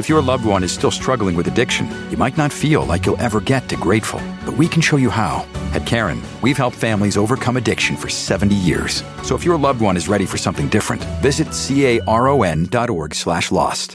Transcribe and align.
If 0.00 0.08
your 0.08 0.22
loved 0.22 0.46
one 0.46 0.64
is 0.64 0.72
still 0.72 0.90
struggling 0.90 1.36
with 1.36 1.46
addiction, 1.46 1.86
you 2.10 2.16
might 2.16 2.38
not 2.38 2.50
feel 2.50 2.86
like 2.86 3.04
you'll 3.04 3.20
ever 3.20 3.38
get 3.38 3.68
to 3.68 3.76
grateful, 3.76 4.18
but 4.46 4.56
we 4.56 4.66
can 4.66 4.80
show 4.80 4.96
you 4.96 5.10
how. 5.10 5.44
At 5.74 5.84
Karen, 5.84 6.22
we've 6.40 6.56
helped 6.56 6.78
families 6.78 7.18
overcome 7.18 7.58
addiction 7.58 7.96
for 7.96 8.08
70 8.08 8.54
years. 8.54 9.04
So 9.22 9.34
if 9.34 9.44
your 9.44 9.58
loved 9.58 9.82
one 9.82 9.98
is 9.98 10.08
ready 10.08 10.24
for 10.24 10.38
something 10.38 10.70
different, 10.70 11.04
visit 11.20 11.48
caron.org 11.52 13.14
slash 13.14 13.52
lost. 13.52 13.94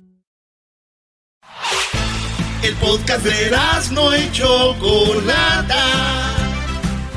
El 2.61 2.75
podcast 2.75 3.23
de 3.23 3.49
no 3.91 4.13
y 4.13 4.29
Chocolata. 4.31 5.81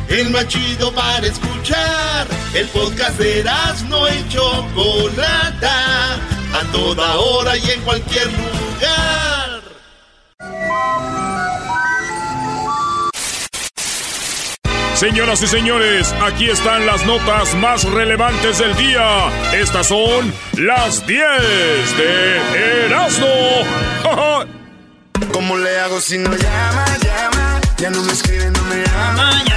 El 0.08 0.30
más 0.30 0.46
para 0.94 1.26
escuchar. 1.26 2.26
El 2.54 2.66
podcast 2.68 3.18
de 3.18 3.44
no 3.90 4.08
y 4.08 4.26
Chocolata. 4.30 6.37
A 6.54 6.72
toda 6.72 7.16
hora 7.16 7.56
y 7.56 7.70
en 7.70 7.80
cualquier 7.82 8.26
lugar. 8.26 8.58
Señoras 14.94 15.40
y 15.42 15.46
señores, 15.46 16.12
aquí 16.20 16.50
están 16.50 16.84
las 16.84 17.06
notas 17.06 17.54
más 17.54 17.84
relevantes 17.84 18.58
del 18.58 18.74
día. 18.74 19.28
Estas 19.52 19.86
son 19.86 20.34
las 20.54 21.06
10 21.06 21.20
de 21.96 22.86
Erasmo. 22.86 23.26
¿Cómo 25.32 25.56
le 25.56 25.78
hago 25.78 26.00
si 26.00 26.18
no 26.18 26.34
llama, 26.34 26.84
llama? 26.98 27.60
Ya 27.76 27.90
no 27.90 28.02
me 28.02 28.12
escribe, 28.12 28.50
no 28.50 28.62
me 28.64 28.82
llama, 28.82 29.30
llama. 29.44 29.47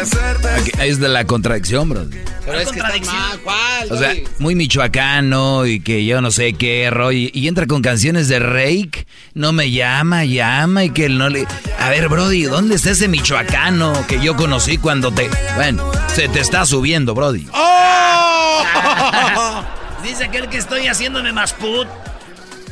Aquí, 0.00 0.70
ahí 0.78 0.88
es 0.88 0.98
de 0.98 1.08
la 1.08 1.26
contradicción, 1.26 1.88
bro. 1.88 2.06
Pero 2.46 2.58
es 2.58 2.70
que 2.70 2.78
está 2.78 3.12
mal, 3.12 3.40
¿cuál? 3.40 3.92
O 3.92 3.98
sea, 3.98 4.14
muy 4.38 4.54
michoacano 4.54 5.66
y 5.66 5.80
que 5.80 6.06
yo 6.06 6.22
no 6.22 6.30
sé 6.30 6.54
qué 6.54 6.88
rollo. 6.90 7.28
Y 7.32 7.48
entra 7.48 7.66
con 7.66 7.82
canciones 7.82 8.28
de 8.28 8.38
Rake. 8.38 9.06
No 9.34 9.52
me 9.52 9.70
llama, 9.70 10.24
llama 10.24 10.84
y 10.84 10.90
que 10.90 11.04
él 11.06 11.18
no 11.18 11.28
le. 11.28 11.46
A 11.78 11.90
ver, 11.90 12.08
Brody, 12.08 12.44
¿dónde 12.44 12.76
está 12.76 12.90
ese 12.90 13.08
michoacano 13.08 14.06
que 14.06 14.20
yo 14.20 14.36
conocí 14.36 14.78
cuando 14.78 15.12
te. 15.12 15.28
Bueno, 15.56 15.90
se 16.14 16.28
te 16.28 16.40
está 16.40 16.64
subiendo, 16.64 17.14
Brody. 17.14 17.46
¡Oh! 17.52 18.62
Dice 20.02 20.24
aquel 20.24 20.48
que 20.48 20.56
estoy 20.56 20.86
haciéndome 20.86 21.32
más 21.32 21.52
put. 21.52 21.86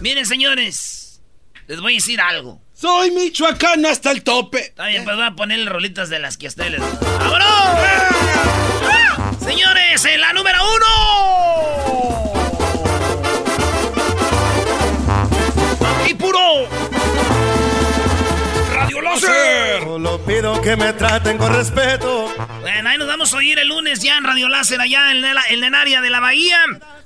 Miren, 0.01 0.25
señores, 0.25 1.21
les 1.67 1.81
voy 1.81 1.93
a 1.93 1.97
decir 1.97 2.21
algo. 2.21 2.61
Soy 2.81 3.11
michoacano 3.11 3.89
hasta 3.89 4.13
el 4.13 4.23
tope. 4.23 4.61
Está 4.61 4.87
bien, 4.87 5.03
pues 5.03 5.17
voy 5.17 5.27
a 5.27 5.33
ponerle 5.33 5.69
rolitas 5.69 6.11
de 6.11 6.21
las 6.21 6.37
que 6.37 6.47
ustedes 6.47 6.71
les 6.73 6.81
¡Vámonos! 6.81 7.49
¡Ah! 7.51 9.33
Señores, 9.45 10.05
en 10.05 10.21
la 10.21 10.33
número 10.33 10.59
uno. 10.77 10.87
Y 16.09 16.15
puro. 16.15 16.69
Radio 18.73 19.01
Láser. 19.01 19.83
Solo 19.83 20.25
pido 20.25 20.61
que 20.63 20.77
me 20.77 20.93
traten 20.93 21.37
con 21.37 21.53
respeto. 21.53 22.33
Bueno, 22.61 22.91
ahí 22.91 22.98
vamos 23.29 23.35
a 23.35 23.45
oír 23.45 23.59
el 23.59 23.69
lunes 23.69 24.01
ya 24.01 24.17
en 24.17 24.25
Radio 24.25 24.49
Láser, 24.49 24.81
allá 24.81 25.11
en, 25.11 25.21
la, 25.21 25.43
en 25.51 25.63
el 25.63 25.75
área 25.75 26.01
de 26.01 26.09
la 26.09 26.19
Bahía. 26.19 26.59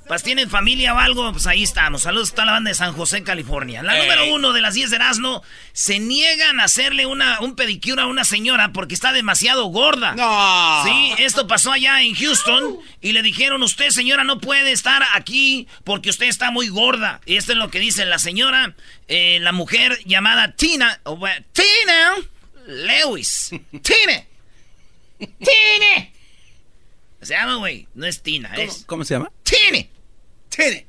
Pues 0.07 0.23
tienen 0.23 0.49
familia 0.49 0.93
o 0.93 0.99
algo, 0.99 1.33
pues 1.33 1.47
ahí 1.47 1.63
estamos. 1.63 2.03
Saludos 2.03 2.33
a 2.37 2.45
la 2.45 2.53
banda 2.53 2.69
de 2.69 2.75
San 2.75 2.93
José, 2.93 3.23
California. 3.23 3.83
La 3.83 3.97
número 3.97 4.33
uno 4.33 4.53
de 4.53 4.61
las 4.61 4.73
10 4.73 4.89
de 4.89 4.95
Erasmo 4.95 5.43
se 5.73 5.99
niegan 5.99 6.61
a 6.61 6.65
hacerle 6.65 7.05
una, 7.05 7.41
un 7.41 7.57
pedicure 7.57 8.01
a 8.01 8.05
una 8.05 8.23
señora 8.23 8.71
porque 8.71 8.93
está 8.93 9.11
demasiado 9.11 9.65
gorda. 9.65 10.13
No. 10.13 10.83
Sí, 10.85 11.13
esto 11.17 11.45
pasó 11.45 11.73
allá 11.73 12.01
en 12.01 12.15
Houston 12.15 12.77
y 13.01 13.11
le 13.11 13.21
dijeron, 13.21 13.61
usted 13.61 13.89
señora 13.89 14.23
no 14.23 14.39
puede 14.39 14.71
estar 14.71 15.03
aquí 15.15 15.67
porque 15.83 16.09
usted 16.09 16.27
está 16.27 16.51
muy 16.51 16.69
gorda. 16.69 17.19
Y 17.25 17.35
esto 17.35 17.51
es 17.51 17.57
lo 17.57 17.69
que 17.69 17.79
dice 17.79 18.05
la 18.05 18.19
señora, 18.19 18.75
eh, 19.09 19.39
la 19.41 19.51
mujer 19.51 19.99
llamada 20.05 20.53
Tina, 20.53 21.01
Tina 21.51 22.15
Lewis. 22.65 23.49
Tina. 23.81 24.23
Tina. 25.19 26.12
Se 27.25 27.33
llama, 27.33 27.55
güey, 27.55 27.87
no 27.93 28.05
es 28.05 28.21
Tina, 28.21 28.49
¿Cómo, 28.49 28.61
es 28.61 28.83
¿Cómo 28.85 29.03
se 29.03 29.15
llama? 29.15 29.31
Tina. 29.43 29.87
Tiene. 30.49 30.85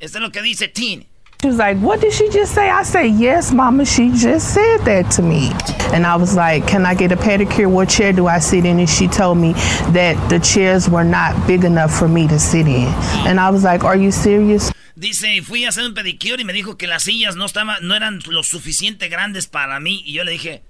Esto 0.00 0.18
es 0.18 0.22
lo 0.22 0.30
que 0.30 0.40
dice 0.42 0.68
Tina. 0.68 1.04
She 1.40 1.46
was 1.46 1.56
like, 1.56 1.76
What 1.78 2.00
did 2.00 2.12
she 2.12 2.28
just 2.30 2.52
say? 2.52 2.68
I 2.68 2.82
said, 2.82 3.14
Yes, 3.14 3.52
Mama, 3.52 3.84
she 3.84 4.10
just 4.10 4.54
said 4.54 4.80
that 4.84 5.08
to 5.12 5.22
me. 5.22 5.52
And 5.94 6.04
I 6.04 6.16
was 6.16 6.34
like, 6.34 6.66
Can 6.66 6.84
I 6.84 6.94
get 6.94 7.12
a 7.12 7.16
pedicure? 7.16 7.70
What 7.70 7.88
chair 7.88 8.12
do 8.12 8.26
I 8.26 8.40
sit 8.40 8.64
in? 8.64 8.80
And 8.80 8.88
she 8.88 9.06
told 9.06 9.38
me 9.38 9.52
that 9.92 10.16
the 10.28 10.40
chairs 10.40 10.88
were 10.88 11.04
not 11.04 11.46
big 11.46 11.64
enough 11.64 11.96
for 11.96 12.08
me 12.08 12.26
to 12.26 12.38
sit 12.40 12.66
in. 12.66 12.88
And 13.24 13.38
I 13.38 13.50
was 13.50 13.62
like, 13.62 13.84
Are 13.84 13.96
you 13.96 14.10
serious? 14.10 14.72
Dice, 14.96 15.40
fui 15.44 15.64
a 15.64 15.68
hacer 15.68 15.84
un 15.84 15.94
pedicure 15.94 16.40
y 16.40 16.44
me 16.44 16.52
dijo 16.52 16.76
que 16.76 16.88
las 16.88 17.04
sillas 17.04 17.36
no 17.36 17.44
estaban, 17.44 17.86
no 17.86 17.94
eran 17.94 18.20
lo 18.26 18.42
suficiente 18.42 19.08
grandes 19.08 19.46
para 19.46 19.78
mí. 19.78 20.02
Y 20.04 20.14
yo 20.14 20.24
le 20.24 20.32
dije, 20.32 20.62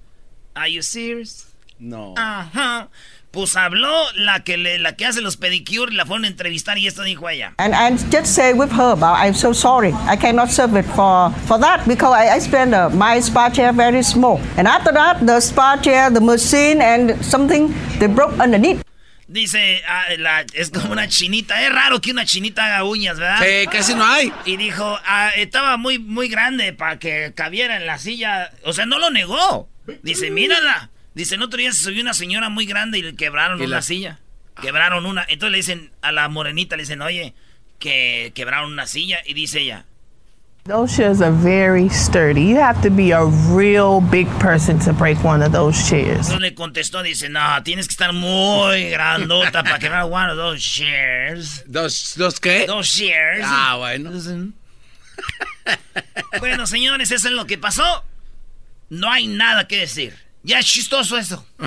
Are 0.53 0.71
you 0.71 0.83
serious? 0.83 1.47
No. 1.79 2.13
Ajá. 2.15 2.89
Pues 3.31 3.55
habló 3.55 3.93
la 4.15 4.43
que 4.43 4.57
le, 4.57 4.79
la 4.79 4.95
que 4.95 5.05
hace 5.05 5.21
los 5.21 5.37
pedicure, 5.37 5.93
la 5.93 6.03
fueron 6.05 6.25
a 6.25 6.27
entrevistar 6.27 6.79
y 6.79 6.87
esto 6.87 7.03
dijo 7.03 7.29
ella. 7.29 7.53
And 7.59 7.75
I 7.75 7.95
just 8.11 8.25
say 8.33 8.53
with 8.53 8.71
her 8.71 8.91
about 8.93 9.17
I'm 9.23 9.35
so 9.35 9.53
sorry. 9.53 9.93
I 10.07 10.15
cannot 10.17 10.49
serve 10.49 10.75
it 10.79 10.85
for, 10.95 11.31
for 11.45 11.59
that 11.59 11.85
because 11.87 12.11
I, 12.11 12.35
I 12.35 12.39
spend 12.39 12.73
uh, 12.73 12.89
my 12.89 13.19
spa 13.21 13.49
chair 13.51 13.71
very 13.71 14.01
small. 14.01 14.39
And 14.57 14.67
after 14.67 14.91
that, 14.93 15.23
the 15.25 15.39
spa 15.41 15.77
chair, 15.77 16.09
the 16.09 16.19
machine, 16.21 16.81
and 16.81 17.23
something 17.23 17.71
they 17.99 18.07
broke 18.07 18.33
underneath. 18.39 18.81
Dice, 19.31 19.83
ah, 19.87 20.05
la- 20.17 20.43
es 20.55 20.71
como 20.71 20.91
una 20.91 21.07
chinita. 21.07 21.61
Es 21.61 21.71
raro 21.71 22.01
que 22.01 22.09
una 22.09 22.25
chinita 22.25 22.65
haga 22.65 22.83
uñas, 22.83 23.19
¿verdad? 23.19 23.45
Sí, 23.45 23.67
casi 23.67 23.93
no 23.93 24.03
hay. 24.03 24.33
Y 24.45 24.57
dijo, 24.57 24.97
ah, 25.05 25.29
estaba 25.35 25.77
muy, 25.77 25.99
muy 25.99 26.29
grande 26.29 26.73
para 26.73 26.97
que 26.97 27.31
cabiera 27.35 27.75
en 27.77 27.85
la 27.85 27.99
silla. 27.99 28.49
O 28.65 28.73
sea, 28.73 28.87
no 28.87 28.97
lo 28.97 29.11
negó. 29.11 29.69
Dice, 30.01 30.31
mírala. 30.31 30.89
Dice, 31.19 31.35
el 31.35 31.41
otro 31.43 31.59
día 31.59 31.71
se 31.71 31.83
subió 31.83 32.01
una 32.01 32.13
señora 32.13 32.49
muy 32.49 32.65
grande 32.65 32.97
y 32.97 33.01
le 33.01 33.15
quebraron 33.15 33.59
Y 33.61 33.65
una 33.65 33.77
la- 33.77 33.81
silla. 33.81 34.19
Quebraron 34.61 35.05
una. 35.05 35.21
Entonces 35.27 35.51
le 35.51 35.57
dicen 35.57 35.91
a 36.01 36.11
la 36.11 36.27
morenita, 36.29 36.75
le 36.75 36.83
dicen, 36.83 37.01
oye, 37.01 37.33
que 37.77 38.31
quebraron 38.35 38.71
una 38.73 38.87
silla. 38.87 39.19
Y 39.25 39.33
dice 39.33 39.59
ella, 39.61 39.85
Those 40.65 40.95
chairs 40.97 41.21
are 41.21 41.31
very 41.31 41.89
sturdy. 41.89 42.49
You 42.51 42.59
have 42.61 42.81
to 42.83 42.91
be 42.91 43.11
a 43.11 43.23
real 43.25 44.01
big 44.01 44.27
person 44.39 44.77
to 44.79 44.93
break 44.93 45.17
one 45.23 45.41
of 45.43 45.51
those 45.51 45.77
chairs. 45.89 46.27
entonces 46.27 46.41
le 46.41 46.53
contestó, 46.53 47.01
dice, 47.01 47.27
no, 47.29 47.63
tienes 47.63 47.87
que 47.87 47.93
estar 47.93 48.13
muy 48.13 48.89
grandota 48.89 49.63
para 49.63 49.79
quebrar 49.79 50.03
one 50.03 50.29
of 50.29 50.37
those 50.37 50.59
chairs. 50.61 51.63
¿Dos, 51.65 52.13
dos 52.17 52.39
qué? 52.39 52.65
Dos 52.67 52.87
chairs. 52.93 53.41
Ah, 53.45 53.75
bueno. 53.77 54.11
Bueno, 56.39 56.65
señores, 56.67 57.11
eso 57.11 57.27
es 57.27 57.33
lo 57.33 57.45
que 57.45 57.57
pasó. 57.57 58.03
No 58.89 59.11
hay 59.11 59.27
nada 59.27 59.67
que 59.67 59.77
decir. 59.77 60.15
Ya 60.43 60.59
es 60.59 60.65
chistoso 60.65 61.17
eso. 61.17 61.45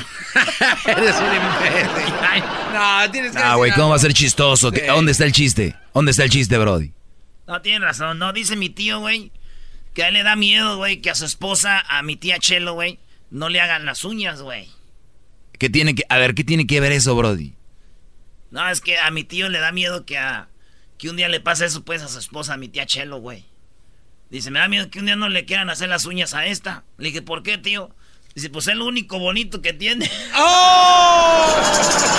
Eres 0.86 1.16
un 1.16 1.26
imbécil. 1.26 2.14
Ay, 2.22 2.42
No, 2.72 3.10
tienes 3.10 3.32
que 3.32 3.38
Ah, 3.38 3.54
güey, 3.56 3.70
¿cómo 3.72 3.90
va 3.90 3.96
a 3.96 3.98
ser 3.98 4.14
chistoso? 4.14 4.72
¿Qué- 4.72 4.86
¿Dónde 4.86 5.12
está 5.12 5.24
el 5.24 5.32
chiste? 5.32 5.76
¿Dónde 5.92 6.10
está 6.12 6.24
el 6.24 6.30
chiste, 6.30 6.56
Brody? 6.56 6.92
No, 7.46 7.60
tiene 7.60 7.84
razón. 7.84 8.18
No, 8.18 8.32
dice 8.32 8.56
mi 8.56 8.70
tío, 8.70 9.00
güey, 9.00 9.30
que 9.94 10.04
a 10.04 10.08
él 10.08 10.14
le 10.14 10.22
da 10.22 10.36
miedo, 10.36 10.78
güey, 10.78 11.02
que 11.02 11.10
a 11.10 11.14
su 11.14 11.24
esposa, 11.26 11.80
a 11.86 12.02
mi 12.02 12.16
tía 12.16 12.38
Chelo, 12.38 12.72
güey, 12.74 12.98
no 13.30 13.48
le 13.50 13.60
hagan 13.60 13.84
las 13.84 14.04
uñas, 14.04 14.40
güey. 14.40 14.70
¿Qué 15.58 15.68
tiene 15.68 15.94
que, 15.94 16.04
a 16.08 16.16
ver, 16.18 16.34
¿qué 16.34 16.42
tiene 16.44 16.66
que 16.66 16.80
ver 16.80 16.92
eso, 16.92 17.14
Brody? 17.14 17.54
No, 18.50 18.66
es 18.68 18.80
que 18.80 18.98
a 18.98 19.10
mi 19.10 19.22
tío 19.24 19.48
le 19.48 19.58
da 19.60 19.70
miedo 19.72 20.04
que 20.06 20.18
a 20.18 20.48
que 20.98 21.10
un 21.10 21.16
día 21.16 21.28
le 21.28 21.40
pase 21.40 21.64
eso, 21.66 21.84
pues, 21.84 22.00
a 22.02 22.08
su 22.08 22.18
esposa, 22.18 22.54
a 22.54 22.56
mi 22.56 22.68
tía 22.68 22.86
Chelo, 22.86 23.18
güey. 23.18 23.44
Dice, 24.30 24.50
me 24.50 24.60
da 24.60 24.68
miedo 24.68 24.88
que 24.88 24.98
un 25.00 25.06
día 25.06 25.16
no 25.16 25.28
le 25.28 25.44
quieran 25.44 25.68
hacer 25.68 25.88
las 25.88 26.06
uñas 26.06 26.32
a 26.32 26.46
esta. 26.46 26.84
Le 26.96 27.08
dije, 27.08 27.20
¿por 27.22 27.42
qué, 27.42 27.58
tío? 27.58 27.94
Dice, 28.34 28.48
pues 28.48 28.66
es 28.68 28.76
lo 28.76 28.86
único 28.86 29.18
bonito 29.18 29.60
que 29.60 29.72
tiene. 29.72 30.10
¡Oh! 30.36 31.54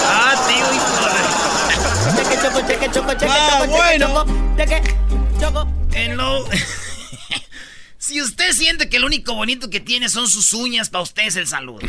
¡Ah, 0.06 0.48
tío, 0.48 0.76
hijo 0.76 1.06
de... 1.10 2.24
Cheque, 2.24 2.42
choco, 2.42 2.68
cheque, 2.68 2.92
choco, 2.92 3.14
cheque, 3.14 3.32
ah, 3.32 3.60
choco, 3.62 3.72
bueno. 3.72 4.26
cheque, 4.56 4.96
choco, 5.40 5.68
En 5.94 6.18
lo... 6.18 6.48
si 7.98 8.22
usted 8.22 8.52
siente 8.52 8.90
que 8.90 9.00
lo 9.00 9.08
único 9.08 9.34
bonito 9.34 9.70
que 9.70 9.80
tiene 9.80 10.10
son 10.10 10.30
sus 10.30 10.54
uñas, 10.54 10.90
para 10.90 11.04
usted 11.04 11.24
es 11.24 11.36
el 11.36 11.48
saludo. 11.48 11.88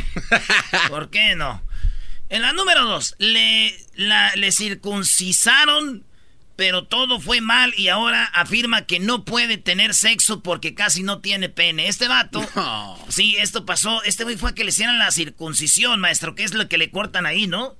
¿Por 0.88 1.10
qué 1.10 1.34
no? 1.34 1.62
En 2.30 2.42
la 2.42 2.52
número 2.52 2.84
dos, 2.84 3.14
le, 3.18 3.76
la, 3.94 4.34
le 4.36 4.50
circuncisaron 4.50 6.04
pero 6.56 6.84
todo 6.84 7.20
fue 7.20 7.40
mal 7.40 7.72
y 7.76 7.88
ahora 7.88 8.24
afirma 8.26 8.82
que 8.82 9.00
no 9.00 9.24
puede 9.24 9.58
tener 9.58 9.94
sexo 9.94 10.42
porque 10.42 10.74
casi 10.74 11.02
no 11.02 11.20
tiene 11.20 11.48
pene. 11.48 11.88
Este 11.88 12.08
vato, 12.08 12.42
sí, 13.08 13.36
esto 13.40 13.66
pasó, 13.66 14.02
este 14.04 14.24
güey 14.24 14.36
fue 14.36 14.50
a 14.50 14.54
que 14.54 14.64
le 14.64 14.70
hicieran 14.70 14.98
la 14.98 15.10
circuncisión, 15.10 16.00
maestro, 16.00 16.34
que 16.34 16.44
es 16.44 16.54
lo 16.54 16.68
que 16.68 16.78
le 16.78 16.90
cortan 16.90 17.26
ahí, 17.26 17.46
¿no? 17.46 17.76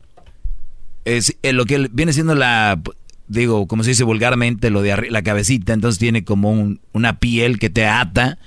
Es 1.04 1.36
eh, 1.42 1.52
lo 1.52 1.66
que 1.66 1.88
viene 1.90 2.12
siendo 2.12 2.34
la 2.34 2.80
digo, 3.28 3.66
como 3.66 3.82
se 3.84 3.90
dice 3.90 4.04
vulgarmente, 4.04 4.70
lo 4.70 4.82
de 4.82 5.10
la 5.10 5.22
cabecita, 5.22 5.72
entonces 5.72 5.98
tiene 5.98 6.24
como 6.24 6.76
una 6.92 7.18
piel 7.18 7.58
que 7.58 7.70
te 7.70 7.86
ata 7.86 8.38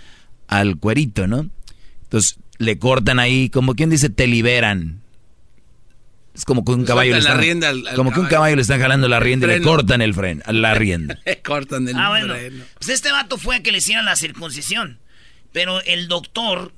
al 0.47 0.77
cuerito, 0.77 1.27
¿no? 1.27 1.49
Entonces 2.03 2.39
le 2.57 2.79
cortan 2.79 3.19
ahí, 3.19 3.49
como 3.49 3.75
quien 3.75 3.89
dice, 3.89 4.09
te 4.09 4.27
liberan. 4.27 4.96
Es 6.37 6.45
como 6.45 6.63
que 6.63 6.71
un 6.71 6.85
caballo 6.85 7.13
le 7.13 7.19
están, 7.19 7.83
como 7.95 8.13
que 8.13 8.19
un 8.19 8.27
caballo 8.27 8.55
le 8.55 8.61
están 8.61 8.79
jalando 8.79 9.07
la 9.07 9.19
rienda 9.19 9.47
y 9.47 9.57
le 9.57 9.61
cortan 9.61 10.01
el 10.01 10.13
freno, 10.13 10.43
la 10.47 10.73
rienda. 10.75 11.17
cortan 11.43 11.87
el 11.87 11.97
ah, 11.97 12.09
bueno. 12.09 12.35
Pues 12.77 12.89
este 12.89 13.11
vato 13.11 13.37
fue 13.37 13.55
a 13.55 13.63
que 13.63 13.71
le 13.71 13.79
hicieran 13.79 14.05
la 14.05 14.15
circuncisión. 14.15 14.99
Pero 15.51 15.81
el 15.81 16.07
doctor, 16.07 16.73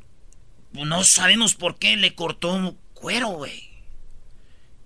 no 0.71 1.03
sabemos 1.03 1.55
por 1.55 1.77
qué 1.77 1.97
le 1.97 2.15
cortó 2.15 2.77
cuero, 2.93 3.27
güey. 3.27 3.69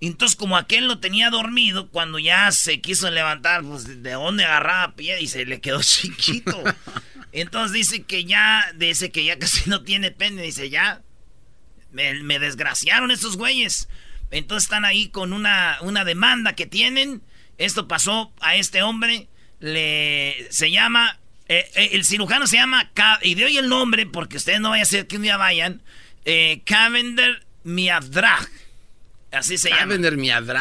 Entonces, 0.00 0.36
como 0.36 0.56
aquel 0.56 0.86
lo 0.86 0.98
tenía 0.98 1.30
dormido, 1.30 1.88
cuando 1.88 2.18
ya 2.18 2.50
se 2.52 2.80
quiso 2.80 3.10
levantar, 3.10 3.62
pues 3.62 4.02
de 4.02 4.12
dónde 4.12 4.44
agarraba 4.44 4.94
pie 4.96 5.20
y 5.20 5.28
se 5.28 5.46
le 5.46 5.60
quedó 5.60 5.80
chiquito. 5.82 6.62
Entonces 7.32 7.72
dice 7.72 8.02
que 8.02 8.24
ya, 8.24 8.72
dice 8.76 9.10
que 9.10 9.24
ya 9.24 9.38
casi 9.38 9.68
no 9.70 9.82
tiene 9.82 10.10
pene, 10.10 10.42
dice 10.42 10.70
ya, 10.70 11.02
me, 11.92 12.38
desgraciaron 12.38 13.10
estos 13.10 13.36
güeyes. 13.36 13.88
Entonces 14.34 14.64
están 14.64 14.84
ahí 14.84 15.08
con 15.08 15.32
una, 15.32 15.78
una 15.80 16.04
demanda 16.04 16.54
que 16.54 16.66
tienen. 16.66 17.22
Esto 17.56 17.86
pasó 17.86 18.32
a 18.40 18.56
este 18.56 18.82
hombre, 18.82 19.28
le, 19.60 20.48
se 20.50 20.72
llama, 20.72 21.18
eh, 21.48 21.64
eh, 21.76 21.90
el 21.92 22.04
cirujano 22.04 22.48
se 22.48 22.56
llama, 22.56 22.90
y 23.22 23.36
de 23.36 23.44
hoy 23.44 23.58
el 23.58 23.68
nombre, 23.68 24.06
porque 24.06 24.36
ustedes 24.36 24.60
no 24.60 24.70
vayan 24.70 24.82
a 24.82 24.86
ser 24.86 25.06
que 25.06 25.16
un 25.16 25.22
día 25.22 25.36
vayan, 25.36 25.82
eh, 26.24 26.62
Cavender 26.64 27.46
Miadrag. 27.62 28.48
Así 29.30 29.56
se 29.56 29.70
llama. 29.70 29.94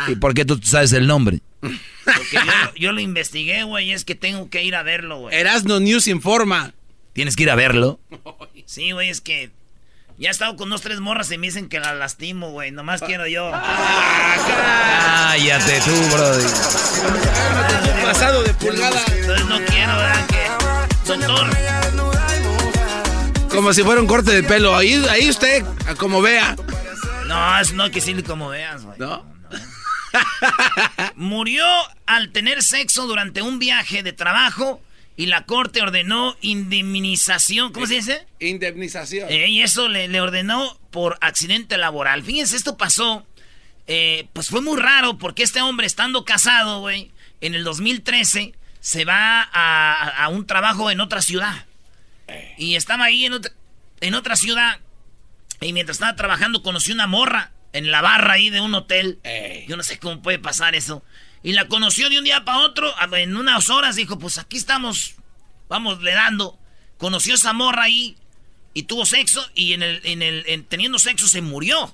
¿Y 0.08 0.16
por 0.16 0.34
qué 0.34 0.46
tú 0.46 0.60
sabes 0.64 0.94
el 0.94 1.08
nombre? 1.08 1.40
Porque 1.62 2.38
yo, 2.76 2.92
lo 2.92 3.00
investigué, 3.00 3.64
güey, 3.64 3.92
es 3.92 4.06
que 4.06 4.14
tengo 4.14 4.50
que 4.50 4.64
ir 4.64 4.76
a 4.76 4.84
verlo, 4.84 5.18
güey. 5.18 5.36
Erasno 5.36 5.80
News 5.80 6.08
informa. 6.08 6.74
¿Tienes 7.14 7.36
que 7.36 7.44
ir 7.44 7.50
a 7.50 7.56
verlo? 7.56 8.00
Sí, 8.66 8.92
güey, 8.92 9.10
es 9.10 9.22
que 9.22 9.52
ya 10.18 10.30
he 10.30 10.32
estado 10.32 10.56
con 10.56 10.70
dos, 10.70 10.82
tres 10.82 11.00
morras 11.00 11.32
y 11.32 11.38
me 11.38 11.48
dicen 11.48 11.70
que 11.70 11.80
la 11.80 11.94
lastimo, 11.94 12.52
güey. 12.52 12.72
Nomás 12.72 13.02
quiero 13.02 13.28
yo. 13.28 13.52
Ah, 13.54 15.30
Cállate 15.32 15.82
tú, 15.82 15.96
brody. 16.14 16.44
pasado 18.04 18.44
de 18.44 18.54
pulgada. 18.54 19.02
Entonces 19.12 19.46
no 19.48 19.58
quiero, 19.66 19.98
¿verdad? 19.98 20.28
Que, 20.28 21.08
doctor. 21.08 21.48
Como 23.50 23.74
si 23.74 23.84
fuera 23.84 24.02
un 24.02 24.08
corte 24.08 24.32
de 24.32 24.44
pelo. 24.44 24.76
Ahí, 24.76 24.94
ahí 25.10 25.30
usted, 25.30 25.64
como 25.98 26.22
vea. 26.22 26.56
No, 27.28 27.60
es 27.60 27.74
no 27.74 27.90
que 27.92 28.02
sí 28.02 28.22
como 28.24 28.50
veas, 28.50 28.84
güey. 28.84 28.98
¿No? 29.00 29.26
Murió 31.16 31.66
al 32.06 32.32
tener 32.32 32.64
sexo 32.64 33.08
durante 33.08 33.42
un 33.42 33.60
viaje 33.60 34.04
de 34.04 34.14
trabajo 34.14 34.82
y 35.16 35.28
la 35.28 35.46
corte 35.46 35.82
ordenó 35.82 36.36
indemnización. 36.42 37.72
¿Cómo 37.72 37.86
se 37.86 37.96
dice? 37.96 38.26
Indemnización. 38.40 39.30
Eh, 39.30 39.48
y 39.50 39.62
eso 39.62 39.88
le, 39.88 40.20
ordenó 40.20 40.80
por 40.90 41.18
accidente 41.22 41.78
laboral. 41.78 42.24
Fíjense, 42.24 42.56
esto 42.56 42.78
pasó. 42.78 43.26
Eh, 43.86 44.28
pues 44.34 44.48
fue 44.48 44.62
muy 44.62 44.80
raro 44.80 45.18
porque 45.18 45.44
este 45.44 45.62
hombre, 45.62 45.86
estando 45.86 46.26
casado, 46.26 46.80
güey, 46.80 47.12
en 47.42 47.54
el 47.54 47.64
2013, 47.64 48.54
se 48.80 49.06
va 49.06 49.42
a, 49.42 50.28
un 50.30 50.48
trabajo 50.48 50.90
en 50.90 51.00
otra 51.00 51.22
ciudad. 51.22 51.66
Eh. 52.28 52.56
Y 52.58 52.76
estaba 52.76 53.06
ahí 53.06 53.26
en 53.26 53.34
en 54.02 54.16
otra 54.16 54.36
ciudad 54.36 54.80
y 55.62 55.72
mientras 55.72 55.96
estaba 55.96 56.16
trabajando 56.18 56.62
conocí 56.62 56.92
una 56.92 57.08
morra 57.08 57.52
en 57.72 57.90
la 57.90 58.02
barra 58.02 58.34
ahí 58.34 58.50
de 58.50 58.60
un 58.62 58.74
hotel. 58.74 59.20
Yo 59.68 59.78
no 59.78 59.84
sé 59.84 60.00
cómo 60.00 60.22
puede 60.22 60.40
pasar 60.40 60.76
eso. 60.76 61.04
Y 61.44 61.52
la 61.52 61.68
conoció 61.68 62.10
de 62.10 62.18
un 62.18 62.24
día 62.24 62.46
para 62.46 62.60
otro, 62.60 62.94
en 63.14 63.36
unas 63.36 63.70
horas 63.70 63.98
dijo, 63.98 64.18
pues 64.18 64.38
aquí 64.38 64.58
estamos, 64.58 65.16
vamos 65.68 66.02
le 66.02 66.14
dando. 66.14 66.58
Conoció 66.98 67.36
esa 67.36 67.52
morra 67.52 67.84
ahí 67.84 68.16
y 68.74 68.84
tuvo 68.84 69.06
sexo 69.06 69.46
y 69.54 69.74
en 69.74 69.84
el, 69.84 70.02
en 70.06 70.22
el, 70.22 70.66
teniendo 70.66 71.00
sexo 71.00 71.28
se 71.28 71.42
murió. 71.42 71.94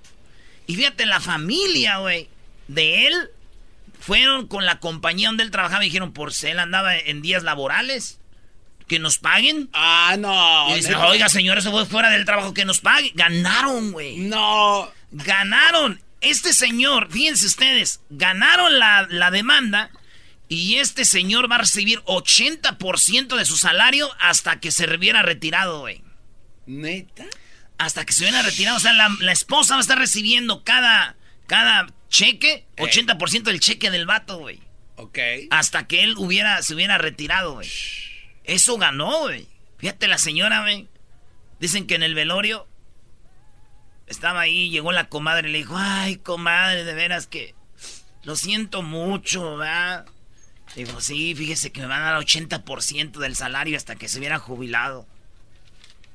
Y 0.68 0.76
fíjate, 0.76 1.08
la 1.08 1.20
familia, 1.20 1.98
güey, 1.98 2.30
de 2.68 3.08
él 3.08 3.32
fueron 4.00 4.48
con 4.48 4.66
la 4.66 4.80
compañía 4.80 5.30
donde 5.30 5.44
él 5.44 5.52
trabajaba 5.52 5.84
y 5.84 5.88
dijeron, 5.88 6.14
por 6.14 6.32
si 6.32 6.48
él 6.48 6.60
andaba 6.60 6.96
en 6.96 7.24
días 7.24 7.42
laborales 7.42 8.20
que 8.88 9.00
nos 9.00 9.18
paguen. 9.18 9.70
Ah, 9.74 10.16
no. 10.20 10.70
Y 10.72 10.76
dice, 10.76 10.96
oiga, 10.96 11.28
señor, 11.28 11.58
eso 11.58 11.72
fue 11.72 11.86
fuera 11.86 12.10
del 12.10 12.26
trabajo, 12.26 12.54
que 12.54 12.66
nos 12.66 12.82
paguen. 12.82 13.12
Ganaron, 13.16 13.92
güey. 13.92 14.18
No. 14.18 14.92
Ganaron. 15.12 16.02
Este 16.22 16.54
señor, 16.54 17.12
fíjense 17.12 17.46
ustedes, 17.46 18.02
ganaron 18.10 18.78
la, 18.78 19.08
la 19.10 19.32
demanda 19.32 19.92
y 20.50 20.78
este 20.78 21.06
señor 21.06 21.50
va 21.50 21.56
a 21.56 21.60
recibir 21.60 22.00
80% 22.02 23.38
de 23.38 23.46
su 23.46 23.56
salario 23.56 24.10
hasta 24.20 24.60
que 24.60 24.72
se 24.72 24.86
viera 24.98 25.22
retirado, 25.22 25.82
güey. 25.82 26.04
¿Neta? 26.66 27.28
Hasta 27.78 28.04
que 28.04 28.14
se 28.14 28.24
viera 28.24 28.42
retirado. 28.42 28.78
O 28.78 28.80
sea, 28.80 28.94
la, 28.94 29.32
esposa 29.32 29.76
va 29.76 29.78
a 29.78 29.82
estar 29.82 30.00
recibiendo 30.00 30.64
cada, 30.64 31.16
cada 31.46 31.88
cheque, 32.10 32.66
80% 32.78 33.44
del 33.44 33.60
cheque 33.60 33.92
del 33.92 34.08
vato, 34.08 34.40
güey. 34.40 34.60
Ok. 34.96 35.20
Hasta 35.52 35.88
que 35.88 36.04
él 36.04 36.16
hubiera, 36.18 36.62
se 36.64 36.74
hubiera 36.74 36.98
retirado, 36.98 37.54
güey. 37.54 37.70
Eso 38.44 38.78
ganó, 38.78 39.20
güey. 39.20 39.48
Fíjate 39.78 40.08
la 40.08 40.18
señora, 40.18 40.62
güey. 40.62 40.88
Dicen 41.60 41.86
que 41.86 41.94
en 41.94 42.04
el 42.04 42.16
velorio 42.16 42.68
estaba 44.10 44.42
ahí, 44.42 44.70
llegó 44.70 44.92
la 44.92 45.08
comadre 45.08 45.50
y 45.50 45.52
le 45.52 45.58
dijo, 45.60 45.76
ay, 45.78 46.18
comadre, 46.18 46.84
de 46.84 46.94
veras 46.94 47.28
que 47.28 47.56
lo 48.24 48.36
siento 48.36 48.82
mucho, 48.82 49.58
¿verdad? 49.58 50.06
Dijo, 50.76 51.00
sí, 51.02 51.34
fíjese 51.36 51.72
que 51.72 51.82
me 51.82 51.88
van 51.88 52.02
a 52.02 52.12
dar 52.12 52.22
80% 52.22 53.20
del 53.20 53.36
salario 53.36 53.78
hasta 53.78 53.96
que 53.96 54.08
se 54.08 54.20
hubiera 54.20 54.40
jubilado. 54.40 55.08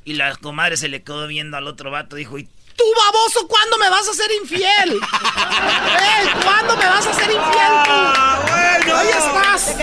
Y 0.04 0.14
la 0.14 0.36
comadre 0.36 0.76
se 0.76 0.88
le 0.88 1.02
quedó 1.02 1.26
viendo 1.26 1.56
al 1.56 1.66
otro 1.66 1.90
vato, 1.90 2.16
dijo, 2.16 2.38
¿y 2.38 2.48
Tú 2.76 2.84
baboso, 3.06 3.46
¿cuándo 3.46 3.78
me 3.78 3.88
vas 3.88 4.08
a 4.08 4.14
ser 4.14 4.30
infiel? 4.42 4.98
¡Eh! 5.00 6.28
¿Cuándo 6.42 6.76
me 6.76 6.86
vas 6.86 7.06
a 7.06 7.14
ser 7.14 7.30
infiel 7.30 7.72
tú? 7.84 7.90
Ah, 7.90 8.40
bueno. 8.48 8.96
Ahí 8.96 9.08
estás. 9.08 9.76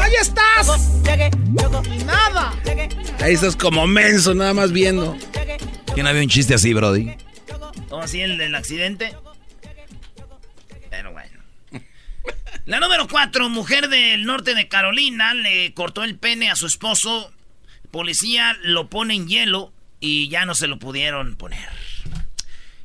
Ahí 0.00 0.14
estás. 0.20 0.68
Nada. 2.04 2.54
Ahí 3.20 3.34
estás 3.34 3.56
como 3.56 3.86
menso, 3.88 4.34
nada 4.34 4.54
más 4.54 4.70
viendo. 4.70 5.16
¿Quién 5.94 6.06
había 6.06 6.22
un 6.22 6.28
chiste 6.28 6.54
así, 6.54 6.72
Brody? 6.72 7.10
¿Cómo 7.88 8.02
así 8.02 8.22
el 8.22 8.38
del 8.38 8.54
accidente? 8.54 9.14
Pero 10.88 11.12
bueno. 11.12 11.40
La 12.64 12.80
número 12.80 13.06
cuatro, 13.08 13.48
mujer 13.50 13.88
del 13.88 14.24
norte 14.24 14.54
de 14.54 14.68
Carolina, 14.68 15.34
le 15.34 15.74
cortó 15.74 16.02
el 16.02 16.16
pene 16.16 16.50
a 16.50 16.56
su 16.56 16.66
esposo. 16.66 17.32
Policía 17.90 18.56
lo 18.62 18.88
pone 18.88 19.14
en 19.14 19.28
hielo 19.28 19.72
y 20.00 20.28
ya 20.30 20.46
no 20.46 20.54
se 20.54 20.66
lo 20.66 20.78
pudieron 20.78 21.36
poner. 21.36 21.68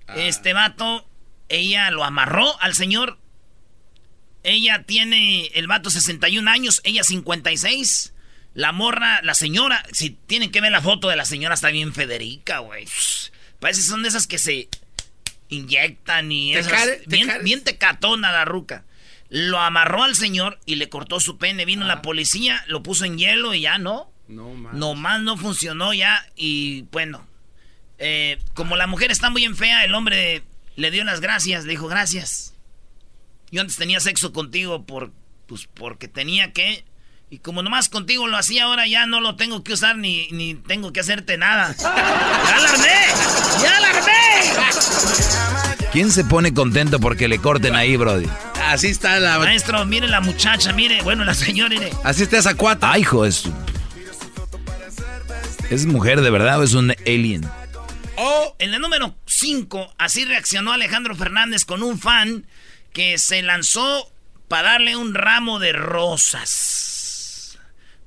Ah. 0.07 0.15
Este 0.17 0.51
vato, 0.51 1.07
ella 1.47 1.89
lo 1.91 2.03
amarró 2.03 2.59
al 2.61 2.75
señor. 2.75 3.17
Ella 4.43 4.83
tiene, 4.83 5.47
el 5.53 5.67
vato 5.67 5.89
61 5.89 6.49
años, 6.49 6.81
ella 6.83 7.03
56. 7.03 8.13
La 8.57 8.71
morra, 8.71 9.21
la 9.21 9.35
señora, 9.35 9.85
si 9.91 10.09
tienen 10.09 10.49
que 10.49 10.61
ver 10.61 10.71
la 10.71 10.81
foto 10.81 11.09
de 11.09 11.15
la 11.15 11.25
señora, 11.25 11.53
está 11.53 11.69
bien 11.69 11.93
Federica, 11.93 12.57
güey. 12.57 12.87
Parece 13.59 13.81
que 13.81 13.87
son 13.87 14.01
de 14.01 14.09
esas 14.09 14.25
que 14.25 14.39
se 14.39 14.67
inyectan 15.47 16.31
y 16.31 16.55
esas, 16.55 17.05
bien, 17.05 17.29
bien 17.43 17.63
tecatona 17.63 18.31
la 18.31 18.45
ruca. 18.45 18.83
Lo 19.29 19.59
amarró 19.59 20.05
al 20.05 20.15
señor 20.15 20.59
y 20.65 20.73
le 20.73 20.89
cortó 20.89 21.19
su 21.19 21.37
pene. 21.37 21.65
Vino 21.65 21.85
la 21.85 21.93
ah. 21.93 22.01
policía, 22.01 22.63
lo 22.65 22.81
puso 22.81 23.05
en 23.05 23.19
hielo 23.19 23.53
y 23.53 23.61
ya 23.61 23.77
no. 23.77 24.11
No 24.27 24.49
más. 24.55 24.73
Nomás 24.73 25.21
no 25.21 25.37
funcionó 25.37 25.93
ya 25.93 26.25
y 26.35 26.81
bueno. 26.91 27.27
Eh, 27.99 28.39
como 28.55 28.75
la 28.75 28.87
mujer 28.87 29.11
está 29.11 29.29
muy 29.29 29.43
en 29.43 29.55
fea, 29.55 29.85
el 29.85 29.93
hombre 29.93 30.41
le 30.75 30.89
dio 30.89 31.03
las 31.03 31.21
gracias, 31.21 31.65
le 31.65 31.73
dijo 31.73 31.87
gracias. 31.87 32.55
Yo 33.51 33.61
antes 33.61 33.77
tenía 33.77 33.99
sexo 33.99 34.33
contigo 34.33 34.83
por, 34.83 35.11
pues 35.45 35.69
porque 35.71 36.07
tenía 36.07 36.53
que. 36.53 36.83
Y 37.29 37.39
como 37.39 37.61
nomás 37.61 37.89
contigo 37.89 38.25
lo 38.27 38.37
hacía, 38.37 38.63
ahora 38.63 38.87
ya 38.87 39.05
no 39.05 39.19
lo 39.19 39.35
tengo 39.35 39.61
que 39.61 39.73
usar 39.73 39.97
ni, 39.97 40.29
ni 40.31 40.55
tengo 40.55 40.93
que 40.93 41.01
hacerte 41.01 41.37
nada. 41.37 41.75
¡Ya 41.79 42.59
la 42.61 42.69
armé! 42.69 43.61
¡Ya 43.61 43.79
la 43.81 43.89
armé! 43.89 45.87
¿Quién 45.91 46.09
se 46.09 46.23
pone 46.23 46.53
contento 46.53 47.01
porque 47.01 47.27
le 47.27 47.39
corten 47.39 47.75
ahí, 47.75 47.97
Brody? 47.97 48.27
Así 48.63 48.87
está 48.87 49.19
la. 49.19 49.39
Maestro, 49.39 49.83
mire 49.85 50.07
la 50.07 50.21
muchacha, 50.21 50.71
mire, 50.71 51.01
bueno, 51.01 51.25
la 51.25 51.33
señora, 51.33 51.69
mire. 51.69 51.91
Así 52.05 52.23
está 52.23 52.37
esa 52.37 52.55
cuata. 52.55 52.93
Ay, 52.93 53.01
hijo, 53.01 53.25
es. 53.25 53.43
¿Es 55.69 55.85
mujer 55.85 56.21
de 56.21 56.29
verdad 56.29 56.61
o 56.61 56.63
es 56.63 56.75
un 56.75 56.91
alien? 57.05 57.49
Oh, 58.15 58.55
en 58.59 58.71
la 58.71 58.79
número 58.79 59.15
5, 59.25 59.95
así 59.97 60.23
reaccionó 60.23 60.71
Alejandro 60.71 61.13
Fernández 61.13 61.65
con 61.65 61.83
un 61.83 61.99
fan 61.99 62.47
que 62.93 63.17
se 63.17 63.41
lanzó 63.41 64.09
para 64.47 64.71
darle 64.71 64.95
un 64.95 65.13
ramo 65.13 65.59
de 65.59 65.73
rosas. 65.73 66.96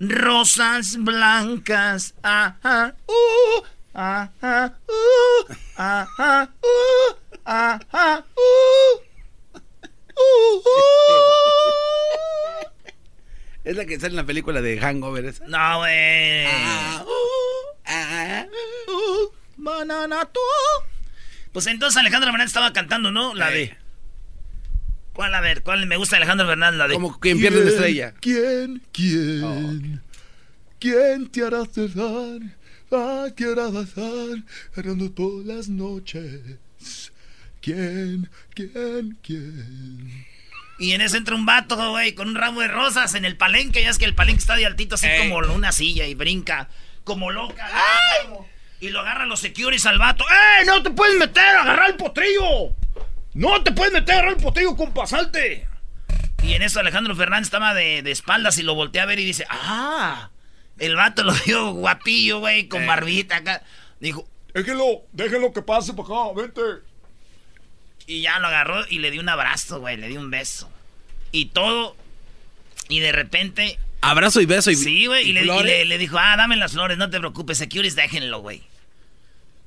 Rosas 0.01 0.97
blancas. 0.97 2.15
Ajá, 2.23 2.95
uh, 3.07 3.63
ajá, 3.93 4.75
uh, 4.89 5.53
ajá, 5.77 6.51
uh, 6.63 7.15
ajá, 7.45 8.25
uh. 8.35 9.01
Es 13.63 13.77
la 13.77 13.85
que 13.85 14.01
sale 14.01 14.13
en 14.13 14.17
la 14.17 14.25
película 14.25 14.63
de 14.63 14.81
Hangover 14.81 15.27
esa. 15.27 15.47
No, 15.47 15.79
güey. 15.81 16.47
Ah, 16.47 17.05
uh, 17.05 17.79
ah, 17.85 18.47
uh, 18.89 19.31
banana 19.59 20.25
tú. 20.25 20.41
Pues 21.53 21.67
entonces 21.67 21.99
Alejandro 21.99 22.31
Fernández 22.31 22.49
estaba 22.49 22.73
cantando, 22.73 23.11
¿no? 23.11 23.35
La 23.35 23.51
de. 23.51 23.77
¿Cuál? 25.13 25.35
A 25.35 25.41
ver, 25.41 25.63
¿cuál 25.63 25.87
me 25.87 25.97
gusta 25.97 26.17
Alejandro 26.17 26.47
Fernández? 26.47 26.79
La 26.79 26.89
de. 26.89 26.95
Como 26.95 27.19
quien 27.19 27.39
pierde 27.39 27.63
una 27.63 27.71
estrella. 27.71 28.15
¿Quién? 28.21 28.83
¿Quién? 28.93 30.03
¿Quién 30.79 31.29
te 31.29 31.45
hará 31.45 31.65
cerrar? 31.67 32.41
¿A 32.93 33.29
qué 33.37 33.47
hora 33.47 33.71
pasar? 33.71 34.43
Errando 34.77 35.15
por 35.15 35.45
las 35.45 35.69
noches. 35.69 36.41
¿Quién? 37.61 38.29
¿Quién? 38.55 39.19
¿Quién? 39.23 40.27
Y 40.79 40.93
en 40.93 41.03
ese 41.03 41.19
entra 41.19 41.35
un 41.35 41.45
vato, 41.45 41.77
güey, 41.91 42.15
con 42.15 42.29
un 42.29 42.35
ramo 42.35 42.63
de 42.63 42.69
rosas 42.69 43.15
en 43.15 43.27
el 43.27 43.37
palenque. 43.37 43.83
Ya 43.83 43.91
es 43.91 43.99
que 43.99 44.07
el 44.07 44.15
palenque 44.15 44.41
está 44.41 44.57
de 44.57 44.65
altito, 44.65 44.95
así 44.95 45.07
como 45.19 45.39
una 45.55 45.73
silla 45.73 46.07
y 46.07 46.15
brinca 46.15 46.69
como 47.05 47.31
loca. 47.31 47.69
¡Ay! 47.71 48.29
Y 48.81 48.89
lo 48.89 49.01
agarran 49.01 49.29
los 49.29 49.41
securities 49.41 49.85
al 49.85 49.99
vato. 49.99 50.25
¡Eh! 50.25 50.65
¡No 50.65 50.83
te 50.83 50.91
puedes 50.91 51.19
meter! 51.19 51.45
¡Agarrar 51.45 51.91
el 51.91 51.97
potrillo! 51.97 52.75
¡No 53.35 53.63
te 53.63 53.73
puedes 53.73 53.93
meter! 53.93 54.15
¡Agarrar 54.17 54.33
el 54.37 54.43
potrillo, 54.43 54.77
compa! 54.77 55.07
¡Salte! 55.07 55.67
Y 56.43 56.55
en 56.55 56.63
eso 56.63 56.81
Alejandro 56.81 57.15
Fernández 57.15 57.47
estaba 57.47 57.75
de, 57.75 58.03
de 58.03 58.11
espaldas 58.11 58.59
y 58.59 58.63
lo 58.63 58.75
voltea 58.75 59.03
a 59.03 59.07
ver 59.07 59.19
y 59.21 59.25
dice: 59.25 59.45
¡Ah! 59.51 60.31
El 60.79 60.97
vato 60.97 61.23
lo 61.23 61.33
vio 61.47 61.73
guapillo, 61.73 62.41
güey, 62.41 62.67
con 62.69 62.87
barbita 62.87 63.37
acá. 63.37 63.63
Dijo: 64.01 64.27
Déjelo, 64.55 65.03
déjelo 65.13 65.53
que 65.53 65.63
pase 65.63 65.93
para 65.93 66.09
acá, 66.09 66.15
vente. 66.35 66.61
Y 68.07 68.23
ya 68.23 68.39
lo 68.41 68.49
agarró 68.49 68.85
y 68.89 68.99
le 68.99 69.11
dio 69.11 69.21
un 69.21 69.29
abrazo, 69.29 69.79
güey, 69.81 69.97
le 69.97 70.09
dio 70.09 70.19
un 70.19 70.31
beso. 70.31 70.71
Y 71.31 71.47
todo. 71.47 71.95
Y 72.89 73.01
de 73.01 73.13
repente. 73.13 73.79
Abrazo 74.01 74.41
y 74.41 74.47
beso 74.47 74.71
y 74.71 74.77
Sí, 74.77 75.07
güey. 75.07 75.29
Y, 75.29 75.33
le, 75.35 75.43
y 75.45 75.63
le- 75.63 75.85
le 75.85 75.99
dijo, 75.99 76.19
ah, 76.19 76.35
dame 76.37 76.57
las 76.57 76.73
flores, 76.73 76.97
no 76.97 77.11
te 77.11 77.19
preocupes, 77.19 77.59
securities, 77.59 77.95
déjenlo, 77.97 78.41
güey. 78.41 78.63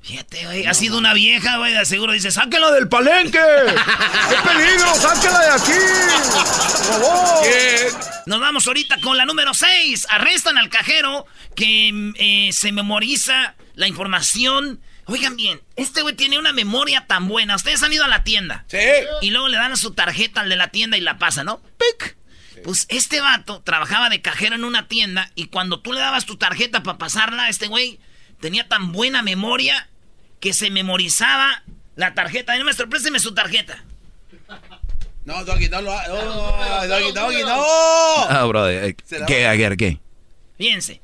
Fíjate, 0.04 0.44
güey. 0.44 0.66
ha 0.66 0.74
sido 0.74 0.98
una 0.98 1.14
vieja, 1.14 1.56
güey. 1.56 1.72
De 1.72 1.84
seguro 1.86 2.12
dice, 2.12 2.30
sáquenlo 2.30 2.70
del 2.72 2.88
palenque. 2.88 3.38
¡Qué 4.28 4.48
peligro! 4.48 4.94
¡Sáquenla 4.96 5.40
de 5.40 5.50
aquí! 5.50 5.72
¡Por 6.20 6.84
favor! 6.84 7.44
Nos 8.26 8.40
vamos 8.40 8.66
ahorita 8.66 9.00
con 9.00 9.16
la 9.16 9.24
número 9.24 9.54
6. 9.54 10.06
Arrestan 10.10 10.58
al 10.58 10.68
cajero 10.68 11.26
que 11.56 12.12
eh, 12.16 12.52
se 12.52 12.70
memoriza 12.72 13.54
la 13.74 13.88
información. 13.88 14.82
Oigan 15.06 15.36
bien, 15.36 15.62
este 15.76 16.02
güey 16.02 16.14
tiene 16.14 16.38
una 16.38 16.52
memoria 16.52 17.06
tan 17.06 17.26
buena. 17.26 17.56
Ustedes 17.56 17.82
han 17.82 17.92
ido 17.92 18.04
a 18.04 18.08
la 18.08 18.24
tienda. 18.24 18.66
Sí. 18.68 18.78
Y 19.22 19.30
luego 19.30 19.48
le 19.48 19.56
dan 19.56 19.74
su 19.78 19.94
tarjeta 19.94 20.42
al 20.42 20.50
de 20.50 20.56
la 20.56 20.68
tienda 20.68 20.98
y 20.98 21.00
la 21.00 21.18
pasa, 21.18 21.44
¿no? 21.44 21.62
¡Pic! 21.78 22.16
Pues 22.62 22.86
este 22.88 23.20
vato 23.20 23.62
trabajaba 23.62 24.10
de 24.10 24.20
cajero 24.20 24.54
en 24.54 24.64
una 24.64 24.86
tienda 24.86 25.30
y 25.34 25.46
cuando 25.46 25.80
tú 25.80 25.92
le 25.92 26.00
dabas 26.00 26.26
tu 26.26 26.36
tarjeta 26.36 26.82
para 26.82 26.98
pasarla, 26.98 27.48
este 27.48 27.68
güey 27.68 28.00
tenía 28.40 28.68
tan 28.68 28.92
buena 28.92 29.22
memoria 29.22 29.88
que 30.44 30.52
se 30.52 30.70
memorizaba 30.70 31.62
la 31.96 32.12
tarjeta. 32.12 32.52
Ay, 32.52 32.62
maestro, 32.64 32.86
présteme 32.86 33.18
su 33.18 33.32
tarjeta. 33.32 33.82
No, 35.24 35.42
Doggy, 35.42 35.70
no 35.70 35.80
lo 35.80 35.90
ha- 35.98 36.06
no, 36.06 36.86
Doggy, 36.86 37.12
Doggy, 37.12 37.42
no. 37.44 37.64
Ah, 38.28 38.44
Brody. 38.46 38.74
eh, 38.74 38.94
¿Qué, 39.26 39.44
va- 39.46 39.50
a 39.52 39.56
ver, 39.56 39.76
qué? 39.78 39.98
Fíjense. 40.58 41.00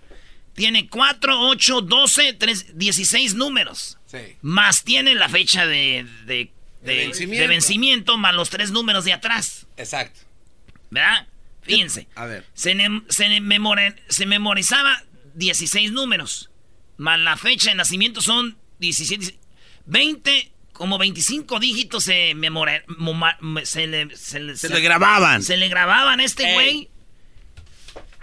Tiene 0.54 0.88
4, 0.90 1.40
8, 1.49 1.80
12, 1.80 2.35
3, 2.35 2.76
16 2.76 3.32
números. 3.35 3.97
Sí. 4.04 4.18
Más 4.42 4.85
tiene 4.85 5.14
la 5.14 5.30
fecha 5.30 5.64
de, 5.66 6.06
de, 6.26 6.50
De 6.82 6.97
vencimiento. 6.97 7.40
de 7.40 7.49
vencimiento, 7.49 8.16
más 8.18 8.35
los 8.35 8.50
tres 8.50 8.70
números 8.73 9.06
de 9.06 9.14
atrás. 9.14 9.66
Exacto. 9.78 10.20
¿Verdad? 10.90 11.26
Fíjense. 11.62 12.09
A 12.14 12.26
ver. 12.26 12.44
Se, 12.52 12.75
ne- 12.75 13.02
se, 13.09 13.26
memora- 13.40 13.97
se 14.11 14.26
memorizaba 14.26 15.02
16 15.35 15.92
números. 15.92 16.50
Más 16.99 17.18
la 17.18 17.38
fecha 17.38 17.70
de 17.70 17.76
nacimiento 17.76 18.20
son 18.20 18.59
17, 18.81 19.39
20, 19.87 20.53
como 20.73 20.99
25 20.99 21.61
dígitos 21.61 22.05
se 22.05 22.35
memora- 22.35 22.83
moma- 22.89 23.39
se, 23.65 23.87
le, 23.87 24.17
se, 24.17 24.41
le- 24.41 24.57
Se 24.57 24.69
le 24.69 24.81
grababan. 24.81 25.43
Se 25.43 25.57
le 25.57 25.69
grababan 25.69 26.21
a 26.21 26.25
este 26.25 26.49
Ey. 26.49 26.55
güey. 26.55 26.91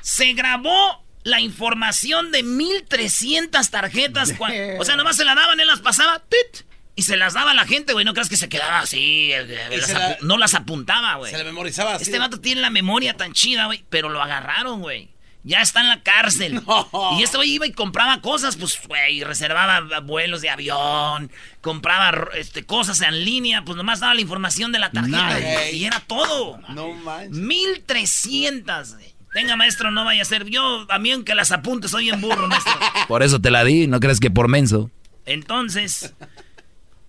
Se 0.02 0.34
grabó 0.34 1.06
la 1.24 1.42
información 1.42 2.32
de 2.32 2.44
1300 2.44 3.70
tarjetas. 3.70 4.34
cua- 4.38 4.80
o 4.80 4.86
sea, 4.86 4.96
nomás 4.96 5.18
se 5.18 5.26
la 5.26 5.36
daban, 5.36 5.60
él 5.60 5.68
las 5.68 5.82
pasaba. 5.82 6.24
tit, 6.28 6.66
y 6.96 7.04
se 7.04 7.16
las 7.18 7.34
daba 7.34 7.52
a 7.52 7.54
la 7.54 7.66
gente, 7.68 7.94
güey. 7.94 8.06
No 8.06 8.14
creas 8.14 8.30
que 8.30 8.38
se 8.38 8.50
quedaba 8.50 8.80
así. 8.80 9.32
eh, 9.32 9.46
eh, 9.70 9.78
las 9.78 9.90
la- 9.92 10.18
no 10.22 10.38
las 10.38 10.54
apuntaba, 10.56 11.16
güey. 11.16 11.32
Se 11.32 11.38
le 11.38 11.44
memorizaba 11.44 11.96
así. 11.96 12.06
Este 12.06 12.18
vato 12.18 12.40
tiene 12.40 12.62
la 12.62 12.70
memoria 12.72 13.14
tan 13.16 13.34
chida, 13.34 13.66
güey. 13.68 13.86
Pero 13.90 14.10
lo 14.10 14.22
agarraron, 14.22 14.82
güey. 14.82 15.10
Ya 15.48 15.62
está 15.62 15.80
en 15.82 15.88
la 15.88 16.04
cárcel. 16.04 16.62
Y 17.18 17.24
este 17.24 17.38
güey 17.38 17.52
iba 17.52 17.66
y 17.66 17.72
compraba 17.72 18.22
cosas, 18.22 18.58
pues, 18.58 18.80
güey, 18.88 19.24
reservaba 19.24 20.00
vuelos 20.02 20.42
de 20.42 20.50
avión, 20.50 21.32
compraba 21.62 22.30
este, 22.36 22.66
cosas 22.66 23.02
en 23.02 23.24
línea, 23.24 23.64
pues 23.64 23.78
nomás 23.78 24.00
daba 24.00 24.14
la 24.14 24.22
información 24.22 24.72
de 24.72 24.80
la 24.80 24.92
tarjeta. 24.92 25.36
Nice. 25.36 25.74
Y 25.74 25.86
era 25.86 26.02
todo. 26.02 26.60
No 26.70 26.94
manches. 26.94 27.38
1300, 27.38 28.96
güey. 28.96 29.16
Venga, 29.34 29.56
maestro, 29.56 29.92
no 29.92 30.04
vaya 30.04 30.22
a 30.22 30.26
ser. 30.26 30.46
Yo, 30.46 30.86
a 30.90 31.00
mí, 31.00 31.12
aunque 31.12 31.36
las 31.36 31.52
apunte, 31.52 31.88
soy 31.88 32.10
en 32.10 32.20
burro, 32.20 32.48
maestro. 32.48 32.74
Por 33.08 33.24
eso 33.24 33.40
te 33.40 33.52
la 33.52 33.64
di, 33.64 33.88
¿no 33.88 34.00
crees 34.00 34.20
que 34.20 34.32
por 34.32 34.48
menso? 34.48 34.92
Entonces, 35.26 36.14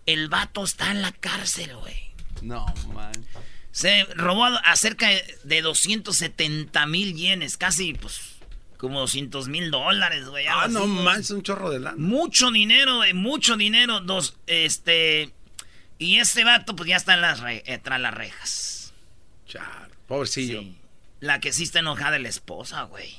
el 0.06 0.28
vato 0.28 0.64
está 0.64 0.90
en 0.90 1.02
la 1.02 1.12
cárcel, 1.12 1.74
güey. 1.76 2.12
No, 2.42 2.66
man. 2.94 3.12
Se 3.78 4.02
robó 4.16 4.44
a, 4.44 4.74
cerca 4.74 5.08
de 5.44 5.62
270 5.62 6.84
mil 6.86 7.14
yenes, 7.14 7.56
casi 7.56 7.94
pues 7.94 8.20
como 8.76 8.98
200 8.98 9.46
mil 9.46 9.70
dólares, 9.70 10.26
güey. 10.28 10.48
Ah, 10.48 10.64
así, 10.64 10.74
no 10.74 10.80
güey. 10.80 11.04
manches, 11.04 11.30
un 11.30 11.44
chorro 11.44 11.70
de 11.70 11.78
lana. 11.78 11.96
Mucho 11.96 12.50
dinero, 12.50 12.96
güey, 12.96 13.14
mucho 13.14 13.56
dinero. 13.56 14.00
Dos, 14.00 14.36
este. 14.48 15.32
Y 15.96 16.18
este 16.18 16.42
vato, 16.42 16.74
pues 16.74 16.88
ya 16.88 16.96
está 16.96 17.14
en 17.14 17.20
las 17.20 17.38
re- 17.38 17.62
eh, 17.66 17.78
tras 17.78 18.00
las 18.00 18.12
rejas. 18.14 18.94
Char, 19.46 19.90
pobrecillo. 20.08 20.58
Sí. 20.62 20.76
La 21.20 21.38
que 21.38 21.52
sí 21.52 21.62
está 21.62 21.78
enojada 21.78 22.16
es 22.16 22.22
la 22.22 22.28
esposa, 22.30 22.82
güey. 22.82 23.14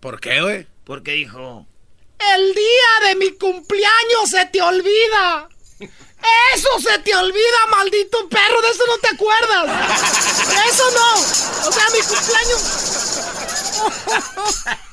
¿Por 0.00 0.20
qué, 0.20 0.42
güey? 0.42 0.66
Porque 0.84 1.12
dijo. 1.12 1.66
El 2.18 2.54
día 2.54 3.08
de 3.08 3.16
mi 3.16 3.30
cumpleaños 3.38 4.28
se 4.28 4.44
te 4.52 4.60
olvida. 4.60 5.48
Eso 6.54 6.68
se 6.80 6.98
te 7.00 7.14
olvida, 7.14 7.66
maldito 7.70 8.28
perro. 8.28 8.60
De 8.62 8.68
eso 8.68 8.84
no 8.86 8.98
te 8.98 9.08
acuerdas. 9.14 9.66
De 10.48 10.54
eso 10.70 10.84
no. 10.94 11.68
O 11.68 11.72
sea, 11.72 11.84
mi 11.92 12.00
cumpleaños. 12.00 12.60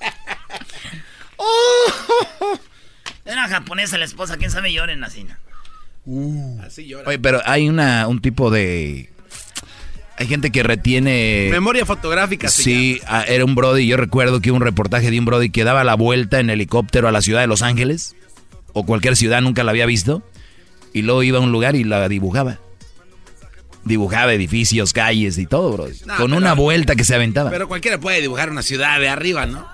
Oh. 1.43 2.59
Era 3.25 3.47
japonesa 3.47 3.97
la 3.97 4.05
esposa, 4.05 4.37
quién 4.37 4.51
sabe 4.51 4.71
lloren 4.71 5.03
así. 5.03 5.25
¿no? 6.05 6.61
Así 6.63 6.85
llora. 6.85 7.07
Oye, 7.07 7.17
pero 7.17 7.41
hay 7.45 7.67
una, 7.67 8.07
un 8.07 8.21
tipo 8.21 8.51
de... 8.51 9.09
Hay 10.17 10.27
gente 10.27 10.51
que 10.51 10.61
retiene... 10.61 11.47
Memoria 11.51 11.83
fotográfica. 11.85 12.47
Sí, 12.47 13.01
ah, 13.07 13.23
era 13.27 13.43
un 13.43 13.55
Brody. 13.55 13.87
Yo 13.87 13.97
recuerdo 13.97 14.39
que 14.39 14.51
hubo 14.51 14.57
un 14.57 14.63
reportaje 14.63 15.09
de 15.09 15.17
un 15.17 15.25
Brody 15.25 15.49
que 15.49 15.63
daba 15.63 15.83
la 15.83 15.95
vuelta 15.95 16.39
en 16.39 16.51
helicóptero 16.51 17.07
a 17.07 17.11
la 17.11 17.21
ciudad 17.21 17.41
de 17.41 17.47
Los 17.47 17.63
Ángeles. 17.63 18.15
O 18.73 18.85
cualquier 18.85 19.15
ciudad, 19.15 19.41
nunca 19.41 19.63
la 19.63 19.71
había 19.71 19.87
visto. 19.87 20.21
Y 20.93 21.01
luego 21.03 21.23
iba 21.23 21.37
a 21.37 21.41
un 21.41 21.51
lugar 21.51 21.75
y 21.75 21.83
la 21.83 22.07
dibujaba. 22.09 22.57
Dibujaba 23.83 24.33
edificios, 24.33 24.93
calles 24.93 25.37
y 25.37 25.47
todo, 25.47 25.71
Brody. 25.71 25.93
No, 26.05 26.15
con 26.17 26.27
pero- 26.27 26.37
una 26.37 26.53
vuelta 26.53 26.95
que 26.95 27.03
se 27.03 27.15
aventaba. 27.15 27.49
Pero 27.49 27.67
cualquiera 27.67 27.99
puede 27.99 28.21
dibujar 28.21 28.49
una 28.51 28.61
ciudad 28.61 28.99
de 28.99 29.09
arriba, 29.09 29.45
¿no? 29.45 29.67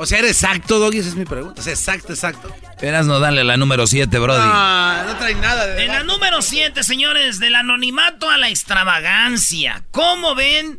O 0.00 0.06
sea, 0.06 0.18
¿era 0.20 0.28
exacto, 0.28 0.78
Doggy? 0.78 0.98
Esa 0.98 1.08
es 1.08 1.16
mi 1.16 1.24
pregunta. 1.24 1.60
O 1.60 1.64
sea, 1.64 1.72
exacto, 1.72 2.12
exacto. 2.12 2.54
Verás 2.80 3.06
no 3.06 3.18
darle 3.18 3.42
la 3.42 3.56
número 3.56 3.86
7, 3.86 4.16
Brody. 4.20 4.38
No, 4.46 5.04
no 5.04 5.16
trae 5.16 5.34
nada 5.34 5.66
de... 5.66 5.82
En 5.84 5.88
la 5.88 6.04
número 6.04 6.40
7, 6.40 6.84
señores, 6.84 7.40
del 7.40 7.56
anonimato 7.56 8.30
a 8.30 8.36
la 8.36 8.48
extravagancia. 8.48 9.82
¿Cómo 9.90 10.36
ven? 10.36 10.78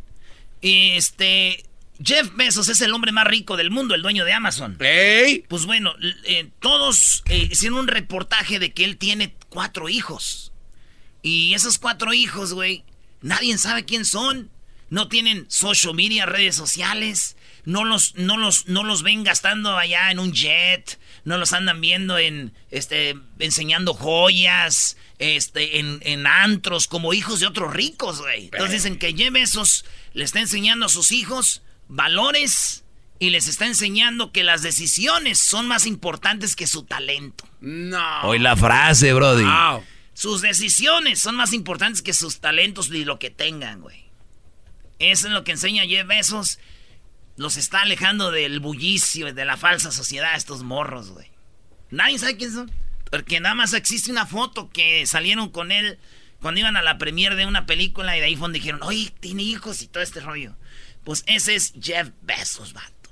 Este. 0.61 1.65
Jeff 2.03 2.33
Bezos 2.35 2.69
es 2.69 2.79
el 2.81 2.93
hombre 2.93 3.11
más 3.11 3.25
rico 3.25 3.57
del 3.57 3.71
mundo, 3.71 3.93
el 3.93 4.01
dueño 4.01 4.23
de 4.23 4.33
Amazon. 4.33 4.77
¡Ey! 4.79 5.43
Pues 5.47 5.65
bueno, 5.65 5.93
eh, 6.25 6.49
todos 6.59 7.23
eh, 7.27 7.49
hicieron 7.51 7.79
un 7.79 7.87
reportaje 7.87 8.59
de 8.59 8.71
que 8.71 8.85
él 8.85 8.97
tiene 8.97 9.35
cuatro 9.49 9.89
hijos. 9.89 10.53
Y 11.21 11.53
esos 11.53 11.77
cuatro 11.77 12.13
hijos, 12.13 12.53
güey, 12.53 12.83
nadie 13.21 13.57
sabe 13.57 13.83
quién 13.83 14.05
son. 14.05 14.49
No 14.89 15.07
tienen 15.09 15.45
social 15.49 15.93
media, 15.93 16.25
redes 16.25 16.55
sociales. 16.55 17.35
No 17.65 17.83
los, 17.83 18.15
no 18.15 18.37
los, 18.37 18.67
no 18.67 18.83
los 18.83 19.03
ven 19.03 19.23
gastando 19.23 19.77
allá 19.77 20.09
en 20.09 20.19
un 20.19 20.31
jet. 20.31 20.97
No 21.25 21.37
los 21.37 21.51
andan 21.51 21.81
viendo 21.81 22.17
en, 22.17 22.53
este, 22.71 23.17
enseñando 23.39 23.93
joyas, 23.93 24.95
este, 25.19 25.79
en, 25.79 25.99
en 26.03 26.25
antros, 26.25 26.87
como 26.87 27.13
hijos 27.13 27.41
de 27.41 27.47
otros 27.47 27.73
ricos, 27.73 28.21
güey. 28.21 28.45
Entonces 28.45 28.71
dicen 28.71 28.97
que 28.97 29.13
Jeff 29.13 29.33
Bezos 29.33 29.85
le 30.13 30.23
está 30.23 30.39
enseñando 30.39 30.85
a 30.85 30.89
sus 30.89 31.11
hijos 31.11 31.61
valores 31.89 32.85
y 33.19 33.31
les 33.31 33.49
está 33.49 33.65
enseñando 33.65 34.31
que 34.31 34.43
las 34.43 34.61
decisiones 34.61 35.39
son 35.39 35.67
más 35.67 35.85
importantes 35.85 36.55
que 36.55 36.67
su 36.67 36.83
talento. 36.83 37.45
No. 37.59 38.21
Hoy 38.21 38.39
la 38.39 38.55
frase, 38.55 39.13
Brody. 39.13 39.43
Sus 40.13 40.41
decisiones 40.41 41.19
son 41.19 41.35
más 41.35 41.51
importantes 41.51 42.01
que 42.01 42.13
sus 42.13 42.39
talentos 42.39 42.89
y 42.89 43.03
lo 43.03 43.19
que 43.19 43.29
tengan, 43.29 43.81
güey. 43.81 44.05
Eso 44.99 45.27
es 45.27 45.33
lo 45.33 45.43
que 45.43 45.51
enseña 45.51 45.85
Jeff 45.85 46.07
Bezos. 46.07 46.59
Los 47.35 47.57
está 47.57 47.81
alejando 47.81 48.31
del 48.31 48.59
bullicio, 48.59 49.33
de 49.33 49.45
la 49.45 49.57
falsa 49.57 49.91
sociedad, 49.91 50.35
estos 50.35 50.63
morros, 50.63 51.11
güey. 51.11 51.29
Nadie 51.89 52.19
sabe 52.19 52.37
quién 52.37 52.53
son. 52.53 52.71
Porque 53.09 53.39
nada 53.39 53.55
más 53.55 53.73
existe 53.73 54.11
una 54.11 54.25
foto 54.25 54.69
que 54.69 55.05
salieron 55.07 55.49
con 55.49 55.71
él 55.71 55.97
cuando 56.41 56.59
iban 56.59 56.77
a 56.77 56.81
la 56.81 56.97
premiere 56.97 57.35
de 57.35 57.45
una 57.45 57.65
película 57.65 58.15
y 58.15 58.19
de 58.19 58.27
ahí 58.27 58.35
fue 58.35 58.43
donde 58.43 58.59
dijeron, 58.59 58.83
oye, 58.83 59.11
tiene 59.19 59.43
hijos 59.43 59.81
y 59.81 59.87
todo 59.87 60.03
este 60.03 60.19
rollo. 60.19 60.55
Pues 61.09 61.23
ese 61.25 61.55
es 61.55 61.73
Jeff 61.81 62.09
Bezos, 62.21 62.71
vato. 62.71 63.09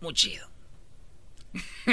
Muy 0.00 0.14
chido. 0.14 0.48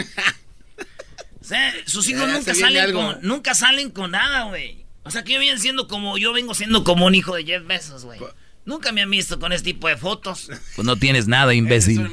o 1.41 1.43
sea, 1.43 1.74
sus 1.88 2.08
hijos 2.08 2.27
Ya, 2.27 2.34
nunca 2.34 2.53
salen, 2.53 2.93
con, 2.93 3.17
nunca 3.24 3.55
salen 3.55 3.89
con 3.89 4.12
nada, 4.12 4.43
güey. 4.43 4.86
O 5.01 5.10
sea, 5.10 5.24
que 5.24 5.34
yo 5.34 5.39
vienen 5.39 5.60
siendo 5.60 5.88
como 5.88 6.19
yo 6.19 6.34
vengo 6.34 6.53
siendo 6.53 6.84
como 6.84 7.08
un 7.08 7.15
hijo 7.15 7.34
de 7.34 7.46
Jeff 7.46 7.65
Bezos, 7.65 8.05
güey. 8.05 8.19
Nunca 8.63 8.91
me 8.91 9.01
han 9.01 9.10
visto 9.10 9.39
con 9.39 9.53
este 9.53 9.74
tipo 9.74 9.88
de 9.88 9.98
fotos. 9.98 10.51
Pues 10.75 10.86
no 10.86 10.96
tienes 10.96 11.27
nada, 11.27 11.55
imbécil. 11.55 12.03
No 12.03 12.10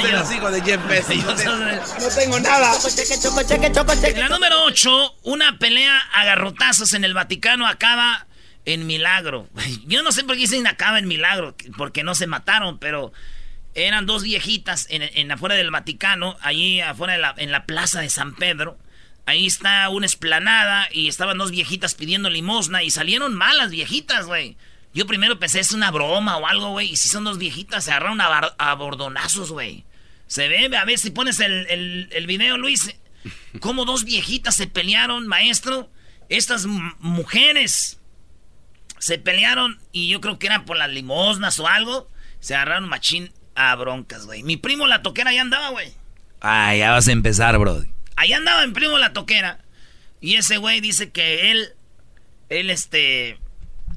soy 0.00 0.12
los 0.12 0.32
hijos 0.34 0.52
de 0.52 0.62
Jeff 0.62 0.86
Bezos. 0.86 1.16
No, 1.16 1.34
te- 1.34 1.44
no 1.46 2.08
tengo 2.16 2.38
nada. 2.38 2.78
En 4.04 4.20
la 4.20 4.28
número 4.28 4.62
8, 4.66 5.16
una 5.24 5.58
pelea 5.58 5.98
a 6.12 6.24
garrotazos 6.24 6.92
en 6.92 7.02
el 7.02 7.12
Vaticano 7.12 7.66
acaba 7.66 8.27
en 8.68 8.86
milagro. 8.86 9.48
Yo 9.86 10.02
no 10.02 10.12
sé 10.12 10.24
por 10.24 10.36
qué 10.36 10.42
dicen 10.42 10.66
acaba 10.66 10.98
en 10.98 11.08
milagro, 11.08 11.56
porque 11.76 12.04
no 12.04 12.14
se 12.14 12.26
mataron, 12.26 12.78
pero 12.78 13.12
eran 13.74 14.06
dos 14.06 14.22
viejitas 14.22 14.86
en, 14.90 15.30
afuera 15.30 15.54
del 15.54 15.70
Vaticano, 15.70 16.36
ahí 16.40 16.80
afuera 16.80 17.34
en 17.38 17.50
la 17.50 17.64
plaza 17.64 18.00
de 18.00 18.10
San 18.10 18.34
Pedro. 18.34 18.78
Ahí 19.24 19.46
está 19.46 19.88
una 19.88 20.06
esplanada 20.06 20.88
y 20.90 21.08
estaban 21.08 21.38
dos 21.38 21.50
viejitas 21.50 21.94
pidiendo 21.94 22.30
limosna 22.30 22.82
y 22.82 22.90
salieron 22.90 23.34
malas 23.34 23.70
viejitas, 23.70 24.26
güey. 24.26 24.56
Yo 24.94 25.06
primero 25.06 25.38
pensé 25.38 25.60
es 25.60 25.72
una 25.72 25.90
broma 25.90 26.38
o 26.38 26.46
algo, 26.46 26.70
güey. 26.70 26.90
Y 26.90 26.96
si 26.96 27.08
son 27.08 27.24
dos 27.24 27.38
viejitas, 27.38 27.84
se 27.84 27.90
agarraron 27.90 28.20
a, 28.20 28.38
a 28.58 28.74
bordonazos, 28.74 29.52
güey. 29.52 29.84
Se 30.26 30.48
ve, 30.48 30.74
a 30.76 30.84
ver 30.84 30.98
si 30.98 31.10
pones 31.10 31.40
el, 31.40 32.08
el, 32.10 32.26
video, 32.26 32.56
Luis. 32.56 32.94
Cómo 33.60 33.84
dos 33.84 34.04
viejitas 34.04 34.56
se 34.56 34.66
pelearon, 34.66 35.26
maestro. 35.26 35.90
Estas 36.30 36.66
mujeres 36.66 37.97
se 38.98 39.18
pelearon 39.18 39.78
y 39.92 40.08
yo 40.08 40.20
creo 40.20 40.38
que 40.38 40.46
eran 40.46 40.64
por 40.64 40.76
las 40.76 40.90
limosnas 40.90 41.58
o 41.60 41.68
algo. 41.68 42.08
Se 42.40 42.54
agarraron 42.54 42.88
machín 42.88 43.32
a 43.54 43.74
broncas, 43.74 44.26
güey. 44.26 44.42
Mi 44.42 44.56
primo 44.56 44.86
la 44.86 45.02
toquera 45.02 45.32
ya 45.32 45.40
andaba, 45.40 45.70
güey. 45.70 45.92
Ah, 46.40 46.74
ya 46.74 46.92
vas 46.92 47.08
a 47.08 47.12
empezar, 47.12 47.58
Brody. 47.58 47.88
Ahí 48.16 48.32
andaba 48.32 48.66
mi 48.66 48.72
primo 48.72 48.98
la 48.98 49.12
toquera. 49.12 49.60
Y 50.20 50.36
ese 50.36 50.56
güey 50.56 50.80
dice 50.80 51.10
que 51.10 51.50
él, 51.50 51.68
él 52.48 52.70
este, 52.70 53.38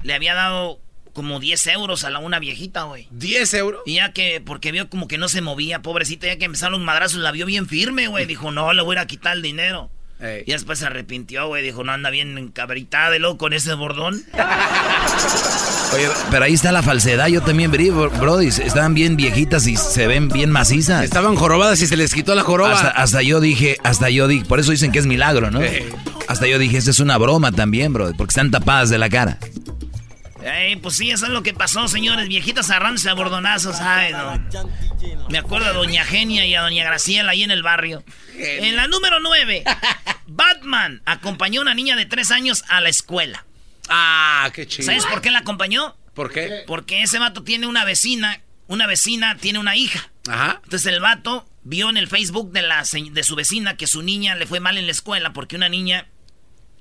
le 0.02 0.14
había 0.14 0.34
dado 0.34 0.80
como 1.12 1.40
10 1.40 1.66
euros 1.68 2.04
a 2.04 2.10
la 2.10 2.18
una 2.18 2.38
viejita, 2.38 2.84
güey. 2.84 3.08
¿10 3.12 3.58
euros? 3.58 3.82
Y 3.86 3.94
ya 3.94 4.12
que, 4.12 4.40
porque 4.40 4.72
vio 4.72 4.88
como 4.88 5.08
que 5.08 5.18
no 5.18 5.28
se 5.28 5.42
movía, 5.42 5.82
pobrecita, 5.82 6.26
ya 6.26 6.38
que 6.38 6.46
empezaron 6.46 6.72
los 6.72 6.82
madrazos, 6.82 7.20
la 7.20 7.32
vio 7.32 7.46
bien 7.46 7.68
firme, 7.68 8.06
güey. 8.06 8.26
Dijo, 8.26 8.50
no, 8.50 8.72
le 8.72 8.82
voy 8.82 8.96
a 8.96 9.00
ir 9.00 9.04
a 9.04 9.06
quitar 9.06 9.36
el 9.36 9.42
dinero. 9.42 9.90
Ey. 10.22 10.44
Y 10.46 10.52
después 10.52 10.78
se 10.78 10.86
arrepintió, 10.86 11.48
güey. 11.48 11.62
Dijo, 11.64 11.82
no 11.84 11.92
anda 11.92 12.08
bien 12.10 12.38
encabritada 12.38 13.10
de 13.10 13.18
loco 13.18 13.38
con 13.38 13.52
ese 13.52 13.74
bordón. 13.74 14.22
Oye, 15.94 16.08
pero 16.30 16.44
ahí 16.44 16.54
está 16.54 16.72
la 16.72 16.82
falsedad. 16.82 17.26
Yo 17.28 17.42
también 17.42 17.70
vi, 17.70 17.90
bro- 17.90 18.10
Brody. 18.18 18.46
Estaban 18.48 18.94
bien 18.94 19.16
viejitas 19.16 19.66
y 19.66 19.76
se 19.76 20.06
ven 20.06 20.28
bien 20.28 20.50
macizas. 20.50 21.04
Estaban 21.04 21.36
jorobadas 21.36 21.80
y 21.82 21.86
se 21.86 21.96
les 21.96 22.14
quitó 22.14 22.34
la 22.34 22.42
joroba. 22.42 22.72
Hasta, 22.72 22.88
hasta 22.88 23.22
yo 23.22 23.40
dije, 23.40 23.76
hasta 23.84 24.08
yo 24.10 24.26
dije, 24.28 24.44
por 24.46 24.58
eso 24.60 24.70
dicen 24.70 24.90
que 24.92 24.98
es 25.00 25.06
milagro, 25.06 25.50
¿no? 25.50 25.60
Hasta 26.28 26.46
yo 26.46 26.58
dije, 26.58 26.78
esta 26.78 26.90
es 26.92 27.00
una 27.00 27.18
broma 27.18 27.52
también, 27.52 27.92
bro, 27.92 28.12
porque 28.16 28.30
están 28.30 28.50
tapadas 28.50 28.88
de 28.90 28.98
la 28.98 29.10
cara. 29.10 29.38
Ey, 30.44 30.76
pues 30.76 30.96
sí, 30.96 31.10
eso 31.10 31.26
es 31.26 31.32
lo 31.32 31.42
que 31.42 31.54
pasó, 31.54 31.86
señores. 31.88 32.28
Viejitas 32.28 32.70
agarrándose 32.70 33.08
a 33.08 33.14
bordonazos, 33.14 33.80
ay, 33.80 34.12
no. 34.12 35.28
Me 35.28 35.38
acuerdo 35.38 35.68
a 35.68 35.72
Doña 35.72 36.04
Genia 36.04 36.44
y 36.46 36.54
a 36.54 36.62
Doña 36.62 36.84
Graciela 36.84 37.32
ahí 37.32 37.42
en 37.42 37.50
el 37.50 37.62
barrio. 37.62 38.02
En 38.36 38.76
la 38.76 38.86
número 38.88 39.20
9, 39.20 39.64
Batman 40.26 41.02
acompañó 41.04 41.60
a 41.60 41.62
una 41.62 41.74
niña 41.74 41.96
de 41.96 42.06
3 42.06 42.30
años 42.30 42.64
a 42.68 42.80
la 42.80 42.88
escuela. 42.88 43.44
Ah, 43.88 44.50
qué 44.54 44.66
chido. 44.66 44.86
¿Sabes 44.86 45.06
por 45.06 45.20
qué 45.20 45.30
la 45.30 45.40
acompañó? 45.40 45.96
¿Por 46.14 46.32
qué? 46.32 46.64
Porque 46.66 47.02
ese 47.02 47.18
vato 47.18 47.42
tiene 47.42 47.66
una 47.66 47.84
vecina, 47.84 48.40
una 48.66 48.86
vecina 48.86 49.36
tiene 49.36 49.58
una 49.58 49.76
hija. 49.76 50.10
Ajá. 50.28 50.60
Entonces 50.64 50.92
el 50.92 51.00
vato 51.00 51.48
vio 51.64 51.90
en 51.90 51.96
el 51.96 52.08
Facebook 52.08 52.52
de, 52.52 52.62
la, 52.62 52.82
de 52.82 53.22
su 53.22 53.34
vecina 53.34 53.76
que 53.76 53.86
su 53.86 54.02
niña 54.02 54.34
le 54.34 54.46
fue 54.46 54.60
mal 54.60 54.78
en 54.78 54.86
la 54.86 54.92
escuela 54.92 55.32
porque 55.32 55.56
una 55.56 55.68
niña 55.68 56.06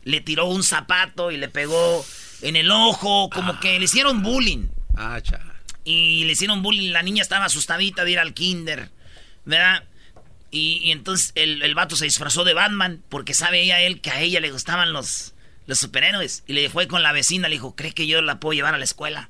le 0.03 0.21
tiró 0.21 0.45
un 0.45 0.63
zapato 0.63 1.31
y 1.31 1.37
le 1.37 1.47
pegó 1.47 2.05
en 2.41 2.55
el 2.55 2.71
ojo, 2.71 3.29
como 3.29 3.59
que 3.59 3.77
le 3.79 3.85
hicieron 3.85 4.23
bullying. 4.23 4.67
Ah, 4.95 5.19
cha. 5.21 5.39
Y 5.83 6.23
le 6.25 6.33
hicieron 6.33 6.61
bullying, 6.61 6.91
la 6.91 7.03
niña 7.03 7.21
estaba 7.21 7.45
asustadita 7.45 8.05
de 8.05 8.11
ir 8.11 8.19
al 8.19 8.33
kinder, 8.33 8.89
¿verdad? 9.45 9.83
Y, 10.51 10.81
y 10.83 10.91
entonces 10.91 11.31
el, 11.35 11.61
el 11.61 11.75
vato 11.75 11.95
se 11.95 12.05
disfrazó 12.05 12.43
de 12.43 12.53
Batman 12.53 13.03
porque 13.09 13.33
sabe 13.33 13.61
ella 13.61 13.81
él 13.81 14.01
que 14.01 14.11
a 14.11 14.19
ella 14.21 14.39
le 14.39 14.51
gustaban 14.51 14.93
los, 14.93 15.33
los 15.65 15.79
superhéroes. 15.79 16.43
Y 16.45 16.53
le 16.53 16.69
fue 16.69 16.87
con 16.87 17.03
la 17.03 17.13
vecina, 17.13 17.47
le 17.47 17.55
dijo, 17.55 17.75
¿cree 17.75 17.93
que 17.93 18.07
yo 18.07 18.21
la 18.21 18.39
puedo 18.39 18.53
llevar 18.53 18.75
a 18.75 18.77
la 18.77 18.83
escuela? 18.83 19.29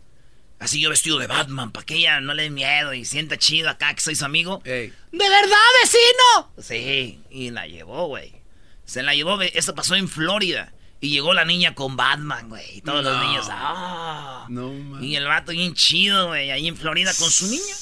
Así 0.59 0.79
yo 0.79 0.91
vestido 0.91 1.17
de 1.17 1.25
Batman, 1.25 1.71
para 1.71 1.85
que 1.85 1.95
ella 1.95 2.19
no 2.21 2.35
le 2.35 2.43
dé 2.43 2.49
miedo 2.51 2.93
y 2.93 3.03
sienta 3.03 3.35
chido 3.37 3.67
acá 3.67 3.93
que 3.95 4.01
soy 4.01 4.15
su 4.15 4.25
amigo. 4.25 4.61
Ey. 4.63 4.93
¿De 5.11 5.29
verdad, 5.29 5.57
vecino? 5.81 6.51
Sí, 6.59 7.19
y 7.31 7.49
la 7.49 7.65
llevó, 7.65 8.05
güey. 8.07 8.33
Se 8.85 9.01
la 9.01 9.15
llevó, 9.15 9.41
esto 9.41 9.73
pasó 9.73 9.95
en 9.95 10.07
Florida. 10.07 10.71
Y 11.03 11.09
llegó 11.09 11.33
la 11.33 11.43
niña 11.45 11.73
con 11.73 11.95
Batman, 11.97 12.47
güey. 12.47 12.77
Y 12.77 12.81
todos 12.81 13.03
los 13.03 13.19
niños, 13.25 13.47
¡ah! 13.49 14.45
No, 14.49 14.71
man. 14.71 15.03
Y 15.03 15.15
el 15.15 15.25
vato 15.25 15.51
bien 15.51 15.73
chido, 15.73 16.27
güey, 16.27 16.51
ahí 16.51 16.67
en 16.67 16.77
Florida 16.77 17.11
con 17.17 17.29
su 17.31 17.47
niña. 17.47 17.75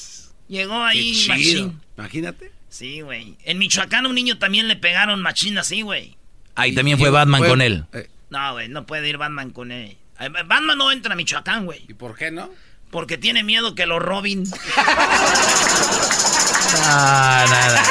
Llegó 0.48 0.82
ahí, 0.82 1.12
Qué 1.12 1.18
chido. 1.18 1.66
machín. 1.66 1.80
Imagínate. 1.98 2.52
Sí, 2.70 3.02
güey. 3.02 3.36
En 3.44 3.58
Michoacán 3.58 4.06
a 4.06 4.08
un 4.08 4.14
niño 4.14 4.38
también 4.38 4.68
le 4.68 4.76
pegaron 4.76 5.20
machín 5.20 5.58
así, 5.58 5.82
güey. 5.82 6.16
Ahí 6.54 6.74
también 6.74 6.98
fue 6.98 7.10
Batman 7.10 7.44
con 7.46 7.60
él. 7.60 7.84
Eh, 7.92 8.08
No, 8.30 8.52
güey, 8.54 8.68
no 8.68 8.86
puede 8.86 9.08
ir 9.08 9.18
Batman 9.18 9.50
con 9.50 9.70
él. 9.70 9.98
Eh, 10.18 10.28
Batman 10.28 10.78
no 10.78 10.90
entra 10.90 11.12
a 11.12 11.16
Michoacán, 11.16 11.66
güey. 11.66 11.84
¿Y 11.88 11.94
por 11.94 12.16
qué 12.16 12.30
no? 12.30 12.50
Porque 12.90 13.18
tiene 13.18 13.44
miedo 13.44 13.74
que 13.74 13.86
lo 13.86 13.98
roben. 13.98 14.44
Ah, 16.84 17.44
nada. 17.48 17.82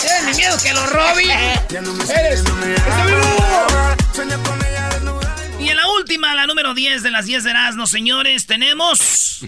Tiene 0.00 0.34
miedo 0.36 0.56
que 0.62 0.72
lo 0.72 0.86
roben. 0.86 1.30
Eres. 1.30 2.44
Y 5.60 5.68
en 5.68 5.76
la 5.76 5.88
última, 5.98 6.34
la 6.34 6.46
número 6.46 6.74
10 6.74 7.02
de 7.02 7.10
las 7.10 7.26
10 7.26 7.44
de 7.44 7.50
Erasmo, 7.50 7.86
señores, 7.86 8.46
tenemos... 8.46 9.40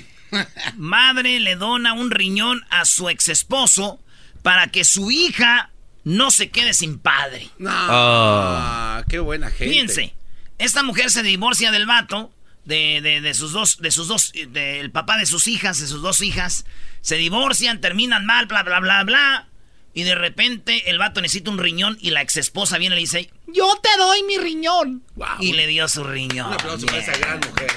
Madre 0.77 1.41
le 1.41 1.57
dona 1.57 1.95
un 1.95 2.11
riñón 2.11 2.63
a 2.69 2.85
su 2.85 3.09
ex 3.09 3.29
esposo 3.31 3.99
para 4.43 4.67
que 4.67 4.85
su 4.85 5.11
hija 5.11 5.71
no 6.05 6.31
se 6.31 6.51
quede 6.51 6.75
sin 6.75 6.99
padre. 6.99 7.49
No. 7.59 7.71
Oh. 7.89 9.03
Qué 9.09 9.21
buena 9.21 9.49
gente. 9.49 9.69
Fíjense, 9.73 10.15
esta 10.59 10.83
mujer 10.83 11.11
se 11.11 11.23
divorcia 11.23 11.71
del 11.71 11.87
vato, 11.87 12.31
de, 12.67 13.01
de- 13.03 13.23
de 13.23 13.33
sus 13.33 13.53
dos, 13.53 13.79
de 13.79 13.91
sus 13.91 14.07
dos, 14.09 14.33
del 14.49 14.91
papá 14.91 15.17
de 15.17 15.25
sus 15.25 15.49
hijas, 15.49 15.81
de 15.81 15.87
sus 15.87 16.03
dos 16.03 16.21
hijas. 16.21 16.67
Se 17.01 17.17
divorcian, 17.17 17.81
terminan 17.81 18.27
mal, 18.27 18.47
bla, 18.47 18.63
bla, 18.63 18.81
bla, 18.81 19.05
bla. 19.05 19.49
Y 19.95 20.03
de 20.05 20.15
repente 20.15 20.91
el 20.91 20.99
vato 20.99 21.21
necesita 21.21 21.51
un 21.51 21.59
riñón 21.59 21.97
y 22.01 22.11
la 22.11 22.23
ex 22.23 22.37
esposa 22.37 22.79
viene 22.79 22.95
y 22.95 22.99
le 22.99 23.01
dice, 23.01 23.31
Yo 23.47 23.69
te 23.83 23.89
doy 23.99 24.23
mi 24.25 24.39
riñón. 24.39 25.03
Wow. 25.17 25.27
y 25.41 25.53
le 25.55 25.67
dio 25.67 25.89
su 25.89 26.05
riñón. 26.05 26.49
Un 26.49 26.55
aplauso 26.55 26.87
para 26.87 26.99
esa 26.99 27.17
gran 27.19 27.41
mujer. 27.41 27.71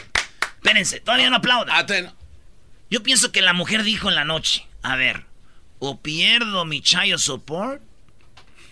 Espérense, 0.55 0.99
todavía 0.99 1.29
no 1.29 1.37
aplaudan. 1.37 1.85
Te- 1.87 2.11
Yo 2.89 3.01
pienso 3.01 3.31
que 3.31 3.41
la 3.41 3.53
mujer 3.53 3.83
dijo 3.83 4.09
en 4.09 4.15
la 4.15 4.25
noche, 4.25 4.67
a 4.83 4.95
ver, 4.95 5.25
o 5.79 5.99
pierdo 6.01 6.65
mi 6.65 6.81
child 6.81 7.17
support 7.17 7.81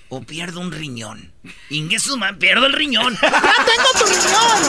o 0.09 0.21
pierdo 0.21 0.59
un 0.59 0.71
riñón. 0.71 1.31
Ingesu, 1.69 2.17
man, 2.17 2.37
pierdo 2.39 2.65
el 2.65 2.73
riñón. 2.73 3.17
¡Ya 3.21 3.29
tengo 3.29 3.89
tu 3.99 4.05
riñón! 4.05 4.59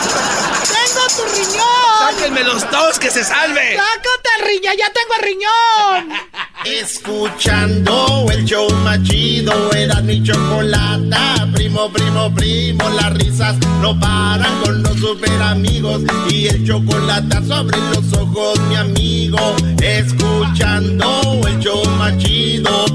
¡Tengo 0.68 1.06
tu 1.16 1.34
riñón! 1.34 1.98
¡Sáquenme 1.98 2.44
los 2.44 2.70
dos 2.70 2.98
que 2.98 3.10
se 3.10 3.24
salve! 3.24 3.76
¡Sácate 3.76 4.28
el 4.38 4.46
riñón! 4.46 4.74
¡Ya 4.76 4.92
tengo 4.92 5.14
el 5.18 5.22
riñón! 5.26 6.18
Escuchando 6.64 8.26
el 8.30 8.44
show 8.44 8.70
más 8.84 9.02
chido, 9.02 9.72
era 9.72 10.00
mi 10.02 10.22
chocolata. 10.22 11.48
Primo, 11.54 11.90
primo, 11.90 12.34
primo, 12.34 12.88
las 12.90 13.14
risas 13.14 13.56
no 13.80 13.98
paran 13.98 14.60
con 14.60 14.82
los 14.82 14.98
super 14.98 15.40
amigos 15.42 16.02
y 16.28 16.48
el 16.48 16.66
chocolate 16.66 17.36
sobre 17.46 17.78
los 17.78 18.12
ojos, 18.12 18.60
mi 18.68 18.76
amigo. 18.76 19.56
Escuchando 19.80 21.40
el 21.46 21.58
show 21.60 21.82
machido. 21.96 22.86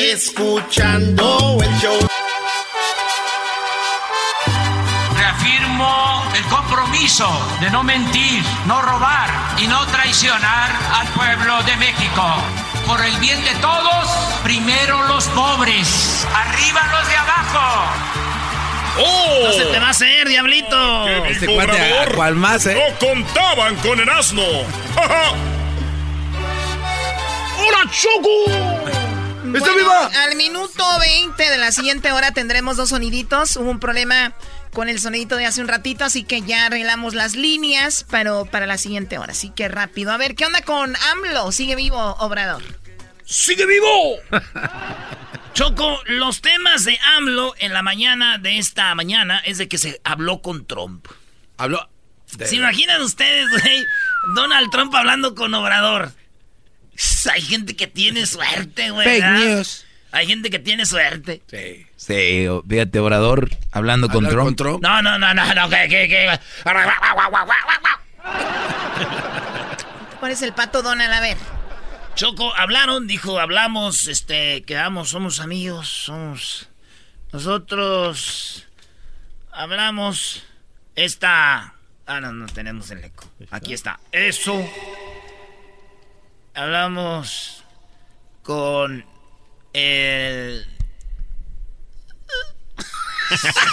Escuchando 0.00 1.58
el 1.60 1.78
show. 1.80 1.98
Reafirmo 5.16 6.22
el 6.36 6.44
compromiso 6.44 7.28
de 7.60 7.68
no 7.70 7.82
mentir, 7.82 8.44
no 8.66 8.80
robar 8.80 9.28
y 9.58 9.66
no 9.66 9.84
traicionar 9.86 10.70
al 10.94 11.08
pueblo 11.08 11.60
de 11.64 11.74
México. 11.78 12.22
Por 12.86 13.04
el 13.04 13.16
bien 13.18 13.42
de 13.44 13.50
todos, 13.56 14.08
primero 14.44 15.02
los 15.08 15.26
pobres, 15.28 16.24
arriba 16.32 16.80
los 16.92 17.08
de 17.08 17.16
abajo. 17.16 17.90
¡Oh! 19.00 19.46
No 19.46 19.52
se 19.52 19.64
te 19.64 19.80
va 19.80 19.88
a 19.88 19.90
hacer, 19.90 20.28
diablito. 20.28 21.08
Este 21.26 21.46
cuate, 21.46 21.98
¿a 21.98 22.06
cuál 22.14 22.36
más, 22.36 22.64
eh? 22.66 22.76
No 22.76 22.84
contaban 23.04 23.74
con 23.76 23.98
el 23.98 24.08
asno. 24.08 24.44
¡Hola, 27.58 27.90
Choco! 27.90 28.97
¡Está 29.54 29.74
viva! 29.74 30.10
Al 30.24 30.36
minuto 30.36 30.84
20 31.00 31.50
de 31.50 31.58
la 31.58 31.72
siguiente 31.72 32.12
hora 32.12 32.32
tendremos 32.32 32.76
dos 32.76 32.90
soniditos. 32.90 33.56
Hubo 33.56 33.70
un 33.70 33.80
problema 33.80 34.34
con 34.72 34.88
el 34.88 35.00
sonidito 35.00 35.36
de 35.36 35.46
hace 35.46 35.60
un 35.60 35.68
ratito, 35.68 36.04
así 36.04 36.24
que 36.24 36.42
ya 36.42 36.66
arreglamos 36.66 37.14
las 37.14 37.34
líneas 37.34 38.06
pero 38.10 38.44
para 38.44 38.66
la 38.66 38.78
siguiente 38.78 39.18
hora. 39.18 39.32
Así 39.32 39.50
que 39.50 39.68
rápido. 39.68 40.12
A 40.12 40.16
ver, 40.16 40.34
¿qué 40.34 40.44
onda 40.44 40.62
con 40.62 40.94
AMLO? 40.96 41.52
¿Sigue 41.52 41.76
vivo, 41.76 41.98
Obrador? 42.18 42.62
¡Sigue 43.24 43.66
vivo! 43.66 44.16
Choco, 45.54 46.00
los 46.06 46.40
temas 46.40 46.84
de 46.84 46.98
AMLO 47.16 47.54
en 47.58 47.72
la 47.72 47.82
mañana 47.82 48.38
de 48.38 48.58
esta 48.58 48.94
mañana 48.94 49.40
es 49.40 49.58
de 49.58 49.68
que 49.68 49.78
se 49.78 50.00
habló 50.04 50.40
con 50.40 50.66
Trump. 50.66 51.08
Habló. 51.56 51.88
¿Se 52.26 52.56
imaginan 52.56 53.00
ustedes, 53.02 53.48
güey? 53.50 53.84
Donald 54.34 54.70
Trump 54.70 54.94
hablando 54.94 55.34
con 55.34 55.52
Obrador. 55.54 56.12
Hay 57.32 57.42
gente 57.42 57.76
que 57.76 57.86
tiene 57.86 58.26
suerte, 58.26 58.90
güey. 58.90 59.06
Fake 59.06 59.24
news. 59.24 59.84
Hay 60.10 60.26
gente 60.26 60.50
que 60.50 60.58
tiene 60.58 60.86
suerte. 60.86 61.42
Sí. 61.46 61.86
Sí, 61.96 62.46
fíjate, 62.68 62.98
Obrador 62.98 63.50
hablando 63.72 64.08
con 64.08 64.26
Trump. 64.26 64.44
con 64.44 64.56
Trump? 64.56 64.82
No, 64.82 65.02
no, 65.02 65.18
no, 65.18 65.34
no, 65.34 65.54
no, 65.54 65.68
que, 65.68 65.88
que, 65.88 66.08
que. 66.08 66.40
¿Cuál 70.18 70.32
es 70.32 70.42
el 70.42 70.52
pato 70.54 70.82
Donald? 70.82 71.12
A 71.12 71.20
ver. 71.20 71.36
Choco, 72.14 72.52
hablaron, 72.56 73.06
dijo, 73.06 73.38
hablamos, 73.38 74.08
este, 74.08 74.62
quedamos, 74.64 75.10
somos 75.10 75.40
amigos, 75.40 75.88
somos. 75.88 76.68
Nosotros. 77.32 78.66
Hablamos. 79.52 80.44
Esta. 80.96 81.74
Ah, 82.06 82.20
no, 82.20 82.32
no 82.32 82.46
tenemos 82.46 82.90
el 82.90 83.04
eco. 83.04 83.30
Aquí 83.50 83.74
está. 83.74 84.00
Eso. 84.10 84.66
Hablamos 86.58 87.62
con 88.42 89.04
el 89.72 90.66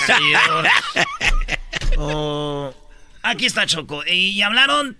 señor. 0.05 0.67
Oh, 1.97 2.75
aquí 3.23 3.45
está 3.45 3.65
Choco. 3.65 4.03
Y 4.05 4.41
hablaron. 4.41 4.97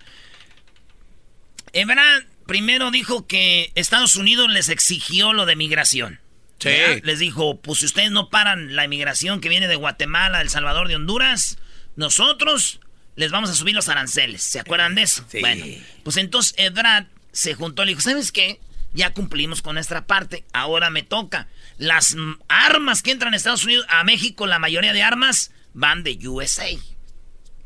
Ebrard 1.74 2.24
primero 2.46 2.90
dijo 2.90 3.26
que 3.26 3.70
Estados 3.74 4.16
Unidos 4.16 4.48
les 4.50 4.70
exigió 4.70 5.34
lo 5.34 5.44
de 5.44 5.56
migración. 5.56 6.20
Sí. 6.58 6.70
Les 7.02 7.18
dijo, 7.18 7.60
pues 7.60 7.80
si 7.80 7.84
ustedes 7.86 8.10
no 8.10 8.30
paran 8.30 8.74
la 8.74 8.86
inmigración 8.86 9.42
que 9.42 9.50
viene 9.50 9.68
de 9.68 9.76
Guatemala, 9.76 10.40
El 10.40 10.48
Salvador, 10.48 10.88
de 10.88 10.96
Honduras, 10.96 11.58
nosotros 11.96 12.80
les 13.14 13.30
vamos 13.30 13.50
a 13.50 13.54
subir 13.54 13.74
los 13.74 13.90
aranceles. 13.90 14.42
¿Se 14.42 14.58
acuerdan 14.58 14.94
de 14.94 15.02
eso? 15.02 15.22
Sí. 15.28 15.40
Bueno, 15.40 15.66
pues 16.02 16.16
entonces 16.16 16.54
Ebrard 16.56 17.06
se 17.36 17.54
juntó 17.54 17.84
y 17.84 17.88
dijo, 17.88 18.00
¿sabes 18.00 18.32
qué? 18.32 18.60
Ya 18.94 19.12
cumplimos 19.12 19.60
con 19.60 19.74
nuestra 19.74 20.06
parte, 20.06 20.46
ahora 20.54 20.88
me 20.88 21.02
toca. 21.02 21.48
Las 21.76 22.16
armas 22.48 23.02
que 23.02 23.10
entran 23.10 23.34
a 23.34 23.36
Estados 23.36 23.64
Unidos, 23.64 23.84
a 23.90 24.04
México, 24.04 24.46
la 24.46 24.58
mayoría 24.58 24.94
de 24.94 25.02
armas 25.02 25.50
van 25.74 26.02
de 26.02 26.18
USA. 26.26 26.64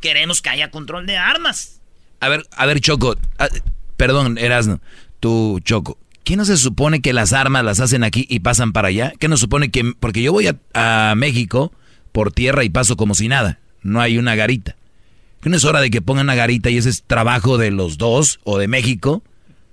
Queremos 0.00 0.42
que 0.42 0.50
haya 0.50 0.72
control 0.72 1.06
de 1.06 1.16
armas. 1.16 1.80
A 2.18 2.28
ver, 2.28 2.48
a 2.50 2.66
ver, 2.66 2.80
Choco. 2.80 3.16
ah, 3.38 3.48
perdón, 3.96 4.38
Erasno. 4.38 4.80
Tú, 5.20 5.60
Choco. 5.62 5.98
¿Qué 6.24 6.36
no 6.36 6.44
se 6.44 6.56
supone 6.56 7.00
que 7.00 7.12
las 7.12 7.32
armas 7.32 7.64
las 7.64 7.78
hacen 7.78 8.02
aquí 8.02 8.26
y 8.28 8.40
pasan 8.40 8.72
para 8.72 8.88
allá? 8.88 9.12
¿Qué 9.20 9.28
no 9.28 9.36
supone 9.36 9.70
que.? 9.70 9.94
Porque 10.00 10.22
yo 10.22 10.32
voy 10.32 10.48
a, 10.74 11.14
México 11.16 11.72
por 12.10 12.32
tierra 12.32 12.64
y 12.64 12.70
paso 12.70 12.96
como 12.96 13.14
si 13.14 13.28
nada. 13.28 13.60
No 13.82 14.00
hay 14.00 14.18
una 14.18 14.34
garita. 14.34 14.74
¿Que 15.40 15.48
no 15.48 15.56
es 15.56 15.64
hora 15.64 15.80
de 15.80 15.90
que 15.90 16.02
pongan 16.02 16.26
una 16.26 16.34
garita 16.34 16.70
y 16.70 16.76
ese 16.76 16.90
es 16.90 17.04
trabajo 17.04 17.56
de 17.56 17.70
los 17.70 17.98
dos 17.98 18.40
o 18.42 18.58
de 18.58 18.66
México? 18.66 19.22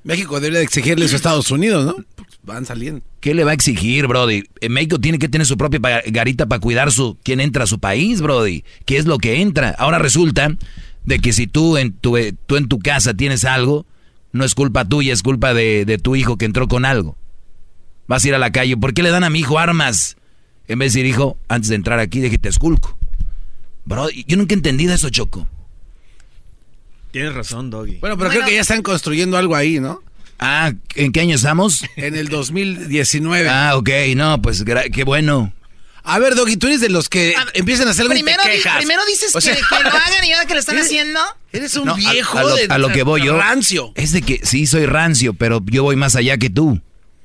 México 0.07 0.39
debería 0.39 0.61
exigirle 0.61 1.03
eso 1.03 1.15
a 1.15 1.17
Estados 1.17 1.51
Unidos, 1.51 1.85
¿no? 1.85 1.95
Pues 2.15 2.39
van 2.41 2.65
saliendo. 2.65 3.01
¿Qué 3.19 3.33
le 3.33 3.43
va 3.43 3.51
a 3.51 3.53
exigir, 3.53 4.07
Brody? 4.07 4.45
Eh, 4.61 4.69
México 4.69 5.01
tiene 5.01 5.19
que 5.19 5.27
tener 5.27 5.45
su 5.45 5.57
propia 5.57 5.81
garita 6.05 6.45
para 6.45 6.61
cuidar 6.61 6.93
su 6.93 7.17
quién 7.23 7.41
entra 7.41 7.65
a 7.65 7.67
su 7.67 7.79
país, 7.79 8.21
Brody. 8.21 8.63
¿Qué 8.85 8.97
es 8.97 9.05
lo 9.05 9.17
que 9.17 9.41
entra? 9.41 9.75
Ahora 9.77 9.99
resulta 9.99 10.55
de 11.03 11.19
que 11.19 11.33
si 11.33 11.45
tú 11.45 11.75
en 11.75 11.91
tu, 11.91 12.15
eh, 12.15 12.33
tú 12.45 12.55
en 12.55 12.69
tu 12.69 12.79
casa 12.79 13.15
tienes 13.15 13.43
algo, 13.43 13.85
no 14.31 14.45
es 14.45 14.55
culpa 14.55 14.85
tuya, 14.85 15.11
es 15.11 15.23
culpa 15.23 15.53
de, 15.53 15.83
de 15.83 15.97
tu 15.97 16.15
hijo 16.15 16.37
que 16.37 16.45
entró 16.45 16.69
con 16.69 16.85
algo. 16.85 17.17
Vas 18.07 18.23
a 18.23 18.29
ir 18.29 18.33
a 18.33 18.39
la 18.39 18.53
calle. 18.53 18.77
¿Por 18.77 18.93
qué 18.93 19.03
le 19.03 19.09
dan 19.09 19.25
a 19.25 19.29
mi 19.29 19.39
hijo 19.39 19.59
armas? 19.59 20.15
En 20.69 20.79
vez 20.79 20.93
de 20.93 21.01
decir, 21.01 21.13
hijo, 21.13 21.37
antes 21.49 21.67
de 21.67 21.75
entrar 21.75 21.99
aquí, 21.99 22.21
déjate 22.21 22.47
esculco. 22.47 22.97
Bro, 23.83 24.09
yo 24.09 24.37
nunca 24.37 24.53
he 24.53 24.57
entendido 24.57 24.93
eso, 24.93 25.09
Choco. 25.09 25.49
Tienes 27.11 27.33
razón, 27.33 27.69
Doggy. 27.69 27.97
Bueno, 27.99 28.17
pero 28.17 28.29
creo 28.29 28.45
que 28.45 28.53
ya 28.53 28.61
están 28.61 28.81
construyendo 28.81 29.37
algo 29.37 29.55
ahí, 29.55 29.79
¿no? 29.79 30.01
Ah, 30.39 30.71
¿en 30.95 31.11
qué 31.11 31.21
año 31.21 31.35
estamos? 31.35 31.83
En 31.95 32.15
el 32.15 32.27
2019. 32.29 33.49
Ah, 33.49 33.75
ok, 33.75 33.89
no, 34.15 34.41
pues 34.41 34.63
gra- 34.65 34.91
qué 34.91 35.03
bueno. 35.03 35.53
A 36.03 36.19
ver, 36.19 36.35
Doggy, 36.35 36.55
tú 36.57 36.67
eres 36.67 36.79
de 36.79 36.89
los 36.89 37.09
que 37.09 37.35
empiezan 37.53 37.87
a 37.87 37.91
hacer 37.91 38.07
Primero, 38.07 38.41
te 38.43 38.49
di- 38.51 38.55
quejas. 38.57 38.77
primero 38.77 39.01
dices 39.05 39.35
O 39.35 39.41
sea, 39.41 39.53
que, 39.55 39.61
que 39.61 39.83
lo 39.83 39.89
hagan 39.95 40.23
y 40.25 40.31
ahora 40.31 40.45
que 40.45 40.53
lo 40.53 40.59
están 40.59 40.75
eres- 40.75 40.85
haciendo. 40.87 41.19
Eres 41.51 41.75
un 41.75 41.85
No, 41.85 41.93
a- 41.93 41.95
viejo 41.97 42.37
a, 42.37 42.43
lo, 42.43 42.55
de, 42.55 42.67
a 42.69 42.77
lo 42.77 42.89
que 42.89 43.03
voy 43.03 43.25
yo 43.25 43.37
rancio. 43.37 43.91
es 43.95 44.11
de 44.11 44.21
que 44.21 44.39
sí 44.43 44.67
soy 44.67 44.85
rancio, 44.85 45.33
pero 45.33 45.61
yo 45.65 45.83
voy 45.83 45.95
más 45.95 46.15
allá 46.15 46.37
que 46.37 46.49
tú. 46.49 46.79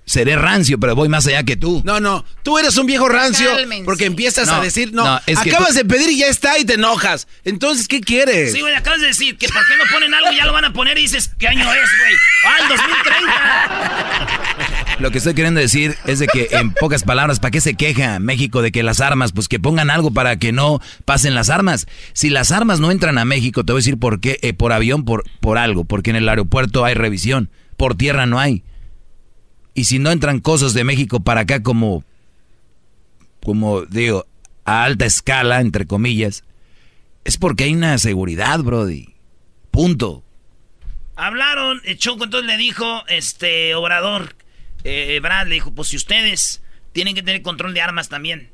Seré 0.04 0.34
rancio, 0.36 0.78
pero 0.80 0.94
voy 0.96 1.08
más 1.08 1.26
allá 1.28 1.44
que 1.44 1.56
tú. 1.56 1.80
No, 1.84 2.00
no, 2.00 2.24
tú 2.42 2.58
eres 2.58 2.76
un 2.76 2.86
viejo 2.86 3.08
rancio 3.08 3.48
Cálmense. 3.54 3.84
porque 3.84 4.04
empiezas 4.06 4.48
No, 4.48 4.54
a 4.56 4.60
decir, 4.60 4.92
no, 4.92 5.04
no, 5.04 5.20
es 5.26 5.38
que 5.38 5.50
acabas 5.50 5.70
tú- 5.70 5.74
de 5.76 5.84
pedir 5.84 6.10
y 6.10 6.18
ya 6.18 6.26
está 6.26 6.58
y 6.58 6.64
te 6.64 6.74
enojas. 6.74 7.28
Entonces, 7.44 7.86
¿qué 7.86 8.00
quieres? 8.00 8.52
Sí, 8.52 8.60
güey, 8.60 8.74
acabas 8.74 9.00
de 9.00 9.06
decir 9.06 9.38
que 9.38 9.48
por 9.48 9.64
qué 9.66 9.76
no 9.76 9.84
ponen 9.92 10.12
algo 10.12 10.32
y 10.32 10.36
ya 10.36 10.44
lo 10.44 10.52
van 10.52 10.64
a 10.64 10.72
poner 10.72 10.98
y 10.98 11.02
dices, 11.02 11.30
¿qué 11.38 11.46
año 11.46 11.62
es, 11.72 11.90
güey? 11.98 12.14
¡Ah, 12.46 12.56
el 12.62 12.68
2030! 12.68 14.96
Lo 14.98 15.10
que 15.10 15.18
estoy 15.18 15.34
queriendo 15.34 15.60
decir 15.60 15.96
es 16.04 16.18
de 16.18 16.26
que, 16.26 16.48
en 16.52 16.72
pocas 16.72 17.02
palabras, 17.04 17.40
¿para 17.40 17.50
qué 17.50 17.60
se 17.60 17.74
queja 17.74 18.18
México 18.18 18.62
de 18.62 18.70
que 18.72 18.82
las 18.82 19.00
armas? 19.00 19.32
Pues 19.32 19.48
que 19.48 19.58
pongan 19.58 19.90
algo 19.90 20.12
para 20.12 20.36
que 20.36 20.52
no 20.52 20.80
pasen 21.04 21.34
las 21.34 21.50
armas. 21.50 21.86
Si 22.12 22.28
las 22.28 22.52
armas 22.52 22.80
no 22.80 22.90
entran 22.90 23.18
a 23.18 23.24
México, 23.24 23.64
te 23.64 23.72
voy 23.72 23.80
a 23.80 23.82
decir 23.82 23.98
por 23.98 24.20
qué, 24.20 24.38
eh, 24.42 24.52
por 24.52 24.72
avión, 24.72 25.04
por, 25.04 25.24
por 25.40 25.58
algo, 25.58 25.84
porque 25.84 26.10
en 26.10 26.16
el 26.16 26.28
aeropuerto 26.28 26.84
hay 26.84 26.94
revisión, 26.94 27.50
por 27.76 27.96
tierra 27.96 28.26
no 28.26 28.38
hay. 28.38 28.62
Y 29.74 29.84
si 29.84 29.98
no 29.98 30.10
entran 30.10 30.40
cosas 30.40 30.74
de 30.74 30.84
México 30.84 31.20
para 31.20 31.42
acá 31.42 31.62
como, 31.62 32.04
como 33.42 33.82
digo, 33.82 34.26
a 34.64 34.84
alta 34.84 35.06
escala, 35.06 35.60
entre 35.60 35.86
comillas, 35.86 36.44
es 37.24 37.38
porque 37.38 37.64
hay 37.64 37.74
una 37.74 37.96
seguridad, 37.98 38.60
Brody. 38.60 39.14
Punto. 39.70 40.22
Hablaron, 41.16 41.80
Choco 41.96 42.24
entonces 42.24 42.46
le 42.46 42.56
dijo, 42.56 43.02
este, 43.08 43.74
Obrador, 43.74 44.36
eh, 44.84 45.18
Brad 45.22 45.46
le 45.46 45.54
dijo, 45.54 45.72
pues 45.74 45.88
si 45.88 45.96
ustedes 45.96 46.62
tienen 46.92 47.14
que 47.14 47.22
tener 47.22 47.42
control 47.42 47.74
de 47.74 47.80
armas 47.80 48.08
también. 48.08 48.51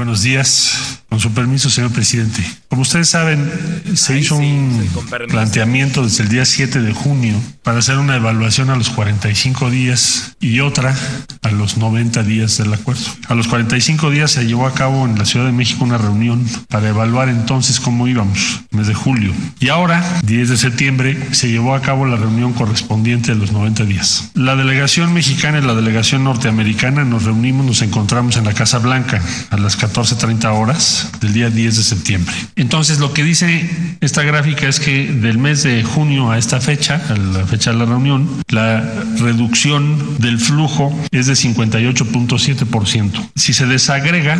Buenos 0.00 0.22
días. 0.22 1.00
Con 1.10 1.18
su 1.18 1.34
permiso, 1.34 1.68
señor 1.68 1.90
presidente. 1.90 2.40
Como 2.68 2.82
ustedes 2.82 3.08
saben, 3.08 3.50
se 3.94 4.16
hizo 4.16 4.36
un 4.36 4.88
planteamiento 5.28 6.04
desde 6.04 6.22
el 6.22 6.28
día 6.28 6.44
7 6.44 6.80
de 6.80 6.92
junio 6.92 7.34
para 7.64 7.80
hacer 7.80 7.98
una 7.98 8.14
evaluación 8.14 8.70
a 8.70 8.76
los 8.76 8.90
45 8.90 9.70
días 9.70 10.36
y 10.40 10.60
otra 10.60 10.94
a 11.42 11.50
los 11.50 11.78
90 11.78 12.22
días 12.22 12.58
del 12.58 12.72
acuerdo. 12.72 13.02
A 13.28 13.34
los 13.34 13.48
45 13.48 14.08
días 14.10 14.30
se 14.30 14.46
llevó 14.46 14.68
a 14.68 14.74
cabo 14.74 15.04
en 15.04 15.18
la 15.18 15.24
Ciudad 15.24 15.46
de 15.46 15.52
México 15.52 15.84
una 15.84 15.98
reunión 15.98 16.46
para 16.68 16.88
evaluar 16.88 17.28
entonces 17.28 17.80
cómo 17.80 18.06
íbamos, 18.06 18.60
mes 18.70 18.86
de 18.86 18.94
julio. 18.94 19.32
Y 19.58 19.68
ahora, 19.68 20.20
10 20.24 20.48
de 20.48 20.56
septiembre, 20.56 21.18
se 21.32 21.50
llevó 21.50 21.74
a 21.74 21.82
cabo 21.82 22.06
la 22.06 22.16
reunión 22.16 22.52
correspondiente 22.52 23.32
a 23.32 23.34
los 23.34 23.50
90 23.50 23.84
días. 23.84 24.30
La 24.34 24.54
delegación 24.54 25.12
mexicana 25.12 25.58
y 25.58 25.62
la 25.62 25.74
delegación 25.74 26.22
norteamericana 26.22 27.04
nos 27.04 27.24
reunimos, 27.24 27.66
nos 27.66 27.82
encontramos 27.82 28.36
en 28.36 28.44
la 28.44 28.54
Casa 28.54 28.78
Blanca 28.78 29.20
a 29.50 29.56
las 29.56 29.76
14.30 29.90 30.44
horas 30.54 31.10
del 31.20 31.32
día 31.32 31.50
10 31.50 31.76
de 31.76 31.82
septiembre. 31.82 32.34
Entonces, 32.56 32.98
lo 32.98 33.12
que 33.12 33.24
dice 33.24 33.68
esta 34.00 34.22
gráfica 34.22 34.68
es 34.68 34.80
que 34.80 35.06
del 35.06 35.38
mes 35.38 35.62
de 35.62 35.82
junio 35.82 36.30
a 36.30 36.38
esta 36.38 36.60
fecha, 36.60 37.02
a 37.08 37.16
la 37.16 37.46
fecha 37.46 37.72
de 37.72 37.78
la 37.78 37.84
reunión, 37.86 38.42
la 38.48 38.80
reducción 39.18 40.18
del 40.18 40.38
flujo 40.38 40.96
es 41.10 41.26
de 41.26 41.34
58.7%. 41.34 43.30
Si 43.34 43.52
se 43.52 43.66
desagrega, 43.66 44.38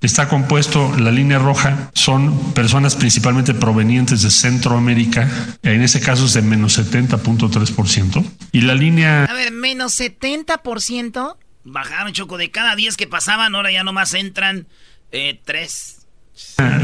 está 0.00 0.28
compuesto, 0.28 0.94
la 0.98 1.10
línea 1.10 1.38
roja 1.38 1.90
son 1.94 2.52
personas 2.54 2.96
principalmente 2.96 3.54
provenientes 3.54 4.22
de 4.22 4.30
Centroamérica, 4.30 5.28
en 5.62 5.82
ese 5.82 6.00
caso 6.00 6.26
es 6.26 6.34
de 6.34 6.42
menos 6.42 6.78
70.3%, 6.78 8.24
y 8.52 8.60
la 8.62 8.74
línea... 8.74 9.24
A 9.24 9.34
ver, 9.34 9.52
menos 9.52 9.98
70%. 9.98 11.36
Bajaron, 11.64 12.12
Choco, 12.12 12.38
de 12.38 12.50
cada 12.50 12.74
10 12.74 12.96
que 12.96 13.06
pasaban, 13.06 13.54
ahora 13.54 13.70
ya 13.70 13.84
nomás 13.84 14.14
entran 14.14 14.66
eh, 15.12 15.40
3. 15.44 15.68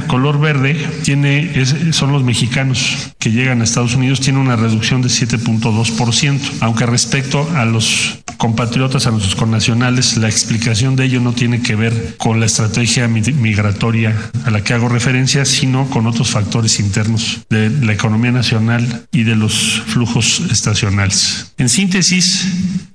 Color 0.07 0.41
verde 0.41 0.75
tiene 1.03 1.53
son 1.93 2.13
los 2.13 2.23
mexicanos 2.23 3.13
que 3.19 3.31
llegan 3.31 3.61
a 3.61 3.65
Estados 3.65 3.95
Unidos 3.95 4.21
tiene 4.21 4.39
una 4.39 4.57
reducción 4.57 5.03
de 5.03 5.09
7.2%, 5.09 6.41
aunque 6.61 6.87
respecto 6.87 7.49
a 7.55 7.65
los 7.65 8.19
compatriotas, 8.39 9.07
a 9.07 9.11
nuestros 9.11 9.35
connacionales, 9.35 10.17
la 10.17 10.29
explicación 10.29 10.97
de 10.97 11.05
ello 11.05 11.21
no 11.21 11.33
tiene 11.33 11.61
que 11.61 11.75
ver 11.75 12.17
con 12.19 12.41
la 12.41 12.47
estrategia 12.47 13.09
migratoria 13.09 14.15
a 14.45 14.51
la 14.51 14.63
que 14.63 14.75
hago 14.75 14.89
referencia, 14.89 15.45
sino 15.45 15.91
con 15.91 16.07
otros 16.07 16.31
factores 16.31 16.79
internos 16.79 17.41
de 17.51 17.69
la 17.69 17.93
economía 17.93 18.31
nacional 18.31 19.07
y 19.13 19.25
de 19.25 19.35
los 19.35 19.83
flujos 19.87 20.41
estacionales. 20.51 21.53
En 21.59 21.69
síntesis, 21.69 22.47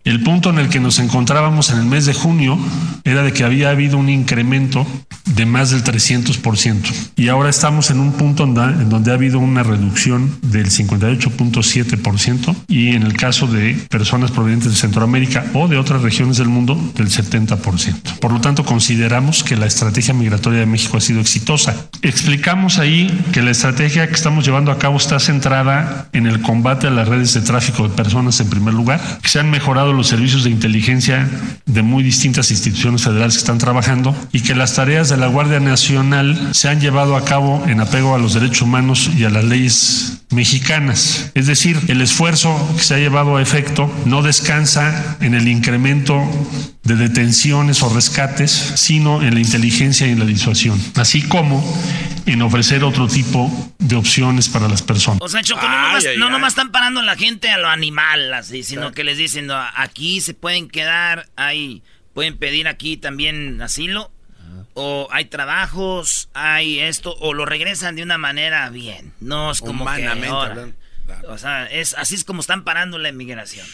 el 0.05 0.23
punto 0.23 0.49
en 0.49 0.59
el 0.59 0.69
que 0.69 0.79
nos 0.79 0.99
encontrábamos 0.99 1.69
en 1.69 1.79
el 1.79 1.85
mes 1.85 2.05
de 2.05 2.13
junio 2.13 2.57
era 3.03 3.21
de 3.21 3.33
que 3.33 3.43
había 3.43 3.69
habido 3.69 3.97
un 3.97 4.09
incremento 4.09 4.87
de 5.25 5.45
más 5.45 5.71
del 5.71 5.83
300% 5.83 6.72
y 7.15 7.29
ahora 7.29 7.49
estamos 7.49 7.89
en 7.91 7.99
un 7.99 8.13
punto 8.13 8.43
en 8.43 8.89
donde 8.89 9.11
ha 9.11 9.13
habido 9.13 9.39
una 9.39 9.63
reducción 9.63 10.37
del 10.41 10.69
58.7% 10.69 12.55
y 12.67 12.95
en 12.95 13.03
el 13.03 13.15
caso 13.15 13.47
de 13.47 13.75
personas 13.89 14.31
provenientes 14.31 14.71
de 14.71 14.77
Centroamérica 14.77 15.45
o 15.53 15.67
de 15.67 15.77
otras 15.77 16.01
regiones 16.01 16.37
del 16.37 16.47
mundo 16.47 16.75
del 16.95 17.09
70%. 17.09 18.19
Por 18.19 18.31
lo 18.31 18.41
tanto, 18.41 18.65
consideramos 18.65 19.43
que 19.43 19.55
la 19.55 19.65
estrategia 19.65 20.13
migratoria 20.13 20.59
de 20.59 20.65
México 20.65 20.97
ha 20.97 21.01
sido 21.01 21.21
exitosa. 21.21 21.75
Explicamos 22.01 22.79
ahí 22.79 23.07
que 23.31 23.41
la 23.41 23.51
estrategia 23.51 24.07
que 24.07 24.13
estamos 24.13 24.45
llevando 24.45 24.71
a 24.71 24.79
cabo 24.79 24.97
está 24.97 25.19
centrada 25.19 26.09
en 26.13 26.27
el 26.27 26.41
combate 26.41 26.87
a 26.87 26.91
las 26.91 27.07
redes 27.07 27.33
de 27.33 27.41
tráfico 27.41 27.87
de 27.87 27.95
personas 27.95 28.39
en 28.39 28.49
primer 28.49 28.73
lugar, 28.73 28.99
que 29.21 29.29
se 29.29 29.39
han 29.39 29.49
mejorado 29.49 29.93
los 29.93 30.07
servicios 30.07 30.43
de 30.43 30.49
inteligencia 30.49 31.29
de 31.65 31.81
muy 31.81 32.03
distintas 32.03 32.51
instituciones 32.51 33.03
federales 33.03 33.33
que 33.35 33.39
están 33.39 33.57
trabajando 33.57 34.15
y 34.31 34.41
que 34.41 34.55
las 34.55 34.73
tareas 34.75 35.09
de 35.09 35.17
la 35.17 35.27
Guardia 35.27 35.59
Nacional 35.59 36.53
se 36.63 36.69
han 36.69 36.79
llevado 36.79 37.17
a 37.17 37.25
cabo 37.25 37.61
en 37.67 37.81
apego 37.81 38.15
a 38.15 38.17
los 38.17 38.35
derechos 38.35 38.61
humanos 38.61 39.09
y 39.17 39.25
a 39.25 39.29
las 39.29 39.43
leyes 39.43 40.23
mexicanas. 40.29 41.29
Es 41.35 41.45
decir, 41.45 41.77
el 41.89 41.99
esfuerzo 41.99 42.57
que 42.77 42.81
se 42.81 42.95
ha 42.95 42.99
llevado 42.99 43.35
a 43.35 43.41
efecto 43.41 43.93
no 44.05 44.21
descansa 44.21 45.17
en 45.19 45.33
el 45.33 45.49
incremento 45.49 46.23
de 46.83 46.95
detenciones 46.95 47.83
o 47.83 47.93
rescates, 47.93 48.51
sino 48.77 49.21
en 49.23 49.33
la 49.33 49.41
inteligencia 49.41 50.07
y 50.07 50.11
en 50.11 50.19
la 50.19 50.25
disuasión, 50.25 50.81
así 50.95 51.21
como 51.23 51.61
en 52.27 52.41
ofrecer 52.41 52.85
otro 52.85 53.09
tipo 53.09 53.51
de 53.79 53.97
opciones 53.97 54.47
para 54.47 54.69
las 54.69 54.81
personas. 54.81 55.19
O 55.21 55.27
sea, 55.27 55.41
Choco, 55.41 55.67
no, 56.17 56.29
nomás, 56.29 56.53
están 56.53 56.71
parando 56.71 57.01
a 57.01 57.03
la 57.03 57.17
gente 57.17 57.49
a 57.49 57.57
lo 57.57 57.67
animal, 57.67 58.33
así, 58.33 58.63
sino 58.63 58.93
que 58.93 59.03
les 59.03 59.17
dicen, 59.17 59.49
aquí 59.75 60.21
se 60.21 60.33
pueden 60.33 60.69
quedar, 60.69 61.27
ahí 61.35 61.83
pueden 62.13 62.37
pedir 62.37 62.69
aquí 62.69 62.95
también 62.95 63.61
asilo, 63.61 64.13
o 64.73 65.07
hay 65.11 65.25
trabajos, 65.25 66.29
hay 66.33 66.79
esto, 66.79 67.15
o 67.19 67.33
lo 67.33 67.45
regresan 67.45 67.95
de 67.95 68.03
una 68.03 68.17
manera 68.17 68.69
bien. 68.69 69.13
No 69.19 69.51
es 69.51 69.61
como 69.61 69.85
que 69.85 70.07
O 71.27 71.37
sea, 71.37 71.65
es, 71.65 71.95
así 71.97 72.15
es 72.15 72.23
como 72.23 72.41
están 72.41 72.63
parando 72.63 72.97
la 72.97 73.09
inmigración 73.09 73.65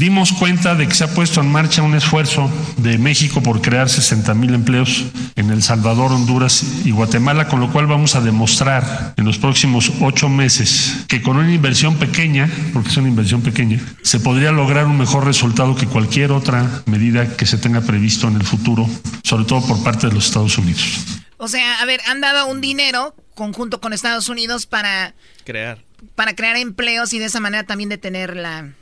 dimos 0.00 0.32
cuenta 0.32 0.74
de 0.74 0.88
que 0.88 0.94
se 0.94 1.04
ha 1.04 1.14
puesto 1.14 1.42
en 1.42 1.52
marcha 1.52 1.82
un 1.82 1.94
esfuerzo 1.94 2.50
de 2.78 2.96
México 2.96 3.42
por 3.42 3.60
crear 3.60 3.90
60 3.90 4.32
mil 4.32 4.54
empleos 4.54 5.04
en 5.36 5.50
El 5.50 5.62
Salvador, 5.62 6.10
Honduras 6.10 6.64
y 6.86 6.90
Guatemala, 6.90 7.48
con 7.48 7.60
lo 7.60 7.70
cual 7.70 7.86
vamos 7.86 8.16
a 8.16 8.22
demostrar 8.22 9.12
en 9.18 9.26
los 9.26 9.36
próximos 9.36 9.92
ocho 10.00 10.30
meses 10.30 11.04
que 11.06 11.20
con 11.20 11.36
una 11.36 11.52
inversión 11.52 11.96
pequeña, 11.96 12.48
porque 12.72 12.88
es 12.88 12.96
una 12.96 13.08
inversión 13.08 13.42
pequeña, 13.42 13.78
se 14.02 14.20
podría 14.20 14.52
lograr 14.52 14.86
un 14.86 14.96
mejor 14.96 15.26
resultado 15.26 15.76
que 15.76 15.86
cualquier 15.86 16.32
otra 16.32 16.82
medida 16.86 17.36
que 17.36 17.44
se 17.44 17.58
tenga 17.58 17.82
previsto 17.82 18.26
en 18.26 18.36
el 18.36 18.46
futuro, 18.46 18.88
sobre 19.22 19.44
todo 19.44 19.60
por 19.66 19.82
parte 19.82 20.06
de 20.06 20.14
los 20.14 20.24
Estados 20.24 20.56
Unidos. 20.56 20.98
O 21.36 21.46
sea, 21.46 21.80
a 21.80 21.84
ver, 21.84 22.00
han 22.06 22.22
dado 22.22 22.46
un 22.46 22.62
dinero 22.62 23.14
conjunto 23.40 23.80
con 23.80 23.94
Estados 23.94 24.28
Unidos 24.28 24.66
para 24.66 25.14
crear 25.44 25.78
para 26.14 26.36
crear 26.36 26.56
empleos 26.56 27.14
y 27.14 27.18
de 27.18 27.24
esa 27.24 27.40
manera 27.40 27.64
también 27.64 27.88
detener 27.88 28.36
la 28.36 28.74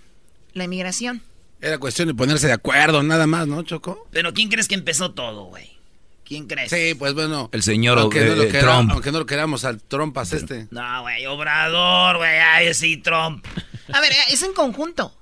la 0.53 0.65
inmigración. 0.65 1.23
Era 1.61 1.79
cuestión 1.79 2.09
de 2.09 2.15
ponerse 2.15 2.49
de 2.49 2.55
acuerdo, 2.55 3.05
nada 3.05 3.29
más, 3.29 3.47
¿no, 3.47 3.63
Choco? 3.63 4.09
Pero 4.11 4.35
¿quién 4.35 4.49
crees 4.49 4.67
que 4.67 4.75
empezó 4.75 5.13
todo, 5.13 5.45
güey? 5.45 5.79
¿Quién 6.25 6.49
crees? 6.49 6.71
Sí, 6.71 6.95
pues 6.99 7.15
bueno. 7.15 7.49
El 7.53 7.63
señor 7.63 8.01
aunque, 8.01 8.25
no, 8.25 8.35
lo 8.35 8.43
eh, 8.43 8.49
Trump. 8.49 8.91
aunque 8.91 9.13
no 9.13 9.21
lo 9.21 9.27
queramos 9.27 9.65
al 9.65 9.81
Trumpas 9.81 10.33
este. 10.33 10.67
No, 10.73 11.03
güey, 11.03 11.25
Obrador, 11.27 12.17
güey, 12.17 12.39
ay, 12.41 12.75
sí, 12.75 12.97
Trump. 12.97 13.47
A 13.93 14.01
ver, 14.01 14.13
es 14.29 14.43
en 14.43 14.55
conjunto. 14.55 15.17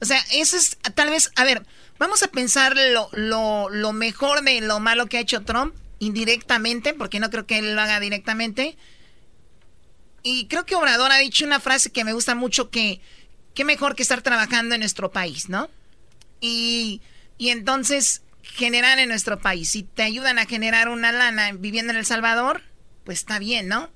O 0.00 0.06
sea, 0.06 0.18
eso 0.32 0.56
es, 0.56 0.78
tal 0.94 1.10
vez, 1.10 1.30
a 1.36 1.44
ver, 1.44 1.66
vamos 1.98 2.22
a 2.22 2.28
pensar 2.28 2.74
lo, 2.74 3.10
lo, 3.12 3.68
lo 3.68 3.92
mejor 3.92 4.42
de 4.42 4.62
lo 4.62 4.80
malo 4.80 5.06
que 5.06 5.18
ha 5.18 5.20
hecho 5.20 5.42
Trump, 5.42 5.74
indirectamente, 6.00 6.94
porque 6.94 7.20
no 7.20 7.30
creo 7.30 7.46
que 7.46 7.58
él 7.58 7.76
lo 7.76 7.80
haga 7.80 8.00
directamente. 8.00 8.76
Y 10.24 10.46
creo 10.46 10.66
que 10.66 10.74
Obrador 10.74 11.12
ha 11.12 11.18
dicho 11.18 11.44
una 11.44 11.60
frase 11.60 11.92
que 11.92 12.04
me 12.04 12.12
gusta 12.12 12.34
mucho 12.34 12.70
que 12.70 13.00
qué 13.54 13.64
mejor 13.64 13.94
que 13.94 14.02
estar 14.02 14.22
trabajando 14.22 14.74
en 14.74 14.80
nuestro 14.80 15.12
país, 15.12 15.48
¿no? 15.48 15.70
Y, 16.40 17.00
y 17.38 17.50
entonces 17.50 18.22
generar 18.42 18.98
en 18.98 19.08
nuestro 19.08 19.38
país. 19.38 19.70
Si 19.70 19.82
te 19.82 20.02
ayudan 20.02 20.38
a 20.38 20.46
generar 20.46 20.88
una 20.88 21.12
lana 21.12 21.52
viviendo 21.52 21.92
en 21.92 21.98
El 21.98 22.06
Salvador, 22.06 22.62
pues 23.04 23.18
está 23.18 23.38
bien, 23.38 23.68
¿no? 23.68 23.90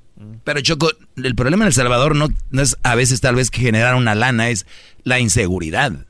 Pero 0.45 0.61
Choco, 0.61 0.93
el 1.17 1.35
problema 1.35 1.65
en 1.65 1.69
El 1.69 1.73
Salvador 1.73 2.15
no, 2.15 2.29
no 2.51 2.63
es 2.63 2.77
a 2.83 2.95
veces 2.95 3.21
tal 3.21 3.35
vez 3.35 3.51
que 3.51 3.61
generar 3.61 3.97
una 3.97 4.15
lana, 4.15 4.51
es 4.51 4.67
la 5.03 5.19
inseguridad. 5.19 6.07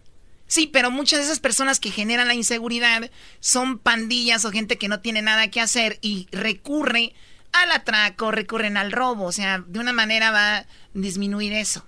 Sí, 0.55 0.71
pero 0.73 0.93
muchas 0.93 1.19
de 1.19 1.25
esas 1.25 1.41
personas 1.41 1.81
que 1.81 1.91
generan 1.91 2.29
la 2.29 2.35
inseguridad 2.35 3.11
son 3.41 3.77
pandillas 3.77 4.45
o 4.45 4.53
gente 4.53 4.79
que 4.79 4.87
no 4.87 5.01
tiene 5.01 5.21
nada 5.21 5.51
que 5.51 5.61
hacer 5.61 5.99
y 6.01 6.29
recurre 6.31 7.13
al 7.53 7.73
atraco, 7.73 8.31
recurren 8.31 8.77
al 8.77 8.93
robo. 8.93 9.25
O 9.25 9.33
sea, 9.33 9.65
de 9.67 9.81
una 9.81 9.93
manera 9.93 10.31
va 10.31 10.59
a 10.59 10.67
disminuir 10.93 11.55
eso. 11.55 11.85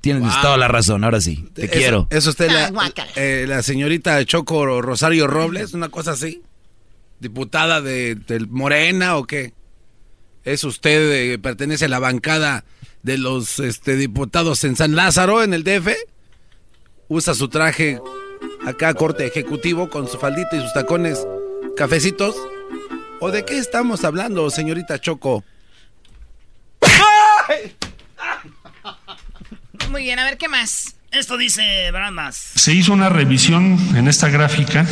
Tienes 0.00 0.32
toda 0.40 0.56
la 0.56 0.68
razón, 0.68 1.04
ahora 1.04 1.20
sí. 1.20 1.50
Te 1.52 1.68
quiero. 1.68 2.08
¿Es 2.08 2.26
usted 2.26 2.50
la, 2.50 2.72
eh, 3.16 3.44
la, 3.46 3.62
señorita 3.62 4.24
Choco 4.24 4.80
Rosario 4.80 5.26
Robles? 5.26 5.74
¿Una 5.74 5.90
cosa 5.90 6.12
así? 6.12 6.40
¿Diputada 7.20 7.82
de, 7.82 8.16
Morena 8.48 9.18
o 9.18 9.26
qué? 9.26 9.52
¿Es 10.44 10.64
usted, 10.64 11.12
eh, 11.12 11.38
pertenece 11.38 11.84
a 11.84 11.88
la 11.88 11.98
bancada 11.98 12.64
de 13.02 13.18
los 13.18 13.60
este, 13.60 13.96
diputados 13.96 14.64
en 14.64 14.76
San 14.76 14.96
Lázaro, 14.96 15.42
en 15.42 15.52
el 15.52 15.62
DF? 15.62 15.90
¿Usa 17.08 17.34
su 17.34 17.48
traje 17.48 17.98
acá, 18.66 18.92
corte 18.92 19.26
ejecutivo, 19.26 19.88
con 19.88 20.08
su 20.08 20.18
faldita 20.18 20.56
y 20.56 20.60
sus 20.60 20.74
tacones 20.74 21.26
cafecitos? 21.74 22.36
¿O 23.20 23.30
de 23.30 23.46
qué 23.46 23.58
estamos 23.58 24.04
hablando, 24.04 24.50
señorita 24.50 25.00
Choco? 25.00 25.42
¡Ay! 26.82 27.74
Muy 29.90 30.02
bien, 30.02 30.18
a 30.18 30.24
ver 30.24 30.36
qué 30.36 30.48
más. 30.48 30.96
Esto 31.10 31.38
dice 31.38 31.90
Bramas. 31.90 32.36
Se 32.54 32.74
hizo 32.74 32.92
una 32.92 33.08
revisión 33.08 33.78
en 33.96 34.06
esta 34.06 34.28
gráfica 34.28 34.86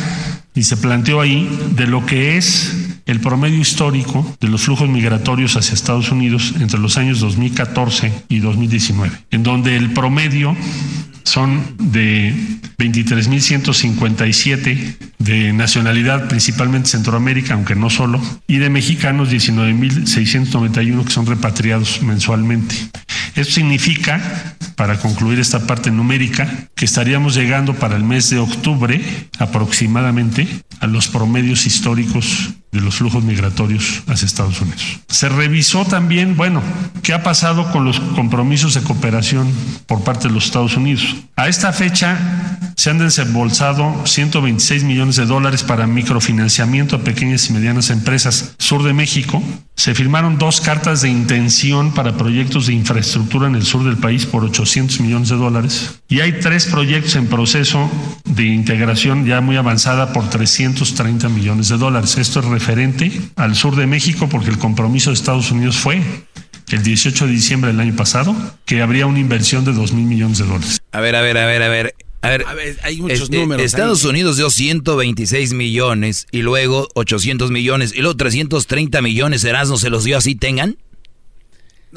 y 0.55 0.63
se 0.63 0.75
planteó 0.75 1.21
ahí 1.21 1.47
de 1.73 1.85
lo 1.85 2.03
que 2.07 2.37
es 2.37 2.73
el 3.05 3.21
promedio 3.21 3.59
histórico 3.59 4.35
de 4.41 4.47
los 4.47 4.63
flujos 4.63 4.89
migratorios 4.89 5.55
hacia 5.55 5.75
Estados 5.75 6.11
Unidos 6.11 6.55
entre 6.59 6.79
los 6.79 6.97
años 6.97 7.19
2014 7.19 8.11
y 8.27 8.39
2019, 8.39 9.25
en 9.29 9.43
donde 9.43 9.77
el 9.77 9.93
promedio 9.93 10.57
son 11.27 11.75
de 11.77 12.33
23.157 12.77 14.95
de 15.19 15.51
nacionalidad 15.51 16.29
principalmente 16.29 16.89
Centroamérica, 16.89 17.53
aunque 17.53 17.75
no 17.75 17.89
solo, 17.89 18.21
y 18.47 18.57
de 18.57 18.69
mexicanos 18.69 19.29
19.691 19.31 21.03
que 21.03 21.11
son 21.11 21.25
repatriados 21.25 22.01
mensualmente. 22.01 22.75
Esto 23.35 23.53
significa, 23.53 24.55
para 24.75 24.99
concluir 24.99 25.39
esta 25.39 25.67
parte 25.67 25.91
numérica, 25.91 26.49
que 26.75 26.85
estaríamos 26.85 27.35
llegando 27.35 27.73
para 27.75 27.97
el 27.97 28.03
mes 28.03 28.29
de 28.29 28.39
octubre 28.39 29.01
aproximadamente 29.37 30.47
a 30.79 30.87
los 30.87 31.07
promedios 31.07 31.65
históricos 31.65 32.49
de 32.71 32.81
los 32.81 32.95
flujos 32.95 33.23
migratorios 33.23 34.03
hacia 34.07 34.25
Estados 34.25 34.61
Unidos. 34.61 34.99
Se 35.07 35.29
revisó 35.29 35.85
también, 35.85 36.35
bueno, 36.35 36.61
qué 37.01 37.13
ha 37.13 37.23
pasado 37.23 37.71
con 37.71 37.85
los 37.85 37.99
compromisos 37.99 38.73
de 38.73 38.81
cooperación 38.81 39.51
por 39.85 40.03
parte 40.03 40.27
de 40.27 40.33
los 40.33 40.45
Estados 40.45 40.75
Unidos. 40.75 41.15
A 41.35 41.47
esta 41.47 41.71
fecha 41.71 42.57
se 42.75 42.91
han 42.91 42.99
desembolsado 42.99 44.05
126 44.05 44.83
millones 44.83 45.15
de 45.15 45.25
dólares 45.25 45.63
para 45.63 45.87
microfinanciamiento 45.87 46.95
a 46.95 46.99
pequeñas 46.99 47.49
y 47.49 47.53
medianas 47.53 47.89
empresas. 47.89 48.53
Sur 48.59 48.83
de 48.83 48.93
México, 48.93 49.41
se 49.75 49.95
firmaron 49.95 50.37
dos 50.37 50.61
cartas 50.61 51.01
de 51.01 51.09
intención 51.09 51.93
para 51.93 52.17
proyectos 52.17 52.67
de 52.67 52.73
infraestructura 52.73 53.47
en 53.47 53.55
el 53.55 53.63
sur 53.63 53.83
del 53.83 53.97
país 53.97 54.25
por 54.25 54.43
800 54.43 54.99
millones 54.99 55.29
de 55.29 55.37
dólares. 55.37 55.99
Y 56.07 56.19
hay 56.19 56.39
tres 56.39 56.67
proyectos 56.67 57.15
en 57.15 57.27
proceso 57.27 57.89
de 58.25 58.45
integración 58.45 59.25
ya 59.25 59.41
muy 59.41 59.55
avanzada 59.57 60.13
por 60.13 60.29
330 60.73 61.29
millones 61.29 61.69
de 61.69 61.77
dólares. 61.77 62.17
Esto 62.17 62.39
es 62.39 62.45
referente 62.45 63.11
al 63.35 63.55
sur 63.55 63.75
de 63.75 63.87
México 63.87 64.27
porque 64.29 64.49
el 64.49 64.57
compromiso 64.57 65.09
de 65.09 65.15
Estados 65.15 65.51
Unidos 65.51 65.77
fue 65.77 66.01
el 66.69 66.83
18 66.83 67.27
de 67.27 67.31
diciembre 67.31 67.71
del 67.71 67.79
año 67.79 67.95
pasado 67.95 68.35
que 68.65 68.81
habría 68.81 69.05
una 69.05 69.19
inversión 69.19 69.63
de 69.63 69.73
2 69.73 69.93
mil 69.93 70.05
millones 70.05 70.39
de 70.39 70.45
dólares. 70.45 70.79
A 70.91 70.99
ver, 70.99 71.15
a 71.15 71.21
ver, 71.21 71.37
a 71.37 71.45
ver, 71.45 71.63
a 71.63 71.69
ver. 71.69 71.95
A 72.21 72.29
ver, 72.29 72.45
hay 72.83 72.99
muchos 72.99 73.21
este, 73.21 73.37
números. 73.37 73.63
Estados 73.63 74.03
Unidos 74.03 74.37
dio 74.37 74.49
126 74.49 75.53
millones 75.53 76.25
y 76.31 76.41
luego 76.41 76.89
800 76.95 77.51
millones 77.51 77.93
y 77.95 78.01
luego 78.01 78.17
330 78.17 79.01
millones. 79.01 79.43
¿Erasmo 79.43 79.77
se 79.77 79.89
los 79.89 80.03
dio 80.03 80.17
así, 80.17 80.35
tengan? 80.35 80.77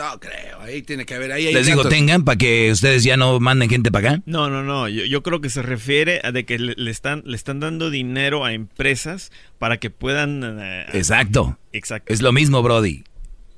No 0.00 0.18
creo, 0.18 0.60
ahí 0.62 0.80
tiene 0.82 1.04
que 1.04 1.14
haber. 1.14 1.30
Ahí 1.32 1.46
hay 1.48 1.52
Les 1.54 1.66
digo, 1.66 1.86
tengan 1.86 2.24
para 2.24 2.38
que 2.38 2.70
ustedes 2.72 3.04
ya 3.04 3.16
no 3.18 3.38
manden 3.38 3.68
gente 3.68 3.90
para 3.92 4.12
acá. 4.12 4.22
No, 4.24 4.48
no, 4.48 4.62
no. 4.62 4.88
Yo, 4.88 5.04
yo 5.04 5.22
creo 5.22 5.40
que 5.42 5.50
se 5.50 5.60
refiere 5.60 6.20
a 6.24 6.32
de 6.32 6.46
que 6.46 6.58
le, 6.58 6.74
le 6.76 6.90
están, 6.90 7.22
le 7.26 7.36
están 7.36 7.60
dando 7.60 7.90
dinero 7.90 8.44
a 8.44 8.52
empresas 8.54 9.30
para 9.58 9.76
que 9.76 9.90
puedan. 9.90 10.42
eh, 10.60 10.86
Exacto. 10.94 11.58
Exacto. 11.72 12.12
Es 12.12 12.22
lo 12.22 12.32
mismo, 12.32 12.62
Brody. 12.62 13.04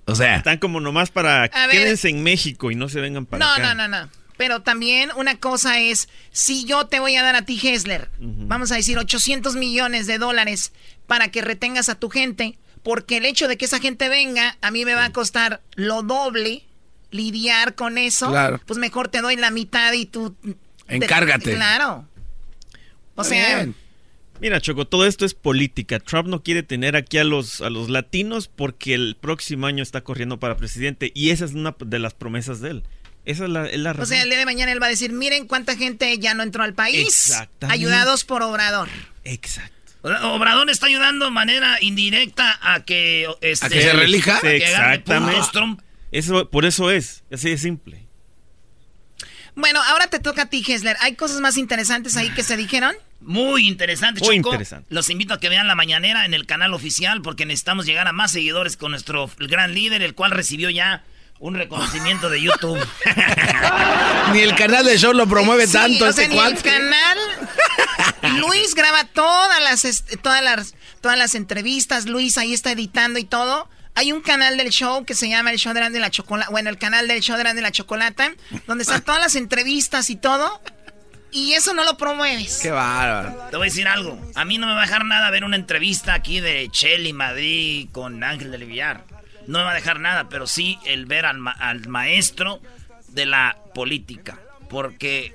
O 0.06 0.16
sea, 0.16 0.36
Están 0.36 0.58
como 0.58 0.80
nomás 0.80 1.10
para. 1.10 1.48
Quédense 1.48 2.08
en 2.08 2.24
México 2.24 2.72
y 2.72 2.74
no 2.74 2.88
se 2.88 3.00
vengan 3.00 3.24
para 3.24 3.44
No, 3.46 3.52
acá. 3.52 3.74
no, 3.74 3.86
no, 3.88 4.02
no. 4.02 4.10
Pero 4.36 4.62
también 4.62 5.10
una 5.16 5.38
cosa 5.38 5.78
es, 5.78 6.08
si 6.32 6.64
yo 6.64 6.86
te 6.88 6.98
voy 6.98 7.14
a 7.14 7.22
dar 7.22 7.36
a 7.36 7.42
ti, 7.42 7.60
Hessler, 7.62 8.08
vamos 8.18 8.72
a 8.72 8.76
decir 8.76 8.98
800 8.98 9.54
millones 9.54 10.08
de 10.08 10.18
dólares 10.18 10.72
para 11.06 11.28
que 11.28 11.42
retengas 11.42 11.88
a 11.88 11.94
tu 11.94 12.08
gente, 12.10 12.58
porque 12.82 13.18
el 13.18 13.24
hecho 13.24 13.48
de 13.48 13.56
que 13.56 13.64
esa 13.66 13.78
gente 13.80 14.08
venga, 14.08 14.56
a 14.60 14.70
mí 14.70 14.84
me 14.84 14.94
va 14.94 15.04
a 15.06 15.12
costar 15.12 15.60
lo 15.74 16.02
doble 16.02 16.64
lidiar 17.10 17.74
con 17.74 17.98
eso, 17.98 18.30
Claro. 18.30 18.60
pues 18.66 18.78
mejor 18.78 19.08
te 19.08 19.20
doy 19.20 19.36
la 19.36 19.50
mitad 19.50 19.92
y 19.92 20.06
tú... 20.06 20.34
te- 20.42 20.96
Encárgate. 20.96 21.54
claro. 21.54 22.08
O 23.14 23.24
sea, 23.24 23.66
Mira, 24.40 24.60
Choco, 24.60 24.86
todo 24.88 25.06
esto 25.06 25.24
es 25.24 25.34
política. 25.34 26.00
Trump 26.00 26.26
no 26.28 26.42
quiere 26.42 26.64
tener 26.64 26.96
aquí 26.96 27.18
a 27.18 27.24
los, 27.24 27.60
a 27.60 27.70
los 27.70 27.88
latinos 27.90 28.48
porque 28.48 28.94
el 28.94 29.16
próximo 29.20 29.66
año 29.68 29.84
está 29.84 30.00
corriendo 30.00 30.40
para 30.40 30.56
presidente 30.56 31.12
y 31.14 31.30
esa 31.30 31.44
es 31.44 31.52
una 31.52 31.76
de 31.78 31.98
las 32.00 32.14
promesas 32.14 32.60
de 32.60 32.70
él. 32.70 32.82
Esa 33.24 33.44
es 33.44 33.50
la, 33.50 33.66
es 33.68 33.78
la 33.78 33.92
o 33.92 34.04
sea, 34.04 34.20
el 34.22 34.30
día 34.30 34.38
de 34.38 34.44
mañana 34.44 34.72
él 34.72 34.82
va 34.82 34.86
a 34.86 34.90
decir, 34.90 35.12
miren 35.12 35.46
cuánta 35.46 35.76
gente 35.76 36.18
ya 36.18 36.34
no 36.34 36.42
entró 36.42 36.64
al 36.64 36.74
país, 36.74 37.06
Exactamente. 37.06 37.72
ayudados 37.72 38.24
por 38.24 38.42
Obrador. 38.42 38.88
Exacto. 39.22 39.76
Obrador 40.02 40.68
está 40.70 40.86
ayudando 40.86 41.26
de 41.26 41.30
manera 41.30 41.78
indirecta 41.80 42.58
a 42.60 42.84
que... 42.84 43.28
Este, 43.40 43.66
¿A 43.66 43.68
que 43.68 43.82
se 43.82 43.92
relija? 43.92 44.36
agarre 44.38 44.56
Exactamente. 44.56 45.48
Trump. 45.52 45.80
Eso, 46.10 46.50
por 46.50 46.64
eso 46.64 46.90
es. 46.90 47.22
Así 47.32 47.50
de 47.50 47.58
simple. 47.58 48.06
Bueno, 49.54 49.80
ahora 49.82 50.06
te 50.08 50.18
toca 50.18 50.42
a 50.42 50.46
ti, 50.46 50.64
Hessler. 50.66 50.96
¿Hay 51.00 51.14
cosas 51.14 51.40
más 51.40 51.56
interesantes 51.56 52.16
ahí 52.16 52.30
que 52.30 52.42
se 52.42 52.56
dijeron? 52.56 52.94
Muy 53.20 53.68
interesante, 53.68 54.20
Muy 54.20 54.38
Choco. 54.38 54.48
interesante. 54.50 54.86
Los 54.92 55.08
invito 55.10 55.34
a 55.34 55.40
que 55.40 55.48
vean 55.48 55.68
la 55.68 55.74
mañanera 55.74 56.24
en 56.24 56.34
el 56.34 56.46
canal 56.46 56.74
oficial 56.74 57.22
porque 57.22 57.46
necesitamos 57.46 57.86
llegar 57.86 58.08
a 58.08 58.12
más 58.12 58.32
seguidores 58.32 58.76
con 58.76 58.90
nuestro 58.90 59.30
gran 59.38 59.74
líder, 59.74 60.02
el 60.02 60.14
cual 60.14 60.32
recibió 60.32 60.70
ya 60.70 61.04
un 61.42 61.54
reconocimiento 61.54 62.30
de 62.30 62.40
YouTube. 62.40 62.78
Ni 64.32 64.40
el 64.40 64.54
canal 64.54 64.84
de 64.84 64.96
show 64.96 65.12
lo 65.12 65.26
promueve 65.26 65.66
Sí, 65.66 65.72
tanto 65.72 66.06
o 66.06 66.12
sea, 66.12 66.24
este 66.24 66.28
ni 66.34 66.40
el 66.40 66.62
canal. 66.62 67.18
Luis 68.38 68.74
graba 68.76 69.04
todas 69.12 69.60
las, 69.62 69.84
est- 69.84 70.20
todas 70.22 70.42
las 70.42 70.74
todas 71.00 71.18
las 71.18 71.34
entrevistas. 71.34 72.06
Luis 72.06 72.38
ahí 72.38 72.52
está 72.54 72.70
editando 72.70 73.18
y 73.18 73.24
todo. 73.24 73.68
Hay 73.94 74.12
un 74.12 74.22
canal 74.22 74.56
del 74.56 74.70
show 74.70 75.04
que 75.04 75.14
se 75.14 75.28
llama 75.28 75.50
el 75.50 75.58
show 75.58 75.74
de 75.74 75.80
Grande 75.80 75.98
la 75.98 76.10
Chocolata. 76.10 76.50
Bueno, 76.50 76.70
el 76.70 76.78
canal 76.78 77.08
del 77.08 77.20
show 77.20 77.36
de 77.36 77.42
Grande 77.42 77.60
la 77.60 77.72
Chocolata, 77.72 78.30
donde 78.68 78.82
están 78.82 79.02
todas 79.04 79.20
las 79.20 79.34
entrevistas 79.34 80.10
y 80.10 80.16
todo. 80.16 80.60
Y 81.32 81.54
eso 81.54 81.74
no 81.74 81.82
lo 81.82 81.96
promueves. 81.96 82.60
Qué 82.62 82.70
bárbaro. 82.70 83.48
Te 83.50 83.56
voy 83.56 83.66
a 83.66 83.70
decir 83.70 83.88
algo. 83.88 84.16
A 84.36 84.44
mí 84.44 84.58
no 84.58 84.66
me 84.68 84.74
va 84.74 84.82
a 84.82 84.86
dejar 84.86 85.04
nada 85.06 85.28
ver 85.30 85.42
una 85.44 85.56
entrevista 85.56 86.14
aquí 86.14 86.38
de 86.40 86.68
Chelly 86.70 87.12
Madrid 87.12 87.88
con 87.90 88.22
Ángel 88.22 88.50
del 88.52 88.64
Villar. 88.66 89.04
No 89.46 89.58
me 89.58 89.64
va 89.64 89.72
a 89.72 89.74
dejar 89.74 90.00
nada, 90.00 90.28
pero 90.28 90.46
sí 90.46 90.78
el 90.86 91.06
ver 91.06 91.26
al, 91.26 91.38
ma- 91.38 91.50
al 91.52 91.86
maestro 91.88 92.60
de 93.08 93.26
la 93.26 93.56
política. 93.74 94.38
Porque 94.68 95.34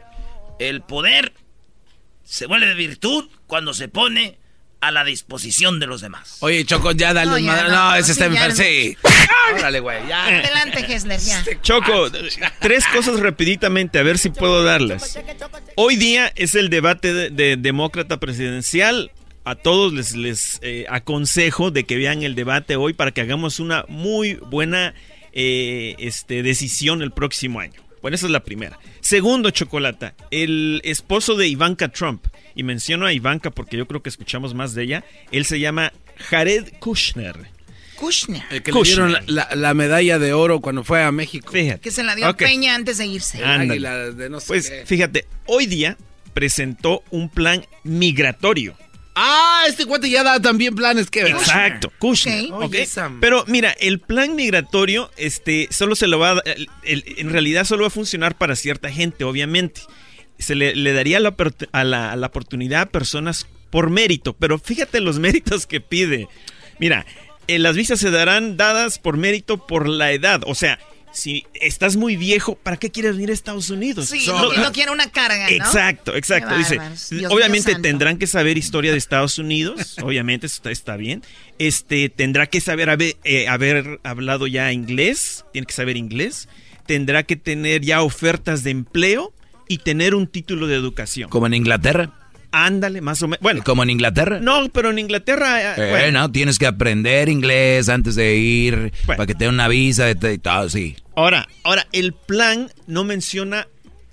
el 0.60 0.82
poder 0.82 1.34
se 2.24 2.46
vuelve 2.48 2.68
de 2.68 2.74
virtud 2.74 3.30
cuando 3.48 3.74
se 3.74 3.88
pone 3.88 4.38
a 4.80 4.92
la 4.92 5.04
disposición 5.04 5.80
de 5.80 5.88
los 5.88 6.02
demás. 6.02 6.38
Oye, 6.42 6.64
Choco, 6.66 6.92
ya 6.92 7.12
dale 7.14 7.32
No, 7.32 7.38
ya 7.40 7.46
madre- 7.52 7.64
no, 7.70 7.76
No, 7.76 7.90
no, 7.92 7.96
ese 7.96 8.12
está 8.12 8.26
sí, 8.30 8.36
enfermo. 8.36 8.56
Sí. 8.56 8.98
Órale, 9.56 9.80
güey, 9.80 10.08
ya. 10.08 10.26
Adelante, 10.26 10.86
Hessler, 10.94 11.20
ya. 11.20 11.44
Choco, 11.62 12.12
tres 12.60 12.86
cosas 12.94 13.20
rapiditamente, 13.20 13.98
a 13.98 14.04
ver 14.04 14.18
si 14.20 14.30
puedo 14.30 14.64
darlas. 14.64 15.18
Hoy 15.76 15.96
día 15.96 16.32
es 16.36 16.54
el 16.56 16.70
debate 16.70 17.14
de, 17.14 17.30
de 17.32 17.58
demócrata 17.58 18.18
presidencial. 18.20 19.12
A 19.50 19.56
todos 19.56 19.94
les, 19.94 20.16
les 20.16 20.60
eh, 20.62 20.86
aconsejo 20.90 21.72
de 21.72 21.86
que 21.86 21.96
vean 21.96 22.22
el 22.24 22.36
debate 22.36 22.76
hoy 22.76 22.94
para 22.94 23.12
que 23.12 23.22
hagamos 23.22 23.60
una 23.60 23.86
muy 23.88 24.34
buena 24.36 24.94
eh, 25.34 25.96
este, 26.00 26.44
decisión 26.44 27.02
el 27.02 27.12
próximo 27.12 27.60
año. 27.60 27.82
Bueno, 28.02 28.16
esa 28.16 28.26
es 28.26 28.32
la 28.32 28.44
primera. 28.44 28.78
Segundo, 29.00 29.50
Chocolata, 29.52 30.14
el 30.32 30.82
esposo 30.84 31.36
de 31.36 31.48
Ivanka 31.48 31.88
Trump, 31.90 32.26
y 32.56 32.64
menciono 32.64 33.06
a 33.06 33.14
Ivanka 33.14 33.50
porque 33.52 33.78
yo 33.78 33.88
creo 33.88 34.02
que 34.04 34.10
escuchamos 34.10 34.54
más 34.54 34.74
de 34.74 34.84
ella, 34.84 35.04
él 35.32 35.46
se 35.46 35.60
llama 35.60 35.94
Jared 36.30 36.74
Kushner. 36.80 37.36
Kushner. 37.96 38.44
El 38.52 38.62
que 38.64 38.72
le 38.72 38.82
dieron 38.84 39.14
la, 39.14 39.24
la- 39.28 39.50
la 39.56 39.74
medalla 39.74 40.20
de 40.20 40.34
oro 40.34 40.60
cuando 40.60 40.84
fue 40.84 41.02
a 41.04 41.12
México. 41.12 41.52
Fíjate. 41.52 41.80
Que 41.82 41.92
se 41.92 42.04
la 42.04 42.16
dio 42.16 42.30
Ok. 42.30 42.38
Peña 42.40 42.76
antes 42.76 42.98
de 42.98 43.06
irse. 43.08 43.40
De 43.40 44.30
no 44.30 44.40
sé 44.40 44.48
Pues 44.48 44.70
qué. 44.70 44.86
fíjate, 44.86 45.26
hoy 45.46 45.66
día 45.66 45.98
presentó 46.34 47.04
un 47.12 47.30
plan 47.30 47.66
migratorio. 47.84 48.76
Ah, 49.20 49.64
este 49.68 49.86
cuate 49.88 50.10
ya 50.12 50.24
da 50.24 50.40
también 50.40 50.76
planes 50.76 51.10
que 51.10 51.22
Exacto, 51.22 51.92
Kushner. 51.98 52.52
Ok. 52.52 52.54
¿ok? 52.54 52.64
Oye, 52.70 52.82
esa- 52.84 53.12
Pero 53.20 53.44
mira, 53.48 53.72
el 53.80 54.00
plan 54.00 54.36
migratorio, 54.36 55.10
este, 55.18 55.68
solo 55.72 55.96
se 55.96 56.06
lo 56.08 56.20
va 56.20 56.30
a, 56.32 56.34
dar- 56.36 56.44
el- 56.46 56.70
el- 56.84 57.04
en 57.18 57.32
realidad 57.32 57.66
solo 57.66 57.82
va 57.82 57.88
a 57.88 57.90
funcionar 57.92 58.38
para 58.38 58.56
cierta 58.56 58.92
gente, 58.92 59.24
obviamente. 59.24 59.82
Se 60.38 60.54
le, 60.54 60.76
le 60.76 60.94
daría 60.94 61.20
la, 61.20 61.36
a 61.72 61.84
la, 61.84 62.12
a 62.12 62.16
la 62.16 62.28
oportunidad 62.28 62.82
a 62.82 62.86
personas 62.86 63.48
por 63.72 63.90
mérito, 63.90 64.34
pero 64.34 64.60
fíjate 64.60 65.02
los 65.02 65.18
méritos 65.20 65.66
que 65.66 65.82
pide. 65.82 66.28
Mira, 66.80 67.06
eh, 67.48 67.58
las 67.58 67.76
visas 67.76 68.00
se 68.00 68.12
darán 68.12 68.56
dadas 68.56 69.00
por 69.00 69.18
mérito 69.18 69.66
por 69.66 69.88
la 69.90 70.12
edad, 70.12 70.42
o 70.46 70.54
sea, 70.54 70.78
si 71.18 71.48
estás 71.56 71.96
muy 71.96 72.16
viejo, 72.16 72.56
¿para 72.56 72.78
qué 72.78 72.92
quieres 72.92 73.14
venir 73.14 73.32
a 73.32 73.34
Estados 73.34 73.72
Unidos? 73.72 74.08
Sí, 74.08 74.28
No- 74.28 74.54
no, 74.54 74.94
una 74.94 75.10
carga, 75.12 75.50
¿no? 75.50 75.56
Exacto, 75.56 76.16
exacto. 76.16 76.56
Dice. 76.56 76.80
Dios 77.16 77.34
obviamente 77.34 77.74
tendrán 77.76 78.20
que 78.20 78.28
saber 78.28 78.58
historia 78.58 78.92
de 78.92 79.00
Estados 79.00 79.40
Unidos, 79.40 79.98
obviamente 80.04 80.46
eso 80.46 80.58
está, 80.58 80.70
está 80.70 80.96
bien. 80.96 81.24
Este, 81.58 82.10
tendrá 82.10 82.46
que 82.46 82.62
saber 82.62 82.92
haber, 82.92 83.16
eh, 83.24 83.48
haber 83.48 84.00
hablado 84.04 84.46
ya 84.46 84.72
inglés, 84.72 85.44
tiene 85.54 85.66
que 85.66 85.74
saber 85.74 85.98
inglés. 85.98 86.48
Tendrá 86.86 87.24
que 87.24 87.36
tener 87.36 87.82
ya 87.82 88.04
ofertas 88.04 88.64
de 88.64 88.70
empleo 88.70 89.34
y 89.68 89.80
tener 89.80 90.14
un 90.14 90.28
título 90.28 90.68
de 90.68 90.76
educación. 90.76 91.30
como 91.32 91.48
en 91.48 91.56
Inglaterra. 91.56 92.27
Ándale, 92.52 93.02
más 93.02 93.22
o 93.22 93.28
menos. 93.28 93.42
Bueno, 93.42 93.64
Como 93.64 93.84
en 93.84 93.90
Inglaterra. 93.90 94.40
no, 94.42 94.70
pero 94.70 94.90
en 94.92 95.00
Inglaterra, 95.00 95.62
eh, 95.62 95.74
Eh, 95.78 95.90
bueno, 95.92 96.20
no, 96.22 96.32
tienes 96.32 96.58
que 96.60 96.66
aprender 96.66 97.30
inglés 97.30 97.90
antes 97.90 98.16
de 98.16 98.36
ir 98.36 98.76
Bueno. 99.06 99.18
para 99.18 99.26
que 99.28 99.36
te 99.36 99.46
den 99.46 99.54
una 99.54 99.68
visa 99.68 100.10
y 100.10 100.16
todo, 100.38 100.70
sí. 100.70 100.96
Ahora, 101.16 101.48
ahora 101.64 101.88
el 101.92 102.14
plan 102.14 102.72
no 102.88 103.04
menciona 103.04 103.68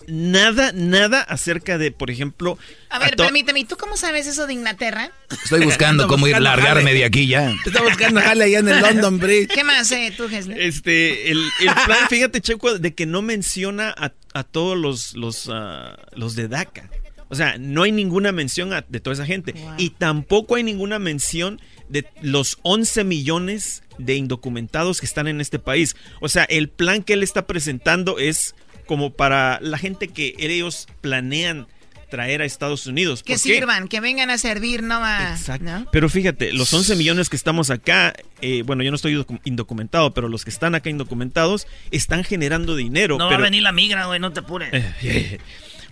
nada, 0.07 0.73
nada 0.75 1.23
acerca 1.23 1.79
de, 1.79 1.91
por 1.91 2.11
ejemplo, 2.11 2.59
A 2.91 2.99
ver, 2.99 3.17
to- 3.17 3.23
permíteme, 3.25 3.61
¿y 3.61 3.65
tú 3.65 3.77
cómo 3.79 3.97
sabes 3.97 4.27
eso 4.27 4.47
de 4.47 4.53
Inglaterra? 4.53 5.11
Estoy 5.45 5.61
buscando 5.65 6.03
Ando 6.03 6.09
cómo 6.09 6.27
ir 6.27 6.35
buscando 6.35 6.51
largarme 6.51 6.83
jale. 6.91 6.95
de 6.99 7.05
aquí 7.05 7.27
ya. 7.27 7.51
Está 7.67 7.83
buscando 7.83 8.21
jale 8.21 8.45
allá 8.45 8.59
en 8.59 8.69
el 8.69 8.81
London 8.83 9.19
Bridge. 9.19 9.49
¿Qué 9.55 9.65
más, 9.65 9.91
eh, 9.93 10.13
tú, 10.15 10.25
Hessler? 10.25 10.61
Este, 10.61 11.31
el, 11.31 11.39
el 11.61 11.75
plan, 11.87 11.99
fíjate, 12.11 12.41
Checo, 12.43 12.79
de 12.79 12.95
que 12.95 13.07
no 13.07 13.23
menciona 13.23 13.95
a, 13.97 14.13
a 14.35 14.43
todos 14.45 14.77
los, 14.77 15.15
los, 15.15 15.49
ah, 15.51 15.97
los 16.15 16.35
de 16.37 16.49
DACA. 16.49 16.91
O 17.35 17.37
sea, 17.37 17.57
no 17.59 17.83
hay 17.83 17.93
ninguna 17.93 18.33
mención 18.33 18.73
a- 18.73 18.85
de 18.89 19.01
toda 19.01 19.15
esa 19.15 19.27
gente. 19.27 19.55
Y 19.77 19.91
tampoco 19.91 20.55
hay 20.55 20.63
ninguna 20.63 20.99
mención 20.99 21.61
de 21.89 22.07
los 22.23 22.59
11 22.63 23.05
millones 23.05 23.83
de 23.99 24.15
indocumentados 24.15 25.01
que 25.01 25.07
están 25.07 25.27
en 25.27 25.41
este 25.41 25.59
país. 25.59 25.97
O 26.21 26.29
sea, 26.29 26.45
el 26.45 26.69
plan 26.69 27.03
que 27.03 27.13
él 27.15 27.23
está 27.23 27.47
presentando 27.47 28.19
es 28.19 28.55
como 28.87 29.13
para 29.13 29.59
la 29.61 29.79
gente 29.79 30.09
que 30.09 30.35
ellos 30.39 30.87
planean 31.01 31.67
traer 32.11 32.43
a 32.43 32.45
Estados 32.45 32.87
Unidos. 32.87 33.25
Que 33.25 33.39
sirvan, 33.39 33.89
que 33.89 33.99
vengan 33.99 34.31
a 34.31 34.39
servir, 34.39 34.85
no 34.85 35.05
a... 35.05 35.33
Exacto. 35.33 35.65
¿no? 35.65 35.87
Pero 35.91 36.09
fíjate, 36.09 36.53
los 36.53 36.73
11 36.73 36.95
millones 36.95 37.29
que 37.29 37.35
estamos 37.35 37.71
acá, 37.71 38.15
eh, 38.41 38.63
bueno, 38.65 38.85
yo 38.85 38.93
no 38.93 38.95
estoy 38.97 39.15
docu- 39.15 39.41
indocumentado, 39.45 40.15
pero 40.15 40.29
los 40.29 40.45
que 40.45 40.51
están 40.51 40.77
acá 40.77 40.91
indocumentados 40.91 41.67
están 41.91 42.23
generando 42.23 42.77
dinero. 42.77 43.19
No 43.19 43.29
pero, 43.29 43.41
va 43.41 43.47
a 43.47 43.51
venir 43.51 43.63
la 43.65 43.73
migra, 43.73 44.07
güey, 44.07 44.21
no 44.21 44.33
te 44.33 44.41
apures. 44.41 44.71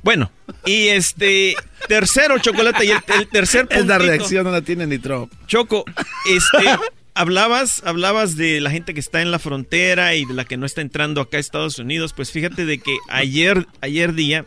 Bueno, 0.02 0.30
y 0.64 0.88
este 0.88 1.54
tercero, 1.88 2.38
Chocolate, 2.38 2.84
y 2.84 2.90
el, 2.90 3.28
tercer 3.28 3.62
puntito. 3.68 3.82
Esta 3.82 3.98
reacción 3.98 4.44
no 4.44 4.50
la 4.50 4.62
tiene 4.62 4.86
ni 4.86 4.98
Trump. 4.98 5.32
Choco, 5.46 5.84
este, 6.28 6.68
hablabas, 7.14 7.82
hablabas 7.84 8.36
de 8.36 8.60
la 8.60 8.70
gente 8.70 8.94
que 8.94 9.00
está 9.00 9.22
en 9.22 9.30
la 9.30 9.38
frontera 9.38 10.14
y 10.14 10.24
de 10.24 10.34
la 10.34 10.44
que 10.44 10.56
no 10.56 10.66
está 10.66 10.80
entrando 10.80 11.20
acá 11.20 11.36
a 11.36 11.40
Estados 11.40 11.78
Unidos. 11.78 12.12
Pues 12.14 12.32
fíjate 12.32 12.64
de 12.64 12.78
que 12.78 12.96
ayer, 13.08 13.66
ayer 13.80 14.14
día, 14.14 14.44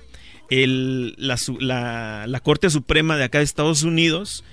el, 0.49 1.15
la, 1.17 2.25
la 2.27 2.39
Corte 2.41 2.69
Suprema 2.69 3.17
de 3.17 3.23
acá 3.23 3.37
de 3.37 3.45
Estados 3.45 3.83
Unidos 3.83 4.43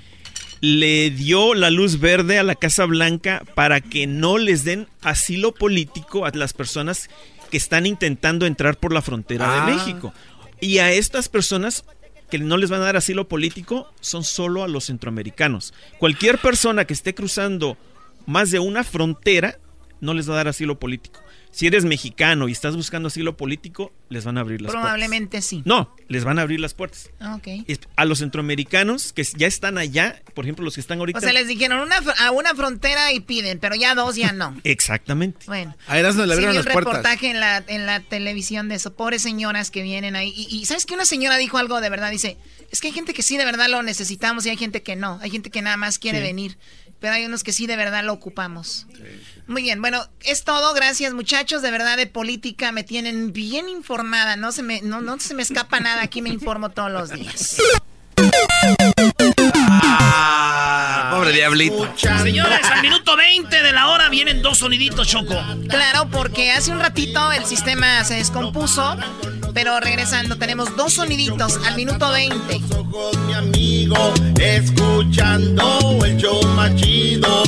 le 0.61 1.11
dio 1.11 1.55
la 1.55 1.71
luz 1.71 1.99
verde 1.99 2.39
a 2.39 2.45
la 2.45 2.55
Casa 2.55 2.85
Blanca 2.85 3.43
para 3.57 3.81
que 3.81 4.07
no 4.07 4.39
les 4.39 4.63
den 4.63 4.87
asilo 5.03 5.53
político 5.53 6.25
a 6.25 6.31
las 6.31 6.53
personas 6.53 7.11
que 7.51 7.57
están 7.57 7.85
intentando 7.85 8.47
entrar 8.47 8.77
por 8.77 8.93
la 8.93 9.03
frontera 9.03 9.53
de 9.53 9.61
ah. 9.61 9.67
México. 9.67 10.15
Y 10.63 10.79
a 10.79 10.93
estas 10.93 11.29
personas 11.29 11.85
que 12.31 12.39
no 12.39 12.57
les 12.57 12.71
van 12.71 12.83
a 12.83 12.85
dar 12.85 12.97
asilo 12.97 13.27
político 13.27 13.93
son 14.01 14.23
solo 14.23 14.63
a 14.63 14.69
los 14.69 14.85
centroamericanos. 14.85 15.75
Cualquier 15.99 16.39
persona 16.39 16.85
que 16.85 16.95
esté 16.95 17.17
cruzando 17.17 17.77
más 18.27 18.53
de 18.53 18.61
una 18.61 18.85
frontera 18.85 19.59
no 20.01 20.15
les 20.15 20.31
va 20.31 20.35
a 20.35 20.37
dar 20.37 20.49
asilo 20.49 20.79
político 20.79 21.21
si 21.53 21.67
eres 21.67 21.85
mexicano 21.85 22.49
y 22.49 22.53
estás 22.53 22.75
buscando 22.75 23.09
asilo 23.09 23.37
político, 23.37 23.93
les 24.09 24.25
van 24.25 24.39
a 24.39 24.41
abrir 24.41 24.63
las 24.63 24.73
puertas. 24.73 24.83
Probablemente 24.83 25.43
sí. 25.43 25.63
No, 25.67 25.95
les 26.09 26.25
van 26.25 26.39
a 26.39 26.43
abrir 26.43 26.59
las 26.59 26.73
puertas. 26.73 27.11
Ah, 27.21 27.37
ok. 27.37 27.69
A 27.95 28.07
los 28.07 28.21
centroamericanos 28.21 29.13
que 29.13 29.23
ya 29.23 29.47
están 29.47 29.77
allá, 29.77 30.23
por 30.35 30.47
ejemplo, 30.47 30.65
los 30.65 30.75
que 30.75 30.81
están 30.81 30.99
ahorita. 30.99 31.19
O 31.19 31.23
sea, 31.23 31.35
les 31.35 31.47
dijeron 31.47 31.81
una, 31.81 31.97
a 32.19 32.31
una 32.31 32.55
frontera 32.55 33.13
y 33.13 33.21
piden, 33.21 33.59
pero 33.59 33.75
ya 33.75 33.95
dos 33.95 34.17
ya 34.17 34.33
no. 34.33 34.59
Exactamente. 34.65 35.45
Bueno. 35.47 35.77
A 35.87 36.01
no 36.01 36.27
le 36.27 36.33
abrieron 36.33 36.55
las 36.55 36.65
puertas. 36.65 36.87
un 36.87 36.93
reportaje 36.95 37.31
en 37.31 37.39
la, 37.39 37.63
en 37.67 37.85
la 37.85 38.01
televisión 38.01 38.71
de 38.71 38.77
eso. 38.77 38.95
Pobres 38.95 39.21
señoras 39.21 39.71
que 39.71 39.83
vienen 39.83 40.17
ahí. 40.17 40.33
Y, 40.35 40.57
y 40.57 40.65
¿sabes 40.65 40.87
que 40.87 40.95
Una 40.95 41.05
señora 41.05 41.37
dijo 41.37 41.59
algo 41.59 41.83
de 41.83 41.91
verdad. 41.91 42.11
Dice, 42.11 42.39
es 42.71 42.81
que 42.81 42.89
hay 42.89 42.95
gente 42.95 43.13
que 43.13 43.23
sí 43.23 43.37
de 43.37 43.45
verdad 43.45 43.69
lo 43.69 43.83
necesitamos 43.83 44.47
y 44.47 44.51
hay 44.51 44.57
gente 44.57 44.83
que 44.83 44.97
no. 44.97 45.19
Hay 45.21 45.31
gente 45.31 45.51
que 45.51 45.61
nada 45.61 45.77
más 45.77 45.99
quiere 45.99 46.21
venir 46.21 46.57
pero 47.03 47.15
hay 47.15 47.25
unos 47.25 47.43
que 47.43 47.53
sí 47.53 47.67
de 47.67 47.75
verdad 47.75 48.05
lo 48.05 48.13
ocupamos. 48.13 48.87
Muy 49.47 49.63
bien, 49.63 49.81
bueno, 49.81 50.07
es 50.25 50.45
todo. 50.45 50.73
Gracias, 50.75 51.13
muchachos. 51.15 51.63
De 51.63 51.71
verdad, 51.71 51.97
de 51.97 52.07
política 52.07 52.73
me 52.73 52.85
tienen 52.85 53.33
bien 53.33 53.69
informada. 53.69 54.37
No 54.37 54.53
se 54.53 54.63
me, 54.63 54.81
no, 54.83 55.01
no 55.01 55.19
se 55.21 55.35
me 55.35 55.43
escapa 55.43 55.81
nada. 55.81 56.03
Aquí 56.03 56.23
me 56.23 56.31
informo 56.31 56.71
todos 56.71 56.91
los 56.91 57.11
días. 57.11 57.59
Ah, 59.85 61.11
pobre 61.13 61.33
diablito. 61.33 61.93
Señores, 61.97 62.65
al 62.65 62.83
minuto 62.83 63.17
20 63.17 63.63
de 63.63 63.73
la 63.73 63.89
hora 63.89 64.09
vienen 64.09 64.43
dos 64.43 64.59
soniditos, 64.59 65.09
Choco. 65.09 65.35
Claro, 65.69 66.09
porque 66.11 66.53
hace 66.53 66.71
un 66.71 66.81
ratito 66.81 67.33
el 67.33 67.45
sistema 67.45 68.05
se 68.05 68.15
descompuso 68.15 68.97
pero 69.55 69.79
regresando, 69.81 70.37
tenemos 70.37 70.75
dos 70.77 70.95
soniditos 70.95 71.59
al 71.67 71.77
minuto 71.77 72.11
20. 72.11 72.61
Ojos, 72.75 73.19
mi 73.27 73.35
amigo, 73.35 74.15
escuchando 74.41 75.99
el 76.05 76.17
show 76.17 76.43
machido. 76.55 77.43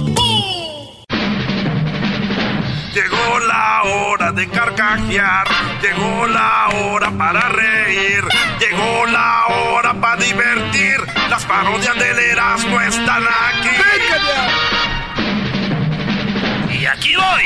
Llegó 2.95 3.41
la 3.41 3.83
hora 3.83 4.31
de 4.31 4.49
carcajear, 4.49 5.49
llegó 5.83 6.29
la 6.29 6.69
hora 6.69 7.11
para 7.11 7.49
reír, 7.49 8.23
llegó 8.61 9.07
la 9.07 9.47
hora 9.49 10.01
para 10.01 10.23
divertir. 10.23 11.01
Las 11.29 11.45
parodias 11.45 11.99
del 11.99 12.19
Erasmo 12.21 12.81
están 12.81 13.25
aquí. 13.25 13.69
Y 16.81 16.87
aquí 16.87 17.17
voy. 17.17 17.43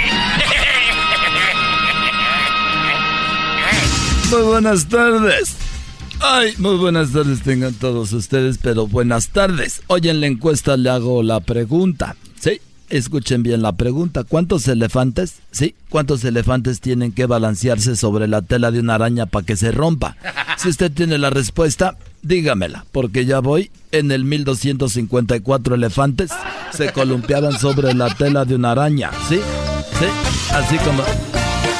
Muy 4.31 4.43
buenas 4.43 4.87
tardes. 4.87 5.57
Ay, 6.21 6.53
muy 6.59 6.77
buenas 6.77 7.13
tardes 7.13 7.43
tengan 7.43 7.73
todos 7.73 8.13
ustedes, 8.13 8.59
pero 8.59 8.87
buenas 8.87 9.29
tardes. 9.29 9.81
Hoy 9.87 10.11
en 10.11 10.21
la 10.21 10.27
encuesta 10.27 10.77
le 10.77 10.91
hago 10.91 11.23
la 11.23 11.41
pregunta. 11.41 12.17
Sí, 12.39 12.61
escuchen 12.91 13.43
bien 13.43 13.63
la 13.63 13.73
pregunta. 13.73 14.25
¿Cuántos 14.25 14.67
elefantes? 14.69 15.37
Sí, 15.51 15.75
¿cuántos 15.89 16.25
elefantes 16.25 16.81
tienen 16.81 17.13
que 17.13 17.27
balancearse 17.27 17.97
sobre 17.97 18.29
la 18.29 18.43
tela 18.43 18.71
de 18.71 18.81
una 18.81 18.95
araña 18.95 19.27
para 19.27 19.45
que 19.45 19.57
se 19.57 19.73
rompa? 19.73 20.17
Si 20.57 20.69
usted 20.69 20.91
tiene 20.93 21.19
la 21.19 21.31
respuesta, 21.31 21.97
dígamela, 22.23 22.85
porque 22.93 23.25
ya 23.25 23.41
voy 23.41 23.71
en 23.93 24.11
el 24.11 24.25
1254 24.25 25.75
elefantes 25.75 26.31
se 26.73 26.93
columpiaban 26.93 27.59
sobre 27.59 27.95
la 27.95 28.15
tela 28.15 28.45
de 28.45 28.55
una 28.57 28.73
araña. 28.73 29.11
¿Sí? 29.29 29.41
Sí, 29.99 30.07
así 30.53 30.77
como 30.79 31.03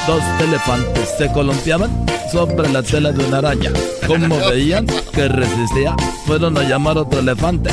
dos 0.07 0.23
elefantes 0.41 1.09
se 1.19 1.31
columpiaban 1.33 1.91
sobre 2.33 2.69
la 2.71 2.83
tela 2.83 3.13
de 3.13 3.25
una 3.25 3.39
araña. 3.39 3.73
Como 4.07 4.39
veían 4.49 4.87
que 5.13 5.29
resistía, 5.29 5.95
fueron 6.27 6.57
a 6.57 6.63
llamar 6.63 6.99
a 6.99 7.03
otro 7.03 7.21
elefante. 7.21 7.71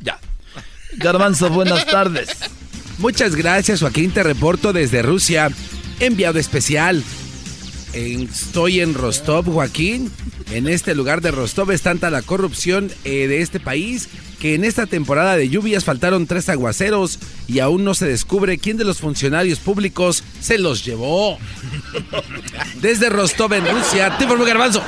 Ya. 0.00 0.18
Garbanzo, 0.98 1.50
buenas 1.50 1.84
tardes. 1.86 2.28
Muchas 2.98 3.36
gracias, 3.36 3.80
Joaquín. 3.80 4.10
Te 4.10 4.22
reporto 4.22 4.72
desde 4.72 5.02
Rusia. 5.02 5.50
Enviado 6.00 6.38
especial. 6.38 7.02
estoy 7.92 8.80
en 8.80 8.94
Rostov, 8.94 9.52
Joaquín. 9.52 10.10
En 10.50 10.68
este 10.68 10.94
lugar 10.94 11.20
de 11.20 11.30
Rostov 11.30 11.72
es 11.72 11.82
tanta 11.82 12.10
la 12.10 12.22
corrupción 12.22 12.90
eh, 13.04 13.26
de 13.26 13.42
este 13.42 13.60
país 13.60 14.08
que 14.40 14.54
en 14.54 14.64
esta 14.64 14.86
temporada 14.86 15.36
de 15.36 15.48
lluvias 15.48 15.84
faltaron 15.84 16.26
tres 16.26 16.48
aguaceros 16.48 17.18
y 17.46 17.60
aún 17.60 17.84
no 17.84 17.94
se 17.94 18.06
descubre 18.06 18.58
quién 18.58 18.76
de 18.76 18.84
los 18.84 18.98
funcionarios 18.98 19.58
públicos 19.58 20.22
se 20.40 20.58
los 20.58 20.84
llevó. 20.84 21.38
Desde 22.80 23.08
Rostov, 23.08 23.52
en 23.54 23.66
Rusia, 23.68 24.16
te 24.18 24.26
Garbanzo. 24.26 24.82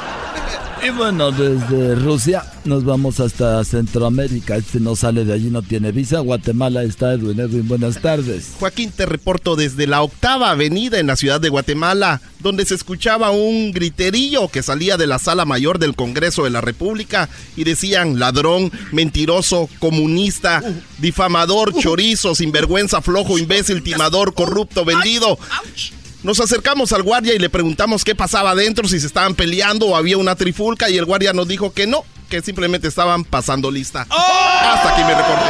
Y 0.86 0.90
bueno, 0.90 1.32
desde 1.32 1.96
Rusia 1.96 2.44
nos 2.64 2.84
vamos 2.84 3.18
hasta 3.18 3.64
Centroamérica. 3.64 4.60
Si 4.60 4.78
no 4.78 4.94
sale 4.94 5.24
de 5.24 5.32
allí 5.32 5.50
no 5.50 5.62
tiene 5.62 5.90
visa. 5.90 6.20
Guatemala 6.20 6.84
está 6.84 7.14
Edwin. 7.14 7.40
Edwin, 7.40 7.66
buenas 7.66 8.00
tardes. 8.00 8.52
Joaquín, 8.60 8.92
te 8.92 9.04
reporto 9.04 9.56
desde 9.56 9.88
la 9.88 10.02
octava 10.02 10.50
avenida 10.50 11.00
en 11.00 11.08
la 11.08 11.16
ciudad 11.16 11.40
de 11.40 11.48
Guatemala, 11.48 12.20
donde 12.40 12.64
se 12.64 12.76
escuchaba 12.76 13.30
un 13.30 13.72
griterillo 13.72 14.48
que 14.48 14.62
salía 14.62 14.96
de 14.96 15.08
la 15.08 15.18
sala 15.18 15.44
mayor 15.44 15.80
del 15.80 15.96
Congreso 15.96 16.44
de 16.44 16.50
la 16.50 16.60
República 16.60 17.28
y 17.56 17.64
decían 17.64 18.20
ladrón, 18.20 18.70
mentiroso, 18.92 19.47
comunista, 19.78 20.62
difamador, 20.98 21.74
chorizo, 21.78 22.34
sinvergüenza, 22.34 23.02
flojo, 23.02 23.38
imbécil, 23.38 23.82
timador, 23.82 24.34
corrupto, 24.34 24.84
vendido. 24.84 25.38
Nos 26.22 26.40
acercamos 26.40 26.92
al 26.92 27.04
guardia 27.04 27.34
y 27.34 27.38
le 27.38 27.48
preguntamos 27.48 28.02
qué 28.04 28.14
pasaba 28.14 28.50
adentro, 28.50 28.88
si 28.88 28.98
se 28.98 29.06
estaban 29.06 29.34
peleando 29.34 29.86
o 29.86 29.96
había 29.96 30.18
una 30.18 30.34
trifulca 30.34 30.90
y 30.90 30.98
el 30.98 31.04
guardia 31.04 31.32
nos 31.32 31.46
dijo 31.46 31.72
que 31.72 31.86
no, 31.86 32.04
que 32.28 32.42
simplemente 32.42 32.88
estaban 32.88 33.24
pasando 33.24 33.70
lista. 33.70 34.06
¡Oh! 34.10 34.16
Hasta 34.16 34.94
aquí 34.94 35.02
me 35.02 35.14
reporté. 35.14 35.48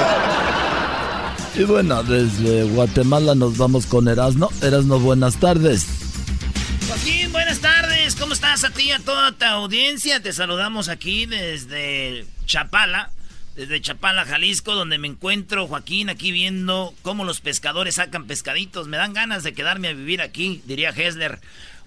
Y 1.61 1.65
bueno, 1.65 2.03
desde 2.03 2.65
Guatemala 2.65 3.35
nos 3.35 3.57
vamos 3.57 3.87
con 3.87 4.09
Erasno. 4.09 4.51
Erasno, 4.61 5.01
buenas 5.01 5.37
tardes. 5.37 5.87
Joaquín, 6.87 7.33
buenas 7.33 7.59
tardes. 7.61 8.15
¿Cómo 8.15 8.35
estás 8.35 8.63
a 8.65 8.71
ti 8.71 8.85
y 8.85 8.93
a 8.93 8.99
toda 8.99 9.33
tu 9.33 9.45
audiencia? 9.45 10.23
Te 10.23 10.33
saludamos 10.33 10.89
aquí 10.89 11.27
desde 11.27 12.27
Chapala 12.47 13.11
desde 13.59 13.81
Chapala, 13.81 14.25
Jalisco, 14.25 14.77
donde 14.77 14.99
me 14.99 15.09
encuentro, 15.09 15.67
Joaquín, 15.67 16.11
aquí 16.11 16.31
viendo 16.31 16.95
cómo 17.03 17.25
los 17.25 17.41
pescadores 17.41 17.97
sacan 17.97 18.29
pescaditos. 18.29 18.87
Me 18.87 18.97
dan 18.97 19.15
ganas 19.15 19.43
de 19.43 19.53
quedarme 19.53 19.89
a 19.89 19.95
vivir 19.95 20.23
aquí, 20.23 20.63
diría 20.65 20.91
Hessler. 20.91 21.41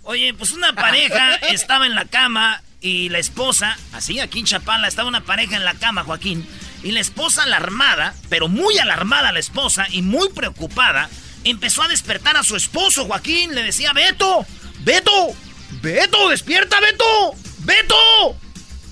Oye, 0.04 0.34
pues 0.34 0.52
una 0.52 0.74
pareja 0.76 1.36
estaba 1.36 1.86
en 1.86 1.96
la 1.96 2.04
cama 2.04 2.62
y 2.82 3.08
la 3.08 3.20
esposa, 3.20 3.78
así 3.94 4.20
aquí 4.20 4.40
en 4.40 4.46
Chapala, 4.48 4.90
estaba 4.90 5.08
una 5.08 5.24
pareja 5.24 5.56
en 5.56 5.64
la 5.64 5.76
cama, 5.76 6.04
Joaquín, 6.04 6.46
y 6.84 6.92
la 6.92 7.00
esposa 7.00 7.44
alarmada, 7.44 8.16
pero 8.28 8.50
muy 8.50 8.78
alarmada 8.78 9.32
la 9.32 9.40
esposa 9.40 9.88
y 9.92 10.02
muy 10.02 10.28
preocupada, 10.28 11.10
empezó 11.46 11.84
a 11.84 11.88
despertar 11.88 12.36
a 12.36 12.44
su 12.44 12.58
esposo, 12.58 13.06
Joaquín, 13.06 13.56
le 13.56 13.64
decía, 13.64 13.94
Beto, 13.94 14.46
Beto, 14.80 15.34
Beto, 15.82 16.28
despierta, 16.28 16.82
Beto, 16.82 17.34
Beto, 17.60 18.36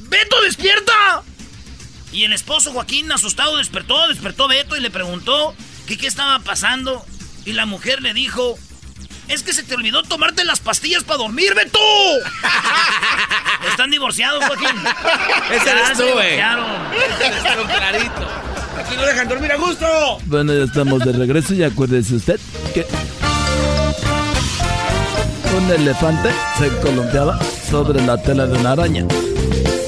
Beto, 0.07 0.41
despierta. 0.43 1.23
Y 2.12 2.24
el 2.24 2.34
esposo 2.34 2.72
Joaquín, 2.72 3.12
asustado, 3.12 3.57
despertó, 3.57 4.07
despertó 4.07 4.47
Beto 4.47 4.76
y 4.76 4.80
le 4.80 4.89
preguntó 4.89 5.53
que 5.88 5.97
qué 5.97 6.07
estaba 6.07 6.39
pasando. 6.39 7.05
Y 7.45 7.53
la 7.53 7.66
mujer 7.66 8.01
le 8.01 8.14
dijo, 8.14 8.57
es 9.28 9.43
que 9.43 9.53
se 9.53 9.64
te 9.64 9.76
olvidó 9.76 10.01
tomarte 10.03 10.43
las 10.43 10.60
pastillas 10.60 11.03
para 11.03 11.20
dormir, 11.20 11.53
Beto. 11.55 11.80
Están 13.70 13.91
divorciados, 13.91 14.43
Joaquín. 14.43 14.68
Ese 15.51 15.70
eres 15.70 15.97
tú, 15.97 16.05
güey. 16.14 16.38
clarito. 17.78 18.28
Aquí 18.78 18.95
no 18.95 19.03
dejan 19.03 19.28
dormir 19.28 19.51
a 19.51 19.57
gusto. 19.57 19.86
Bueno, 20.26 20.53
ya 20.53 20.64
estamos 20.64 20.99
de 20.99 21.12
regreso 21.12 21.53
y 21.53 21.64
acuérdese 21.64 22.16
usted 22.16 22.39
que 22.74 22.88
un 25.57 25.72
elefante 25.72 26.30
se 26.57 26.70
columpiaba 26.80 27.39
sobre 27.70 28.01
la 28.05 28.22
tela 28.22 28.47
de 28.47 28.57
una 28.57 28.72
araña. 28.72 29.05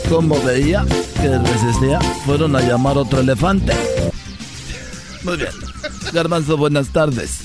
Como 0.09 0.39
veía 0.43 0.85
que 1.21 1.37
resistía, 1.37 1.99
fueron 2.25 2.55
a 2.55 2.61
llamar 2.61 2.97
otro 2.97 3.19
elefante. 3.19 3.73
Muy 5.23 5.37
bien. 5.37 5.51
Garbanzo, 6.13 6.57
buenas 6.57 6.89
tardes. 6.89 7.39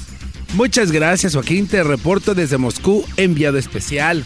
Muchas 0.54 0.90
gracias, 0.92 1.34
Joaquín. 1.34 1.66
Te 1.66 1.82
reporto 1.82 2.34
desde 2.34 2.56
Moscú, 2.56 3.04
enviado 3.16 3.58
especial. 3.58 4.24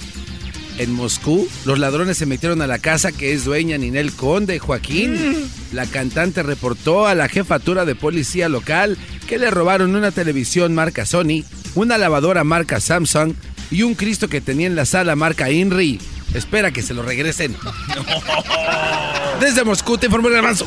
En 0.79 0.93
Moscú, 0.93 1.49
los 1.65 1.79
ladrones 1.79 2.17
se 2.17 2.27
metieron 2.27 2.63
a 2.63 2.67
la 2.67 2.79
casa 2.79 3.13
que 3.13 3.33
es 3.33 3.45
dueña 3.45 3.77
Ninel 3.77 4.13
Conde, 4.13 4.61
Joaquín. 4.61 5.15
Mm. 5.15 5.75
La 5.75 5.87
cantante 5.87 6.43
reportó 6.43 7.07
a 7.07 7.15
la 7.15 7.29
jefatura 7.29 7.85
de 7.85 7.97
policía 7.97 8.49
local 8.49 8.97
que 9.27 9.39
le 9.39 9.51
robaron 9.51 9.97
una 9.97 10.13
televisión 10.13 10.75
marca 10.75 11.05
Sony, 11.05 11.45
una 11.75 11.99
lavadora 11.99 12.45
marca 12.45 12.81
Samsung 12.81 13.35
y 13.71 13.83
un 13.83 13.95
Cristo 13.95 14.29
que 14.29 14.41
tenía 14.41 14.69
en 14.69 14.77
la 14.77 14.87
sala 14.87 15.17
marca 15.17 15.51
Inri. 15.51 16.01
Espera 16.35 16.71
que 16.73 16.83
se 16.83 16.95
lo 16.95 17.03
regresen. 17.03 17.57
Desde 19.41 19.65
Moscú 19.65 19.99
te 19.99 20.07
informó 20.07 20.29
el 20.29 20.35
garbanzo. 20.35 20.67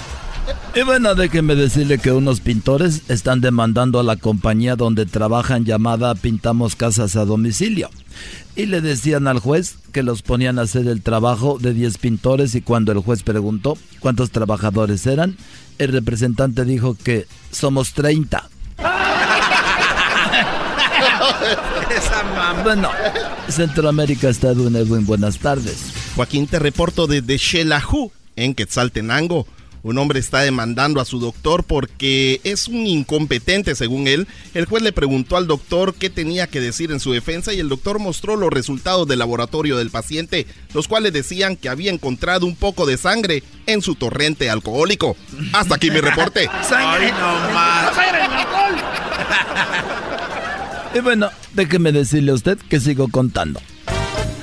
Y 0.76 0.82
bueno, 0.82 1.16
déjenme 1.16 1.56
decirle 1.56 2.00
que 2.00 2.12
unos 2.12 2.42
pintores 2.42 3.04
están 3.08 3.42
demandando 3.42 4.00
a 4.00 4.04
la 4.04 4.16
compañía 4.16 4.76
donde 4.76 5.06
trabajan 5.06 5.66
llamada 5.66 6.16
Pintamos 6.16 6.76
Casas 6.76 7.16
a 7.16 7.26
Domicilio. 7.26 7.90
Y 8.56 8.66
le 8.66 8.82
decían 8.82 9.28
al 9.28 9.40
juez 9.40 9.78
que 9.92 10.04
los 10.04 10.22
ponían 10.22 10.60
a 10.60 10.64
hacer 10.64 10.88
el 10.88 11.02
trabajo 11.02 11.58
de 11.60 11.74
10 11.74 11.98
pintores 12.00 12.56
y 12.56 12.62
cuando 12.62 12.92
el 12.92 13.00
juez 13.00 13.24
preguntó 13.24 13.78
cuántos 14.00 14.32
trabajadores 14.32 15.06
eran, 15.06 15.38
el 15.78 15.92
representante 15.94 16.66
dijo 16.66 16.98
que 17.02 17.28
somos 17.52 17.94
30. 17.94 18.50
Bueno, 22.64 22.90
Centroamérica 23.54 24.32
nuevo 24.42 24.98
en 24.98 25.06
buenas 25.06 25.38
tardes. 25.38 25.78
Joaquín, 26.16 26.48
te 26.48 26.58
reporto 26.58 27.06
desde 27.06 27.38
Xelajú, 27.38 28.12
en 28.36 28.56
Quetzaltenango. 28.56 29.46
Un 29.84 30.00
hombre 30.00 30.20
está 30.20 30.40
demandando 30.40 31.00
a 31.00 31.06
su 31.06 31.20
doctor 31.20 31.64
porque 31.64 32.42
es 32.44 32.68
un 32.68 32.88
incompetente, 32.88 33.76
según 33.76 34.08
él. 34.08 34.28
El 34.56 34.66
juez 34.66 34.82
le 34.82 34.92
preguntó 34.92 35.38
al 35.38 35.46
doctor 35.46 35.94
qué 35.94 36.10
tenía 36.10 36.48
que 36.48 36.62
decir 36.62 36.92
en 36.92 37.00
su 37.00 37.12
defensa 37.12 37.54
y 37.54 37.60
el 37.60 37.70
doctor 37.70 38.00
mostró 38.00 38.38
los 38.38 38.50
resultados 38.50 39.08
del 39.08 39.20
laboratorio 39.20 39.78
del 39.78 39.92
paciente, 39.92 40.48
los 40.74 40.88
cuales 40.88 41.14
decían 41.14 41.56
que 41.56 41.70
había 41.70 41.92
encontrado 41.92 42.48
un 42.48 42.56
poco 42.56 42.88
de 42.88 42.98
sangre 42.98 43.44
en 43.68 43.84
su 43.84 43.94
torrente 43.94 44.50
alcohólico. 44.50 45.16
Hasta 45.52 45.76
aquí 45.76 45.92
mi 45.92 46.00
reporte. 46.00 46.50
Sangre. 46.68 47.12
no 47.12 47.54
más. 47.54 47.94
Sangre 47.96 48.20
en 48.20 48.32
el 48.32 48.38
alcohol. 48.38 48.76
Y 50.94 51.00
bueno, 51.00 51.30
déjeme 51.54 51.92
decirle 51.92 52.32
a 52.32 52.36
usted 52.36 52.58
que 52.70 52.80
sigo 52.80 53.08
contando. 53.08 53.60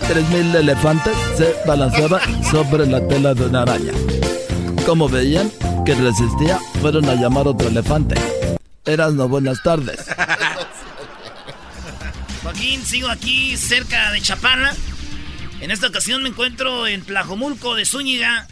3.000 0.08 0.56
elefantes 0.56 1.16
se 1.36 1.54
balanceaban 1.66 2.42
sobre 2.44 2.86
la 2.86 3.06
tela 3.06 3.34
de 3.34 3.46
una 3.46 3.62
araña. 3.62 3.92
Como 4.84 5.08
veían 5.08 5.52
que 5.86 5.94
resistía, 5.94 6.58
fueron 6.80 7.08
a 7.08 7.14
llamar 7.14 7.46
otro 7.46 7.68
elefante. 7.68 8.16
Eras 8.84 9.14
no 9.14 9.28
buenas 9.28 9.62
tardes. 9.62 10.04
Joaquín, 12.42 12.84
sigo 12.84 13.08
aquí 13.08 13.56
cerca 13.56 14.10
de 14.10 14.20
Chapala. 14.20 14.74
En 15.60 15.70
esta 15.70 15.86
ocasión 15.86 16.22
me 16.24 16.30
encuentro 16.30 16.88
en 16.88 17.02
Tlajomulco 17.02 17.76
de 17.76 17.84
Zúñiga. 17.84 18.48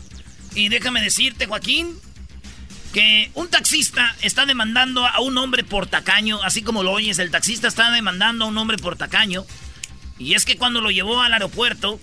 Y 0.54 0.68
déjame 0.68 1.02
decirte, 1.02 1.46
Joaquín, 1.46 1.98
que 2.92 3.30
un 3.34 3.48
taxista 3.48 4.16
está 4.22 4.46
demandando 4.46 5.06
a 5.06 5.20
un 5.20 5.36
hombre 5.38 5.64
por 5.64 5.86
tacaño, 5.86 6.42
así 6.42 6.62
como 6.62 6.82
lo 6.82 6.92
oyes, 6.92 7.18
el 7.18 7.30
taxista 7.30 7.68
está 7.68 7.90
demandando 7.90 8.44
a 8.44 8.48
un 8.48 8.58
hombre 8.58 8.78
por 8.78 8.96
tacaño. 8.96 9.44
Y 10.18 10.34
es 10.34 10.44
que 10.44 10.56
cuando 10.56 10.80
lo 10.80 10.90
llevó 10.90 11.20
al 11.20 11.32
aeropuerto, 11.32 12.00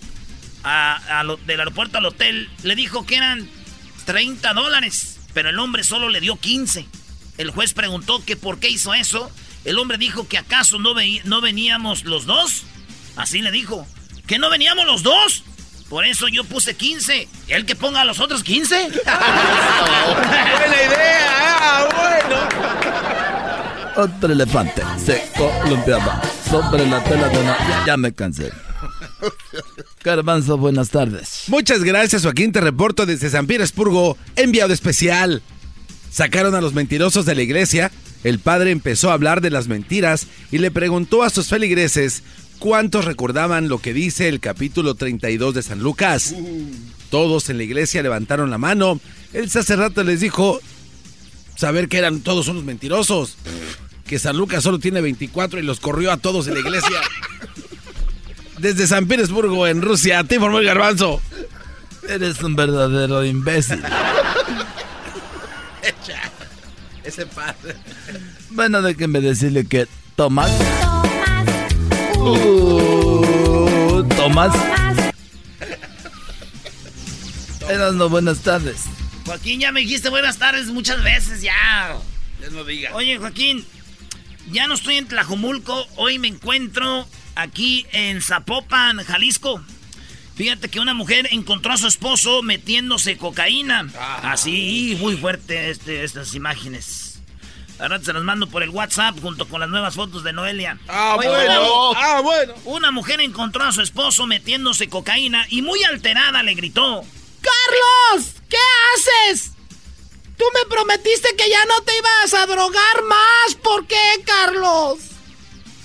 del 1.46 1.60
aeropuerto 1.60 1.98
al 1.98 2.06
hotel, 2.06 2.50
le 2.64 2.76
dijo 2.76 3.06
que 3.06 3.18
eran 3.18 3.48
30 4.06 4.54
dólares, 4.54 5.20
pero 5.34 5.50
el 5.50 5.60
hombre 5.60 5.84
solo 5.84 6.10
le 6.10 6.22
dio 6.22 6.38
15. 6.38 6.88
El 7.38 7.52
juez 7.52 7.74
preguntó 7.74 8.24
que 8.24 8.38
por 8.38 8.60
qué 8.60 8.70
hizo 8.70 8.94
eso. 8.94 9.32
El 9.66 9.80
hombre 9.80 9.98
dijo 9.98 10.28
que 10.28 10.38
acaso 10.38 10.80
no, 10.80 10.94
no 11.26 11.42
veníamos 11.42 12.06
los 12.06 12.26
dos. 12.26 12.64
Así 13.16 13.42
le 13.42 13.52
dijo. 13.52 13.88
¿Que 14.28 14.40
no 14.40 14.50
veníamos 14.50 14.86
los 14.86 15.04
dos? 15.04 15.44
Por 15.90 16.06
eso 16.06 16.28
yo 16.28 16.44
puse 16.44 16.76
15. 16.76 17.28
¿El 17.48 17.66
que 17.66 17.76
ponga 17.76 18.02
a 18.02 18.06
los 18.06 18.20
otros 18.20 18.44
15? 18.44 18.76
Buena 18.76 18.96
idea, 20.88 21.58
ah, 21.60 21.88
bueno. 21.96 22.36
Otro 23.96 24.34
elefante 24.34 24.82
se 25.04 25.24
columpiaba 25.38 26.22
sobre 26.50 26.88
la 26.88 27.04
tela 27.04 27.30
de 27.30 27.38
una... 27.38 27.56
Ya, 27.58 27.84
ya 27.88 27.98
me 27.98 28.14
cansé. 28.14 28.52
Garbanzo, 30.04 30.58
buenas 30.58 30.90
tardes. 30.90 31.44
Muchas 31.48 31.84
gracias, 31.84 32.24
Joaquín. 32.24 32.52
Te 32.52 32.62
reporto 32.62 33.06
desde 33.06 33.30
San 33.30 33.46
Petersburgo, 33.48 34.18
enviado 34.36 34.74
especial. 34.74 35.42
Sacaron 36.12 36.56
a 36.56 36.62
los 36.62 36.74
mentirosos 36.74 37.26
de 37.26 37.36
la 37.36 37.44
iglesia. 37.44 37.92
El 38.24 38.40
padre 38.40 38.72
empezó 38.72 39.12
a 39.12 39.14
hablar 39.14 39.42
de 39.42 39.52
las 39.52 39.68
mentiras 39.68 40.26
y 40.52 40.58
le 40.58 40.72
preguntó 40.72 41.22
a 41.24 41.30
sus 41.30 41.48
feligreses 41.48 42.24
cuántos 42.60 43.06
recordaban 43.06 43.70
lo 43.70 43.80
que 43.80 43.94
dice 43.94 44.28
el 44.28 44.40
capítulo 44.40 44.96
32 44.96 45.54
de 45.54 45.64
San 45.64 45.80
Lucas. 45.80 46.36
Todos 47.10 47.50
en 47.50 47.58
la 47.58 47.64
iglesia 47.64 48.04
levantaron 48.04 48.50
la 48.50 48.58
mano. 48.58 49.00
El 49.34 49.50
sacerdote 49.50 50.04
les 50.04 50.20
dijo 50.20 50.60
saber 51.56 51.88
que 51.88 51.98
eran 51.98 52.22
todos 52.22 52.48
unos 52.48 52.64
mentirosos. 52.64 53.38
Que 54.06 54.20
San 54.20 54.38
Lucas 54.38 54.64
solo 54.64 54.80
tiene 54.80 55.02
24 55.02 55.60
y 55.60 55.64
los 55.64 55.80
corrió 55.80 56.12
a 56.12 56.18
todos 56.18 56.48
en 56.48 56.54
la 56.56 56.60
iglesia. 56.60 57.02
Desde 58.60 58.88
San 58.88 59.08
Petersburgo, 59.08 59.68
en 59.68 59.82
Rusia, 59.82 60.24
te 60.24 60.36
informó 60.36 60.60
el 60.60 60.66
garbanzo. 60.66 61.22
Eres 62.08 62.42
un 62.44 62.56
verdadero 62.56 63.26
imbécil. 63.26 63.82
Ese 67.04 67.26
padre. 67.28 67.76
Bueno, 68.50 68.82
déjenme 68.82 69.22
decirle 69.22 69.66
que 69.66 69.88
Tomás. 70.16 70.52
Uh, 72.26 74.04
Tomás. 74.16 74.56
Eras 77.70 77.94
no 77.94 78.10
buenas 78.10 78.40
tardes. 78.40 78.86
Joaquín, 79.26 79.60
ya 79.60 79.72
me 79.72 79.82
dijiste 79.82 80.10
buenas 80.10 80.38
tardes 80.38 80.68
muchas 80.68 81.04
veces, 81.04 81.44
ya. 81.44 81.98
Ya 82.42 82.50
no 82.50 82.64
diga. 82.64 82.96
Oye, 82.96 83.20
Joaquín, 83.20 83.64
ya 84.52 84.66
no 84.68 84.74
estoy 84.74 84.96
en 84.96 85.08
Tlajomulco. 85.08 85.86
Hoy 85.98 86.18
me 86.18 86.28
encuentro 86.28 87.08
aquí 87.36 87.86
en 87.92 88.24
Zapopan, 88.24 89.04
Jalisco. 89.04 89.62
Fíjate 90.36 90.70
que 90.70 90.80
una 90.80 90.96
mujer 90.96 91.28
encontró 91.32 91.74
a 91.74 91.78
su 91.78 91.86
esposo 91.86 92.42
metiéndose 92.42 93.18
cocaína. 93.18 93.88
Así, 94.24 94.98
muy 95.00 95.16
fuerte 95.16 95.70
este, 95.70 96.04
estas 96.04 96.34
imágenes. 96.34 97.05
Ahora 97.80 98.00
se 98.02 98.14
las 98.14 98.24
mando 98.24 98.48
por 98.48 98.64
el 98.64 98.70
WhatsApp 98.70 99.20
junto 99.22 99.48
con 99.48 99.60
las 99.60 99.70
nuevas 99.70 99.96
fotos 99.96 100.24
de 100.24 100.32
Noelia. 100.34 100.78
Ah, 100.88 101.16
Oye, 101.18 101.28
bueno. 101.28 101.92
Ah, 101.96 102.22
bueno. 102.22 102.54
Una 102.64 102.92
mujer 102.92 103.20
encontró 103.22 103.64
a 103.66 103.72
su 103.74 103.82
esposo 103.82 104.28
metiéndose 104.28 104.88
cocaína 104.88 105.46
y 105.50 105.62
muy 105.62 105.84
alterada 105.84 106.42
le 106.44 106.54
gritó. 106.54 107.04
¡Carlos! 107.42 108.36
¿Qué 108.50 108.58
haces? 108.96 109.52
Tú 110.38 110.46
me 110.54 110.66
prometiste 110.70 111.36
que 111.38 111.50
ya 111.50 111.66
no 111.66 111.82
te 111.82 111.98
ibas 111.98 112.34
a 112.34 112.46
drogar 112.46 113.04
más. 113.08 113.56
¿Por 113.62 113.88
qué, 113.88 114.02
Carlos? 114.26 115.00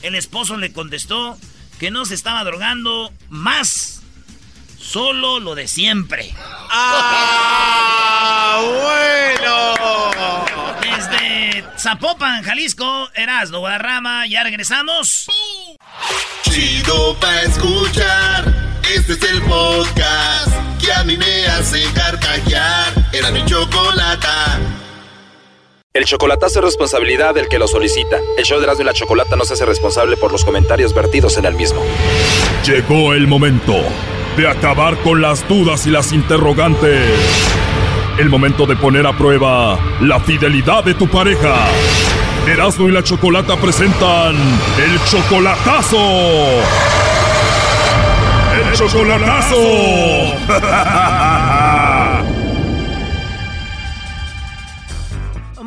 El 0.03 0.14
esposo 0.14 0.57
le 0.57 0.72
contestó 0.72 1.36
que 1.78 1.91
no 1.91 2.05
se 2.05 2.14
estaba 2.14 2.45
drogando 2.45 3.12
más. 3.28 4.03
Solo 4.78 5.41
lo 5.41 5.55
de 5.55 5.68
siempre. 5.68 6.34
¡Ah, 6.70 8.61
bueno! 8.62 9.70
Zapopan, 11.81 12.43
Jalisco, 12.43 13.09
Erasmo 13.14 13.61
Guadarrama, 13.61 14.26
ya 14.26 14.45
regresamos. 14.45 15.26
Chido 16.43 17.16
pa' 17.18 17.41
escuchar. 17.41 18.55
Este 18.95 19.14
es 19.14 19.22
el 19.22 19.41
podcast 19.43 20.53
que 20.78 20.93
a 20.93 21.05
mí 21.05 21.16
me 21.16 21.47
hace 21.47 21.83
carcajear. 21.95 22.93
Era 23.14 23.31
mi 23.31 23.43
chocolata. 23.47 24.59
El 25.95 26.05
chocolatazo 26.05 26.59
es 26.59 26.64
responsabilidad 26.66 27.35
del 27.35 27.49
que 27.49 27.59
lo 27.59 27.66
solicita. 27.66 28.18
El 28.37 28.45
show 28.45 28.59
de 28.59 28.64
Erasmo 28.64 28.83
y 28.83 28.87
la 28.87 28.93
Chocolata 28.93 29.37
no 29.37 29.47
se 29.47 29.55
hace 29.55 29.64
responsable 29.64 30.18
por 30.18 30.33
los 30.33 30.45
comentarios 30.45 30.93
vertidos 30.93 31.39
en 31.39 31.47
el 31.47 31.55
mismo. 31.55 31.83
Llegó 32.66 33.14
el 33.14 33.26
momento 33.26 33.83
de 34.37 34.49
acabar 34.49 34.99
con 34.99 35.22
las 35.22 35.49
dudas 35.49 35.87
y 35.87 35.91
las 35.91 36.12
interrogantes. 36.12 37.09
El 38.19 38.29
momento 38.29 38.67
de 38.67 38.77
poner 38.77 39.07
a 39.07 39.17
prueba 39.17 39.79
la 40.01 40.21
fidelidad 40.21 40.85
de 40.85 40.95
tu 40.95 41.09
pareja. 41.09 41.55
Erasmo 42.47 42.89
y 42.89 42.93
la 42.93 43.03
Chocolata 43.03 43.57
presentan 43.57 44.35
el 44.35 45.05
chocolatazo. 45.05 45.99
El 48.57 48.73
chocolatazo. 48.75 49.57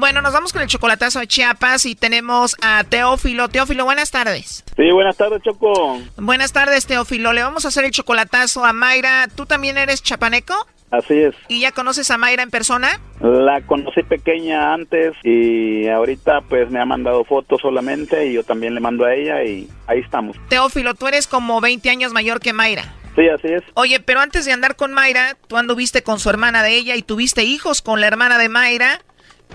Bueno, 0.03 0.21
nos 0.21 0.33
vamos 0.33 0.51
con 0.51 0.61
el 0.61 0.67
chocolatazo 0.67 1.21
de 1.21 1.27
Chiapas 1.27 1.85
y 1.85 1.95
tenemos 1.95 2.57
a 2.61 2.83
Teófilo. 2.83 3.47
Teófilo, 3.47 3.85
buenas 3.85 4.11
tardes. 4.11 4.65
Sí, 4.75 4.91
buenas 4.91 5.15
tardes, 5.15 5.41
Choco. 5.43 5.97
Buenas 6.17 6.51
tardes, 6.51 6.85
Teófilo. 6.85 7.31
Le 7.31 7.41
vamos 7.41 7.63
a 7.63 7.69
hacer 7.69 7.85
el 7.85 7.91
chocolatazo 7.91 8.65
a 8.65 8.73
Mayra. 8.73 9.29
¿Tú 9.33 9.45
también 9.45 9.77
eres 9.77 10.03
chapaneco? 10.03 10.67
Así 10.93 11.17
es. 11.17 11.33
¿Y 11.47 11.59
ya 11.61 11.71
conoces 11.71 12.11
a 12.11 12.19
Mayra 12.19 12.43
en 12.43 12.51
persona? 12.51 12.99
La 13.19 13.61
conocí 13.61 14.03
pequeña 14.03 14.75
antes 14.75 15.13
y 15.23 15.87
ahorita 15.87 16.41
pues 16.41 16.69
me 16.69 16.79
ha 16.79 16.85
mandado 16.85 17.23
fotos 17.23 17.61
solamente 17.61 18.27
y 18.27 18.33
yo 18.33 18.43
también 18.43 18.75
le 18.75 18.79
mando 18.79 19.03
a 19.03 19.15
ella 19.15 19.43
y 19.43 19.67
ahí 19.87 20.01
estamos. 20.01 20.37
Teófilo, 20.49 20.93
tú 20.93 21.07
eres 21.07 21.25
como 21.25 21.59
20 21.61 21.89
años 21.89 22.13
mayor 22.13 22.39
que 22.39 22.53
Mayra. 22.53 22.93
Sí, 23.15 23.27
así 23.27 23.47
es. 23.47 23.63
Oye, 23.73 24.01
pero 24.01 24.19
antes 24.19 24.45
de 24.45 24.51
andar 24.51 24.75
con 24.75 24.93
Mayra, 24.93 25.35
tú 25.47 25.57
anduviste 25.57 26.03
con 26.03 26.19
su 26.19 26.29
hermana 26.29 26.61
de 26.61 26.75
ella 26.75 26.95
y 26.95 27.01
tuviste 27.01 27.43
hijos 27.43 27.81
con 27.81 27.99
la 27.99 28.05
hermana 28.05 28.37
de 28.37 28.49
Mayra. 28.49 28.99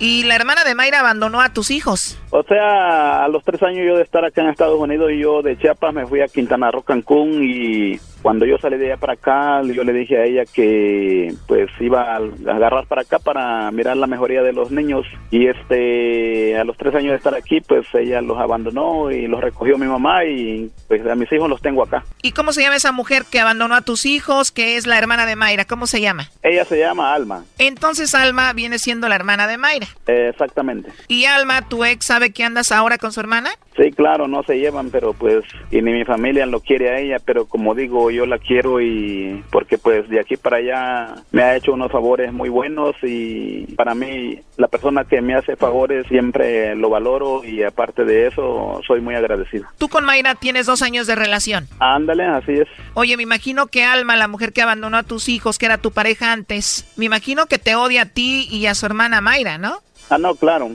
Y 0.00 0.24
la 0.24 0.36
hermana 0.36 0.62
de 0.62 0.76
Mayra 0.76 1.00
abandonó 1.00 1.40
a 1.40 1.52
tus 1.52 1.70
hijos. 1.72 2.18
O 2.30 2.42
sea, 2.44 3.24
a 3.24 3.28
los 3.28 3.42
tres 3.42 3.62
años 3.64 3.84
yo 3.84 3.96
de 3.96 4.02
estar 4.02 4.24
acá 4.24 4.42
en 4.42 4.48
Estados 4.48 4.78
Unidos 4.78 5.10
y 5.12 5.18
yo 5.18 5.42
de 5.42 5.58
Chiapas 5.58 5.92
me 5.92 6.06
fui 6.06 6.20
a 6.20 6.28
Quintana 6.28 6.70
Roo, 6.70 6.82
Cancún 6.82 7.42
y 7.42 7.98
cuando 8.22 8.46
yo 8.46 8.58
salí 8.58 8.76
de 8.76 8.86
allá 8.86 8.96
para 8.96 9.12
acá, 9.14 9.62
yo 9.62 9.84
le 9.84 9.92
dije 9.92 10.18
a 10.18 10.24
ella 10.24 10.44
que 10.44 11.34
pues 11.46 11.68
iba 11.80 12.14
a 12.14 12.16
agarrar 12.16 12.86
para 12.86 13.02
acá 13.02 13.18
para 13.18 13.70
mirar 13.70 13.96
la 13.96 14.06
mejoría 14.06 14.42
de 14.42 14.52
los 14.52 14.70
niños 14.70 15.06
y 15.30 15.46
este 15.46 16.56
a 16.56 16.64
los 16.64 16.76
tres 16.76 16.94
años 16.94 17.10
de 17.10 17.16
estar 17.16 17.34
aquí 17.34 17.60
pues 17.60 17.86
ella 17.94 18.20
los 18.20 18.38
abandonó 18.38 19.10
y 19.10 19.26
los 19.26 19.40
recogió 19.40 19.78
mi 19.78 19.86
mamá 19.86 20.24
y 20.24 20.70
pues 20.88 21.06
a 21.06 21.14
mis 21.14 21.30
hijos 21.32 21.48
los 21.48 21.60
tengo 21.60 21.82
acá. 21.82 22.04
¿Y 22.22 22.32
cómo 22.32 22.52
se 22.52 22.62
llama 22.62 22.76
esa 22.76 22.92
mujer 22.92 23.24
que 23.30 23.40
abandonó 23.40 23.74
a 23.74 23.82
tus 23.82 24.06
hijos, 24.06 24.50
que 24.50 24.76
es 24.76 24.86
la 24.86 24.98
hermana 24.98 25.26
de 25.26 25.36
Mayra? 25.36 25.64
¿Cómo 25.64 25.86
se 25.86 26.00
llama? 26.00 26.28
Ella 26.42 26.64
se 26.64 26.78
llama 26.78 27.14
Alma. 27.14 27.44
Entonces 27.58 28.14
Alma 28.14 28.52
viene 28.52 28.78
siendo 28.78 29.08
la 29.08 29.14
hermana 29.14 29.46
de 29.46 29.58
Mayra. 29.58 29.86
exactamente. 30.06 30.90
¿Y 31.08 31.24
Alma, 31.24 31.68
tu 31.68 31.84
ex, 31.84 32.06
sabe 32.06 32.32
que 32.32 32.44
andas 32.44 32.72
ahora 32.72 32.98
con 32.98 33.12
su 33.12 33.20
hermana? 33.20 33.50
Sí, 33.78 33.92
claro, 33.92 34.26
no 34.26 34.42
se 34.42 34.58
llevan, 34.58 34.90
pero 34.90 35.12
pues, 35.12 35.44
y 35.70 35.80
ni 35.80 35.92
mi 35.92 36.04
familia 36.04 36.46
lo 36.46 36.58
quiere 36.58 36.90
a 36.90 36.98
ella, 36.98 37.18
pero 37.24 37.46
como 37.46 37.76
digo, 37.76 38.10
yo 38.10 38.26
la 38.26 38.38
quiero 38.38 38.80
y 38.80 39.44
porque 39.52 39.78
pues 39.78 40.08
de 40.08 40.18
aquí 40.18 40.36
para 40.36 40.56
allá 40.56 41.14
me 41.30 41.42
ha 41.42 41.54
hecho 41.54 41.74
unos 41.74 41.92
favores 41.92 42.32
muy 42.32 42.48
buenos 42.48 42.96
y 43.04 43.66
para 43.76 43.94
mí 43.94 44.40
la 44.56 44.66
persona 44.66 45.04
que 45.04 45.22
me 45.22 45.34
hace 45.34 45.54
favores 45.54 46.08
siempre 46.08 46.74
lo 46.74 46.90
valoro 46.90 47.44
y 47.44 47.62
aparte 47.62 48.04
de 48.04 48.26
eso 48.26 48.80
soy 48.84 49.00
muy 49.00 49.14
agradecido. 49.14 49.66
Tú 49.78 49.88
con 49.88 50.04
Mayra 50.04 50.34
tienes 50.34 50.66
dos 50.66 50.82
años 50.82 51.06
de 51.06 51.14
relación. 51.14 51.68
Ándale, 51.78 52.24
así 52.24 52.54
es. 52.54 52.68
Oye, 52.94 53.16
me 53.16 53.22
imagino 53.22 53.68
que 53.68 53.84
Alma, 53.84 54.16
la 54.16 54.26
mujer 54.26 54.52
que 54.52 54.62
abandonó 54.62 54.96
a 54.96 55.04
tus 55.04 55.28
hijos, 55.28 55.56
que 55.56 55.66
era 55.66 55.78
tu 55.78 55.92
pareja 55.92 56.32
antes, 56.32 56.92
me 56.96 57.04
imagino 57.04 57.46
que 57.46 57.58
te 57.58 57.76
odia 57.76 58.02
a 58.02 58.06
ti 58.06 58.48
y 58.50 58.66
a 58.66 58.74
su 58.74 58.86
hermana 58.86 59.20
Mayra, 59.20 59.56
¿no? 59.56 59.78
Ah, 60.10 60.18
no, 60.18 60.34
claro. 60.34 60.70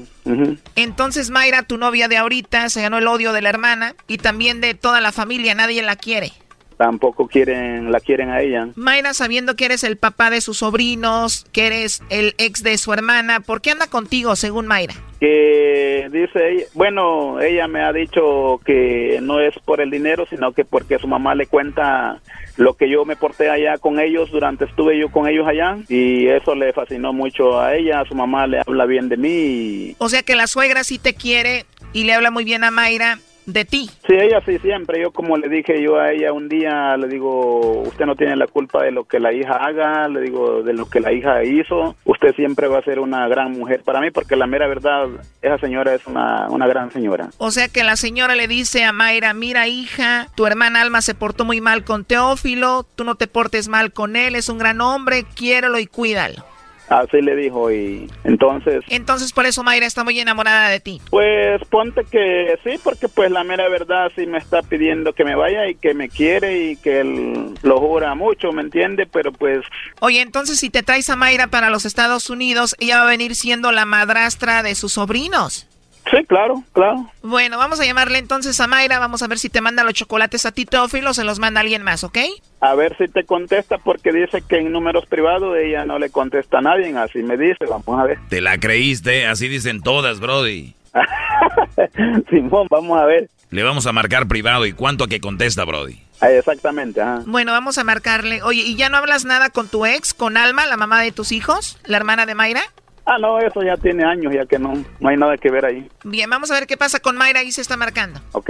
Entonces 0.75 1.29
Mayra, 1.29 1.63
tu 1.63 1.77
novia 1.77 2.07
de 2.07 2.17
ahorita, 2.17 2.69
se 2.69 2.81
ganó 2.81 2.97
el 2.97 3.07
odio 3.07 3.33
de 3.33 3.41
la 3.41 3.49
hermana 3.49 3.95
y 4.07 4.17
también 4.17 4.61
de 4.61 4.73
toda 4.73 5.01
la 5.01 5.11
familia, 5.11 5.55
nadie 5.55 5.81
la 5.81 5.95
quiere. 5.95 6.33
Tampoco 6.77 7.27
quieren, 7.27 7.91
la 7.91 7.99
quieren 7.99 8.29
a 8.29 8.41
ella. 8.41 8.69
Mayra, 8.75 9.13
sabiendo 9.13 9.55
que 9.55 9.65
eres 9.65 9.83
el 9.83 9.97
papá 9.97 10.29
de 10.29 10.41
sus 10.41 10.57
sobrinos, 10.57 11.45
que 11.51 11.67
eres 11.67 12.01
el 12.09 12.35
ex 12.37 12.63
de 12.63 12.77
su 12.77 12.93
hermana, 12.93 13.39
¿por 13.39 13.61
qué 13.61 13.71
anda 13.71 13.87
contigo, 13.87 14.35
según 14.35 14.67
Mayra? 14.67 14.93
Que 15.19 16.09
dice 16.11 16.51
ella, 16.51 16.65
bueno, 16.73 17.39
ella 17.39 17.67
me 17.67 17.81
ha 17.81 17.93
dicho 17.93 18.59
que 18.65 19.19
no 19.21 19.39
es 19.39 19.53
por 19.65 19.79
el 19.79 19.89
dinero, 19.89 20.25
sino 20.29 20.51
que 20.51 20.65
porque 20.65 20.99
su 20.99 21.07
mamá 21.07 21.33
le 21.35 21.47
cuenta 21.47 22.21
lo 22.57 22.75
que 22.75 22.89
yo 22.89 23.05
me 23.05 23.15
porté 23.15 23.49
allá 23.49 23.77
con 23.77 23.99
ellos 23.99 24.29
durante 24.31 24.65
estuve 24.65 24.99
yo 24.99 25.09
con 25.09 25.27
ellos 25.27 25.47
allá 25.47 25.77
y 25.89 26.27
eso 26.27 26.55
le 26.55 26.71
fascinó 26.73 27.13
mucho 27.13 27.59
a 27.59 27.75
ella, 27.75 28.03
su 28.07 28.15
mamá 28.15 28.47
le 28.47 28.59
habla 28.59 28.85
bien 28.85 29.09
de 29.09 29.17
mí. 29.17 29.95
O 29.97 30.09
sea 30.09 30.23
que 30.23 30.35
la 30.35 30.47
suegra 30.47 30.83
sí 30.83 30.99
te 30.99 31.15
quiere 31.15 31.65
y 31.93 32.03
le 32.03 32.13
habla 32.13 32.31
muy 32.31 32.43
bien 32.43 32.63
a 32.63 32.71
Mayra 32.71 33.19
de 33.45 33.65
ti. 33.65 33.89
Sí, 34.07 34.13
ella 34.13 34.41
sí 34.45 34.57
siempre. 34.59 35.01
Yo 35.01 35.11
como 35.11 35.37
le 35.37 35.49
dije 35.49 35.81
yo 35.81 35.99
a 35.99 36.11
ella 36.11 36.33
un 36.33 36.49
día, 36.49 36.97
le 36.97 37.07
digo, 37.07 37.81
usted 37.81 38.05
no 38.05 38.15
tiene 38.15 38.35
la 38.35 38.47
culpa 38.47 38.83
de 38.83 38.91
lo 38.91 39.05
que 39.05 39.19
la 39.19 39.33
hija 39.33 39.55
haga, 39.55 40.07
le 40.07 40.21
digo, 40.21 40.63
de 40.63 40.73
lo 40.73 40.89
que 40.89 40.99
la 40.99 41.11
hija 41.11 41.43
hizo. 41.43 41.95
Usted 42.05 42.35
siempre 42.35 42.67
va 42.67 42.79
a 42.79 42.83
ser 42.83 42.99
una 42.99 43.27
gran 43.27 43.51
mujer 43.51 43.81
para 43.83 44.01
mí 44.01 44.11
porque 44.11 44.35
la 44.35 44.47
mera 44.47 44.67
verdad, 44.67 45.07
esa 45.41 45.57
señora 45.57 45.93
es 45.93 46.05
una, 46.07 46.47
una 46.49 46.67
gran 46.67 46.91
señora. 46.91 47.29
O 47.37 47.51
sea 47.51 47.67
que 47.67 47.83
la 47.83 47.95
señora 47.95 48.35
le 48.35 48.47
dice 48.47 48.83
a 48.83 48.91
Mayra, 48.91 49.33
mira 49.33 49.67
hija, 49.67 50.27
tu 50.35 50.45
hermana 50.45 50.81
Alma 50.81 51.01
se 51.01 51.15
portó 51.15 51.45
muy 51.45 51.61
mal 51.61 51.83
con 51.83 52.05
Teófilo, 52.05 52.85
tú 52.95 53.03
no 53.03 53.15
te 53.15 53.27
portes 53.27 53.67
mal 53.67 53.93
con 53.93 54.15
él, 54.15 54.35
es 54.35 54.49
un 54.49 54.57
gran 54.57 54.81
hombre, 54.81 55.25
quiérelo 55.35 55.79
y 55.79 55.87
cuídalo. 55.87 56.52
Así 56.99 57.21
le 57.21 57.35
dijo 57.35 57.71
y 57.71 58.07
entonces... 58.23 58.83
Entonces 58.89 59.33
por 59.33 59.45
eso 59.45 59.63
Mayra 59.63 59.85
está 59.85 60.03
muy 60.03 60.19
enamorada 60.19 60.69
de 60.69 60.79
ti. 60.79 61.01
Pues 61.09 61.63
ponte 61.65 62.03
que 62.05 62.59
sí, 62.63 62.79
porque 62.83 63.07
pues 63.07 63.31
la 63.31 63.43
mera 63.43 63.67
verdad 63.67 64.11
sí 64.15 64.27
me 64.27 64.37
está 64.37 64.61
pidiendo 64.61 65.13
que 65.13 65.25
me 65.25 65.35
vaya 65.35 65.67
y 65.67 65.75
que 65.75 65.93
me 65.93 66.09
quiere 66.09 66.71
y 66.71 66.75
que 66.77 66.99
él 66.99 67.55
lo 67.63 67.79
jura 67.79 68.13
mucho, 68.13 68.51
¿me 68.51 68.61
entiende? 68.61 69.07
Pero 69.11 69.31
pues... 69.31 69.65
Oye, 70.01 70.21
entonces 70.21 70.59
si 70.59 70.69
te 70.69 70.83
traes 70.83 71.09
a 71.09 71.15
Mayra 71.15 71.47
para 71.47 71.71
los 71.71 71.85
Estados 71.85 72.29
Unidos, 72.29 72.75
ella 72.79 72.97
va 72.97 73.03
a 73.03 73.09
venir 73.09 73.35
siendo 73.35 73.71
la 73.71 73.85
madrastra 73.85 74.61
de 74.61 74.75
sus 74.75 74.93
sobrinos. 74.93 75.67
Sí, 76.11 76.25
claro, 76.25 76.63
claro. 76.73 77.09
Bueno, 77.21 77.57
vamos 77.57 77.79
a 77.79 77.85
llamarle 77.85 78.17
entonces 78.17 78.59
a 78.59 78.67
Mayra, 78.67 78.99
vamos 78.99 79.23
a 79.23 79.27
ver 79.27 79.39
si 79.39 79.49
te 79.49 79.61
manda 79.61 79.83
los 79.83 79.93
chocolates 79.93 80.45
a 80.45 80.51
ti, 80.51 80.65
Teófilo, 80.65 81.11
o 81.11 81.13
se 81.13 81.23
los 81.23 81.39
manda 81.39 81.61
alguien 81.61 81.83
más, 81.83 82.03
¿ok? 82.03 82.17
A 82.59 82.75
ver 82.75 82.95
si 82.97 83.07
te 83.07 83.25
contesta 83.25 83.77
porque 83.77 84.11
dice 84.11 84.43
que 84.47 84.59
en 84.59 84.71
números 84.71 85.05
privados 85.05 85.55
ella 85.57 85.85
no 85.85 85.99
le 85.99 86.09
contesta 86.09 86.59
a 86.59 86.61
nadie, 86.61 86.95
así 86.97 87.19
me 87.19 87.37
dice, 87.37 87.65
vamos 87.65 87.99
a 87.99 88.03
ver. 88.03 88.19
Te 88.29 88.41
la 88.41 88.57
creíste, 88.57 89.25
así 89.25 89.47
dicen 89.47 89.81
todas, 89.81 90.19
Brody. 90.19 90.75
Simón, 92.29 92.67
vamos 92.69 92.99
a 92.99 93.05
ver. 93.05 93.29
Le 93.49 93.63
vamos 93.63 93.85
a 93.87 93.93
marcar 93.93 94.27
privado 94.27 94.65
y 94.65 94.73
cuánto 94.73 95.03
a 95.03 95.07
que 95.07 95.19
contesta, 95.19 95.63
Brody. 95.63 95.99
Ah, 96.21 96.31
exactamente, 96.31 97.01
ajá. 97.01 97.21
Bueno, 97.25 97.51
vamos 97.51 97.77
a 97.77 97.83
marcarle. 97.83 98.41
Oye, 98.43 98.61
¿y 98.61 98.75
ya 98.75 98.89
no 98.89 98.97
hablas 98.97 99.25
nada 99.25 99.49
con 99.49 99.67
tu 99.67 99.85
ex, 99.85 100.13
con 100.13 100.37
Alma, 100.37 100.65
la 100.65 100.77
mamá 100.77 101.01
de 101.01 101.11
tus 101.11 101.31
hijos, 101.31 101.77
la 101.85 101.97
hermana 101.97 102.25
de 102.25 102.35
Mayra? 102.35 102.61
Ah, 103.05 103.17
no, 103.19 103.37
eso 103.39 103.61
ya 103.63 103.75
tiene 103.75 104.05
años, 104.05 104.33
ya 104.33 104.45
que 104.45 104.57
no, 104.57 104.73
no 104.99 105.09
hay 105.09 105.17
nada 105.17 105.37
que 105.37 105.51
ver 105.51 105.65
ahí. 105.65 105.89
Bien, 106.03 106.29
vamos 106.29 106.51
a 106.51 106.53
ver 106.55 106.67
qué 106.67 106.77
pasa 106.77 106.99
con 106.99 107.17
Mayra, 107.17 107.41
ahí 107.41 107.51
se 107.51 107.61
está 107.61 107.75
marcando. 107.75 108.21
Ok. 108.31 108.49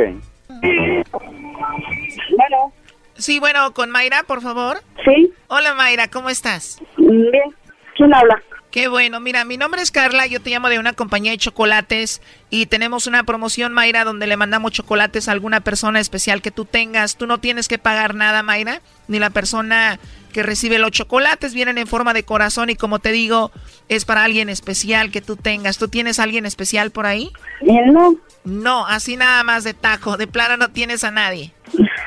Bueno. 2.37 2.73
Sí, 3.15 3.39
bueno, 3.39 3.73
con 3.73 3.89
Mayra, 3.89 4.23
por 4.23 4.41
favor. 4.41 4.77
Sí. 5.05 5.33
Hola 5.47 5.73
Mayra, 5.73 6.07
¿cómo 6.07 6.29
estás? 6.29 6.81
Bien. 6.97 7.55
¿Quién 7.95 8.13
habla? 8.13 8.41
Qué 8.73 8.87
bueno, 8.87 9.19
mira, 9.19 9.45
mi 9.45 9.55
nombre 9.55 9.83
es 9.83 9.91
Carla, 9.91 10.25
yo 10.25 10.41
te 10.41 10.49
llamo 10.49 10.67
de 10.67 10.79
una 10.79 10.93
compañía 10.93 11.29
de 11.29 11.37
chocolates 11.37 12.23
y 12.49 12.65
tenemos 12.65 13.05
una 13.05 13.21
promoción, 13.21 13.71
Mayra, 13.71 14.03
donde 14.03 14.25
le 14.25 14.35
mandamos 14.35 14.71
chocolates 14.71 15.27
a 15.27 15.31
alguna 15.31 15.61
persona 15.61 15.99
especial 15.99 16.41
que 16.41 16.49
tú 16.49 16.65
tengas. 16.65 17.15
Tú 17.15 17.27
no 17.27 17.37
tienes 17.37 17.67
que 17.67 17.77
pagar 17.77 18.15
nada, 18.15 18.41
Mayra, 18.41 18.81
ni 19.07 19.19
la 19.19 19.29
persona 19.29 19.99
que 20.33 20.41
recibe 20.41 20.79
los 20.79 20.89
chocolates 20.89 21.53
vienen 21.53 21.77
en 21.77 21.85
forma 21.85 22.15
de 22.15 22.23
corazón 22.23 22.71
y 22.71 22.75
como 22.75 22.97
te 22.97 23.11
digo, 23.11 23.51
es 23.89 24.05
para 24.05 24.23
alguien 24.23 24.49
especial 24.49 25.11
que 25.11 25.21
tú 25.21 25.35
tengas. 25.35 25.77
¿Tú 25.77 25.87
tienes 25.87 26.17
a 26.17 26.23
alguien 26.23 26.47
especial 26.47 26.89
por 26.89 27.05
ahí? 27.05 27.31
No. 27.61 28.15
No, 28.43 28.87
así 28.87 29.17
nada 29.17 29.43
más 29.43 29.63
de 29.63 29.75
tajo, 29.75 30.17
de 30.17 30.25
plano 30.25 30.57
no 30.57 30.71
tienes 30.71 31.03
a 31.03 31.11
nadie. 31.11 31.53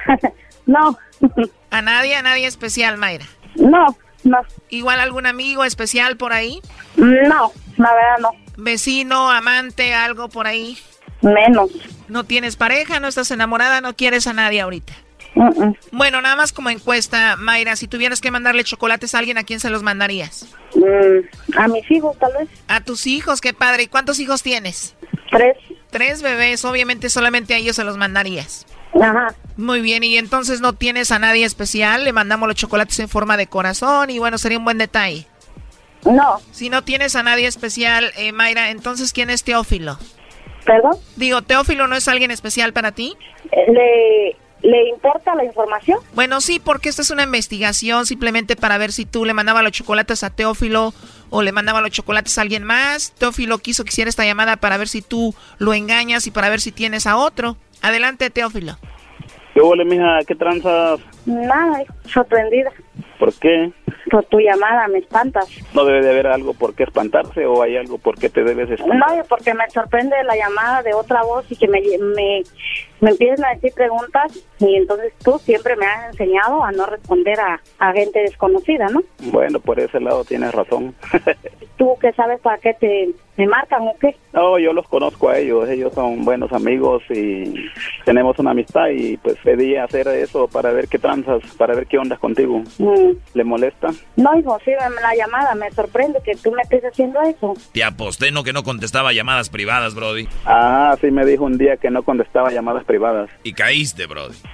no. 0.67 0.99
¿A 1.71 1.81
nadie? 1.81 2.17
¿A 2.17 2.23
nadie 2.23 2.49
especial, 2.49 2.99
Mayra? 2.99 3.27
No. 3.55 3.97
No. 4.27 4.39
¿Igual 4.71 4.99
algún 4.99 5.25
amigo 5.27 5.65
especial 5.65 6.17
por 6.17 6.33
ahí? 6.33 6.61
No, 6.97 7.53
la 7.77 7.95
verdad 7.95 8.19
no. 8.21 8.31
¿Vecino, 8.57 9.31
amante, 9.31 9.95
algo 9.95 10.29
por 10.29 10.49
ahí? 10.49 10.77
Menos. 11.23 11.71
¿No 12.09 12.25
tienes 12.25 12.57
pareja, 12.57 12.99
no 12.99 13.07
estás 13.07 13.31
enamorada, 13.31 13.81
no 13.81 13.95
quieres 13.95 14.27
a 14.27 14.33
nadie 14.33 14.61
ahorita? 14.61 14.93
Bueno, 15.93 16.21
nada 16.23 16.35
más 16.35 16.53
como 16.53 16.71
encuesta, 16.71 17.37
Mayra, 17.37 17.77
si 17.77 17.87
tuvieras 17.87 18.21
que 18.21 18.31
mandarle 18.31 18.65
chocolates 18.65 19.15
a 19.15 19.19
alguien, 19.19 19.39
¿a 19.39 19.45
quién 19.45 19.61
se 19.61 19.71
los 19.71 19.83
mandarías? 19.83 20.49
Mm, 20.75 21.59
a 21.59 21.69
mis 21.69 21.89
hijos, 21.91 22.19
tal 22.19 22.33
vez. 22.39 22.49
A 22.69 22.81
tus 22.81 23.07
hijos, 23.07 23.41
qué 23.41 23.53
padre. 23.53 23.85
¿Y 23.85 23.87
cuántos 23.87 24.19
hijos 24.19 24.43
tienes? 24.43 24.97
Tres. 25.31 25.57
Tres 25.91 26.23
bebés, 26.23 26.65
obviamente 26.65 27.11
solamente 27.11 27.55
a 27.55 27.59
ellos 27.59 27.77
se 27.77 27.85
los 27.85 27.97
mandarías. 27.97 28.67
Ajá. 29.01 29.35
Muy 29.57 29.81
bien, 29.81 30.05
y 30.05 30.17
entonces 30.17 30.61
no 30.61 30.73
tienes 30.75 31.11
a 31.11 31.19
nadie 31.19 31.45
especial, 31.45 32.05
le 32.05 32.13
mandamos 32.13 32.49
los 32.49 32.57
chocolates 32.57 32.99
en 32.99 33.09
forma 33.09 33.37
de 33.37 33.47
corazón 33.47 34.11
y 34.11 34.19
bueno, 34.19 34.39
sería 34.39 34.59
un 34.59 34.65
buen 34.65 34.79
detalle. 34.79 35.27
No. 36.05 36.41
Si 36.53 36.71
no 36.71 36.85
tienes 36.85 37.17
a 37.17 37.23
nadie 37.23 37.47
especial, 37.47 38.13
eh, 38.17 38.33
Mayra, 38.33 38.71
entonces 38.71 39.13
¿quién 39.13 39.31
es 39.31 39.43
Teófilo? 39.43 39.99
¿Perdón? 40.65 40.97
Digo, 41.17 41.43
¿Teófilo 41.43 41.87
no 41.87 41.97
es 41.97 42.07
alguien 42.09 42.31
especial 42.31 42.73
para 42.73 42.93
ti? 42.93 43.17
Le, 43.53 44.37
¿Le 44.63 44.89
importa 44.89 45.35
la 45.35 45.45
información? 45.45 46.01
Bueno, 46.15 46.41
sí, 46.41 46.59
porque 46.59 46.89
esta 46.89 47.03
es 47.03 47.11
una 47.11 47.23
investigación 47.23 48.07
simplemente 48.07 48.57
para 48.57 48.79
ver 48.79 48.93
si 48.93 49.05
tú 49.05 49.25
le 49.25 49.35
mandabas 49.35 49.63
los 49.63 49.73
chocolates 49.73 50.25
a 50.25 50.31
Teófilo 50.31 50.93
o 51.31 51.43
le 51.43 51.53
mandaba 51.53 51.81
los 51.81 51.91
chocolates 51.91 52.39
a 52.39 52.43
alguien 52.43 52.65
más. 52.65 53.13
Teófilo 53.13 53.59
quiso 53.59 53.85
que 53.85 53.91
hiciera 53.91 54.09
esta 54.09 54.25
llamada 54.25 54.57
para 54.57 54.77
ver 54.77 54.89
si 54.89 55.03
tú 55.03 55.35
lo 55.59 55.75
engañas 55.75 56.27
y 56.27 56.31
para 56.31 56.49
ver 56.49 56.61
si 56.61 56.73
tienes 56.73 57.07
a 57.07 57.17
otro. 57.17 57.57
Adelante, 57.83 58.31
Teófilo. 58.31 58.77
¿Qué 59.55 59.61
huele, 59.63 59.85
mija? 59.85 60.19
¿Qué 60.27 60.35
tranzas? 60.35 61.01
Nada, 61.25 61.83
sorprendida. 62.05 62.71
¿Por 63.19 63.33
qué? 63.35 63.73
por 64.11 64.25
tu 64.25 64.39
llamada, 64.39 64.89
me 64.89 64.99
espantas. 64.99 65.49
No 65.75 65.85
debe 65.85 66.03
de 66.03 66.11
haber 66.11 66.27
algo 66.27 66.55
por 66.55 66.75
qué 66.75 66.85
espantarse 66.85 67.45
o 67.47 67.63
hay 67.63 67.77
algo 67.77 67.99
por 67.99 68.19
qué 68.19 68.29
te 68.29 68.45
debes 68.45 68.71
espantar. 68.71 69.17
No, 69.17 69.25
porque 69.29 69.55
me 69.55 69.69
sorprende 69.71 70.17
la 70.25 70.37
llamada 70.37 70.83
de 70.83 70.95
otra 70.95 71.23
voz 71.23 71.45
y 71.51 71.57
que 71.57 71.69
me, 71.69 71.81
me, 71.81 72.43
me 73.01 73.11
empiezan 73.11 73.45
a 73.45 73.55
decir 73.55 73.73
preguntas 73.75 74.33
y 74.59 74.77
entonces 74.77 75.13
tú 75.23 75.39
siempre 75.39 75.77
me 75.77 75.87
has 75.87 76.13
enseñado 76.13 76.65
a 76.65 76.73
no 76.73 76.87
responder 76.87 77.39
a, 77.41 77.61
a 77.79 77.93
gente 77.93 78.21
desconocida, 78.21 78.89
¿no? 78.89 79.03
Bueno, 79.31 79.61
por 79.61 79.79
ese 79.81 80.01
lado 80.01 80.25
tienes 80.25 80.53
razón. 80.53 80.95
¿Tú 81.77 81.95
qué 82.01 82.13
sabes 82.13 82.41
para 82.41 82.59
qué 82.59 82.75
te 82.75 83.15
me 83.37 83.47
marcan 83.47 83.83
o 83.83 83.95
qué? 84.01 84.17
No, 84.33 84.59
yo 84.59 84.73
los 84.73 84.87
conozco 84.89 85.29
a 85.29 85.39
ellos, 85.39 85.69
ellos 85.69 85.93
son 85.95 86.25
buenos 86.25 86.53
amigos 86.53 87.03
y 87.11 87.55
tenemos 88.05 88.39
una 88.39 88.53
amistad 88.53 88.89
y 88.89 89.17
pues 89.19 89.37
pedí 89.43 89.77
hacer 89.77 90.09
eso 90.09 90.49
para 90.49 90.73
ver 90.73 90.89
qué 90.89 90.99
tranzas, 90.99 91.43
para 91.57 91.75
ver 91.75 91.87
qué 91.87 91.99
ondas 91.99 92.19
contigo. 92.19 92.63
Mm. 92.79 93.13
¿Le 93.35 93.45
molesta? 93.45 93.89
No, 94.17 94.39
hijo, 94.39 94.59
sí, 94.65 94.71
la 95.03 95.15
llamada 95.15 95.55
me 95.55 95.71
sorprende 95.71 96.21
que 96.25 96.35
tú 96.37 96.51
me 96.53 96.63
estés 96.63 96.85
haciendo 96.85 97.21
eso. 97.23 97.55
Te 97.73 97.85
aposté, 97.85 98.31
no 98.31 98.43
que 98.43 98.53
no 98.53 98.63
contestaba 98.63 99.13
llamadas 99.13 99.51
privadas, 99.51 99.95
Brody. 99.95 100.29
Ah, 100.47 100.97
sí 101.01 101.11
me 101.11 101.27
dijo 101.27 101.45
un 101.45 101.59
día 101.59 101.77
que 101.77 101.91
no 101.91 102.03
contestaba 102.03 102.51
llamadas 102.51 102.85
privadas. 102.87 103.29
Y 103.43 103.53
caíste, 103.53 104.07
Brody. 104.07 104.37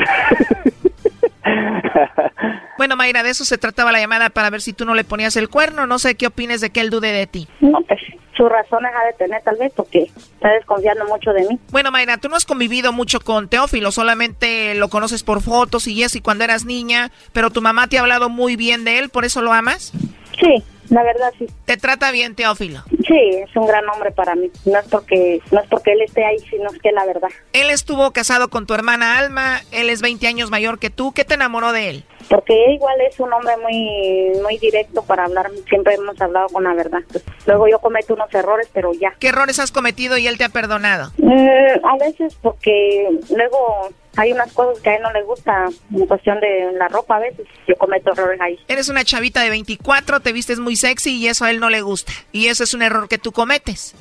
Bueno, 2.79 2.97
Mayra, 2.97 3.23
de 3.23 3.31
eso 3.31 3.45
se 3.45 3.59
trataba 3.59 3.93
la 3.93 4.01
llamada 4.01 4.31
para 4.31 4.51
ver 4.51 4.61
si 4.61 4.73
tú 4.73 4.85
no 4.85 4.95
le 4.95 5.05
ponías 5.05 5.37
el 5.37 5.49
cuerno. 5.49 5.87
No 5.87 6.01
sé 6.01 6.17
qué 6.17 6.27
opines 6.27 6.61
de 6.61 6.71
que 6.71 6.81
él 6.81 6.91
dude 6.91 7.13
de 7.13 7.27
ti. 7.29 7.47
No, 7.61 7.81
pues 7.83 8.01
sus 8.37 8.49
razones 8.49 8.91
ha 9.01 9.07
de 9.07 9.13
tener 9.13 9.43
tal 9.43 9.57
vez 9.57 9.73
porque 9.77 10.11
está 10.35 10.51
desconfiando 10.51 11.05
mucho 11.07 11.33
de 11.33 11.47
mí. 11.49 11.61
Bueno, 11.71 11.93
Mayra, 11.93 12.17
tú 12.17 12.29
no 12.29 12.35
has 12.37 12.45
convivido 12.45 12.93
mucho 12.93 13.21
con 13.21 13.49
Teófilo, 13.49 13.93
solamente 13.93 14.75
lo 14.75 14.89
conoces 14.89 15.23
por 15.23 15.43
fotos 15.43 15.87
y 15.87 16.03
eso 16.03 16.19
y 16.19 16.23
cuando 16.23 16.45
eras 16.45 16.65
niña, 16.65 17.13
pero 17.33 17.51
tu 17.51 17.63
mamá 17.63 17.87
te 17.87 17.99
ha 17.99 18.01
hablado 18.01 18.29
muy 18.29 18.57
bien 18.57 18.85
de 18.85 18.99
él, 18.99 19.11
¿por 19.11 19.25
eso 19.25 19.43
lo 19.43 19.53
amas? 19.53 19.93
Sí, 20.41 20.65
la 20.89 21.03
verdad 21.03 21.33
sí. 21.39 21.47
¿Te 21.67 21.77
trata 21.77 22.11
bien 22.11 22.35
Teófilo? 22.35 22.83
Sí, 23.07 23.19
es 23.43 23.57
un 23.57 23.67
gran 23.67 23.89
hombre 23.89 24.13
para 24.13 24.35
mí. 24.35 24.51
No 24.65 24.79
es 24.79 24.87
porque 24.89 25.41
no 25.51 25.61
es 25.61 25.69
porque 25.69 25.93
él 25.93 26.03
esté 26.03 26.25
ahí, 26.25 26.39
sino 26.39 26.71
es 26.71 26.79
que 26.79 26.93
la 26.93 27.05
verdad. 27.05 27.29
Él 27.53 27.71
estuvo 27.71 28.11
casado 28.13 28.49
con 28.49 28.67
tu 28.67 28.75
hermana 28.75 29.19
Alma, 29.19 29.61
él 29.73 29.89
es 29.89 30.03
20 30.03 30.27
años 30.27 30.51
mayor 30.51 30.79
que 30.79 30.91
tú. 30.91 31.13
¿Qué 31.13 31.25
te 31.25 31.35
enamoró 31.35 31.73
de 31.73 31.91
él? 31.91 32.05
Porque 32.33 32.55
igual 32.73 32.99
es 33.03 33.21
un 33.21 33.31
hombre 33.31 33.59
muy 33.59 34.33
muy 34.43 34.57
directo 34.57 35.03
para 35.03 35.25
hablar. 35.25 35.51
Siempre 35.69 35.95
hemos 35.95 36.19
hablado 36.19 36.47
con 36.49 36.65
la 36.65 36.73
verdad. 36.73 37.01
Luego 37.47 37.69
yo 37.69 37.79
cometo 37.79 38.15
unos 38.15 38.33
errores, 38.33 38.71
pero 38.73 38.93
ya. 38.95 39.13
¿Qué 39.19 39.29
errores 39.29 39.59
has 39.59 39.71
cometido 39.71 40.17
y 40.17 40.27
él 40.27 40.39
te 40.39 40.45
ha 40.45 40.49
perdonado? 40.49 41.13
Mm, 41.19 41.85
a 41.85 41.97
veces 41.99 42.35
porque 42.41 43.07
luego 43.37 43.91
hay 44.17 44.33
unas 44.33 44.51
cosas 44.55 44.83
que 44.83 44.89
a 44.89 44.97
él 44.97 45.03
no 45.03 45.13
le 45.13 45.23
gusta 45.25 45.67
en 45.95 46.07
cuestión 46.07 46.41
de 46.41 46.73
la 46.73 46.89
ropa 46.89 47.17
a 47.17 47.21
veces. 47.21 47.47
Yo 47.69 47.75
cometo 47.77 48.13
errores 48.13 48.41
ahí. 48.41 48.59
Eres 48.67 48.89
una 48.89 49.05
chavita 49.05 49.43
de 49.43 49.51
24, 49.51 50.21
te 50.21 50.33
vistes 50.33 50.59
muy 50.59 50.77
sexy 50.77 51.19
y 51.19 51.29
eso 51.29 51.45
a 51.45 51.51
él 51.51 51.61
no 51.61 51.69
le 51.69 51.83
gusta. 51.83 52.13
Y 52.33 52.47
eso 52.47 52.65
es 52.65 52.73
un 52.73 52.81
error 52.81 53.09
que 53.09 53.19
tú 53.19 53.33
cometes. 53.33 53.95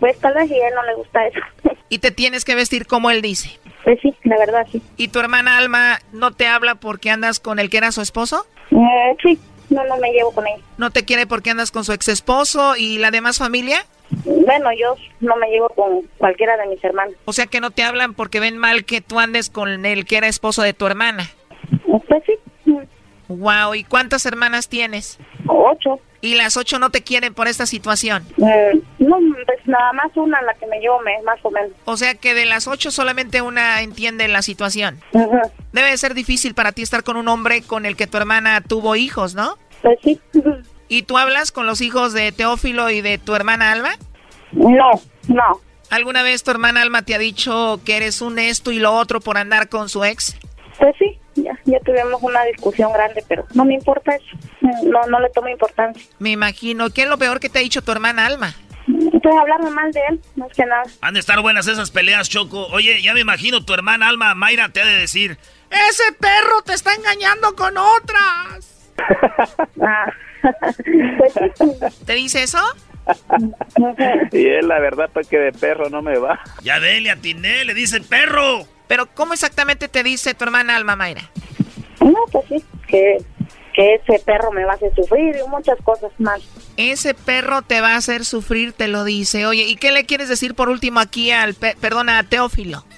Pues 0.00 0.18
tal 0.18 0.34
vez 0.34 0.50
y 0.50 0.60
a 0.60 0.68
él 0.68 0.74
no 0.74 0.82
le 0.82 0.94
gusta 0.96 1.24
eso. 1.24 1.38
Y 1.88 2.00
te 2.00 2.10
tienes 2.10 2.44
que 2.44 2.56
vestir 2.56 2.88
como 2.88 3.12
él 3.12 3.22
dice. 3.22 3.60
Pues 3.86 4.00
sí, 4.02 4.12
la 4.24 4.36
verdad 4.36 4.66
sí. 4.72 4.82
¿Y 4.96 5.08
tu 5.08 5.20
hermana 5.20 5.58
Alma 5.58 6.00
no 6.10 6.32
te 6.32 6.48
habla 6.48 6.74
porque 6.74 7.08
andas 7.08 7.38
con 7.38 7.60
el 7.60 7.70
que 7.70 7.76
era 7.76 7.92
su 7.92 8.00
esposo? 8.00 8.44
Eh, 8.72 9.16
sí, 9.22 9.38
no, 9.70 9.84
no 9.84 9.96
me 9.98 10.10
llevo 10.10 10.32
con 10.32 10.44
él. 10.44 10.60
¿No 10.76 10.90
te 10.90 11.04
quiere 11.04 11.28
porque 11.28 11.50
andas 11.50 11.70
con 11.70 11.84
su 11.84 11.92
ex 11.92 12.08
esposo 12.08 12.74
y 12.76 12.98
la 12.98 13.12
demás 13.12 13.38
familia? 13.38 13.86
Bueno, 14.24 14.70
yo 14.72 14.96
no 15.20 15.36
me 15.36 15.48
llevo 15.50 15.68
con 15.68 16.02
cualquiera 16.18 16.56
de 16.56 16.66
mis 16.66 16.82
hermanos. 16.82 17.14
O 17.26 17.32
sea 17.32 17.46
que 17.46 17.60
no 17.60 17.70
te 17.70 17.84
hablan 17.84 18.14
porque 18.14 18.40
ven 18.40 18.58
mal 18.58 18.84
que 18.84 19.02
tú 19.02 19.20
andes 19.20 19.50
con 19.50 19.86
el 19.86 20.04
que 20.04 20.16
era 20.16 20.26
esposo 20.26 20.62
de 20.62 20.74
tu 20.74 20.84
hermana. 20.88 21.30
Pues 21.86 22.24
sí. 22.26 22.32
Wow, 23.28 23.74
¿y 23.74 23.84
cuántas 23.84 24.24
hermanas 24.26 24.68
tienes? 24.68 25.18
Ocho. 25.48 26.00
¿Y 26.20 26.34
las 26.34 26.56
ocho 26.56 26.78
no 26.78 26.90
te 26.90 27.02
quieren 27.02 27.34
por 27.34 27.46
esta 27.48 27.66
situación? 27.66 28.24
Eh, 28.38 28.80
no, 28.98 29.16
pues 29.46 29.58
nada 29.66 29.92
más 29.92 30.10
una 30.16 30.40
la 30.42 30.54
que 30.54 30.66
me 30.66 30.78
llevo 30.80 31.00
me- 31.00 31.22
más 31.22 31.38
o 31.42 31.50
menos. 31.50 31.70
O 31.84 31.96
sea 31.96 32.14
que 32.14 32.34
de 32.34 32.46
las 32.46 32.66
ocho 32.66 32.90
solamente 32.90 33.42
una 33.42 33.82
entiende 33.82 34.26
la 34.28 34.42
situación. 34.42 35.00
Debe 35.72 35.90
de 35.90 35.96
ser 35.98 36.14
difícil 36.14 36.54
para 36.54 36.72
ti 36.72 36.82
estar 36.82 37.02
con 37.04 37.16
un 37.16 37.28
hombre 37.28 37.62
con 37.62 37.84
el 37.86 37.96
que 37.96 38.06
tu 38.06 38.16
hermana 38.16 38.60
tuvo 38.60 38.96
hijos, 38.96 39.34
¿no? 39.34 39.56
Pues 39.82 39.98
sí. 40.02 40.20
¿Y 40.88 41.02
tú 41.02 41.18
hablas 41.18 41.52
con 41.52 41.66
los 41.66 41.80
hijos 41.80 42.12
de 42.12 42.32
Teófilo 42.32 42.90
y 42.90 43.00
de 43.02 43.18
tu 43.18 43.34
hermana 43.34 43.72
Alma? 43.72 43.90
No, 44.52 44.90
no. 45.28 45.60
¿Alguna 45.90 46.22
vez 46.22 46.42
tu 46.42 46.50
hermana 46.50 46.82
Alma 46.82 47.02
te 47.02 47.14
ha 47.14 47.18
dicho 47.18 47.80
que 47.84 47.96
eres 47.96 48.20
un 48.20 48.38
esto 48.38 48.72
y 48.72 48.78
lo 48.78 48.92
otro 48.94 49.20
por 49.20 49.36
andar 49.38 49.68
con 49.68 49.88
su 49.88 50.02
ex? 50.04 50.36
Pues 50.78 50.94
sí, 50.98 51.18
ya, 51.36 51.58
ya 51.64 51.80
tuvimos 51.80 52.22
una 52.22 52.42
discusión 52.44 52.92
grande, 52.92 53.24
pero 53.28 53.46
no 53.54 53.64
me 53.64 53.74
importa 53.74 54.14
eso. 54.14 54.26
No, 54.84 55.02
no 55.08 55.20
le 55.20 55.30
tomo 55.30 55.48
importancia. 55.48 56.02
Me 56.18 56.30
imagino. 56.30 56.90
¿Qué 56.90 57.02
es 57.02 57.08
lo 57.08 57.18
peor 57.18 57.40
que 57.40 57.48
te 57.48 57.58
ha 57.58 57.62
dicho 57.62 57.82
tu 57.82 57.92
hermana 57.92 58.26
Alma? 58.26 58.54
Pues 58.86 59.36
hablarme 59.36 59.70
mal 59.70 59.90
de 59.90 60.00
él, 60.10 60.20
más 60.36 60.52
que 60.52 60.64
nada. 60.64 60.84
Han 61.00 61.14
de 61.14 61.20
estar 61.20 61.40
buenas 61.40 61.66
esas 61.66 61.90
peleas, 61.90 62.28
Choco. 62.28 62.66
Oye, 62.68 63.02
ya 63.02 63.14
me 63.14 63.20
imagino 63.20 63.64
tu 63.64 63.74
hermana 63.74 64.08
Alma 64.08 64.34
Mayra 64.34 64.68
te 64.68 64.80
ha 64.80 64.86
de 64.86 64.98
decir. 64.98 65.38
¡Ese 65.70 66.12
perro 66.12 66.62
te 66.64 66.74
está 66.74 66.94
engañando 66.94 67.54
con 67.54 67.76
otras! 67.76 68.72
Ah. 69.82 70.10
¿Te 72.06 72.14
dice 72.14 72.42
eso? 72.42 72.58
Y 74.32 74.46
él, 74.46 74.68
la 74.68 74.80
verdad, 74.80 75.10
pues 75.12 75.28
que 75.28 75.38
de 75.38 75.52
perro 75.52 75.90
no 75.90 76.02
me 76.02 76.18
va. 76.18 76.40
Ya 76.62 76.80
dele, 76.80 77.10
atiné, 77.10 77.64
le 77.64 77.74
dice 77.74 78.00
perro. 78.00 78.66
Pero 78.88 79.06
¿cómo 79.14 79.32
exactamente 79.32 79.88
te 79.88 80.02
dice 80.02 80.34
tu 80.34 80.44
hermana 80.44 80.76
Alma 80.76 80.96
Mayra? 80.96 81.22
No, 82.00 82.14
pues 82.30 82.44
sí, 82.48 82.64
que, 82.86 83.16
que 83.74 83.94
ese 83.94 84.18
perro 84.24 84.52
me 84.52 84.64
va 84.64 84.72
a 84.72 84.74
hacer 84.76 84.94
sufrir 84.94 85.36
y 85.44 85.48
muchas 85.48 85.78
cosas 85.82 86.10
más. 86.18 86.40
Ese 86.76 87.14
perro 87.14 87.62
te 87.62 87.80
va 87.80 87.94
a 87.94 87.96
hacer 87.96 88.24
sufrir, 88.24 88.72
te 88.72 88.86
lo 88.86 89.02
dice. 89.04 89.46
Oye, 89.46 89.62
¿y 89.64 89.76
qué 89.76 89.90
le 89.92 90.04
quieres 90.04 90.28
decir 90.28 90.54
por 90.54 90.68
último 90.68 91.00
aquí 91.00 91.30
al, 91.30 91.54
pe- 91.54 91.74
perdona, 91.80 92.18
a 92.18 92.22
Teófilo? 92.22 92.84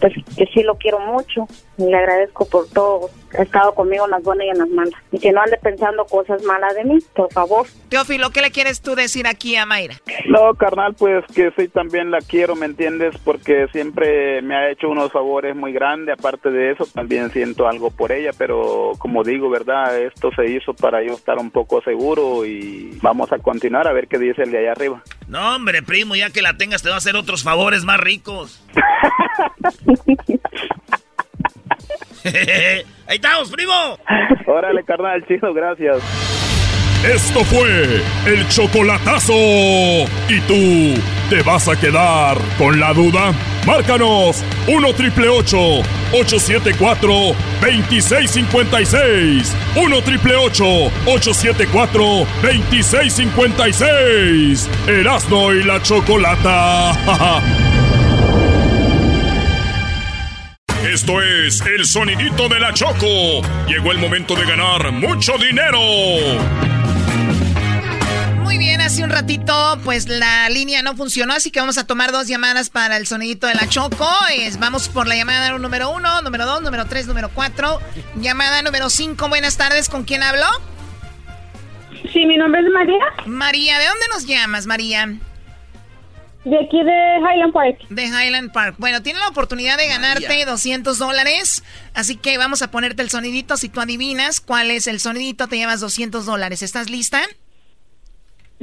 Pues 0.00 0.12
que 0.36 0.46
sí 0.54 0.62
lo 0.62 0.76
quiero 0.78 1.00
mucho 1.00 1.48
y 1.76 1.84
le 1.86 1.96
agradezco 1.96 2.46
por 2.46 2.68
todo. 2.68 3.10
Ha 3.38 3.42
estado 3.42 3.74
conmigo 3.74 4.04
en 4.04 4.10
las 4.10 4.22
buenas 4.22 4.46
y 4.46 4.50
en 4.50 4.58
las 4.58 4.68
malas. 4.68 4.94
Y 5.10 5.18
que 5.18 5.32
no 5.32 5.40
ande 5.40 5.58
pensando 5.62 6.04
cosas 6.04 6.42
malas 6.44 6.74
de 6.74 6.84
mí, 6.84 6.98
por 7.14 7.32
favor. 7.32 7.66
Teófilo, 7.88 8.30
¿qué 8.30 8.42
le 8.42 8.50
quieres 8.50 8.80
tú 8.80 8.94
decir 8.94 9.26
aquí 9.26 9.56
a 9.56 9.66
Mayra? 9.66 9.96
No, 10.26 10.54
carnal, 10.54 10.94
pues 10.94 11.24
que 11.34 11.52
sí 11.56 11.68
también 11.68 12.10
la 12.10 12.20
quiero, 12.20 12.56
¿me 12.56 12.66
entiendes? 12.66 13.16
Porque 13.24 13.66
siempre 13.72 14.42
me 14.42 14.54
ha 14.54 14.70
hecho 14.70 14.88
unos 14.88 15.12
favores 15.12 15.56
muy 15.56 15.72
grandes. 15.72 16.18
Aparte 16.18 16.50
de 16.50 16.72
eso, 16.72 16.86
también 16.86 17.30
siento 17.30 17.68
algo 17.68 17.90
por 17.90 18.12
ella, 18.12 18.30
pero 18.36 18.92
como 18.98 19.24
digo, 19.24 19.50
¿verdad? 19.50 19.98
Esto 19.98 20.30
se 20.34 20.50
hizo 20.50 20.74
para 20.74 21.02
yo 21.02 21.14
estar 21.14 21.38
un 21.38 21.50
poco 21.50 21.82
seguro 21.82 22.44
y 22.44 22.98
vamos 23.02 23.32
a 23.32 23.38
continuar 23.38 23.88
a 23.88 23.92
ver 23.92 24.08
qué 24.08 24.18
dice 24.18 24.42
el 24.42 24.50
de 24.50 24.58
allá 24.58 24.72
arriba. 24.72 25.02
No, 25.28 25.56
hombre, 25.56 25.82
primo, 25.82 26.14
ya 26.14 26.30
que 26.30 26.42
la 26.42 26.56
tengas 26.56 26.82
te 26.82 26.88
va 26.88 26.96
a 26.96 26.98
hacer 26.98 27.16
otros 27.16 27.42
favores 27.42 27.84
más 27.84 28.00
ricos. 28.00 28.64
Ahí 33.06 33.16
estamos, 33.16 33.50
primo. 33.50 33.98
Órale, 34.46 34.84
carnal, 34.84 35.24
chido, 35.26 35.52
gracias. 35.52 35.98
Esto 37.04 37.42
fue 37.44 38.00
el 38.26 38.48
chocolatazo. 38.48 39.32
¿Y 40.28 40.40
tú 40.46 40.94
te 41.28 41.42
vas 41.42 41.66
a 41.68 41.74
quedar 41.74 42.38
con 42.56 42.78
la 42.78 42.92
duda? 42.94 43.32
Márcanos 43.66 44.44
1 44.68 44.92
triple 44.94 45.28
874 45.28 47.12
2656. 47.60 49.52
1 49.74 50.02
triple 50.02 50.36
874 50.36 52.04
2656. 52.42 54.70
Erasno 54.86 55.52
y 55.52 55.64
la 55.64 55.82
chocolata. 55.82 56.92
Esto 60.90 61.22
es 61.22 61.60
el 61.60 61.86
sonidito 61.86 62.48
de 62.48 62.58
la 62.58 62.74
Choco. 62.74 63.40
Llegó 63.68 63.92
el 63.92 63.98
momento 63.98 64.34
de 64.34 64.44
ganar 64.44 64.90
mucho 64.90 65.38
dinero. 65.38 65.78
Muy 68.42 68.58
bien, 68.58 68.80
hace 68.80 69.04
un 69.04 69.10
ratito 69.10 69.78
pues 69.84 70.08
la 70.08 70.48
línea 70.48 70.82
no 70.82 70.96
funcionó, 70.96 71.34
así 71.34 71.52
que 71.52 71.60
vamos 71.60 71.78
a 71.78 71.86
tomar 71.86 72.10
dos 72.10 72.26
llamadas 72.26 72.68
para 72.68 72.96
el 72.96 73.06
sonidito 73.06 73.46
de 73.46 73.54
la 73.54 73.68
Choco. 73.68 74.10
Es, 74.36 74.58
vamos 74.58 74.88
por 74.88 75.06
la 75.06 75.14
llamada 75.14 75.56
número 75.56 75.90
uno, 75.90 76.20
número 76.20 76.46
dos, 76.46 76.62
número 76.62 76.84
tres, 76.86 77.06
número 77.06 77.30
cuatro. 77.32 77.80
Llamada 78.16 78.60
número 78.62 78.90
cinco, 78.90 79.28
buenas 79.28 79.56
tardes, 79.56 79.88
¿con 79.88 80.02
quién 80.02 80.24
hablo? 80.24 80.46
Sí, 82.12 82.26
mi 82.26 82.36
nombre 82.36 82.60
es 82.60 82.66
María. 82.72 83.04
María, 83.26 83.78
¿de 83.78 83.86
dónde 83.86 84.06
nos 84.12 84.26
llamas, 84.26 84.66
María? 84.66 85.08
De 86.44 86.58
aquí 86.58 86.82
de 86.82 87.18
Highland 87.18 87.52
Park. 87.52 87.78
De 87.88 88.04
Highland 88.04 88.52
Park. 88.52 88.74
Bueno, 88.78 89.00
tienes 89.00 89.20
la 89.22 89.28
oportunidad 89.28 89.76
de 89.76 89.86
ganarte 89.86 90.26
María. 90.26 90.46
200 90.46 90.98
dólares. 90.98 91.62
Así 91.94 92.16
que 92.16 92.36
vamos 92.36 92.62
a 92.62 92.70
ponerte 92.70 93.02
el 93.02 93.10
sonidito. 93.10 93.56
Si 93.56 93.68
tú 93.68 93.80
adivinas 93.80 94.40
cuál 94.40 94.72
es 94.72 94.88
el 94.88 94.98
sonidito, 94.98 95.46
te 95.46 95.56
llevas 95.56 95.80
200 95.80 96.26
dólares. 96.26 96.62
¿Estás 96.62 96.90
lista? 96.90 97.22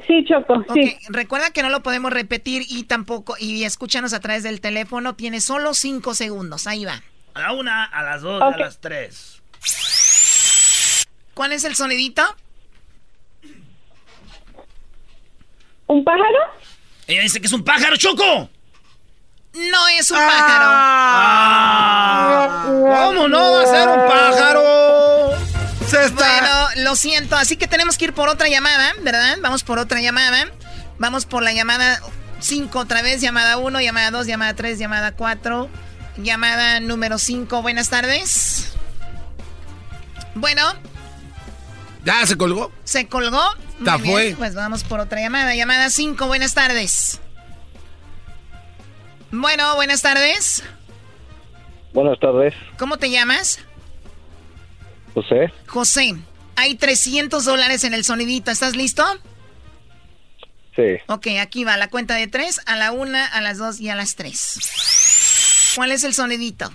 Sí, 0.08 0.26
Choco. 0.26 0.66
Sí. 0.74 0.98
Recuerda 1.08 1.52
que 1.52 1.64
no 1.64 1.70
lo 1.70 1.82
podemos 1.82 2.12
repetir 2.12 2.64
y 2.68 2.84
tampoco. 2.84 3.36
Y 3.40 3.64
escúchanos 3.64 4.14
a 4.14 4.20
través 4.20 4.44
del 4.44 4.60
teléfono. 4.60 5.16
Tienes 5.16 5.46
solo 5.46 5.74
5 5.74 6.14
segundos. 6.16 6.68
Ahí 6.68 6.84
va. 6.84 7.02
A 7.34 7.40
la 7.42 7.54
una, 7.54 7.86
a 7.86 8.04
las 8.04 8.22
dos, 8.22 8.42
a 8.42 8.58
las 8.58 8.82
tres. 8.82 9.42
¿Cuál 11.34 11.54
es 11.54 11.64
el 11.64 11.76
sonidito? 11.76 12.24
¿Un 15.88 16.04
pájaro? 16.04 16.69
Ella 17.10 17.22
dice 17.24 17.42
que 17.42 17.48
es 17.48 17.54
un 17.54 17.64
pájaro, 17.64 17.98
Choco. 17.98 18.50
No 19.56 19.88
es 19.98 20.12
un 20.12 20.18
Ah. 20.22 20.28
pájaro. 22.62 23.06
¿Cómo 23.08 23.28
no 23.28 23.52
va 23.54 23.64
a 23.64 23.66
ser 23.66 23.90
un 23.90 24.08
pájaro? 24.08 25.32
Se 25.88 26.06
está... 26.06 26.24
Bueno, 26.24 26.70
lo 26.84 26.96
siento, 26.96 27.36
así 27.36 27.58
que 27.58 27.66
tenemos 27.68 27.98
que 27.98 28.06
ir 28.06 28.14
por 28.14 28.30
otra 28.30 28.48
llamada, 28.48 28.94
¿verdad? 29.02 29.38
Vamos 29.42 29.64
por 29.64 29.80
otra 29.80 30.02
llamada. 30.02 30.52
Vamos 31.00 31.26
por 31.26 31.42
la 31.42 31.52
llamada 31.52 32.00
5 32.42 32.78
otra 32.78 33.02
vez, 33.02 33.22
llamada 33.22 33.58
1, 33.58 33.82
llamada 33.82 34.12
2, 34.12 34.28
llamada 34.28 34.54
3, 34.54 34.78
llamada 34.78 35.14
4, 35.14 35.68
llamada 36.18 36.80
número 36.80 37.18
5. 37.18 37.64
Buenas 37.64 37.90
tardes. 37.90 38.74
Bueno, 40.36 40.62
¿Ya 42.06 42.26
se 42.26 42.38
colgó? 42.38 42.72
¿se 42.84 43.08
colgó? 43.08 43.42
Muy 43.80 43.86
Ya 43.86 43.98
bien, 43.98 44.12
fue. 44.12 44.36
Pues 44.38 44.56
vamos 44.56 44.84
por 44.84 45.00
otra 45.00 45.20
llamada. 45.20 45.54
Llamada 45.56 45.90
5, 45.90 46.28
buenas 46.28 46.54
tardes. 46.54 47.20
Bueno, 49.32 49.76
buenas 49.76 50.02
tardes. 50.02 50.64
Buenas 51.94 52.20
tardes, 52.20 52.54
¿Cómo 52.78 52.98
te 52.98 53.10
llamas? 53.10 53.60
José. 55.16 55.52
José. 55.68 56.16
Hay 56.56 56.76
300 56.76 57.44
dólares 57.46 57.84
en 57.84 57.94
el 57.94 58.04
sonidito. 58.06 58.52
¿Estás 58.52 58.76
listo? 58.76 59.04
Sí. 60.76 60.98
Ok, 61.08 61.28
aquí 61.42 61.64
va 61.64 61.78
la 61.78 61.90
cuenta 61.90 62.16
de 62.16 62.28
tres, 62.28 62.62
a 62.68 62.76
la 62.76 62.92
una, 62.92 63.26
a 63.26 63.42
las 63.42 63.58
dos 63.58 63.80
y 63.82 63.90
a 63.90 63.96
las 63.96 64.16
tres. 64.16 65.74
¿Cuál 65.76 65.92
es 65.92 66.04
el 66.04 66.14
sonidito? 66.14 66.72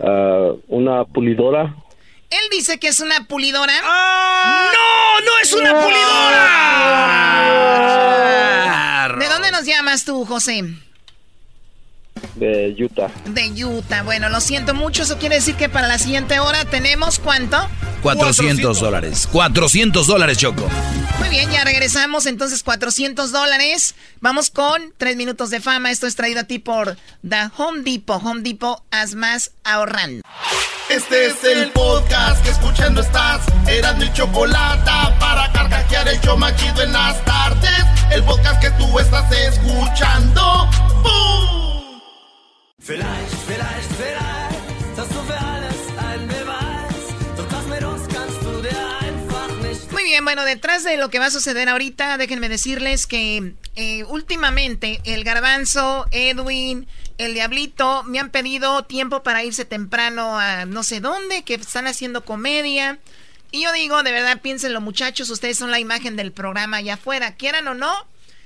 Ah, 0.00 0.52
una 0.68 1.04
pulidora. 1.04 1.74
Él 2.30 2.40
dice 2.50 2.78
que 2.78 2.88
es 2.88 3.00
una 3.00 3.26
pulidora. 3.26 3.72
¡No! 3.82 5.20
¡No 5.20 5.38
es 5.42 5.52
una 5.52 5.72
pulidora! 5.80 6.46
¿De 9.18 9.28
dónde 9.28 9.50
nos 9.50 9.64
llamas 9.64 10.04
tú, 10.04 10.24
José? 10.24 10.64
de 12.40 12.74
Utah. 12.78 13.10
De 13.26 13.64
Utah. 13.64 14.02
Bueno, 14.02 14.28
lo 14.28 14.40
siento 14.40 14.74
mucho. 14.74 15.02
Eso 15.02 15.18
quiere 15.18 15.36
decir 15.36 15.54
que 15.54 15.68
para 15.68 15.86
la 15.86 15.98
siguiente 15.98 16.38
hora 16.40 16.64
tenemos 16.64 17.18
cuánto? 17.18 17.56
400 18.02 18.80
dólares. 18.80 19.28
400 19.30 20.06
dólares, 20.06 20.38
Choco. 20.38 20.68
Muy 21.18 21.28
bien, 21.28 21.50
ya 21.50 21.64
regresamos. 21.64 22.26
Entonces, 22.26 22.62
400 22.62 23.30
dólares. 23.30 23.94
Vamos 24.20 24.50
con 24.50 24.94
3 24.96 25.16
minutos 25.16 25.50
de 25.50 25.60
fama. 25.60 25.90
Esto 25.90 26.06
es 26.06 26.16
traído 26.16 26.40
a 26.40 26.44
ti 26.44 26.58
por 26.58 26.96
The 27.28 27.50
Home 27.56 27.82
Depot. 27.82 28.22
Home 28.24 28.42
Depot, 28.42 28.82
haz 28.90 29.14
más 29.14 29.52
ahorrando. 29.64 30.22
Este 30.90 31.26
es 31.26 31.44
el 31.44 31.70
podcast 31.70 32.42
que 32.42 32.50
escuchando 32.50 33.00
estás. 33.00 33.46
Eran 33.68 33.96
mi 33.98 34.12
chocolate 34.12 34.90
para 35.20 35.52
carcajear 35.52 36.08
el 36.08 36.20
show 36.20 36.36
más 36.36 36.56
chido 36.56 36.82
en 36.82 36.92
las 36.92 37.24
tardes. 37.24 37.84
El 38.10 38.24
podcast 38.24 38.60
que 38.60 38.70
tú 38.72 38.98
estás 38.98 39.30
escuchando. 39.30 40.68
¡Bum! 41.04 42.00
Vielleicht, 42.80 43.34
vielleicht, 43.46 43.92
vielleicht 43.96 44.98
hast 44.98 45.12
du 45.12 45.22
für 45.22 45.38
alles 45.38 45.76
einen 45.96 46.26
Beweis. 46.26 47.36
Doch 47.36 47.48
das 47.48 47.66
mit 47.66 47.84
uns 47.84 48.08
kannst 48.08 48.42
du 48.42 48.60
dir 48.60 48.98
einfach 49.00 49.48
nicht. 49.62 49.92
Muy 49.92 50.02
bien, 50.02 50.24
bueno, 50.24 50.44
detrás 50.44 50.82
de 50.82 50.96
lo 50.96 51.08
que 51.08 51.20
va 51.20 51.26
a 51.26 51.30
suceder 51.30 51.68
ahorita, 51.68 52.16
déjenme 52.18 52.48
decirles 52.48 53.06
que 53.06 53.54
eh, 53.76 54.02
últimamente 54.08 55.00
el 55.04 55.22
garbanzo, 55.22 56.06
Edwin, 56.10 56.88
el 57.20 57.34
diablito 57.34 58.02
me 58.04 58.18
han 58.18 58.30
pedido 58.30 58.82
tiempo 58.84 59.22
para 59.22 59.44
irse 59.44 59.66
temprano 59.66 60.38
a 60.38 60.64
no 60.64 60.82
sé 60.82 61.00
dónde, 61.00 61.44
que 61.44 61.54
están 61.54 61.86
haciendo 61.86 62.24
comedia. 62.24 62.98
Y 63.50 63.62
yo 63.64 63.72
digo, 63.72 64.02
de 64.02 64.10
verdad, 64.10 64.40
piénsenlo 64.40 64.80
muchachos, 64.80 65.28
ustedes 65.28 65.58
son 65.58 65.70
la 65.70 65.78
imagen 65.78 66.16
del 66.16 66.32
programa 66.32 66.78
allá 66.78 66.94
afuera, 66.94 67.34
quieran 67.34 67.68
o 67.68 67.74
no. 67.74 67.92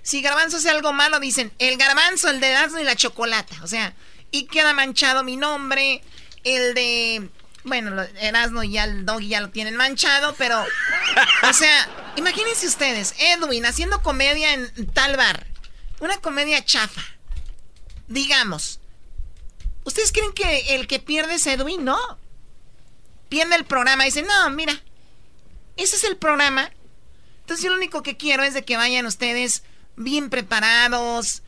Si 0.03 0.23
garbanzo 0.23 0.57
hace 0.57 0.71
algo 0.71 0.93
malo, 0.93 1.21
dicen, 1.21 1.53
el 1.61 1.77
garbanzo, 1.77 2.29
el 2.29 2.41
de 2.41 2.49
Erasmo 2.49 2.81
y 2.81 2.85
la 2.85 2.97
chocolata. 2.97 3.55
O 3.63 3.69
sea, 3.69 3.95
y 4.33 4.47
queda 4.47 4.73
manchado 4.73 5.23
mi 5.23 5.37
nombre, 5.37 6.03
el 6.43 6.75
de... 6.75 7.29
Bueno, 7.63 8.03
Erasmo 8.21 8.65
y 8.65 8.77
el 8.77 9.07
Doggy 9.07 9.29
ya 9.29 9.41
lo 9.41 9.51
tienen 9.51 9.77
manchado, 9.77 10.35
pero... 10.37 10.61
O 11.49 11.53
sea, 11.53 11.89
imagínense 12.17 12.67
ustedes, 12.67 13.15
Edwin 13.19 13.67
haciendo 13.67 14.03
comedia 14.03 14.53
en 14.53 14.87
tal 14.93 15.17
bar. 15.17 15.47
Una 16.01 16.17
comedia 16.19 16.65
chafa. 16.65 17.14
Digamos. 18.15 18.79
¿Ustedes 19.85 20.13
creen 20.13 20.33
que 20.33 20.77
el 20.77 20.87
que 20.87 21.01
pierde 21.01 21.35
es 21.35 21.47
Edwin? 21.49 21.85
No. 21.85 21.99
Pierde 23.29 23.57
el 23.57 23.65
programa. 23.65 24.05
Dice, 24.05 24.23
no, 24.23 24.51
mira. 24.51 24.73
Ese 25.77 25.97
es 25.97 26.05
el 26.05 26.17
programa. 26.17 26.71
Entonces 27.41 27.65
yo 27.65 27.71
lo 27.71 27.77
único 27.77 28.05
que 28.05 28.17
quiero 28.17 28.45
es 28.45 28.55
de 28.55 28.65
que 28.65 28.77
vayan 28.77 29.05
ustedes 29.05 29.65
bien 29.97 30.31
preparados, 30.31 31.43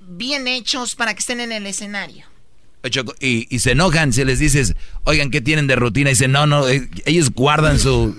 bien 0.00 0.48
hechos 0.48 0.94
para 0.94 1.12
que 1.12 1.20
estén 1.20 1.38
en 1.38 1.52
el 1.52 1.66
escenario. 1.66 2.24
Y 3.20 3.58
se 3.58 3.72
enojan 3.72 4.14
si 4.14 4.24
les 4.24 4.38
dices, 4.38 4.74
oigan, 5.04 5.30
¿qué 5.30 5.42
tienen 5.42 5.66
de 5.66 5.76
rutina? 5.76 6.08
Y 6.08 6.14
dicen, 6.14 6.32
no, 6.32 6.46
no, 6.46 6.66
eh, 6.66 6.88
ellos 7.04 7.30
guardan 7.30 7.78
su... 7.78 8.16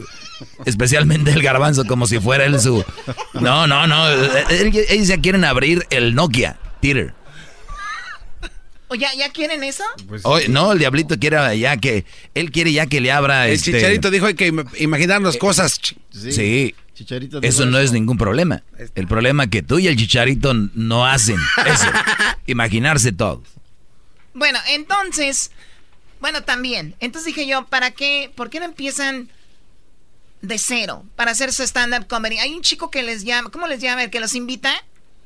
Especialmente 0.65 1.31
el 1.31 1.41
garbanzo, 1.41 1.85
como 1.85 2.05
si 2.05 2.19
fuera 2.19 2.45
él 2.45 2.59
su... 2.59 2.85
No, 3.33 3.65
no, 3.65 3.87
no, 3.87 4.09
eh, 4.11 4.45
eh, 4.51 4.85
ellos 4.89 5.07
ya 5.07 5.19
quieren 5.19 5.45
abrir 5.45 5.87
el 5.89 6.13
Nokia 6.13 6.59
Theater. 6.79 7.15
¿O 8.91 8.95
ya, 8.95 9.13
ya 9.15 9.29
quieren 9.29 9.63
eso? 9.63 9.85
Oye, 10.23 10.49
no, 10.49 10.73
el 10.73 10.79
diablito 10.79 11.17
quiere 11.17 11.57
ya 11.57 11.77
que... 11.77 12.03
Él 12.33 12.51
quiere 12.51 12.73
ya 12.73 12.87
que 12.87 12.99
le 12.99 13.09
abra... 13.09 13.47
El 13.47 13.53
este, 13.53 13.71
chicharito 13.71 14.11
dijo 14.11 14.25
hay 14.25 14.33
que 14.33 14.51
im- 14.51 14.67
imaginarnos 14.79 15.37
cosas. 15.37 15.79
ch- 15.81 15.95
Sí. 16.11 16.75
Chicharito 16.93 17.39
Eso 17.41 17.65
no 17.65 17.79
es 17.79 17.93
ningún 17.93 18.17
problema. 18.17 18.63
El 18.95 19.07
problema 19.07 19.47
que 19.47 19.61
tú 19.63 19.79
y 19.79 19.87
el 19.87 19.95
chicharito 19.95 20.53
no 20.53 21.05
hacen 21.05 21.37
eso. 21.65 21.87
Imaginarse 22.47 23.13
todo. 23.13 23.41
Bueno, 24.33 24.59
entonces, 24.67 25.51
bueno, 26.19 26.43
también. 26.43 26.93
Entonces 26.99 27.33
dije 27.33 27.47
yo, 27.47 27.65
¿para 27.67 27.91
qué? 27.91 28.29
¿Por 28.35 28.49
qué 28.49 28.59
no 28.59 28.65
empiezan 28.65 29.29
de 30.41 30.57
cero 30.57 31.05
para 31.15 31.31
hacer 31.31 31.53
su 31.53 31.63
stand-up 31.63 32.07
comedy? 32.07 32.39
Hay 32.39 32.53
un 32.53 32.61
chico 32.61 32.91
que 32.91 33.03
les 33.03 33.23
llama, 33.23 33.51
¿cómo 33.51 33.67
les 33.67 33.79
llama? 33.79 34.03
El 34.03 34.09
que 34.09 34.19
los 34.19 34.35
invita. 34.35 34.73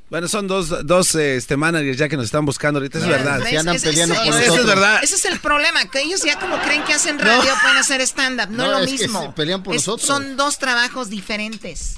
Bueno, 0.09 0.27
son 0.27 0.47
dos, 0.47 0.85
dos 0.85 1.15
este, 1.15 1.57
managers 1.57 1.97
ya 1.97 2.07
que 2.07 2.15
nos 2.15 2.25
están 2.25 2.45
buscando 2.45 2.79
ahorita, 2.79 2.99
es 2.99 3.07
verdad. 3.07 3.39
¿Ves? 3.39 3.53
Ese- 3.65 3.89
ese- 3.89 4.03
Eso 4.03 4.59
es 4.59 4.65
verdad. 4.65 4.99
Ese 5.03 5.15
es 5.15 5.25
el 5.25 5.39
problema, 5.39 5.85
que 5.89 6.01
ellos 6.01 6.21
ya 6.23 6.39
como 6.39 6.59
creen 6.61 6.83
que 6.83 6.93
hacen 6.93 7.17
radio 7.17 7.51
pueden 7.61 7.77
hacer 7.77 8.01
stand-up. 8.01 8.49
No, 8.51 8.67
No, 8.67 8.73
es 8.73 8.77
lo 8.77 8.85
es 8.85 8.91
que 9.01 9.07
mismo. 9.07 9.21
se 9.23 9.29
pelean 9.29 9.63
por 9.63 9.73
Es- 9.73 9.81
nosotros. 9.81 10.07
Son 10.07 10.37
dos 10.37 10.59
trabajos 10.59 11.09
diferentes. 11.09 11.95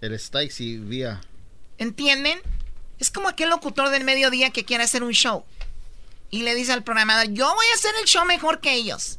El 0.00 0.18
Stikes 0.18 0.60
y 0.60 0.78
Vía. 0.78 1.20
¿Entienden? 1.78 2.40
Es 2.98 3.10
como 3.10 3.28
aquel 3.28 3.50
locutor 3.50 3.90
del 3.90 4.04
mediodía 4.04 4.50
que 4.50 4.64
quiere 4.64 4.84
hacer 4.84 5.02
un 5.02 5.12
show. 5.12 5.44
Y 6.30 6.42
le 6.42 6.54
dice 6.54 6.72
al 6.72 6.82
programador, 6.84 7.26
yo 7.32 7.54
voy 7.54 7.66
a 7.70 7.74
hacer 7.74 7.92
el 8.00 8.06
show 8.08 8.24
mejor 8.24 8.60
que 8.60 8.72
ellos. 8.74 9.18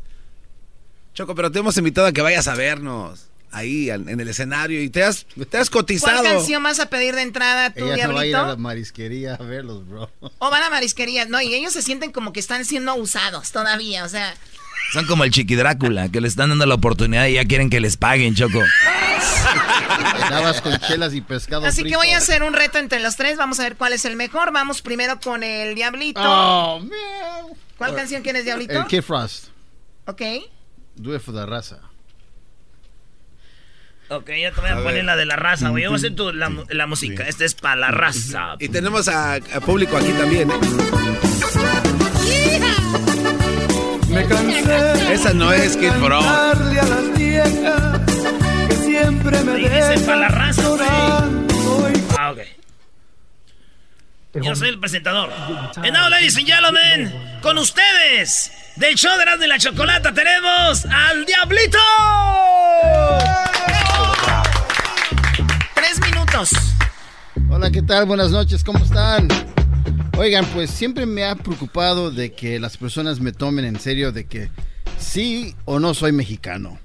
Choco, 1.14 1.36
pero 1.36 1.52
te 1.52 1.60
hemos 1.60 1.78
invitado 1.78 2.08
a 2.08 2.12
que 2.12 2.22
vayas 2.22 2.48
a 2.48 2.56
vernos 2.56 3.26
ahí 3.52 3.90
en 3.90 4.20
el 4.20 4.28
escenario 4.28 4.82
y 4.82 4.90
te 4.90 5.04
has, 5.04 5.26
te 5.50 5.58
has 5.58 5.70
¿Cuál 5.70 5.84
cotizado. 5.84 6.24
canción 6.24 6.64
vas 6.64 6.80
a 6.80 6.90
pedir 6.90 7.16
de 7.16 7.22
entrada 7.22 7.74
tú, 7.74 7.92
Ella 7.92 8.08
no 8.08 8.14
va 8.14 8.22
a 8.22 8.26
ir 8.26 8.36
a 8.36 8.40
la 8.40 8.44
Diablito? 8.46 8.62
marisquería 8.62 9.36
a 9.36 9.44
verlos, 9.44 9.88
bro. 9.88 10.10
O 10.40 10.50
van 10.50 10.64
a 10.64 10.70
marisquerías, 10.70 11.30
¿no? 11.30 11.42
Y 11.42 11.54
ellos 11.54 11.74
se 11.74 11.82
sienten 11.82 12.12
como 12.12 12.34
que 12.34 12.40
están 12.40 12.66
siendo 12.66 12.96
usados 12.96 13.52
todavía, 13.52 14.04
o 14.04 14.10
sea... 14.10 14.34
Son 14.94 15.06
como 15.06 15.26
el 15.26 15.32
chiqui 15.32 15.56
Drácula, 15.56 16.10
que 16.10 16.22
le 16.22 16.30
están 16.30 16.50
dando 16.50 16.66
la 16.66 16.76
oportunidad 16.76 17.28
y 17.28 17.34
ya 17.34 17.44
quieren 17.46 17.70
que 17.70 17.82
les 17.82 17.98
paguen, 17.98 18.36
Choco. 18.36 18.62
Con 20.64 20.78
chelas 20.80 21.14
y 21.14 21.22
pescado 21.22 21.66
Así 21.66 21.84
que 21.84 21.96
voy 21.96 22.12
a 22.12 22.18
hacer 22.18 22.44
un 22.44 22.54
reto 22.54 22.78
entre 22.78 23.00
los 23.00 23.16
tres, 23.16 23.38
vamos 23.38 23.60
a 23.60 23.64
ver 23.64 23.76
cuál 23.76 23.94
es 23.94 24.06
el 24.06 24.16
mejor. 24.16 24.52
Vamos 24.52 24.82
primero 24.82 25.20
con 25.20 25.44
el 25.44 25.76
Diablito. 25.76 26.22
Oh, 26.24 26.82
¿Cuál 27.78 27.96
canción 27.96 28.24
quieres, 28.24 28.46
Diablito? 28.46 28.74
El 28.74 28.88
Kid 28.88 29.02
Frost. 29.02 29.46
Ok. 30.06 30.22
Do 30.96 31.16
it 31.16 31.22
for 31.22 31.34
the 31.34 31.46
raza. 31.46 31.80
Ok, 34.10 34.30
ya 34.42 34.52
te 34.52 34.62
voy 34.62 34.70
a, 34.70 34.74
A 34.74 34.78
poner 34.78 34.94
ver. 34.96 35.06
la 35.06 35.16
de 35.18 35.26
la 35.26 35.36
raza, 35.36 35.70
güey. 35.70 35.84
Yo 35.84 35.90
voy 35.90 35.98
a 35.98 36.00
hacer 36.00 36.16
tu- 36.16 36.32
la, 36.32 36.88
música. 36.88 37.24
Esta 37.28 37.44
es 37.46 37.56
para 37.56 37.76
la 37.76 37.92
raza. 37.92 38.56
Y 38.60 38.70
tenemos 38.70 39.08
a, 39.10 39.34
a 39.36 39.60
público 39.60 39.98
aquí 39.98 40.12
también. 40.14 40.50
¿eh? 40.50 40.54
Me 44.10 44.26
cansé. 44.26 45.14
Esa 45.14 45.34
no 45.34 45.52
es 45.52 45.76
Kid. 45.78 45.90
Darle 45.92 46.80
a 46.80 46.86
las 46.86 47.18
viejas 47.18 48.02
que 48.70 48.76
siempre 48.76 49.42
me 49.42 49.56
dice 49.58 50.00
para 50.06 50.18
la 50.22 50.28
raza, 50.30 50.68
güey. 50.70 51.94
Ah, 52.18 52.32
ok. 52.32 52.40
Yo 54.42 54.56
soy 54.56 54.70
el 54.70 54.80
presentador. 54.80 55.32
And 55.78 55.92
now, 55.94 56.10
ladies 56.10 56.38
and 56.38 56.46
gentlemen, 56.48 57.12
con 57.42 57.58
ustedes, 57.58 58.52
del 58.76 58.96
show 58.96 59.12
de 59.18 59.48
la 59.48 59.58
Chocolata, 59.58 60.14
tenemos 60.14 60.86
al 60.86 61.26
Diablito. 61.26 61.78
Hola, 67.50 67.72
¿qué 67.72 67.82
tal? 67.82 68.06
Buenas 68.06 68.30
noches, 68.30 68.64
¿cómo 68.64 68.78
están? 68.78 69.28
Oigan, 70.20 70.46
pues 70.54 70.70
siempre 70.70 71.08
me 71.08 71.24
ha 71.24 71.34
preocupado 71.34 72.12
de 72.12 72.34
que 72.34 72.60
las 72.60 72.78
personas 72.78 73.20
me 73.20 73.32
tomen 73.32 73.66
en 73.66 73.80
serio 73.80 74.12
de 74.12 74.28
que 74.28 74.52
sí 75.00 75.56
o 75.66 75.80
no 75.80 75.96
soy 75.96 76.12
mexicano. 76.12 76.78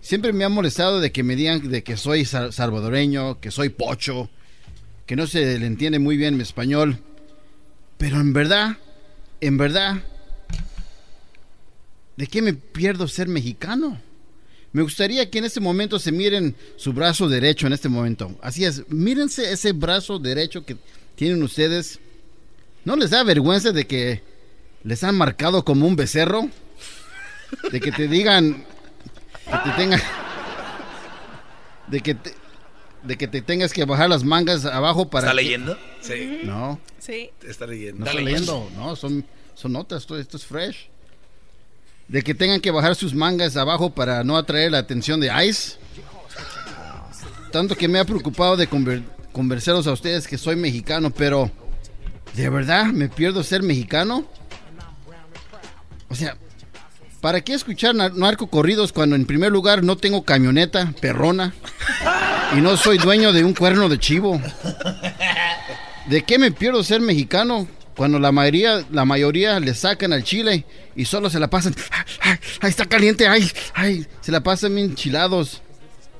siempre 0.00 0.32
me 0.32 0.42
ha 0.42 0.48
molestado 0.48 0.98
de 0.98 1.12
que 1.12 1.22
me 1.22 1.36
digan 1.36 1.70
de 1.70 1.84
que 1.84 1.96
soy 1.96 2.24
salvadoreño, 2.24 3.38
que 3.38 3.52
soy 3.52 3.68
pocho, 3.68 4.28
que 5.06 5.14
no 5.14 5.28
se 5.28 5.56
le 5.60 5.66
entiende 5.66 6.00
muy 6.00 6.16
bien 6.16 6.36
mi 6.36 6.42
español. 6.42 6.98
Pero 7.96 8.16
en 8.18 8.32
verdad, 8.32 8.76
en 9.40 9.56
verdad, 9.56 10.02
¿de 12.16 12.26
qué 12.26 12.42
me 12.42 12.54
pierdo 12.54 13.06
ser 13.06 13.28
mexicano? 13.28 14.00
Me 14.72 14.82
gustaría 14.82 15.28
que 15.28 15.38
en 15.38 15.44
este 15.44 15.60
momento 15.60 15.98
se 15.98 16.12
miren 16.12 16.54
su 16.76 16.92
brazo 16.92 17.28
derecho 17.28 17.66
en 17.66 17.72
este 17.72 17.88
momento. 17.88 18.36
Así 18.40 18.64
es, 18.64 18.88
mírense 18.88 19.52
ese 19.52 19.72
brazo 19.72 20.18
derecho 20.18 20.64
que 20.64 20.76
tienen 21.16 21.42
ustedes. 21.42 21.98
¿No 22.84 22.96
les 22.96 23.10
da 23.10 23.24
vergüenza 23.24 23.72
de 23.72 23.86
que 23.86 24.22
les 24.84 25.02
han 25.02 25.16
marcado 25.16 25.64
como 25.64 25.86
un 25.86 25.96
becerro? 25.96 26.48
De 27.72 27.80
que 27.80 27.90
te 27.90 28.06
digan 28.06 28.64
que 29.44 29.70
te 29.70 29.76
tengan 29.76 30.00
de 31.88 32.00
que 32.00 32.14
te, 32.14 32.34
de 33.02 33.18
que 33.18 33.26
te 33.26 33.42
tengas 33.42 33.72
que 33.72 33.84
bajar 33.84 34.08
las 34.08 34.22
mangas 34.22 34.64
abajo 34.64 35.10
para 35.10 35.26
¿Está 35.26 35.34
leyendo? 35.34 35.76
Sí. 36.00 36.40
No. 36.44 36.78
Sí. 37.00 37.30
Está 37.42 37.66
leyendo. 37.66 38.04
No 38.04 38.06
está 38.06 38.20
leyendo, 38.20 38.70
no, 38.76 38.94
son 38.94 39.24
son 39.54 39.72
notas, 39.72 40.02
esto, 40.02 40.18
esto 40.18 40.36
es 40.36 40.46
fresh. 40.46 40.88
De 42.10 42.22
que 42.22 42.34
tengan 42.34 42.60
que 42.60 42.72
bajar 42.72 42.96
sus 42.96 43.14
mangas 43.14 43.56
abajo 43.56 43.90
para 43.90 44.24
no 44.24 44.36
atraer 44.36 44.72
la 44.72 44.78
atención 44.78 45.20
de 45.20 45.30
ICE. 45.46 45.78
Tanto 47.52 47.76
que 47.76 47.86
me 47.86 48.00
ha 48.00 48.04
preocupado 48.04 48.56
de 48.56 48.68
conversaros 49.32 49.86
a 49.86 49.92
ustedes 49.92 50.26
que 50.26 50.36
soy 50.36 50.56
mexicano, 50.56 51.10
pero 51.10 51.52
¿de 52.34 52.48
verdad 52.50 52.86
me 52.86 53.08
pierdo 53.08 53.44
ser 53.44 53.62
mexicano? 53.62 54.26
O 56.08 56.16
sea, 56.16 56.36
¿para 57.20 57.42
qué 57.42 57.54
escuchar 57.54 57.94
narco 57.94 58.48
corridos 58.48 58.92
cuando 58.92 59.14
en 59.14 59.24
primer 59.24 59.52
lugar 59.52 59.84
no 59.84 59.96
tengo 59.96 60.24
camioneta, 60.24 60.92
perrona, 61.00 61.54
y 62.56 62.60
no 62.60 62.76
soy 62.76 62.98
dueño 62.98 63.32
de 63.32 63.44
un 63.44 63.54
cuerno 63.54 63.88
de 63.88 64.00
chivo? 64.00 64.42
¿De 66.06 66.24
qué 66.24 66.40
me 66.40 66.50
pierdo 66.50 66.82
ser 66.82 67.00
mexicano 67.00 67.68
cuando 67.96 68.18
la 68.18 68.32
mayoría, 68.32 68.84
la 68.90 69.04
mayoría 69.04 69.60
le 69.60 69.74
sacan 69.74 70.12
al 70.12 70.24
chile 70.24 70.64
y 70.96 71.04
solo 71.04 71.28
se 71.30 71.40
la 71.40 71.50
pasan, 71.50 71.74
ay, 72.20 72.38
está 72.70 72.86
caliente, 72.86 73.28
ay, 73.28 73.50
ay, 73.74 74.06
se 74.20 74.32
la 74.32 74.42
pasan 74.42 74.78
enchilados? 74.78 75.60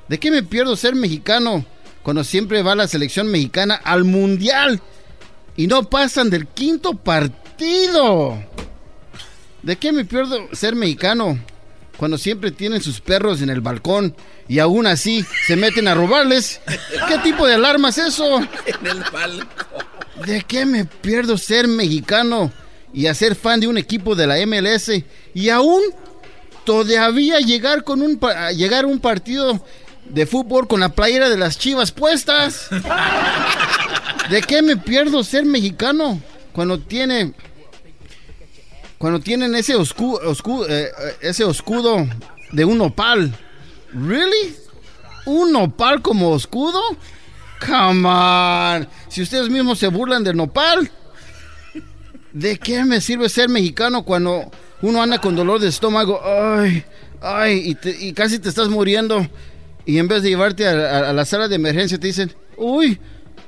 ¿De 0.09 0.19
qué 0.19 0.31
me 0.31 0.43
pierdo 0.43 0.77
ser 0.77 0.95
mexicano 0.95 1.65
cuando 2.03 2.25
siempre 2.25 2.63
va 2.63 2.75
la 2.75 2.89
selección 2.89 3.29
mexicana 3.29 3.75
al 3.77 4.05
mundial 4.05 4.81
y 5.57 5.67
no 5.67 5.89
pasan 5.89 6.31
del 6.31 6.49
quinto 6.49 6.95
partido? 6.95 8.43
¿De 9.63 9.77
qué 9.77 9.93
me 9.93 10.05
pierdo 10.05 10.49
ser 10.53 10.75
mexicano? 10.75 11.39
Cuando 11.97 12.17
siempre 12.17 12.51
tienen 12.51 12.81
sus 12.81 13.01
perros 13.01 13.43
en 13.43 13.51
el 13.51 13.61
balcón 13.61 14.17
y 14.49 14.59
aún 14.59 14.87
así 14.87 15.25
se 15.47 15.55
meten 15.55 15.87
a 15.87 15.95
robarles. 15.95 16.61
¿Qué 17.09 17.19
tipo 17.19 17.47
de 17.47 17.55
alarma 17.55 17.91
es 17.91 17.99
eso? 17.99 18.41
En 18.67 18.87
el 18.87 19.05
balcón. 19.13 19.90
¿De 20.27 20.43
qué 20.47 20.67
me 20.67 20.85
pierdo 20.85 21.39
ser 21.39 21.69
mexicano 21.69 22.53
y 22.93 23.07
hacer 23.07 23.35
fan 23.35 23.61
de 23.61 23.69
un 23.69 23.79
equipo 23.79 24.15
de 24.15 24.27
la 24.27 24.37
MLS 24.47 24.91
y 25.35 25.49
aún 25.49 25.83
todavía 26.65 27.39
llegar 27.41 27.85
con 27.85 28.03
un 28.03 28.21
llegar 28.55 28.85
a 28.85 28.89
un 28.89 29.01
partido 29.01 29.65
de 30.09 30.27
fútbol 30.27 30.67
con 30.67 30.81
la 30.81 30.91
playera 30.91 31.29
de 31.29 31.39
las 31.39 31.59
Chivas 31.59 31.93
puestas? 31.93 32.69
¿De 34.31 34.43
qué 34.43 34.63
me 34.63 34.77
pierdo 34.77 35.25
ser 35.25 35.45
mexicano 35.45 36.21
cuando 36.53 36.79
tiene 36.79 37.33
cuando 39.01 39.19
tienen 39.19 39.55
ese 39.55 39.77
oscudo, 39.77 40.21
eh, 40.69 40.91
eh, 40.99 41.17
ese 41.23 41.49
escudo 41.49 42.07
de 42.53 42.67
un 42.67 42.77
nopal. 42.77 43.35
¿Really? 43.95 44.55
¿Un 45.25 45.53
nopal 45.53 46.03
como 46.03 46.37
escudo? 46.37 46.83
Come. 47.65 48.87
Si 49.09 49.23
ustedes 49.23 49.49
mismos 49.51 49.79
se 49.79 49.89
burlan 49.89 50.25
del 50.25 50.37
nopal, 50.37 50.91
¿de 52.33 52.59
qué 52.59 52.85
me 52.85 53.01
sirve 53.01 53.29
ser 53.29 53.49
mexicano 53.49 54.03
cuando 54.03 54.51
uno 54.83 55.03
anda 55.03 55.19
con 55.19 55.37
dolor 55.37 55.61
de 55.61 55.69
estómago? 55.69 56.21
Ay, 56.25 56.85
ay, 57.21 57.77
y, 57.85 58.13
casi 58.13 58.39
te 58.39 58.49
estás 58.49 58.69
muriendo. 58.69 59.27
Y 59.85 59.99
en 59.99 60.09
vez 60.09 60.23
de 60.23 60.31
llevarte 60.31 60.67
a, 60.67 61.13
la 61.13 61.25
sala 61.25 61.49
de 61.49 61.57
emergencia 61.57 61.99
te 61.99 62.07
dicen, 62.07 62.35
uy, 62.57 62.99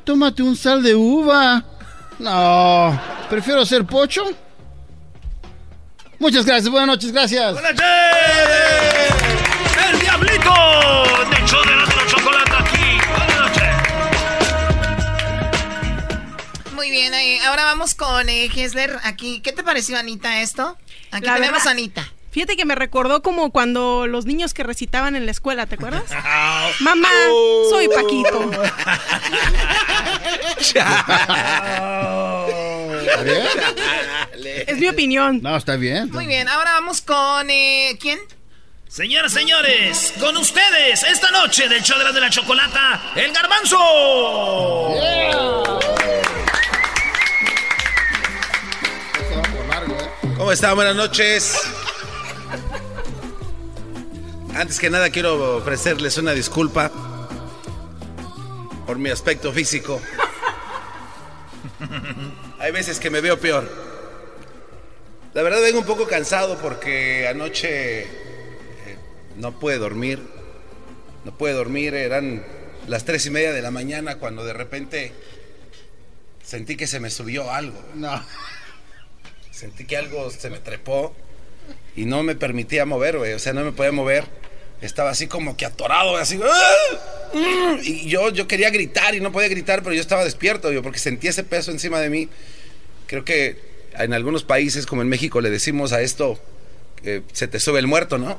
tómate 0.04 0.42
un 0.42 0.56
sal 0.56 0.82
de 0.82 0.94
uva. 0.94 1.64
No, 2.18 3.00
prefiero 3.30 3.64
ser 3.64 3.84
pocho 3.84 4.22
Muchas 6.22 6.46
gracias, 6.46 6.70
buenas 6.70 6.86
noches, 6.86 7.10
gracias. 7.10 7.52
Buenas 7.52 7.72
noches. 7.72 9.01
Bien, 17.02 17.14
eh, 17.14 17.40
ahora 17.46 17.64
vamos 17.64 17.94
con 17.94 18.28
eh, 18.28 18.50
aquí. 19.02 19.40
¿Qué 19.40 19.52
te 19.52 19.64
pareció, 19.64 19.98
Anita, 19.98 20.42
esto? 20.42 20.76
Aquí 21.10 21.26
la 21.26 21.34
tenemos 21.34 21.66
a 21.66 21.70
Anita. 21.70 22.08
Fíjate 22.30 22.56
que 22.56 22.64
me 22.64 22.76
recordó 22.76 23.22
como 23.22 23.50
cuando 23.50 24.06
los 24.06 24.24
niños 24.24 24.54
que 24.54 24.62
recitaban 24.62 25.16
en 25.16 25.26
la 25.26 25.32
escuela, 25.32 25.66
¿te 25.66 25.74
acuerdas? 25.74 26.04
Mamá, 26.80 27.10
soy 27.68 27.88
Paquito. 27.88 28.50
es 34.66 34.78
mi 34.78 34.88
opinión. 34.88 35.42
No, 35.42 35.56
está 35.56 35.76
bien. 35.76 36.10
Muy 36.10 36.26
bien, 36.26 36.48
ahora 36.48 36.72
vamos 36.72 37.02
con... 37.02 37.50
Eh, 37.50 37.98
¿Quién? 38.00 38.18
Señoras, 38.88 39.32
señores, 39.32 40.14
con 40.20 40.36
ustedes 40.36 41.02
esta 41.02 41.30
noche 41.30 41.68
del 41.68 41.82
show 41.82 41.98
de 41.98 42.04
la, 42.04 42.12
de 42.12 42.20
la 42.20 42.30
chocolata, 42.30 43.12
el 43.16 43.32
garbanzo. 43.32 43.78
¿Cómo 50.42 50.50
están? 50.50 50.74
Buenas 50.74 50.96
noches. 50.96 51.56
Antes 54.56 54.80
que 54.80 54.90
nada 54.90 55.08
quiero 55.10 55.58
ofrecerles 55.58 56.18
una 56.18 56.32
disculpa 56.32 56.90
por 58.84 58.98
mi 58.98 59.08
aspecto 59.10 59.52
físico. 59.52 60.02
Hay 62.58 62.72
veces 62.72 62.98
que 62.98 63.08
me 63.08 63.20
veo 63.20 63.38
peor. 63.38 63.70
La 65.32 65.42
verdad 65.42 65.60
vengo 65.60 65.78
un 65.78 65.86
poco 65.86 66.08
cansado 66.08 66.58
porque 66.58 67.28
anoche 67.28 68.00
eh, 68.00 68.08
no 69.36 69.60
pude 69.60 69.78
dormir. 69.78 70.20
No 71.24 71.38
pude 71.38 71.52
dormir, 71.52 71.94
eran 71.94 72.44
las 72.88 73.04
tres 73.04 73.26
y 73.26 73.30
media 73.30 73.52
de 73.52 73.62
la 73.62 73.70
mañana 73.70 74.16
cuando 74.16 74.44
de 74.44 74.54
repente 74.54 75.12
sentí 76.42 76.76
que 76.76 76.88
se 76.88 76.98
me 76.98 77.10
subió 77.10 77.48
algo. 77.52 77.80
No. 77.94 78.20
Sentí 79.52 79.84
que 79.84 79.96
algo 79.96 80.30
se 80.30 80.50
me 80.50 80.58
trepó 80.58 81.14
y 81.94 82.06
no 82.06 82.24
me 82.24 82.34
permitía 82.34 82.84
mover, 82.84 83.18
güey. 83.18 83.34
O 83.34 83.38
sea, 83.38 83.52
no 83.52 83.62
me 83.62 83.72
podía 83.72 83.92
mover. 83.92 84.24
Estaba 84.80 85.10
así 85.10 85.28
como 85.28 85.56
que 85.56 85.64
atorado, 85.64 86.16
así. 86.16 86.40
¡ah! 86.42 87.78
Y 87.82 88.08
yo, 88.08 88.30
yo 88.30 88.48
quería 88.48 88.70
gritar 88.70 89.14
y 89.14 89.20
no 89.20 89.30
podía 89.30 89.48
gritar, 89.48 89.82
pero 89.82 89.94
yo 89.94 90.00
estaba 90.00 90.24
despierto, 90.24 90.72
yo, 90.72 90.82
porque 90.82 90.98
sentía 90.98 91.30
ese 91.30 91.44
peso 91.44 91.70
encima 91.70 92.00
de 92.00 92.10
mí. 92.10 92.28
Creo 93.06 93.24
que 93.24 93.60
en 93.94 94.12
algunos 94.12 94.42
países, 94.42 94.86
como 94.86 95.02
en 95.02 95.08
México, 95.08 95.40
le 95.40 95.50
decimos 95.50 95.92
a 95.92 96.00
esto, 96.00 96.40
que 97.02 97.22
se 97.32 97.46
te 97.46 97.60
sube 97.60 97.78
el 97.78 97.86
muerto, 97.86 98.18
¿no? 98.18 98.38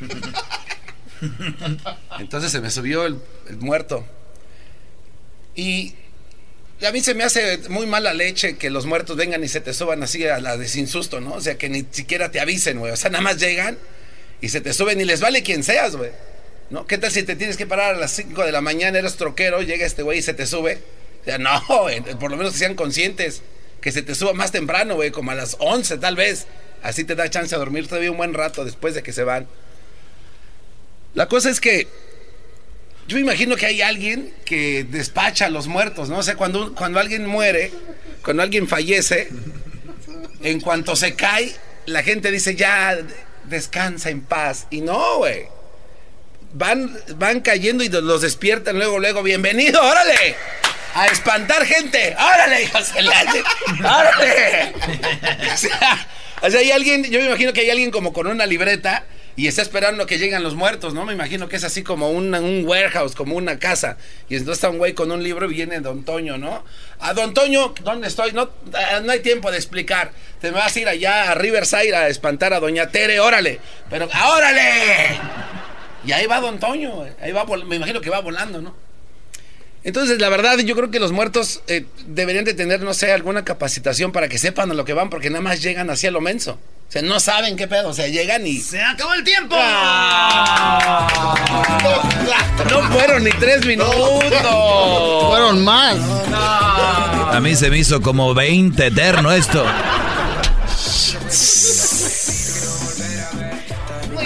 Entonces 2.18 2.52
se 2.52 2.60
me 2.60 2.70
subió 2.70 3.04
el, 3.04 3.20
muerto. 3.58 4.04
Y 5.54 5.94
a 6.82 6.92
mí 6.92 7.00
se 7.00 7.14
me 7.14 7.24
hace 7.24 7.58
muy 7.68 7.86
mala 7.86 8.12
leche 8.12 8.56
que 8.56 8.70
los 8.70 8.86
muertos 8.86 9.16
vengan 9.16 9.42
y 9.44 9.48
se 9.48 9.60
te 9.60 9.72
suban 9.72 10.02
así 10.02 10.26
a 10.26 10.40
la 10.40 10.56
de 10.56 10.68
sin 10.68 10.88
susto, 10.88 11.20
¿no? 11.20 11.34
O 11.34 11.40
sea, 11.40 11.56
que 11.56 11.68
ni 11.68 11.86
siquiera 11.90 12.30
te 12.30 12.40
avisen, 12.40 12.78
güey. 12.78 12.92
O 12.92 12.96
sea, 12.96 13.10
nada 13.10 13.22
más 13.22 13.38
llegan 13.38 13.78
y 14.40 14.48
se 14.48 14.60
te 14.60 14.74
suben 14.74 15.00
y 15.00 15.04
les 15.04 15.20
vale 15.20 15.42
quien 15.42 15.62
seas, 15.62 15.96
güey. 15.96 16.10
¿No? 16.70 16.86
¿Qué 16.86 16.98
tal 16.98 17.12
si 17.12 17.22
te 17.22 17.36
tienes 17.36 17.56
que 17.56 17.66
parar 17.66 17.94
a 17.94 17.98
las 17.98 18.12
5 18.12 18.44
de 18.44 18.52
la 18.52 18.60
mañana, 18.60 18.98
eres 18.98 19.16
troquero, 19.16 19.62
llega 19.62 19.86
este 19.86 20.02
güey 20.02 20.18
y 20.18 20.22
se 20.22 20.34
te 20.34 20.46
sube? 20.46 20.80
O 21.22 21.24
sea, 21.24 21.38
no, 21.38 21.62
por 22.18 22.30
lo 22.30 22.36
menos 22.36 22.52
que 22.52 22.58
sean 22.58 22.74
conscientes. 22.74 23.42
Que 23.80 23.92
se 23.92 24.02
te 24.02 24.14
suba 24.14 24.32
más 24.32 24.50
temprano, 24.50 24.94
güey, 24.94 25.10
como 25.10 25.30
a 25.30 25.34
las 25.34 25.56
11 25.60 25.98
tal 25.98 26.16
vez. 26.16 26.46
Así 26.82 27.04
te 27.04 27.14
da 27.14 27.30
chance 27.30 27.54
a 27.54 27.58
dormir 27.58 27.86
todavía 27.86 28.10
un 28.10 28.16
buen 28.16 28.34
rato 28.34 28.64
después 28.64 28.94
de 28.94 29.02
que 29.02 29.12
se 29.12 29.24
van. 29.24 29.46
La 31.14 31.28
cosa 31.28 31.50
es 31.50 31.60
que 31.60 31.86
yo 33.06 33.16
me 33.16 33.20
imagino 33.20 33.56
que 33.56 33.66
hay 33.66 33.82
alguien 33.82 34.32
que 34.44 34.84
despacha 34.84 35.46
a 35.46 35.50
los 35.50 35.66
muertos, 35.66 36.08
¿no? 36.08 36.18
O 36.18 36.22
sea, 36.22 36.36
cuando, 36.36 36.74
cuando 36.74 37.00
alguien 37.00 37.26
muere, 37.26 37.70
cuando 38.22 38.42
alguien 38.42 38.68
fallece, 38.68 39.28
en 40.42 40.60
cuanto 40.60 40.96
se 40.96 41.14
cae, 41.14 41.54
la 41.86 42.02
gente 42.02 42.30
dice, 42.30 42.54
ya, 42.54 42.96
descansa 43.44 44.10
en 44.10 44.22
paz. 44.22 44.66
Y 44.70 44.80
no, 44.80 45.18
güey 45.18 45.54
van, 46.54 46.96
van 47.16 47.40
cayendo 47.40 47.84
y 47.84 47.88
los 47.88 48.22
despiertan 48.22 48.78
luego, 48.78 48.98
luego, 48.98 49.22
bienvenido, 49.22 49.82
órale. 49.82 50.36
A 50.94 51.08
espantar 51.08 51.66
gente. 51.66 52.14
¡Órale, 52.16 52.62
hijos 52.62 52.94
de 52.94 53.02
la... 53.02 53.24
¡Órale! 53.80 54.72
O 56.42 56.50
sea, 56.50 56.60
hay 56.60 56.72
alguien, 56.72 57.02
yo 57.04 57.20
me 57.20 57.26
imagino 57.26 57.54
que 57.54 57.62
hay 57.62 57.70
alguien 57.70 57.90
como 57.90 58.12
con 58.12 58.26
una 58.26 58.44
libreta 58.44 59.04
y 59.36 59.48
está 59.48 59.62
esperando 59.62 60.06
que 60.06 60.18
lleguen 60.18 60.42
los 60.42 60.54
muertos, 60.54 60.94
¿no? 60.94 61.04
Me 61.04 61.12
imagino 61.12 61.48
que 61.48 61.56
es 61.56 61.64
así 61.64 61.82
como 61.82 62.10
un, 62.10 62.64
warehouse, 62.66 63.14
como 63.14 63.34
una 63.34 63.58
casa. 63.58 63.96
Y 64.28 64.36
entonces 64.36 64.58
está 64.58 64.70
un 64.70 64.78
güey 64.78 64.92
con 64.92 65.10
un 65.10 65.22
libro 65.22 65.50
y 65.50 65.54
viene 65.54 65.80
Don 65.80 66.04
Toño, 66.04 66.38
¿no? 66.38 66.64
A 67.00 67.14
Don 67.14 67.34
Toño, 67.34 67.74
¿dónde 67.82 68.08
estoy? 68.08 68.32
No, 68.32 68.50
ah, 68.74 69.00
no 69.02 69.10
hay 69.10 69.20
tiempo 69.20 69.50
de 69.50 69.56
explicar. 69.56 70.12
Te 70.40 70.50
vas 70.50 70.76
a 70.76 70.80
ir 70.80 70.88
allá 70.88 71.32
a 71.32 71.34
Riverside 71.34 71.94
a 71.96 72.08
espantar 72.08 72.52
a 72.52 72.60
Doña 72.60 72.90
Tere, 72.90 73.18
órale. 73.18 73.58
Pero, 73.90 74.08
¡ah, 74.12 74.36
órale! 74.36 75.18
Y 76.06 76.12
ahí 76.12 76.26
va 76.26 76.40
Don 76.40 76.58
Toño, 76.60 77.04
ahí 77.20 77.32
va, 77.32 77.44
me 77.44 77.76
imagino 77.76 78.00
que 78.00 78.10
va 78.10 78.20
volando, 78.20 78.60
¿no? 78.60 78.83
Entonces, 79.84 80.18
la 80.18 80.30
verdad, 80.30 80.56
yo 80.58 80.74
creo 80.74 80.90
que 80.90 80.98
los 80.98 81.12
muertos 81.12 81.60
eh, 81.66 81.84
deberían 82.06 82.46
de 82.46 82.54
tener, 82.54 82.80
no 82.80 82.94
sé, 82.94 83.12
alguna 83.12 83.44
capacitación 83.44 84.12
para 84.12 84.28
que 84.28 84.38
sepan 84.38 84.70
a 84.70 84.74
lo 84.74 84.86
que 84.86 84.94
van, 84.94 85.10
porque 85.10 85.28
nada 85.28 85.42
más 85.42 85.60
llegan 85.60 85.90
hacia 85.90 86.10
lo 86.10 86.22
menso. 86.22 86.52
O 86.88 86.92
sea, 86.94 87.02
no 87.02 87.20
saben 87.20 87.56
qué 87.56 87.68
pedo, 87.68 87.90
o 87.90 87.94
sea, 87.94 88.08
llegan 88.08 88.46
y... 88.46 88.60
¡Se 88.60 88.82
acabó 88.82 89.12
el 89.12 89.24
tiempo! 89.24 89.56
No, 92.70 92.82
fueron 92.92 93.24
ni 93.24 93.30
tres 93.32 93.66
minutos. 93.66 94.24
Fueron 95.26 95.62
más. 95.62 95.98
A 96.32 97.38
mí 97.42 97.54
se 97.54 97.68
me 97.68 97.78
hizo 97.78 98.00
como 98.00 98.32
20 98.32 98.86
eterno 98.86 99.32
esto. 99.32 99.66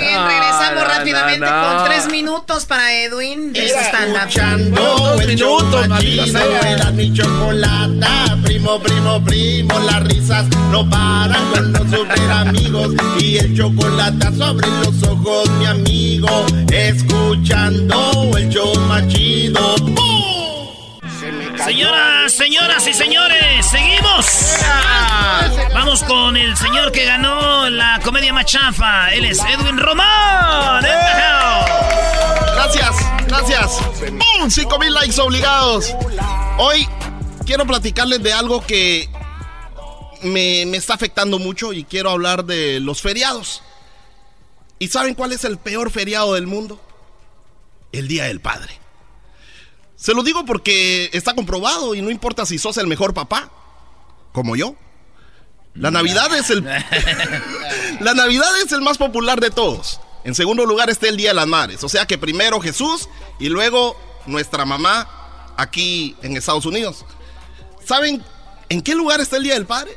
Bien, 0.09 0.25
regresamos 0.27 0.85
rápidamente 0.85 1.47
con 1.47 1.85
tres 1.85 2.11
minutos 2.11 2.65
para 2.65 2.95
Edwin 2.95 3.53
de 3.53 3.69
su 3.69 3.79
stand-up. 3.79 4.75
Dos 4.75 5.27
minutos, 5.27 5.87
Era 6.67 6.91
mi 6.93 7.13
chocolata, 7.13 8.37
primo, 8.43 8.81
primo, 8.81 9.23
primo. 9.23 9.79
Las 9.81 10.05
risas 10.05 10.47
no 10.71 10.89
paran 10.89 11.45
con 11.51 11.73
los 11.73 11.83
super 11.91 12.31
amigos. 12.31 12.95
Y 13.21 13.37
el 13.37 13.55
chocolate 13.55 14.35
sobre 14.37 14.67
los 14.67 15.03
ojos, 15.03 15.51
mi 15.59 15.67
amigo. 15.67 16.47
Escuchando 16.73 18.31
el 18.37 18.49
show 18.49 18.75
machido. 18.89 19.77
Señoras, 21.65 22.33
señoras 22.33 22.87
y 22.87 22.95
señores, 22.95 23.67
seguimos. 23.67 24.27
Vamos 25.75 26.03
con 26.05 26.37
el 26.37 26.57
señor 26.57 26.93
que 26.93 27.05
ganó 27.05 27.69
la 27.69 28.01
comedia 28.05 28.33
machafa. 28.33 29.13
Él 29.13 29.25
es 29.25 29.39
Edwin 29.41 29.77
Román. 29.77 30.83
Gracias, 32.55 32.97
gracias. 33.27 33.81
¡Bum! 34.11 34.51
5 34.51 34.79
mil 34.79 34.95
likes 34.95 35.21
obligados. 35.21 35.95
Hoy 36.59 36.89
quiero 37.45 37.67
platicarles 37.67 38.23
de 38.23 38.33
algo 38.33 38.65
que 38.65 39.09
me, 40.23 40.65
me 40.67 40.77
está 40.77 40.95
afectando 40.95 41.39
mucho 41.39 41.73
y 41.73 41.85
quiero 41.85 42.11
hablar 42.11 42.45
de 42.45 42.81
los 42.81 43.03
feriados. 43.03 43.63
¿Y 44.79 44.89
saben 44.89 45.15
cuál 45.15 45.33
es 45.33 45.45
el 45.45 45.59
peor 45.59 45.91
feriado 45.91 46.35
del 46.35 46.47
mundo? 46.47 46.81
El 47.93 48.07
Día 48.07 48.25
del 48.25 48.41
Padre. 48.41 48.79
Se 49.99 50.15
lo 50.15 50.23
digo 50.23 50.45
porque 50.45 51.11
está 51.13 51.35
comprobado 51.35 51.95
y 51.97 52.03
no 52.03 52.11
importa 52.11 52.47
si 52.47 52.57
sos 52.57 52.77
el 52.79 52.87
mejor 52.87 53.15
papá, 53.15 53.51
como 54.33 54.55
yo. 54.55 54.77
La 55.75 55.91
Navidad 55.91 56.33
es 56.35 56.51
el 56.51 56.65
La 58.01 58.15
Navidad 58.15 58.49
es 58.65 58.71
el 58.73 58.81
más 58.81 58.97
popular 58.97 59.41
de 59.41 59.51
todos. 59.51 60.01
En 60.25 60.37
segundo 60.37 60.65
lugar 60.67 60.89
está 60.89 61.09
el 61.09 61.17
Día 61.17 61.31
de 61.31 61.35
las 61.35 61.49
Madres, 61.49 61.83
o 61.83 61.89
sea 61.89 62.07
que 62.07 62.17
primero 62.17 62.61
Jesús 62.61 63.09
y 63.41 63.49
luego 63.49 63.97
nuestra 64.27 64.65
mamá 64.65 65.09
aquí 65.57 66.17
en 66.23 66.37
Estados 66.37 66.65
Unidos. 66.65 67.05
¿Saben 67.85 68.23
en 68.69 68.83
qué 68.83 68.95
lugar 68.95 69.21
está 69.21 69.37
el 69.37 69.43
Día 69.43 69.55
del 69.55 69.67
Padre? 69.67 69.97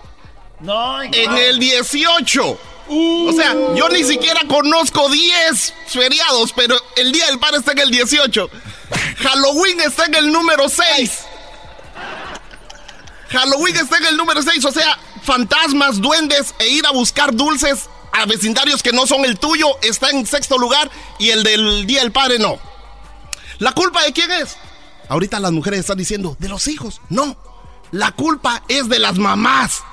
No, 0.61 1.01
en 1.01 1.37
el 1.37 1.59
18. 1.59 2.59
O 2.87 3.31
sea, 3.33 3.53
yo 3.75 3.87
ni 3.89 4.03
siquiera 4.03 4.41
conozco 4.47 5.09
10 5.09 5.73
feriados, 5.87 6.51
pero 6.53 6.75
el 6.97 7.11
Día 7.11 7.25
del 7.27 7.39
Padre 7.39 7.57
está 7.57 7.71
en 7.71 7.79
el 7.79 7.91
18. 7.91 8.49
Halloween 9.17 9.79
está 9.79 10.05
en 10.05 10.15
el 10.15 10.31
número 10.31 10.67
6. 10.67 11.19
Halloween 13.29 13.77
está 13.77 13.97
en 13.97 14.05
el 14.07 14.17
número 14.17 14.41
6, 14.41 14.65
o 14.65 14.71
sea, 14.71 14.99
fantasmas, 15.23 16.01
duendes 16.01 16.53
e 16.59 16.67
ir 16.67 16.85
a 16.85 16.91
buscar 16.91 17.33
dulces 17.33 17.89
a 18.11 18.25
vecindarios 18.25 18.83
que 18.83 18.91
no 18.91 19.07
son 19.07 19.23
el 19.23 19.39
tuyo 19.39 19.67
está 19.81 20.09
en 20.09 20.25
sexto 20.25 20.57
lugar 20.57 20.91
y 21.17 21.29
el 21.29 21.43
del 21.43 21.87
Día 21.87 22.01
del 22.01 22.11
Padre 22.11 22.39
no. 22.39 22.59
¿La 23.59 23.71
culpa 23.71 24.03
de 24.03 24.11
quién 24.11 24.31
es? 24.31 24.57
Ahorita 25.07 25.39
las 25.39 25.51
mujeres 25.51 25.81
están 25.81 25.97
diciendo, 25.97 26.35
de 26.39 26.49
los 26.49 26.67
hijos. 26.67 26.99
No, 27.09 27.37
la 27.91 28.11
culpa 28.11 28.63
es 28.67 28.89
de 28.89 28.99
las 28.99 29.17
mamás. 29.17 29.83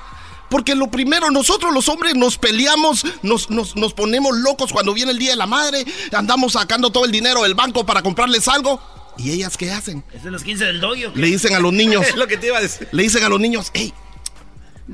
Porque 0.49 0.75
lo 0.75 0.89
primero, 0.89 1.29
nosotros 1.29 1.73
los 1.73 1.87
hombres 1.89 2.15
nos 2.15 2.37
peleamos, 2.37 3.05
nos, 3.21 3.49
nos, 3.49 3.75
nos, 3.75 3.93
ponemos 3.93 4.35
locos 4.37 4.73
cuando 4.73 4.93
viene 4.93 5.11
el 5.11 5.19
Día 5.19 5.31
de 5.31 5.35
la 5.35 5.45
Madre, 5.45 5.85
andamos 6.11 6.53
sacando 6.53 6.89
todo 6.89 7.05
el 7.05 7.11
dinero 7.11 7.43
del 7.43 7.53
banco 7.53 7.85
para 7.85 8.01
comprarles 8.01 8.47
algo. 8.47 8.81
¿Y 9.17 9.31
ellas 9.31 9.57
qué 9.57 9.71
hacen? 9.71 10.03
Es 10.13 10.23
de 10.23 10.31
los 10.31 10.43
15 10.43 10.65
del 10.65 10.79
doyo. 10.79 11.11
Le 11.13 11.27
dicen 11.27 11.53
a 11.53 11.59
los 11.59 11.73
niños. 11.73 12.05
es 12.07 12.15
lo 12.15 12.27
que 12.27 12.37
te 12.37 12.47
iba 12.47 12.57
a 12.57 12.61
decir. 12.61 12.87
Le 12.91 13.03
dicen 13.03 13.23
a 13.23 13.29
los 13.29 13.39
niños, 13.39 13.69
hey, 13.73 13.93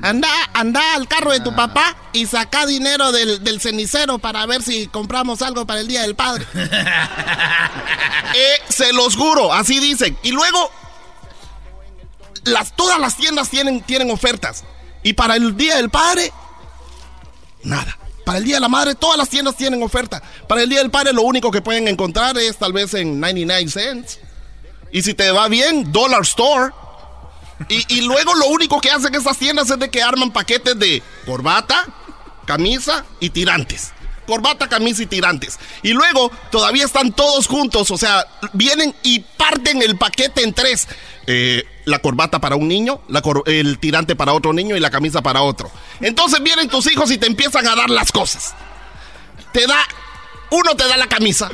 anda, 0.02 0.28
anda 0.52 0.94
al 0.94 1.08
carro 1.08 1.30
de 1.30 1.40
tu 1.40 1.54
papá 1.54 1.96
y 2.12 2.26
saca 2.26 2.66
dinero 2.66 3.12
del, 3.12 3.42
del 3.44 3.60
cenicero 3.60 4.18
para 4.18 4.44
ver 4.46 4.62
si 4.62 4.88
compramos 4.88 5.42
algo 5.42 5.66
para 5.66 5.80
el 5.80 5.88
Día 5.88 6.02
del 6.02 6.16
Padre. 6.16 6.46
eh, 6.54 8.56
se 8.68 8.92
los 8.92 9.16
juro, 9.16 9.52
así 9.52 9.78
dicen. 9.78 10.18
Y 10.22 10.32
luego, 10.32 10.70
las, 12.44 12.74
todas 12.74 12.98
las 12.98 13.16
tiendas 13.16 13.48
tienen, 13.48 13.80
tienen 13.82 14.10
ofertas. 14.10 14.64
Y 15.06 15.12
para 15.12 15.36
el 15.36 15.56
Día 15.56 15.76
del 15.76 15.88
Padre, 15.88 16.32
nada. 17.62 17.96
Para 18.24 18.38
el 18.38 18.44
Día 18.44 18.56
de 18.56 18.60
la 18.60 18.68
Madre, 18.68 18.96
todas 18.96 19.16
las 19.16 19.28
tiendas 19.28 19.56
tienen 19.56 19.80
oferta. 19.84 20.20
Para 20.48 20.62
el 20.62 20.68
Día 20.68 20.80
del 20.80 20.90
Padre, 20.90 21.12
lo 21.12 21.22
único 21.22 21.52
que 21.52 21.62
pueden 21.62 21.86
encontrar 21.86 22.36
es 22.38 22.56
tal 22.56 22.72
vez 22.72 22.92
en 22.94 23.20
99 23.20 23.70
cents. 23.70 24.18
Y 24.90 25.02
si 25.02 25.14
te 25.14 25.30
va 25.30 25.46
bien, 25.46 25.92
Dollar 25.92 26.22
Store. 26.22 26.72
Y, 27.68 27.84
y 27.94 28.00
luego 28.00 28.34
lo 28.34 28.48
único 28.48 28.80
que 28.80 28.90
hacen 28.90 29.14
esas 29.14 29.38
tiendas 29.38 29.70
es 29.70 29.78
de 29.78 29.88
que 29.90 30.02
arman 30.02 30.32
paquetes 30.32 30.76
de 30.76 31.00
corbata, 31.24 31.86
camisa 32.44 33.04
y 33.20 33.30
tirantes. 33.30 33.92
Corbata, 34.26 34.68
camisa 34.68 35.02
y 35.02 35.06
tirantes. 35.06 35.58
Y 35.82 35.92
luego 35.92 36.30
todavía 36.50 36.84
están 36.84 37.12
todos 37.12 37.46
juntos, 37.46 37.90
o 37.90 37.98
sea, 37.98 38.26
vienen 38.52 38.94
y 39.02 39.20
parten 39.20 39.82
el 39.82 39.96
paquete 39.96 40.42
en 40.42 40.52
tres. 40.52 40.88
Eh, 41.26 41.64
la 41.84 41.98
corbata 42.00 42.40
para 42.40 42.56
un 42.56 42.68
niño, 42.68 43.00
la 43.08 43.22
el 43.46 43.78
tirante 43.78 44.16
para 44.16 44.32
otro 44.32 44.52
niño 44.52 44.76
y 44.76 44.80
la 44.80 44.90
camisa 44.90 45.22
para 45.22 45.42
otro. 45.42 45.70
Entonces 46.00 46.42
vienen 46.42 46.68
tus 46.68 46.90
hijos 46.90 47.10
y 47.10 47.18
te 47.18 47.26
empiezan 47.26 47.66
a 47.66 47.74
dar 47.74 47.90
las 47.90 48.12
cosas. 48.12 48.54
Te 49.52 49.66
da, 49.66 49.78
uno 50.50 50.74
te 50.76 50.86
da 50.86 50.96
la 50.96 51.08
camisa, 51.08 51.50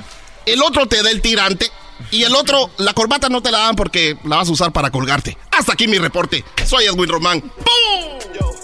el 0.46 0.62
otro 0.62 0.86
te 0.86 1.02
da 1.02 1.10
el 1.10 1.20
tirante 1.20 1.70
y 2.10 2.24
el 2.24 2.34
otro, 2.34 2.70
la 2.78 2.94
corbata 2.94 3.28
no 3.28 3.42
te 3.42 3.50
la 3.50 3.58
dan 3.58 3.76
porque 3.76 4.16
la 4.24 4.36
vas 4.36 4.48
a 4.48 4.52
usar 4.52 4.72
para 4.72 4.90
colgarte. 4.90 5.36
Hasta 5.50 5.72
aquí 5.72 5.86
mi 5.86 5.98
reporte. 5.98 6.44
Soy 6.66 6.84
Edwin 6.84 7.08
Román. 7.08 7.40
¡Pum! 7.40 8.61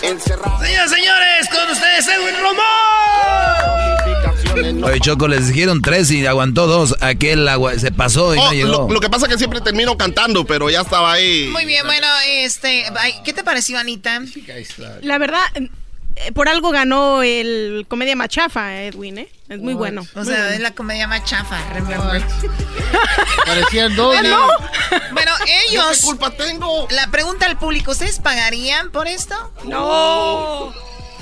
Señoras 0.00 0.90
señores, 0.90 1.48
con 1.50 1.70
ustedes 1.70 2.06
Edwin 2.08 2.34
Román. 2.40 2.64
Oye, 4.84 5.00
Choco, 5.00 5.28
les 5.28 5.48
dijeron 5.48 5.82
tres 5.82 6.10
y 6.10 6.24
aguantó 6.26 6.66
dos. 6.66 6.96
Aquel 7.00 7.46
agua 7.48 7.78
se 7.78 7.90
pasó 7.92 8.34
y 8.34 8.38
Oh, 8.38 8.44
no 8.44 8.52
llegó. 8.52 8.68
lo, 8.68 8.88
lo 8.94 9.00
que 9.00 9.08
pasa 9.10 9.26
es 9.26 9.32
que 9.32 9.38
siempre 9.38 9.60
termino 9.60 9.96
cantando, 9.96 10.44
pero 10.44 10.68
ya 10.70 10.80
estaba 10.82 11.12
ahí. 11.12 11.48
Muy 11.52 11.64
bien, 11.64 11.84
bueno, 11.86 12.06
este, 12.28 12.84
ay, 12.96 13.14
¿qué 13.24 13.32
te 13.32 13.42
pareció, 13.44 13.78
Anita? 13.78 14.20
La 15.02 15.18
verdad, 15.18 15.40
por 16.34 16.48
algo 16.48 16.70
ganó 16.70 17.22
el 17.22 17.86
comedia 17.88 18.16
machafa, 18.16 18.82
Edwin, 18.82 19.18
¿eh? 19.18 19.28
Es 19.48 19.58
muy 19.58 19.74
bueno. 19.74 20.02
O 20.14 20.18
muy 20.18 20.26
sea, 20.26 20.36
bueno. 20.38 20.54
es 20.54 20.60
la 20.60 20.70
comedia 20.72 21.06
más 21.06 21.24
chafa, 21.24 21.58
remember. 21.72 22.22
Parecían 23.46 23.96
dos. 23.96 24.16
Ah, 24.18 24.22
no. 24.22 24.48
Bueno, 25.12 25.32
ellos. 25.68 26.00
¿Qué 26.00 26.06
culpa 26.06 26.30
tengo? 26.30 26.86
La 26.90 27.08
pregunta 27.10 27.46
al 27.46 27.58
público, 27.58 27.90
¿ustedes 27.90 28.20
pagarían 28.20 28.90
por 28.90 29.06
esto? 29.06 29.52
No. 29.64 30.72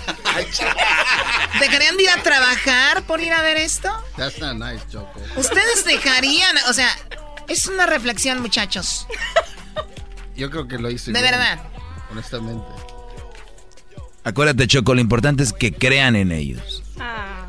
¿Dejarían 1.61 1.97
de 1.97 2.03
ir 2.05 2.11
a 2.11 2.23
trabajar 2.23 3.03
por 3.03 3.21
ir 3.21 3.33
a 3.33 3.43
ver 3.43 3.57
esto? 3.57 3.91
That's 4.17 4.39
not 4.39 4.57
nice, 4.57 4.85
Choco. 4.91 5.21
¿Ustedes 5.37 5.85
dejarían, 5.85 6.57
o 6.69 6.73
sea, 6.73 6.91
es 7.49 7.67
una 7.67 7.87
reflexión, 7.87 8.41
muchachos, 8.41 9.07
Yo 10.37 10.51
creo 10.51 10.69
que 10.69 10.79
lo 10.79 10.91
hice 10.91 11.13
de 11.13 11.21
bien, 11.21 11.33
verdad. 11.33 11.59
Honestamente. 12.11 12.65
Acuérdate, 14.27 14.67
Choco, 14.67 14.93
lo 14.93 15.01
importante 15.01 15.45
es 15.45 15.53
que 15.53 15.73
crean 15.73 16.17
en 16.17 16.33
ellos. 16.33 16.83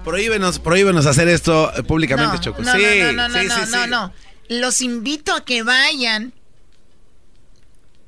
Prohíbenos, 0.04 0.60
prohíbenos 0.60 1.08
hacer 1.08 1.28
esto 1.28 1.72
públicamente, 1.88 2.38
No, 2.38 2.42
Choco. 2.42 2.62
no, 2.62 2.72
sí, 2.74 2.84
no, 3.02 3.14
no, 3.14 3.28
no, 3.30 3.40
sí, 3.40 3.48
no, 3.48 3.56
sí, 3.56 3.62
no, 3.72 3.84
sí. 3.84 3.90
no. 3.90 4.14
Los 4.48 4.82
invito 4.82 5.34
a 5.34 5.44
que 5.44 5.64
vayan 5.64 6.34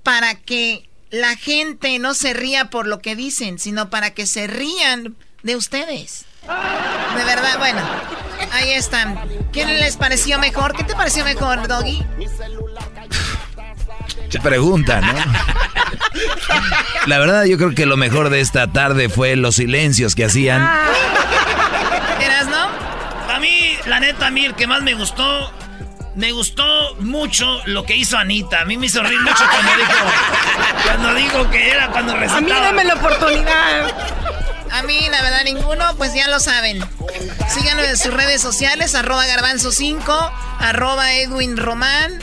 para 0.04 0.36
que 0.36 0.88
la 1.10 1.36
gente 1.36 1.98
no 1.98 2.14
se 2.14 2.34
ría 2.34 2.70
por 2.70 2.86
lo 2.86 3.00
que 3.00 3.16
dicen, 3.16 3.58
sino 3.58 3.90
para 3.90 4.12
que 4.14 4.28
se 4.28 4.46
rían 4.46 5.16
de 5.42 5.56
ustedes. 5.56 6.26
De 6.44 7.24
verdad, 7.26 7.58
bueno, 7.58 7.82
ahí 8.52 8.72
están. 8.74 9.20
¿Quién 9.52 9.68
les 9.80 9.98
pareció 9.98 10.38
mejor? 10.38 10.76
¿Qué 10.76 10.84
te 10.84 10.94
pareció 10.94 11.26
mejor, 11.26 11.68
Doggy? 11.68 12.06
Se 14.30 14.40
pregunta, 14.40 15.02
¿no? 15.02 15.14
La 17.06 17.20
verdad, 17.20 17.46
yo 17.46 17.58
creo 17.58 17.74
que 17.74 17.86
lo 17.86 17.98
mejor 17.98 18.30
de 18.30 18.42
esta 18.42 18.68
tarde 18.68 19.10
fue 19.10 19.36
los 19.36 19.56
silencios 19.56 20.16
que 20.16 20.26
hacían. 20.26 20.62
¿Eras, 22.22 22.48
no? 22.48 22.68
la 23.88 24.00
neta, 24.00 24.28
a 24.28 24.32
mí 24.32 24.46
el 24.46 24.54
que 24.54 24.68
más 24.68 24.84
me 24.84 24.94
gustó 24.94 25.52
me 26.16 26.32
gustó 26.32 26.96
mucho 27.00 27.62
lo 27.66 27.86
que 27.86 27.96
hizo 27.96 28.18
Anita. 28.18 28.62
A 28.62 28.66
mí 28.66 28.78
me 28.78 28.88
hizo 28.88 29.02
reír 29.02 29.20
mucho 29.22 29.44
cuando 29.50 29.72
dijo, 29.78 29.94
cuando 30.84 31.14
dijo 31.14 31.50
que 31.50 31.72
era 31.72 31.88
cuando 31.92 32.14
recitaba. 32.16 32.38
A 32.38 32.42
mí 32.42 32.52
dame 32.52 32.84
la 32.84 32.94
oportunidad. 32.96 33.88
A 34.72 34.84
mí, 34.84 35.00
la 35.10 35.22
verdad, 35.22 35.44
ninguno, 35.46 35.84
pues 35.98 36.14
ya 36.14 36.28
lo 36.28 36.40
saben. 36.40 36.84
Síganos 37.48 37.88
en 37.88 37.98
sus 37.98 38.14
redes 38.14 38.42
sociales, 38.42 38.96
arroba 38.96 39.26
garbanzo5, 39.26 40.32
arroba 40.60 41.14
Edwin 41.14 41.58
Román 41.58 42.20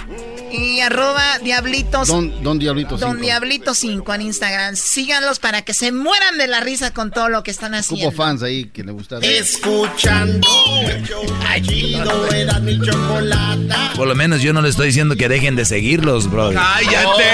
y 0.57 0.81
arroba 0.81 1.39
Diablitos. 1.43 2.09
Don, 2.09 2.43
don 2.43 2.59
Diablito 2.59 2.97
Don 2.97 3.21
Diablito 3.21 3.75
5 3.75 4.15
en 4.15 4.23
Instagram. 4.23 4.77
Síganlos 4.77 5.39
para 5.39 5.63
que 5.63 5.75
se 5.75 5.93
mueran 5.93 6.39
de 6.39 6.47
la 6.47 6.61
risa 6.61 6.93
con 6.93 7.11
todo 7.11 7.29
lo 7.29 7.43
que 7.43 7.51
están 7.51 7.75
haciendo. 7.75 8.09
Hubo 8.09 8.17
fans 8.17 8.43
ahí 8.43 8.67
que 8.67 8.85
le 8.85 8.93
gustaron. 8.93 9.25
Escuchando 9.25 10.49
el 10.89 11.05
show 11.05 11.25
chido, 11.63 12.27
era 12.33 12.59
mi 12.61 12.81
chocolata. 12.81 13.93
Por 13.95 14.09
lo 14.09 14.15
menos 14.15 14.43
yo 14.43 14.53
no 14.53 14.63
le 14.63 14.69
estoy 14.69 14.89
diciendo 14.89 15.17
que 15.17 15.29
dejen 15.29 15.57
de 15.57 15.65
seguirlos, 15.65 16.31
bro. 16.31 16.53
¡Cállate! 16.53 17.25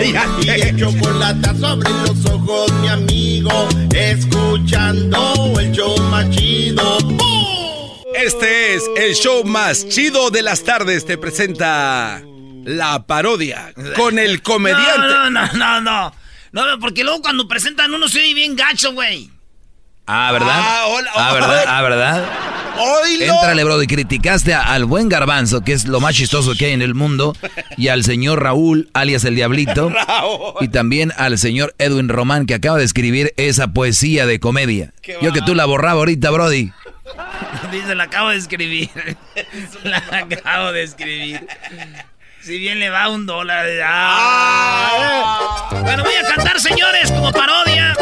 Y 0.42 0.48
el 0.48 0.76
chocolate 0.76 1.58
sobre 1.58 1.90
los 1.90 2.24
ojos, 2.26 2.72
mi 2.80 2.88
amigo. 2.88 3.68
Escuchando 3.94 5.54
el 5.60 5.72
show 5.72 5.98
más 6.10 6.28
chido. 6.30 6.98
Este 8.14 8.74
es 8.74 8.82
el 8.96 9.14
show 9.14 9.44
más 9.44 9.88
chido 9.88 10.30
de 10.30 10.42
las 10.42 10.62
tardes. 10.64 11.04
Te 11.06 11.16
presenta 11.18 12.22
la 12.64 13.04
parodia 13.06 13.72
con 13.96 14.18
el 14.18 14.42
comediante. 14.42 14.98
No, 14.98 15.30
no, 15.30 15.46
no, 15.52 15.80
no. 15.80 16.12
No, 16.52 16.66
no, 16.66 16.78
porque 16.80 17.04
luego 17.04 17.22
cuando 17.22 17.46
presentan 17.46 17.94
uno 17.94 18.08
se 18.08 18.18
oye 18.18 18.34
bien 18.34 18.56
gacho, 18.56 18.92
güey. 18.92 19.30
Ah, 20.06 20.32
¿verdad? 20.32 20.50
Ah, 20.52 20.84
hola, 20.88 21.10
ah, 21.14 21.32
¿verdad? 21.32 21.64
Ah, 21.68 21.82
¿verdad? 21.82 22.28
Oílo. 23.04 23.24
Éntrale, 23.34 23.62
bro, 23.62 23.80
y 23.80 23.86
criticaste 23.86 24.54
a- 24.54 24.62
al 24.62 24.84
buen 24.84 25.08
garbanzo, 25.08 25.60
que 25.60 25.72
es 25.72 25.84
lo 25.86 26.00
más 26.00 26.16
chistoso 26.16 26.54
que 26.56 26.66
hay 26.66 26.72
en 26.72 26.82
el 26.82 26.94
mundo, 26.96 27.36
y 27.76 27.88
al 27.88 28.02
señor 28.02 28.42
Raúl, 28.42 28.90
alias 28.92 29.24
el 29.24 29.36
Diablito, 29.36 29.92
y 30.60 30.68
también 30.68 31.12
al 31.16 31.38
señor 31.38 31.76
Edwin 31.78 32.08
Román, 32.08 32.46
que 32.46 32.54
acaba 32.54 32.78
de 32.78 32.84
escribir 32.84 33.32
esa 33.36 33.68
poesía 33.68 34.26
de 34.26 34.40
comedia. 34.40 34.92
Yo 35.22 35.32
que 35.32 35.42
tú 35.42 35.54
la 35.54 35.66
borraba 35.66 36.00
ahorita, 36.00 36.30
Brody. 36.30 36.72
Dice, 37.70 37.94
la 37.94 38.04
acabo 38.04 38.30
de 38.30 38.36
escribir. 38.36 38.90
la 39.84 39.98
acabo 39.98 40.72
de 40.72 40.82
escribir. 40.82 41.46
Si 42.42 42.58
bien 42.58 42.80
le 42.80 42.90
va 42.90 43.08
un 43.08 43.26
dólar. 43.26 43.66
Bueno, 45.82 46.02
voy 46.02 46.14
a 46.14 46.34
cantar, 46.34 46.60
señores, 46.60 47.10
como 47.12 47.32
parodia. 47.32 47.94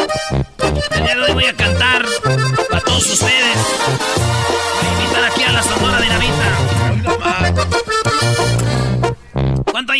El 0.95 1.03
día 1.03 1.15
de 1.15 1.21
hoy 1.21 1.33
voy 1.33 1.45
a 1.45 1.55
cantar 1.55 2.05
para 2.69 2.81
todos 2.81 3.05
ustedes. 3.05 3.57
Voy 4.81 5.03
invitar 5.03 5.25
aquí 5.25 5.43
a 5.43 5.51
la 5.51 5.63
Sonora 5.63 5.99
Dinamita. 5.99 7.88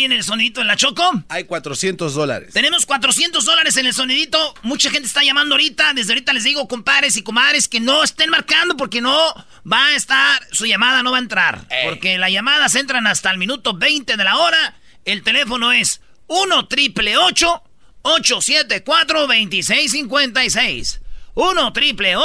hay 0.00 0.04
en 0.04 0.12
el 0.12 0.24
sonidito 0.24 0.62
en 0.62 0.66
la 0.66 0.76
Choco? 0.76 1.24
Hay 1.28 1.44
400 1.44 2.14
dólares. 2.14 2.54
Tenemos 2.54 2.86
400 2.86 3.44
dólares 3.44 3.76
en 3.76 3.84
el 3.84 3.92
sonidito. 3.92 4.54
Mucha 4.62 4.90
gente 4.90 5.06
está 5.06 5.22
llamando 5.22 5.56
ahorita. 5.56 5.92
Desde 5.94 6.12
ahorita 6.12 6.32
les 6.32 6.44
digo, 6.44 6.66
compadres 6.68 7.18
y 7.18 7.22
comadres, 7.22 7.68
que 7.68 7.80
no 7.80 8.02
estén 8.02 8.30
marcando 8.30 8.78
porque 8.78 9.02
no 9.02 9.34
va 9.70 9.88
a 9.88 9.96
estar, 9.96 10.40
su 10.52 10.64
llamada 10.64 11.02
no 11.02 11.12
va 11.12 11.18
a 11.18 11.20
entrar. 11.20 11.66
Porque 11.84 12.16
las 12.16 12.30
llamadas 12.30 12.74
entran 12.76 13.06
hasta 13.06 13.30
el 13.30 13.36
minuto 13.36 13.74
20 13.74 14.16
de 14.16 14.24
la 14.24 14.38
hora. 14.38 14.74
El 15.04 15.22
teléfono 15.22 15.70
es 15.70 16.00
1 16.28 16.66
triple 16.68 17.18
874 17.18 19.26
2656. 19.26 21.02
1 21.34 21.72
triple 21.74 22.16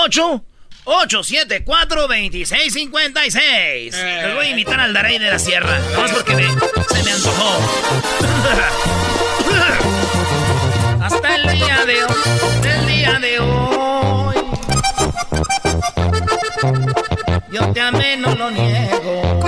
874 0.86 2.02
2656. 2.08 3.96
Les 3.96 4.36
voy 4.36 4.46
a 4.46 4.50
invitar 4.50 4.80
al 4.80 4.94
Darey 4.94 5.18
de 5.18 5.30
la 5.32 5.40
Sierra. 5.40 5.80
No 5.94 6.06
es 6.06 6.12
porque 6.12 6.36
me- 6.36 6.44
se 6.96 7.04
me 7.04 7.12
antojó. 7.12 7.60
Hasta 11.02 11.36
el 11.36 11.50
día 11.58 11.86
de 11.86 12.04
hoy, 12.04 12.16
el 12.64 12.88
día 12.88 13.20
de 13.20 13.40
hoy. 13.40 14.36
Yo 17.52 17.74
te 17.74 17.82
amé, 17.82 18.18
no 18.18 18.36
lo 18.36 18.52
niego. 18.52 19.42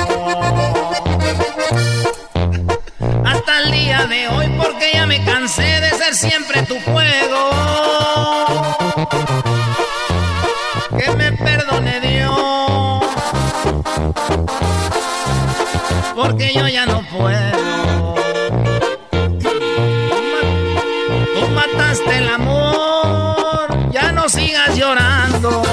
Hasta 3.26 3.60
el 3.60 3.72
día 3.72 4.06
de 4.06 4.28
hoy, 4.30 4.48
porque 4.58 4.92
ya 4.94 5.06
me 5.06 5.24
cansé 5.26 5.62
de 5.82 5.90
ser 5.92 6.16
siempre 6.16 6.62
tu 6.64 6.80
juego. 6.80 7.50
Porque 16.28 16.54
yo 16.54 16.68
ya 16.68 16.86
no 16.86 17.02
puedo. 17.04 18.16
Tú 21.34 21.48
mataste 21.56 22.18
el 22.18 22.28
amor, 22.28 23.92
ya 23.92 24.12
no 24.12 24.28
sigas 24.28 24.76
llorando. 24.76 25.64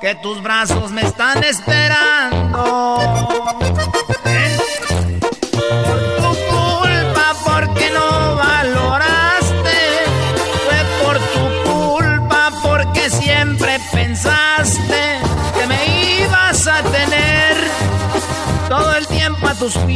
Que 0.00 0.14
tus 0.14 0.42
brazos 0.42 0.90
me 0.90 1.02
están 1.02 1.44
esperando. 1.44 2.33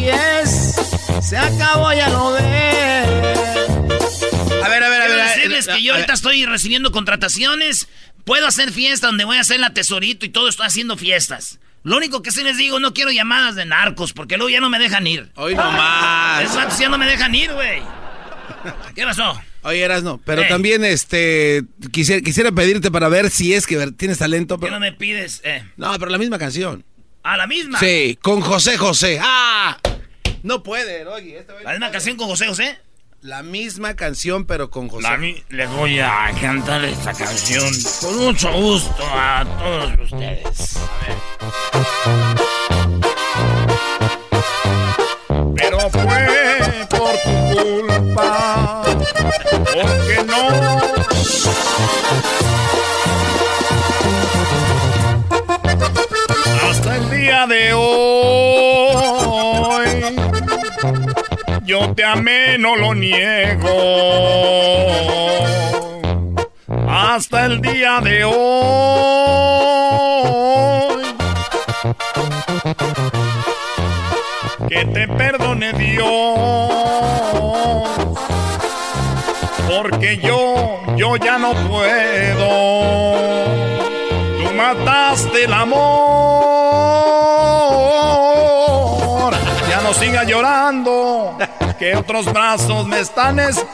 Pies. 0.02 0.74
Se 1.22 1.36
acabó, 1.36 1.92
ya 1.92 2.08
lo 2.10 2.32
ves. 2.32 2.44
A 4.62 4.68
ver, 4.68 4.82
a 4.82 4.88
ver, 4.88 5.02
a 5.02 5.08
ver. 5.08 5.36
decirles 5.36 5.68
a- 5.68 5.76
que 5.76 5.82
yo 5.82 5.92
ahorita 5.92 6.12
ver. 6.12 6.14
estoy 6.14 6.46
recibiendo 6.46 6.90
contrataciones. 6.92 7.88
Puedo 8.24 8.46
hacer 8.46 8.72
fiesta 8.72 9.06
donde 9.06 9.24
voy 9.24 9.38
a 9.38 9.40
hacer 9.40 9.58
la 9.60 9.72
tesorito 9.72 10.26
y 10.26 10.28
todo 10.28 10.48
estoy 10.48 10.66
haciendo 10.66 10.96
fiestas. 10.96 11.58
Lo 11.82 11.96
único 11.96 12.22
que 12.22 12.30
sí 12.30 12.42
les 12.42 12.58
digo, 12.58 12.80
no 12.80 12.92
quiero 12.92 13.10
llamadas 13.10 13.54
de 13.54 13.64
narcos, 13.64 14.12
porque 14.12 14.36
luego 14.36 14.50
ya 14.50 14.60
no 14.60 14.68
me 14.68 14.78
dejan 14.78 15.06
ir. 15.06 15.30
Hoy 15.36 15.54
nomás. 15.54 16.42
Esos 16.42 16.78
ya 16.78 16.88
no 16.88 16.98
me 16.98 17.06
dejan 17.06 17.34
ir, 17.34 17.52
güey. 17.52 17.80
¿Qué 18.94 19.04
pasó? 19.04 19.40
Oye, 19.62 19.80
eras 19.82 20.02
no, 20.02 20.18
pero 20.18 20.42
Ey. 20.42 20.48
también 20.48 20.84
este 20.84 21.64
quisiera, 21.92 22.20
quisiera 22.22 22.52
pedirte 22.52 22.90
para 22.90 23.08
ver 23.08 23.30
si 23.30 23.54
es 23.54 23.66
que 23.66 23.76
ver- 23.76 23.92
tienes 23.92 24.18
talento. 24.18 24.56
¿Qué 24.56 24.62
Pero... 24.66 24.74
no 24.74 24.80
me 24.80 24.92
pides? 24.92 25.40
Eh, 25.44 25.64
No, 25.76 25.96
pero 25.98 26.10
la 26.10 26.18
misma 26.18 26.38
canción. 26.38 26.84
¿A 27.22 27.36
la 27.36 27.46
misma? 27.46 27.78
Sí, 27.78 28.18
con 28.22 28.40
José 28.40 28.76
José. 28.78 29.18
¡Ah! 29.22 29.76
No 30.42 30.62
puede, 30.62 31.04
oye. 31.06 31.38
este 31.38 31.52
güey 31.52 31.64
¿La 31.64 31.72
misma 31.72 31.90
canción 31.90 32.16
con 32.16 32.28
José 32.28 32.46
José? 32.46 32.78
La 33.20 33.42
misma 33.42 33.96
canción, 33.96 34.46
pero 34.46 34.70
con 34.70 34.88
José. 34.88 35.02
La 35.02 35.16
mi- 35.16 35.42
les 35.48 35.68
voy 35.70 35.98
a 35.98 36.30
cantar 36.40 36.84
esta 36.84 37.12
canción 37.12 37.68
con 38.00 38.16
mucho 38.18 38.52
gusto 38.52 39.02
a 39.12 39.44
todos 39.58 39.98
ustedes. 40.12 40.78
Pero 45.56 45.80
fue 45.90 46.86
por 46.88 47.12
tu 47.24 47.62
culpa, 47.62 48.82
porque 49.74 50.24
no. 50.26 50.48
Día 57.28 57.46
de 57.46 57.72
hoy, 57.74 59.06
yo 61.64 61.94
te 61.94 62.02
amé, 62.02 62.56
no 62.56 62.74
lo 62.74 62.94
niego. 62.94 63.68
Hasta 66.88 67.44
el 67.44 67.60
día 67.60 68.00
de 68.00 68.24
hoy. 68.24 68.38
que 74.70 74.84
te 74.86 75.06
perdone 75.08 75.74
Dios. 75.74 76.08
Porque 79.68 80.16
yo, 80.16 80.82
yo 80.96 81.16
ya 81.16 81.36
no 81.38 81.52
puedo. 81.68 83.08
Mataste 84.58 85.44
el 85.44 85.52
amor. 85.52 85.78
Ya 89.70 89.80
no 89.82 89.94
siga 89.94 90.24
llorando, 90.24 91.38
que 91.78 91.94
otros 91.94 92.24
brazos 92.32 92.84
me 92.88 92.98
están 92.98 93.38
¡Eso 93.38 93.64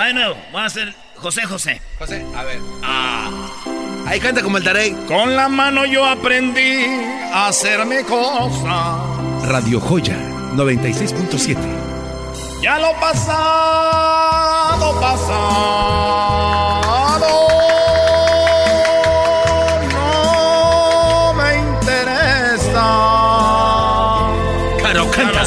Va 0.00 0.06
de 0.06 0.14
nuevo. 0.14 0.34
Vamos 0.50 0.62
a 0.62 0.66
hacer 0.66 0.94
José 1.16 1.42
José. 1.42 1.82
José, 1.98 2.24
a 2.34 2.42
ver. 2.44 2.58
Ah. 2.82 3.30
Ahí 4.06 4.18
canta 4.18 4.40
como 4.40 4.56
el 4.56 4.64
Tarey. 4.64 4.92
Con 5.06 5.36
la 5.36 5.50
mano 5.50 5.84
yo 5.84 6.06
aprendí 6.06 6.86
a 7.34 7.48
hacerme 7.48 8.02
cosas. 8.04 9.46
Radio 9.46 9.78
Joya 9.78 10.16
96.7. 10.54 11.58
Ya 12.62 12.78
lo 12.78 12.98
pasado, 12.98 14.98
pasado. 15.02 15.28
No 19.92 21.34
me 21.34 21.58
interesa. 21.58 22.86
Caro, 24.82 25.10
canta. 25.10 25.44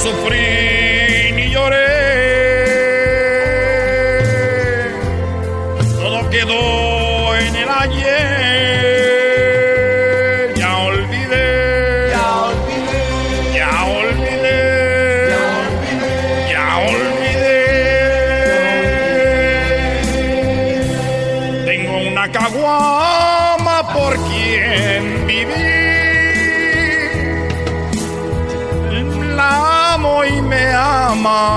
Ama. 31.25 31.52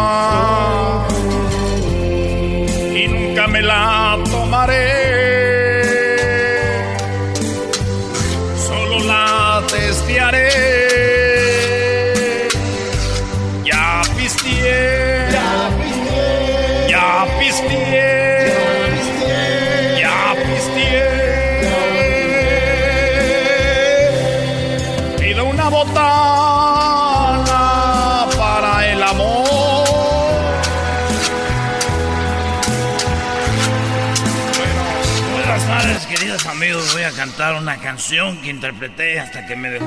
Cantar 37.37 37.61
una 37.61 37.77
canción 37.77 38.39
que 38.39 38.49
interpreté 38.49 39.21
hasta 39.21 39.45
que 39.45 39.57
me 39.57 39.69
dejó 39.69 39.85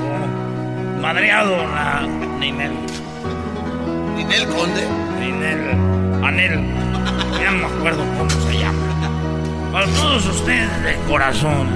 madreado 1.00 1.56
la 1.56 2.02
Ninel. 2.38 2.70
¿Ninel 4.14 4.46
Conde? 4.46 4.86
Ninel. 5.18 5.70
Anel. 6.24 6.60
Ya 7.40 7.50
no 7.50 7.58
me 7.58 7.74
acuerdo 7.74 8.04
cómo 8.16 8.30
se 8.30 8.56
llama. 8.56 9.72
Para 9.72 9.86
todos 9.86 10.26
ustedes 10.26 10.82
de 10.84 10.94
corazón. 11.08 11.66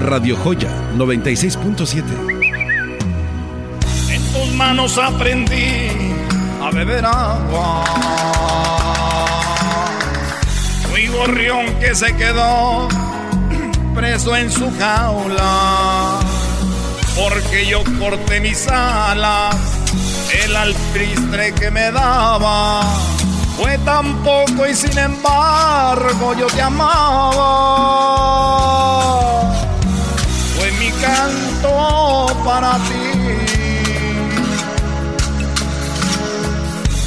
Radio 0.00 0.34
Joya 0.36 0.70
96.7. 0.96 2.02
En 4.10 4.32
tus 4.32 4.54
manos 4.54 4.96
aprendí 4.96 5.90
a 6.62 6.70
beber 6.70 7.04
agua. 7.04 7.84
Fui 10.90 11.08
gorrión 11.08 11.78
que 11.78 11.94
se 11.94 12.16
quedó 12.16 12.88
preso 13.98 14.36
en 14.36 14.50
su 14.50 14.70
jaula. 14.78 16.20
Porque 17.16 17.66
yo 17.66 17.82
corté 17.98 18.38
mis 18.38 18.68
alas, 18.68 19.56
el 20.44 20.54
alpristre 20.54 21.52
que 21.54 21.68
me 21.72 21.90
daba. 21.90 22.82
Fue 23.56 23.76
tan 23.78 24.22
poco 24.22 24.68
y 24.68 24.74
sin 24.74 24.96
embargo 24.96 26.32
yo 26.38 26.46
te 26.46 26.62
amaba. 26.62 27.42
Fue 30.56 30.70
mi 30.80 30.90
canto 31.02 32.26
para 32.44 32.74
ti. 32.88 33.08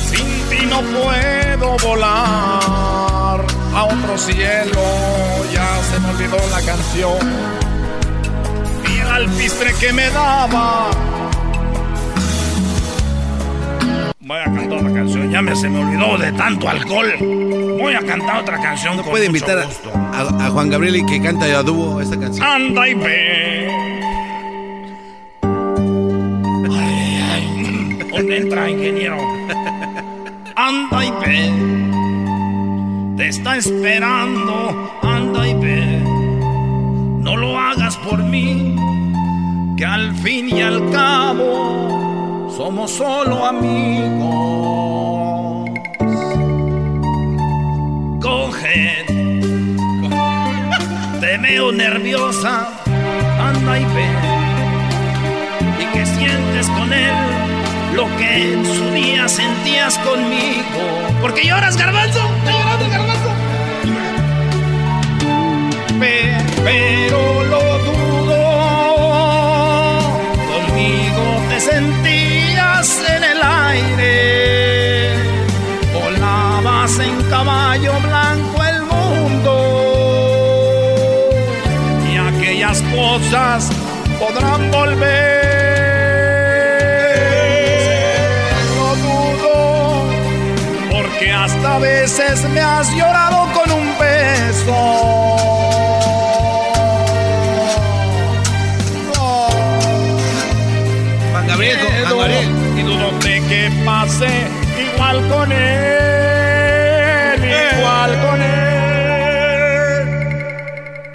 Sin 0.09 0.27
ti 0.49 0.65
no 0.65 0.81
puedo 0.81 1.77
volar 1.87 2.60
a 3.75 3.83
otro 3.85 4.17
cielo. 4.17 4.81
Ya 5.53 5.67
se 5.83 5.99
me 5.99 6.09
olvidó 6.09 6.37
la 6.49 6.61
canción. 6.61 7.17
Y 8.93 8.99
el 8.99 9.07
alpistre 9.07 9.73
que 9.79 9.93
me 9.93 10.09
daba. 10.09 10.89
Voy 14.19 14.37
a 14.39 14.43
cantar 14.45 14.77
otra 14.79 14.93
canción. 14.93 15.31
Ya 15.31 15.41
me 15.41 15.55
se 15.55 15.69
me 15.69 15.79
olvidó 15.83 16.17
de 16.17 16.31
tanto 16.33 16.69
alcohol. 16.69 17.11
Voy 17.19 17.93
a 17.95 17.99
cantar 18.05 18.41
otra 18.41 18.61
canción. 18.61 18.95
¿No 18.97 19.03
con 19.03 19.11
puede 19.11 19.29
mucho 19.29 19.39
invitar 19.45 19.59
a, 19.59 19.65
gusto. 19.65 19.91
a- 19.93 20.45
a 20.45 20.49
Juan 20.51 20.69
Gabriel 20.69 20.95
y 20.97 21.05
que 21.05 21.21
canta 21.21 21.45
a 21.45 21.63
dúo 21.63 21.99
esta 22.01 22.17
canción? 22.19 22.45
Anda 22.47 22.87
y 22.87 22.93
ve. 22.93 23.69
Ay, 26.71 27.21
ay. 27.31 27.99
¿Dónde 28.11 28.37
entra, 28.37 28.69
ingeniero? 28.69 29.17
Anda 30.55 31.05
y 31.05 31.11
ve. 31.25 31.80
Te 33.21 33.27
está 33.27 33.55
esperando. 33.55 34.91
Anda 35.03 35.47
y 35.47 35.53
ve. 35.53 36.01
No 37.19 37.37
lo 37.37 37.55
hagas 37.55 37.95
por 37.97 38.17
mí. 38.17 38.75
Que 39.77 39.85
al 39.85 40.15
fin 40.15 40.49
y 40.49 40.59
al 40.63 40.89
cabo 40.89 42.51
somos 42.57 42.89
solo 42.89 43.45
amigos. 43.45 44.49
Coge. 48.19 49.05
Te 51.19 51.37
veo 51.37 51.71
nerviosa, 51.71 52.69
anda 53.39 53.79
y 53.79 53.85
ve. 53.85 54.09
Y 55.79 55.85
que 55.93 56.05
sientes 56.07 56.67
con 56.69 56.91
él 56.91 57.13
lo 57.95 58.07
que 58.17 58.53
en 58.53 58.65
su 58.65 58.89
día 58.95 59.29
sentías 59.29 59.99
conmigo. 59.99 61.19
¿Por 61.21 61.35
qué 61.35 61.45
lloras, 61.45 61.77
garbanzo? 61.77 62.27
Pero 66.63 67.43
lo 67.43 67.79
dudo. 67.87 68.41
Conmigo 70.51 71.23
te 71.49 71.59
sentías 71.59 72.87
en 73.15 73.23
el 73.23 73.39
aire. 73.41 75.15
Volabas 75.93 76.99
en 76.99 77.21
caballo 77.29 77.93
blanco 78.01 78.63
el 78.63 78.81
mundo. 78.83 79.53
Y 82.11 82.17
aquellas 82.17 82.81
cosas 82.95 83.69
podrán 84.19 84.71
volver. 84.71 85.41
No 88.77 88.87
dudo, 89.05 89.55
porque 90.91 91.31
hasta 91.31 91.75
a 91.75 91.79
veces 91.79 92.43
me 92.49 92.61
has 92.61 92.87
llorado 92.95 93.39
con 93.53 93.60
igual 104.27 105.27
con 105.29 105.51
él, 105.51 107.39
igual 107.43 108.11
con 108.21 108.41
él. 108.41 108.61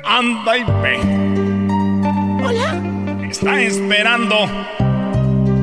Anda 0.05 0.57
y 0.57 0.65
ve. 0.83 0.99
Hola, 2.45 2.83
Está 3.28 3.61
esperando. 3.61 4.49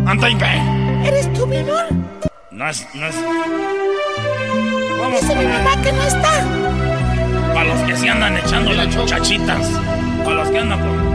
Anda 0.06 0.30
y 0.30 0.36
ve. 0.36 0.62
¿eres 1.08 1.34
tú, 1.34 1.48
mi 1.48 1.58
amor? 1.58 1.86
No 2.52 2.70
es, 2.70 2.88
no 2.94 3.08
es. 3.08 3.16
Vamos 5.00 5.22
Dice 5.22 5.36
mi 5.36 5.46
mamá 5.46 5.82
que 5.82 5.92
no 5.92 6.04
está. 6.04 6.32
Para 7.54 7.66
los 7.66 7.80
que 7.82 7.96
se 7.96 8.10
andan 8.10 8.38
echando 8.38 8.74
las 8.74 8.96
muchachitas. 8.96 9.68
Para 10.24 10.36
los 10.38 10.50
que 10.50 10.60
andan 10.60 10.80
con. 10.80 11.14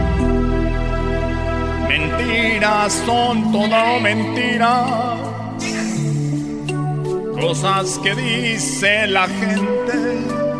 Mentiras 1.87 2.93
son 3.05 3.51
todo 3.51 3.99
mentira. 4.01 5.08
Cosas 7.39 7.99
que 7.99 8.15
dice 8.15 9.07
la 9.07 9.27
gente. 9.27 9.93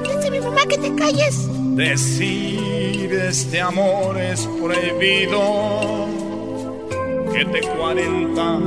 Dice 0.03 0.31
mi 0.31 0.39
mamá 0.39 0.65
que 0.65 0.77
te 0.77 0.95
calles. 0.95 1.47
Decir 1.75 3.11
este 3.13 3.61
amor 3.61 4.17
es 4.17 4.47
prohibido. 4.47 6.07
Que 7.33 7.45
te 7.45 7.61
40 7.61 8.59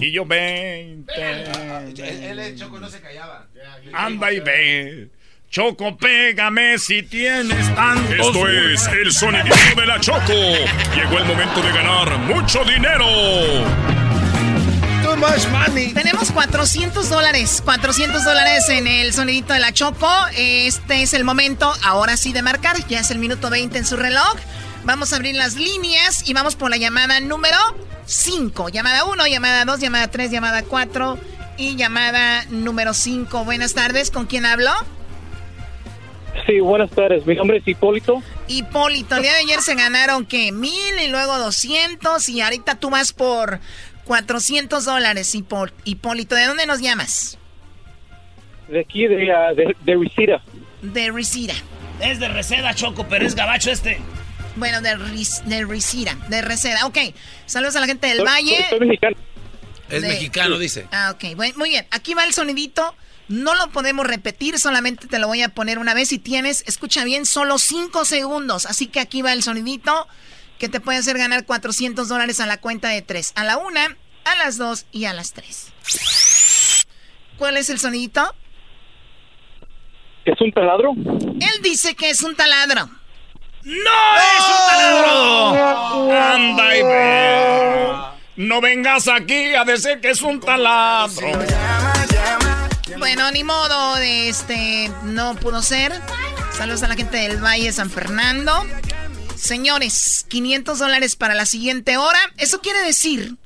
y 0.00 0.12
yo 0.12 0.24
20. 0.24 1.12
Él, 1.16 2.38
él, 2.38 2.56
Choco, 2.56 2.80
no 2.80 2.88
se 2.88 3.00
callaba. 3.00 3.46
Anda 3.92 4.32
y 4.32 4.40
ve. 4.40 5.08
Choco, 5.50 5.96
pégame 5.96 6.78
si 6.78 7.02
tienes 7.02 7.74
tantos. 7.74 8.26
Esto 8.26 8.48
es 8.48 8.86
el 8.88 9.12
sonidito 9.12 9.56
de 9.76 9.86
la 9.86 10.00
Choco. 10.00 10.32
Llegó 10.94 11.18
el 11.18 11.24
momento 11.24 11.62
de 11.62 11.72
ganar 11.72 12.18
mucho 12.18 12.64
dinero. 12.64 13.06
Too 15.16 15.22
much 15.22 15.48
money. 15.50 15.94
Tenemos 15.94 16.30
400 16.30 17.08
dólares. 17.08 17.62
400 17.64 18.24
dólares 18.24 18.68
en 18.68 18.86
el 18.86 19.12
sonidito 19.14 19.54
de 19.54 19.60
la 19.60 19.72
Choco. 19.72 20.10
Este 20.36 21.02
es 21.02 21.14
el 21.14 21.24
momento, 21.24 21.72
ahora 21.84 22.16
sí, 22.16 22.32
de 22.32 22.42
marcar. 22.42 22.76
Ya 22.88 23.00
es 23.00 23.10
el 23.10 23.18
minuto 23.18 23.48
20 23.48 23.78
en 23.78 23.86
su 23.86 23.96
reloj. 23.96 24.36
Vamos 24.84 25.12
a 25.12 25.16
abrir 25.16 25.34
las 25.34 25.54
líneas 25.54 26.28
y 26.28 26.34
vamos 26.34 26.54
por 26.54 26.70
la 26.70 26.76
llamada 26.76 27.20
número 27.20 27.56
5. 28.04 28.68
Llamada 28.68 29.04
1, 29.04 29.26
llamada 29.26 29.64
2, 29.64 29.80
llamada 29.80 30.08
3, 30.08 30.30
llamada 30.30 30.62
4 30.62 31.18
y 31.56 31.76
llamada 31.76 32.44
número 32.50 32.92
5. 32.92 33.44
Buenas 33.44 33.72
tardes, 33.72 34.10
¿con 34.10 34.26
quién 34.26 34.44
hablo? 34.44 34.70
Sí, 36.46 36.60
buenas 36.60 36.90
tardes. 36.90 37.26
Mi 37.26 37.34
nombre 37.34 37.58
es 37.58 37.66
Hipólito. 37.66 38.22
Hipólito, 38.48 39.16
el 39.16 39.22
día 39.22 39.32
de 39.32 39.38
ayer 39.38 39.62
se 39.62 39.74
ganaron 39.74 40.26
que 40.26 40.52
mil 40.52 41.00
y 41.02 41.08
luego 41.08 41.38
200 41.38 42.28
y 42.28 42.42
ahorita 42.42 42.74
tú 42.74 42.90
vas 42.90 43.12
por 43.12 43.60
400 44.06 44.84
dólares, 44.84 45.34
Hipólito. 45.34 46.34
¿De 46.34 46.46
dónde 46.46 46.66
nos 46.66 46.80
llamas? 46.80 47.38
De 48.68 48.80
aquí, 48.80 49.06
de, 49.06 49.16
uh, 49.30 49.54
de, 49.54 49.76
de 49.84 49.96
Risira. 49.96 50.42
De 50.82 51.10
Risira. 51.10 51.54
Es 52.00 52.18
de 52.20 52.28
Reseda, 52.28 52.74
Choco, 52.74 53.06
pero 53.08 53.26
es 53.26 53.34
gabacho 53.34 53.70
este. 53.70 53.98
Bueno, 54.56 54.80
de, 54.80 54.96
de 55.46 55.64
Risira, 55.64 56.14
de 56.28 56.42
Reseda. 56.42 56.86
Ok, 56.86 56.98
saludos 57.46 57.76
a 57.76 57.80
la 57.80 57.86
gente 57.86 58.06
del 58.06 58.18
Soy- 58.18 58.26
Valle. 58.26 58.56
soy- 58.70 58.78
soy 58.78 58.80
mexicano. 58.88 59.16
Es 59.88 60.02
De- 60.02 60.08
mexicano, 60.08 60.58
dice. 60.58 60.86
Ah, 60.92 61.12
ok, 61.14 61.36
bueno, 61.36 61.54
muy 61.58 61.68
bien. 61.70 61.86
Aquí 61.90 62.14
va 62.14 62.24
el 62.24 62.32
sonidito. 62.32 62.94
No 63.28 63.54
lo 63.56 63.68
podemos 63.70 64.06
repetir, 64.06 64.58
solamente 64.58 65.08
te 65.08 65.18
lo 65.18 65.26
voy 65.26 65.42
a 65.42 65.48
poner 65.48 65.78
una 65.78 65.94
vez. 65.94 66.08
Si 66.10 66.18
tienes, 66.18 66.62
escucha 66.66 67.02
bien, 67.04 67.26
solo 67.26 67.58
5 67.58 68.04
segundos. 68.04 68.66
Así 68.66 68.86
que 68.86 69.00
aquí 69.00 69.20
va 69.22 69.32
el 69.32 69.42
sonidito 69.42 70.06
que 70.58 70.68
te 70.68 70.80
puede 70.80 70.98
hacer 70.98 71.18
ganar 71.18 71.44
400 71.44 72.08
dólares 72.08 72.40
a 72.40 72.46
la 72.46 72.58
cuenta 72.58 72.88
de 72.88 73.02
3. 73.02 73.32
A 73.34 73.44
la 73.44 73.58
1, 73.58 73.80
a 74.24 74.34
las 74.36 74.56
2 74.56 74.86
y 74.92 75.04
a 75.04 75.12
las 75.12 75.32
3. 75.32 75.72
¿Cuál 77.38 77.56
es 77.56 77.70
el 77.70 77.78
sonidito? 77.78 78.34
¿Es 80.24 80.40
un 80.40 80.52
taladro? 80.52 80.92
Él 80.94 81.62
dice 81.62 81.94
que 81.94 82.10
es 82.10 82.22
un 82.22 82.34
taladro. 82.34 82.88
¡No 83.62 84.16
es 84.16 84.44
un 84.48 84.66
taladro! 84.68 86.12
Anda 86.12 86.76
y 86.76 86.82
ve. 86.82 87.92
No 88.36 88.60
vengas 88.60 89.08
aquí 89.08 89.54
a 89.54 89.64
decir 89.64 90.00
que 90.00 90.10
es 90.10 90.22
un 90.22 90.40
taladro. 90.40 91.26
Bueno, 92.98 93.30
ni 93.30 93.44
modo, 93.44 93.96
de 93.96 94.28
este, 94.28 94.90
no 95.04 95.34
pudo 95.36 95.62
ser. 95.62 95.92
Saludos 96.52 96.82
a 96.82 96.88
la 96.88 96.94
gente 96.94 97.18
del 97.18 97.42
Valle 97.42 97.72
San 97.72 97.90
Fernando. 97.90 98.64
Señores, 99.36 100.24
500 100.28 100.78
dólares 100.78 101.16
para 101.16 101.34
la 101.34 101.46
siguiente 101.46 101.96
hora. 101.96 102.18
Eso 102.36 102.60
quiere 102.60 102.80
decir 102.80 103.36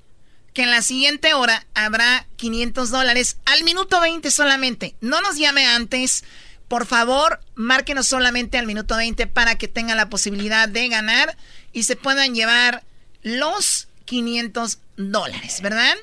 que 0.55 0.63
en 0.63 0.71
la 0.71 0.83
siguiente 0.83 1.35
hora 1.35 1.67
habrá 1.75 2.27
500 2.37 2.91
dólares 2.91 3.37
al 3.45 3.65
minuto 3.65 4.01
20 4.01 4.31
solamente. 4.31 4.95
No 5.01 5.21
nos 5.21 5.37
llame 5.37 5.67
antes. 5.67 6.25
Por 6.69 6.87
favor, 6.87 7.41
márquenos 7.55 8.07
solamente 8.07 8.57
al 8.57 8.67
minuto 8.67 8.97
20 8.97 9.27
para 9.27 9.57
que 9.59 9.69
tengan 9.69 9.97
la 9.97 10.09
posibilidad 10.09 10.69
de 10.69 10.89
ganar 10.89 11.37
y 11.73 11.83
se 11.83 11.97
puedan 11.97 12.35
llevar 12.35 12.85
los 13.23 13.89
500 14.05 14.79
dólares, 14.97 15.61
¿verdad? 15.63 15.97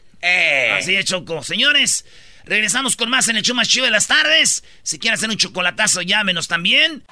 Así 0.77 0.95
es, 0.95 1.05
Choco. 1.05 1.43
Señores, 1.43 2.05
regresamos 2.48 2.95
con 2.95 3.10
más 3.10 3.28
en 3.28 3.38
el 3.38 3.44
show 3.44 3.56
más 3.56 3.68
chido 3.68 3.86
de 3.86 3.91
las 3.91 4.07
tardes. 4.07 4.64
Si 4.84 4.99
quieren 4.99 5.15
hacer 5.18 5.30
un 5.30 5.38
chocolatazo, 5.38 6.02
llámenos 6.02 6.48
también. 6.48 7.03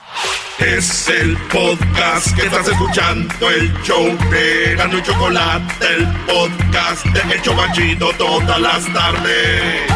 Es 0.59 1.07
el 1.09 1.37
podcast 1.49 2.35
que 2.35 2.45
estás 2.45 2.67
escuchando, 2.67 3.49
el 3.49 3.73
show 3.83 4.17
de 4.31 4.75
Gano 4.75 4.97
y 4.97 5.03
Chocolate, 5.03 5.85
el 5.95 6.07
podcast 6.25 7.05
de 7.05 7.33
El 7.33 7.41
Chocachito 7.41 8.11
todas 8.17 8.59
las 8.59 8.93
tardes. 8.93 9.91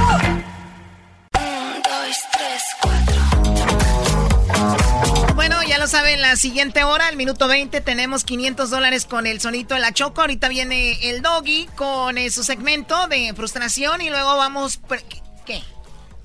Bueno, 5.36 5.64
ya 5.64 5.78
lo 5.78 5.88
saben, 5.88 6.22
la 6.22 6.36
siguiente 6.36 6.84
hora, 6.84 7.08
el 7.10 7.16
minuto 7.16 7.48
20, 7.48 7.80
tenemos 7.82 8.24
500 8.24 8.70
dólares 8.70 9.06
con 9.06 9.26
el 9.26 9.40
sonito 9.40 9.74
de 9.74 9.80
la 9.80 9.94
Choco. 9.94 10.22
Ahorita 10.22 10.50
viene 10.50 11.10
el 11.10 11.22
doggy 11.22 11.68
con 11.76 12.18
eh, 12.18 12.30
su 12.30 12.44
segmento 12.44 13.08
de 13.08 13.34
frustración 13.36 14.02
y 14.02 14.10
luego 14.10 14.36
vamos... 14.38 14.78
pre- 14.78 15.04
¿Qué? 15.50 15.64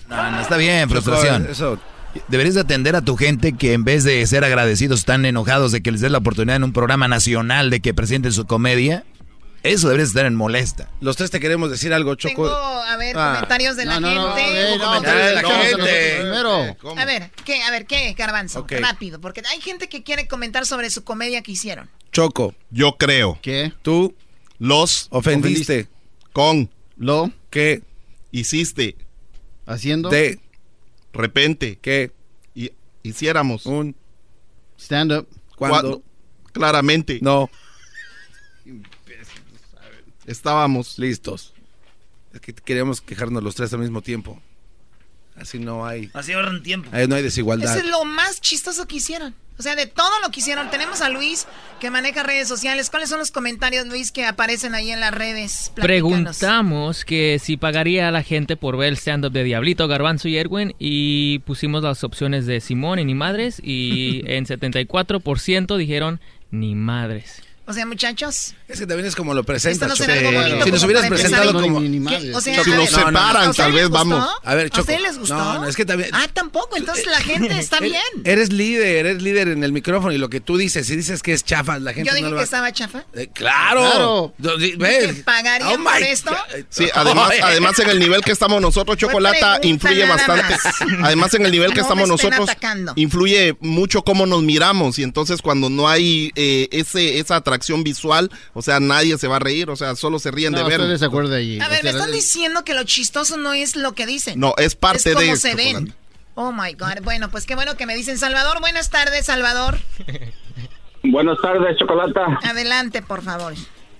No, 0.08 0.30
no 0.30 0.40
está 0.40 0.56
bien, 0.56 0.88
frustración. 0.90 1.48
Deberías 2.28 2.54
de 2.54 2.60
atender 2.60 2.94
a 2.94 3.02
tu 3.02 3.16
gente 3.16 3.54
que 3.56 3.72
en 3.72 3.82
vez 3.84 4.04
de 4.04 4.24
ser 4.26 4.44
agradecidos 4.44 5.00
están 5.00 5.24
enojados 5.24 5.72
de 5.72 5.82
que 5.82 5.90
les 5.90 6.00
des 6.00 6.10
la 6.12 6.18
oportunidad 6.18 6.56
en 6.56 6.64
un 6.64 6.72
programa 6.72 7.08
nacional 7.08 7.70
de 7.70 7.80
que 7.80 7.92
presenten 7.94 8.32
su 8.32 8.46
comedia. 8.46 9.04
Eso 9.64 9.88
deberías 9.88 10.10
estar 10.10 10.26
en 10.26 10.34
molesta. 10.34 10.90
Los 11.00 11.16
tres 11.16 11.30
te 11.30 11.40
queremos 11.40 11.70
decir 11.70 11.94
algo, 11.94 12.14
Choco. 12.16 12.44
Tengo, 12.44 12.54
a 12.54 12.96
ver, 12.98 13.16
Ah. 13.18 13.32
comentarios 13.36 13.76
de 13.76 13.86
la 13.86 13.98
No, 13.98 14.14
no, 14.14 14.14
no, 14.28 14.34
gente. 14.36 14.74
eh, 14.74 14.76
no, 14.78 14.84
Comentarios 14.84 15.26
de 15.26 15.34
la 15.34 15.42
no, 15.42 15.48
gente. 15.48 15.70
nosotros 15.72 15.88
primero. 16.20 16.76
¿Cómo? 16.82 17.00
A 17.00 17.04
ver, 17.06 17.30
¿qué? 17.46 17.62
A 17.62 17.70
ver, 17.70 17.86
¿qué, 17.86 18.12
Garbanzo? 18.12 18.66
Rápido, 18.68 19.20
porque 19.22 19.42
hay 19.50 19.60
gente 19.62 19.88
que 19.88 20.02
quiere 20.02 20.28
comentar 20.28 20.66
sobre 20.66 20.90
su 20.90 21.02
comedia 21.02 21.40
que 21.42 21.52
hicieron. 21.52 21.88
Choco. 22.12 22.54
Yo 22.70 22.96
creo. 22.98 23.38
¿Qué? 23.40 23.72
Tú. 23.80 24.14
Los. 24.58 25.06
Ofendiste. 25.10 25.88
Con. 26.34 26.70
Lo. 26.98 27.30
¿Qué? 27.50 27.82
Hiciste. 28.30 28.96
Haciendo. 29.66 30.08
De. 30.08 30.40
Repente. 31.12 31.78
¿Qué? 31.80 32.12
Y, 32.54 32.72
hiciéramos. 33.02 33.66
Un. 33.66 33.96
Stand 34.78 35.12
up. 35.12 35.28
¿Cuándo? 35.56 36.02
Claramente. 36.52 37.18
No. 37.22 37.50
Estábamos. 40.26 40.98
Listos. 40.98 41.54
Es 42.32 42.40
que 42.40 42.52
queríamos 42.52 43.00
quejarnos 43.00 43.42
los 43.42 43.54
tres 43.54 43.72
al 43.72 43.80
mismo 43.80 44.02
tiempo. 44.02 44.40
Así 45.36 45.58
no 45.58 45.86
hay. 45.86 46.10
Así 46.14 46.32
ahorran 46.32 46.62
tiempo. 46.62 46.88
Ahí 46.92 47.08
no 47.08 47.16
hay 47.16 47.22
desigualdad. 47.22 47.70
Eso 47.76 47.84
es 47.84 47.90
lo 47.90 48.04
más 48.04 48.40
chistoso 48.40 48.86
que 48.86 48.96
hicieron. 48.96 49.34
O 49.56 49.62
sea, 49.62 49.76
de 49.76 49.86
todo 49.86 50.10
lo 50.22 50.30
que 50.30 50.40
hicieron. 50.40 50.68
Tenemos 50.70 51.00
a 51.00 51.08
Luis 51.08 51.46
que 51.78 51.90
maneja 51.90 52.24
redes 52.24 52.48
sociales. 52.48 52.90
¿Cuáles 52.90 53.08
son 53.08 53.20
los 53.20 53.30
comentarios, 53.30 53.86
Luis, 53.86 54.10
que 54.10 54.26
aparecen 54.26 54.74
ahí 54.74 54.90
en 54.90 54.98
las 54.98 55.14
redes? 55.14 55.70
Platícanos. 55.74 55.84
Preguntamos 55.84 57.04
que 57.04 57.38
si 57.40 57.56
pagaría 57.56 58.08
a 58.08 58.10
la 58.10 58.22
gente 58.22 58.56
por 58.56 58.76
ver 58.76 58.88
el 58.88 58.96
stand-up 58.96 59.32
de 59.32 59.44
Diablito, 59.44 59.86
Garbanzo 59.86 60.26
y 60.28 60.36
Erwin 60.36 60.74
y 60.78 61.38
pusimos 61.40 61.84
las 61.84 62.02
opciones 62.02 62.46
de 62.46 62.60
Simón 62.60 62.98
y 62.98 63.04
ni 63.04 63.14
madres 63.14 63.60
y 63.62 64.22
en 64.26 64.44
74% 64.44 65.76
dijeron 65.76 66.20
ni 66.50 66.74
madres. 66.74 67.43
O 67.66 67.72
sea, 67.72 67.86
muchachos. 67.86 68.54
Es 68.68 68.78
que 68.78 68.86
también 68.86 69.06
es 69.06 69.16
como 69.16 69.32
lo 69.32 69.42
presentas. 69.42 69.88
No 69.88 69.96
Si 69.96 70.70
nos 70.70 70.82
hubieras 70.84 71.06
presentado 71.08 71.52
como. 71.60 71.80
Sea, 72.40 72.62
Si 72.62 72.70
nos 72.70 72.90
separan, 72.90 73.50
¿a 73.50 73.52
tal 73.54 73.72
vez 73.72 73.88
vamos. 73.88 74.28
A 74.42 74.54
ver, 74.54 74.70
¿A 74.72 74.80
ustedes 74.80 75.00
les 75.00 75.18
gustó? 75.18 75.34
No, 75.36 75.60
no, 75.60 75.68
es 75.68 75.74
que 75.76 75.86
también. 75.86 76.10
Ah, 76.12 76.26
tampoco. 76.32 76.76
Entonces 76.76 77.06
la 77.06 77.20
gente 77.20 77.58
está 77.58 77.80
bien. 77.80 78.02
Eres 78.24 78.52
líder, 78.52 79.06
eres 79.06 79.22
líder 79.22 79.48
en 79.48 79.64
el 79.64 79.72
micrófono 79.72 80.12
y 80.12 80.18
lo 80.18 80.28
que 80.28 80.40
tú 80.40 80.58
dices, 80.58 80.86
si 80.86 80.94
dices 80.94 81.22
que 81.22 81.32
es 81.32 81.42
chafa, 81.42 81.78
la 81.78 81.94
gente 81.94 82.10
Yo 82.10 82.14
dije 82.14 82.24
no 82.24 82.30
lo 82.30 82.36
que 82.36 82.40
va 82.40 82.44
estaba 82.44 82.70
chafa. 82.72 83.04
Eh, 83.14 83.28
claro. 83.32 83.80
Claro. 83.80 84.34
Do- 84.36 84.56
di- 84.58 84.72
¿Que 84.72 84.76
¿Ves? 84.76 85.22
pagarían 85.24 85.80
Oh 85.80 85.84
por 85.84 86.02
esto? 86.02 86.36
Sí, 86.68 86.88
además, 86.94 87.32
además 87.42 87.78
en 87.78 87.88
el 87.88 87.98
nivel 87.98 88.20
que 88.20 88.32
estamos 88.32 88.60
nosotros, 88.60 88.98
Chocolata, 88.98 89.60
influye 89.62 90.04
bastante. 90.06 90.52
más. 90.52 90.74
Además 91.02 91.32
en 91.32 91.46
el 91.46 91.52
nivel 91.52 91.70
que 91.70 91.76
No 91.76 91.82
estamos 91.82 92.08
nosotros, 92.08 92.48
atacando. 92.48 92.92
influye 92.96 93.56
mucho 93.60 94.02
cómo 94.02 94.26
nos 94.26 94.42
miramos 94.42 94.98
y 94.98 95.02
entonces 95.02 95.40
cuando 95.40 95.70
no 95.70 95.88
hay 95.88 96.30
eh, 96.36 96.68
ese 96.72 97.18
esa 97.18 97.36
atracción 97.36 97.53
visual, 97.84 98.30
o 98.52 98.62
sea, 98.62 98.80
nadie 98.80 99.16
se 99.18 99.28
va 99.28 99.36
a 99.36 99.38
reír, 99.40 99.70
o 99.70 99.76
sea, 99.76 99.94
solo 99.96 100.18
se 100.18 100.30
ríen 100.30 100.52
No, 100.52 100.58
de 100.58 100.64
ver. 100.64 100.80
desacuerdo 100.82 101.34
allí. 101.34 101.60
A 101.60 101.68
ver, 101.68 101.80
O 101.80 101.84
me 101.84 101.90
sea, 101.90 102.00
están 102.00 102.12
diciendo 102.12 102.64
que 102.64 102.74
lo 102.74 102.84
chistoso 102.84 103.36
no 103.36 103.52
es 103.54 103.76
lo 103.76 103.92
que 103.92 104.06
dicen. 104.06 104.38
No, 104.40 104.54
es 104.58 104.74
parte 104.74 104.98
es 104.98 105.04
de 105.04 105.14
cómo 105.14 105.36
se 105.36 105.54
ven. 105.54 105.94
Oh 106.36 106.50
my 106.52 106.72
God. 106.72 107.02
Bueno, 107.04 107.30
pues 107.30 107.46
qué 107.46 107.54
bueno 107.54 107.76
que 107.76 107.86
me 107.86 107.94
dicen 107.94 108.18
Salvador. 108.18 108.60
Buenas 108.60 108.90
tardes, 108.90 109.26
Salvador. 109.26 109.78
Buenas 111.04 111.38
tardes, 111.40 111.76
Chocolata. 111.78 112.38
Adelante, 112.42 113.02
por 113.02 113.22
favor. 113.22 113.52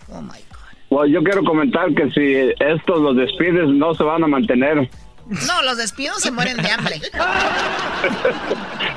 Oh 0.08 0.20
my 0.22 0.38
Bueno, 0.90 1.06
yo 1.12 1.22
quiero 1.22 1.44
comentar 1.44 1.94
que 1.94 2.10
si 2.10 2.54
estos 2.58 3.00
los 3.00 3.16
despides 3.16 3.68
no 3.68 3.94
se 3.94 4.02
van 4.02 4.24
a 4.24 4.26
mantener. 4.26 4.88
No, 5.26 5.62
los 5.62 5.76
despidos 5.78 6.20
se 6.22 6.30
mueren 6.30 6.56
de 6.58 6.70
hambre. 6.70 7.00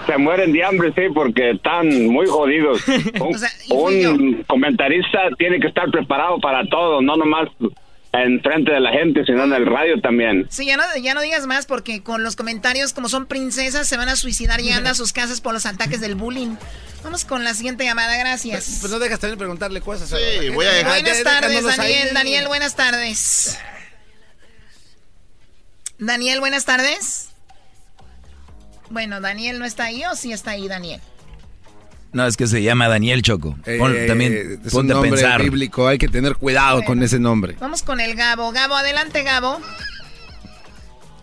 Se 0.06 0.18
mueren 0.18 0.52
de 0.54 0.64
hambre, 0.64 0.92
sí, 0.96 1.02
porque 1.14 1.52
están 1.52 1.88
muy 2.08 2.28
jodidos. 2.28 2.82
Un, 3.20 3.36
O 3.36 3.38
sea, 3.38 3.50
y 3.66 3.70
fui 3.70 4.06
un 4.06 4.44
comentarista 4.44 5.20
tiene 5.38 5.60
que 5.60 5.68
estar 5.68 5.90
preparado 5.92 6.40
para 6.40 6.68
todo, 6.70 7.02
no 7.02 7.16
nomás 7.18 7.50
en 8.14 8.42
frente 8.42 8.72
de 8.72 8.80
la 8.80 8.92
gente, 8.92 9.24
sino 9.26 9.44
en 9.44 9.54
el 9.54 9.66
radio 9.66 10.00
también. 10.02 10.48
Sí, 10.50 10.66
ya 10.66 10.78
no, 10.78 10.84
ya 11.02 11.14
no 11.14 11.22
digas 11.22 11.46
más 11.46 11.66
porque 11.66 12.02
con 12.04 12.24
los 12.24 12.36
comentarios, 12.36 12.94
como 12.94 13.10
son 13.10 13.26
princesas, 13.26 13.88
se 13.88 13.98
van 13.98 14.10
a 14.10 14.16
suicidar 14.16 14.60
y 14.62 14.70
andan 14.72 14.94
a 14.94 14.96
sus 14.96 15.14
casas 15.14 15.42
por 15.42 15.54
los 15.54 15.66
ataques 15.66 16.00
del 16.02 16.16
bullying. 16.16 16.56
Vamos 17.04 17.26
con 17.26 17.44
la 17.44 17.54
siguiente 17.54 17.84
llamada, 17.84 18.18
gracias. 18.18 18.78
Pues 18.82 18.92
no 18.92 19.00
dejas 19.00 19.20
también 19.20 19.38
preguntarle 19.38 19.82
cosas. 19.82 20.10
Sí, 20.10 20.50
voy 20.50 20.66
a 20.66 20.72
dejar- 20.72 21.02
Buenas 21.02 21.24
tardes, 21.24 21.66
ahí. 21.66 21.78
Daniel. 21.78 22.10
Daniel, 22.14 22.48
buenas 22.48 22.76
tardes. 22.76 23.60
Daniel, 26.00 26.40
buenas 26.40 26.66
tardes. 26.66 27.30
Bueno, 28.90 29.20
Daniel 29.20 29.60
no 29.60 29.66
está 29.66 29.86
ahí 29.86 30.04
o 30.06 30.16
sí 30.16 30.32
está 30.32 30.52
ahí 30.52 30.68
Daniel. 30.68 31.02
No, 32.14 32.26
es 32.26 32.38
que 32.38 32.48
se 32.48 32.64
llama 32.64 32.88
Daniel 32.88 33.22
Choco. 33.22 33.56
Pon- 33.80 33.96
Eh, 33.96 34.06
también 34.08 34.62
es 34.66 34.74
un 34.74 34.90
a 34.90 34.94
nombre 34.94 35.12
pensar. 35.12 35.42
bíblico, 35.44 35.88
hay 35.88 35.98
que 35.98 36.08
tener 36.08 36.36
cuidado 36.36 36.84
con 36.84 37.04
ese 37.04 37.20
nombre. 37.20 37.58
Vamos 37.60 37.84
con 37.84 38.00
el 38.00 38.16
Gabo. 38.16 38.52
Gabo, 38.52 38.76
adelante, 38.76 39.24
Gabo. 39.24 39.60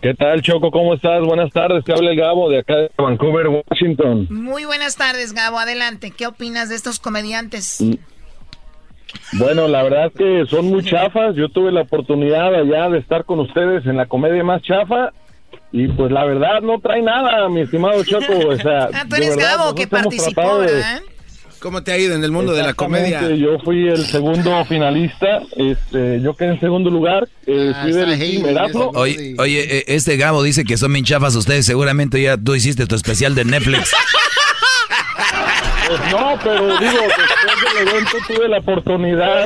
¿Qué 0.01 0.13
tal, 0.13 0.43
Choco? 0.43 0.69
¿Cómo 0.69 0.93
estás? 0.93 1.21
Buenas 1.25 1.51
tardes. 1.51 1.83
Te 1.83 1.91
habla 1.91 2.11
el 2.11 2.17
Gabo 2.19 2.49
de 2.51 2.59
acá 2.59 2.75
de 2.75 2.91
Vancouver, 2.97 3.47
Washington. 3.47 4.27
Muy 4.29 4.63
buenas 4.65 4.95
tardes, 4.95 5.33
Gabo. 5.33 5.57
Adelante. 5.57 6.11
¿Qué 6.11 6.27
opinas 6.27 6.69
de 6.69 6.75
estos 6.75 6.99
comediantes? 6.99 7.79
Bueno, 9.33 9.67
la 9.67 9.83
verdad 9.83 10.11
que 10.17 10.45
son 10.49 10.65
muy 10.67 10.83
chafas. 10.83 11.35
Yo 11.35 11.49
tuve 11.49 11.71
la 11.71 11.81
oportunidad 11.81 12.53
allá 12.55 12.89
de 12.89 12.99
estar 12.99 13.25
con 13.25 13.39
ustedes 13.39 13.85
en 13.85 13.97
la 13.97 14.05
comedia 14.05 14.43
más 14.43 14.61
chafa. 14.61 15.11
Y 15.71 15.87
pues 15.89 16.11
la 16.11 16.23
verdad 16.25 16.61
no 16.61 16.79
trae 16.79 17.01
nada, 17.01 17.49
mi 17.49 17.61
estimado 17.61 18.03
Choco. 18.03 18.47
O 18.47 18.55
sea, 18.55 18.85
Ah, 18.93 19.03
tú 19.09 19.15
de 19.15 19.17
eres 19.17 19.35
verdad, 19.35 19.57
Gabo 19.57 19.75
que 19.75 19.87
participó. 19.87 20.61
¿Cómo 21.59 21.81
te 21.83 21.91
ha 21.91 21.97
ido 21.97 22.13
en 22.13 22.23
el 22.23 22.31
mundo 22.31 22.53
de 22.53 22.61
la 22.61 22.73
comedia? 22.73 23.27
Yo 23.33 23.57
fui 23.59 23.87
el 23.87 24.05
segundo 24.05 24.63
finalista. 24.65 25.41
Este, 25.57 26.21
yo 26.21 26.35
quedé 26.35 26.49
en 26.49 26.59
segundo 26.59 26.91
lugar. 26.91 27.27
Eh, 27.47 27.71
Ah, 27.73 27.81
fui 27.81 27.91
del 27.91 28.19
team. 28.19 28.45
Oye, 28.93 29.35
oye, 29.39 29.77
eh, 29.79 29.83
este 29.87 30.15
Gabo 30.15 30.43
dice 30.43 30.63
que 30.63 30.77
son 30.77 30.93
bien 30.93 31.05
chafas 31.05 31.35
ustedes. 31.35 31.65
Seguramente 31.65 32.21
ya 32.21 32.37
tú 32.37 32.53
hiciste 32.53 32.85
tu 32.85 32.95
especial 32.95 33.33
de 33.35 33.45
Netflix. 33.45 33.91
No, 36.11 36.37
pero 36.43 36.77
digo, 36.79 36.99
después 37.01 37.73
del 37.75 37.87
evento 37.87 38.17
tuve 38.27 38.47
la 38.49 38.57
oportunidad, 38.59 39.45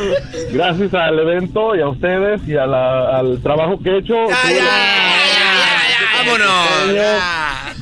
gracias 0.52 0.94
al 0.94 1.20
evento 1.20 1.76
y 1.76 1.82
a 1.82 1.88
ustedes 1.88 2.42
y 2.48 2.56
a 2.58 2.66
la- 2.66 3.18
al 3.20 3.42
trabajo 3.42 3.80
que 3.84 3.90
he 3.90 3.98
hecho. 4.00 4.14
tuve 4.14 4.62
la- 4.62 5.16
¡Vámonos! 6.18 6.68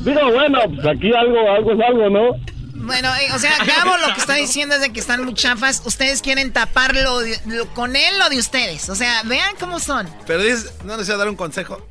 Digo, 0.05 0.31
bueno, 0.31 0.59
pues 0.75 0.87
aquí 0.87 1.11
algo, 1.13 1.51
algo 1.51 1.71
es 1.73 1.79
algo, 1.81 2.09
¿no? 2.09 2.57
Bueno, 2.75 3.09
eh, 3.15 3.27
o 3.33 3.39
sea, 3.39 3.51
Gabo 3.65 3.97
lo 3.97 4.13
que 4.13 4.19
está 4.21 4.35
diciendo 4.35 4.75
es 4.75 4.81
de 4.81 4.93
que 4.93 4.99
están 4.99 5.23
muy 5.25 5.33
chafas. 5.33 5.81
Ustedes 5.85 6.21
quieren 6.21 6.53
taparlo 6.53 7.19
de- 7.19 7.37
lo- 7.47 7.65
con 7.73 7.95
él 7.97 8.19
lo 8.19 8.29
de 8.29 8.37
ustedes. 8.39 8.87
O 8.89 8.95
sea, 8.95 9.23
vean 9.25 9.55
cómo 9.59 9.79
son. 9.79 10.07
Pero 10.25 10.41
dices, 10.43 10.73
¿no 10.85 10.95
les 10.95 11.07
voy 11.07 11.15
a 11.15 11.17
dar 11.17 11.27
un 11.27 11.35
consejo? 11.35 11.85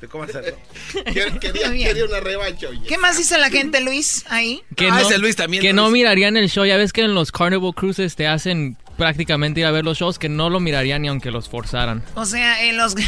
¿De 0.00 0.08
cómo 0.08 0.24
hacerlo? 0.24 0.56
Quería, 1.04 1.38
quería- 1.40 1.68
Bien. 1.70 1.88
quería 1.88 2.04
una 2.04 2.20
revancha, 2.20 2.68
oye. 2.68 2.86
¿Qué 2.86 2.98
más 2.98 3.16
dice 3.16 3.38
la 3.38 3.48
gente, 3.50 3.80
Luis, 3.80 4.24
ahí? 4.28 4.62
Que, 4.76 4.88
Ah, 4.88 5.00
no, 5.00 5.08
ese 5.08 5.18
Luis 5.18 5.36
también, 5.36 5.62
que 5.62 5.68
Luis. 5.72 5.76
no 5.76 5.90
mirarían 5.90 6.36
el 6.36 6.50
show. 6.50 6.64
Ya 6.66 6.76
ves 6.76 6.92
que 6.92 7.02
en 7.02 7.14
los 7.14 7.32
Carnival 7.32 7.72
Cruises 7.74 8.14
te 8.14 8.26
hacen 8.26 8.76
prácticamente 8.98 9.60
ir 9.60 9.66
a 9.66 9.70
ver 9.70 9.84
los 9.84 9.98
shows 9.98 10.18
que 10.18 10.28
no 10.28 10.50
lo 10.50 10.60
mirarían 10.60 11.02
ni 11.02 11.08
aunque 11.08 11.30
los 11.30 11.48
forzaran. 11.48 12.02
O 12.14 12.24
sea, 12.26 12.62
en 12.64 12.76
los... 12.76 12.94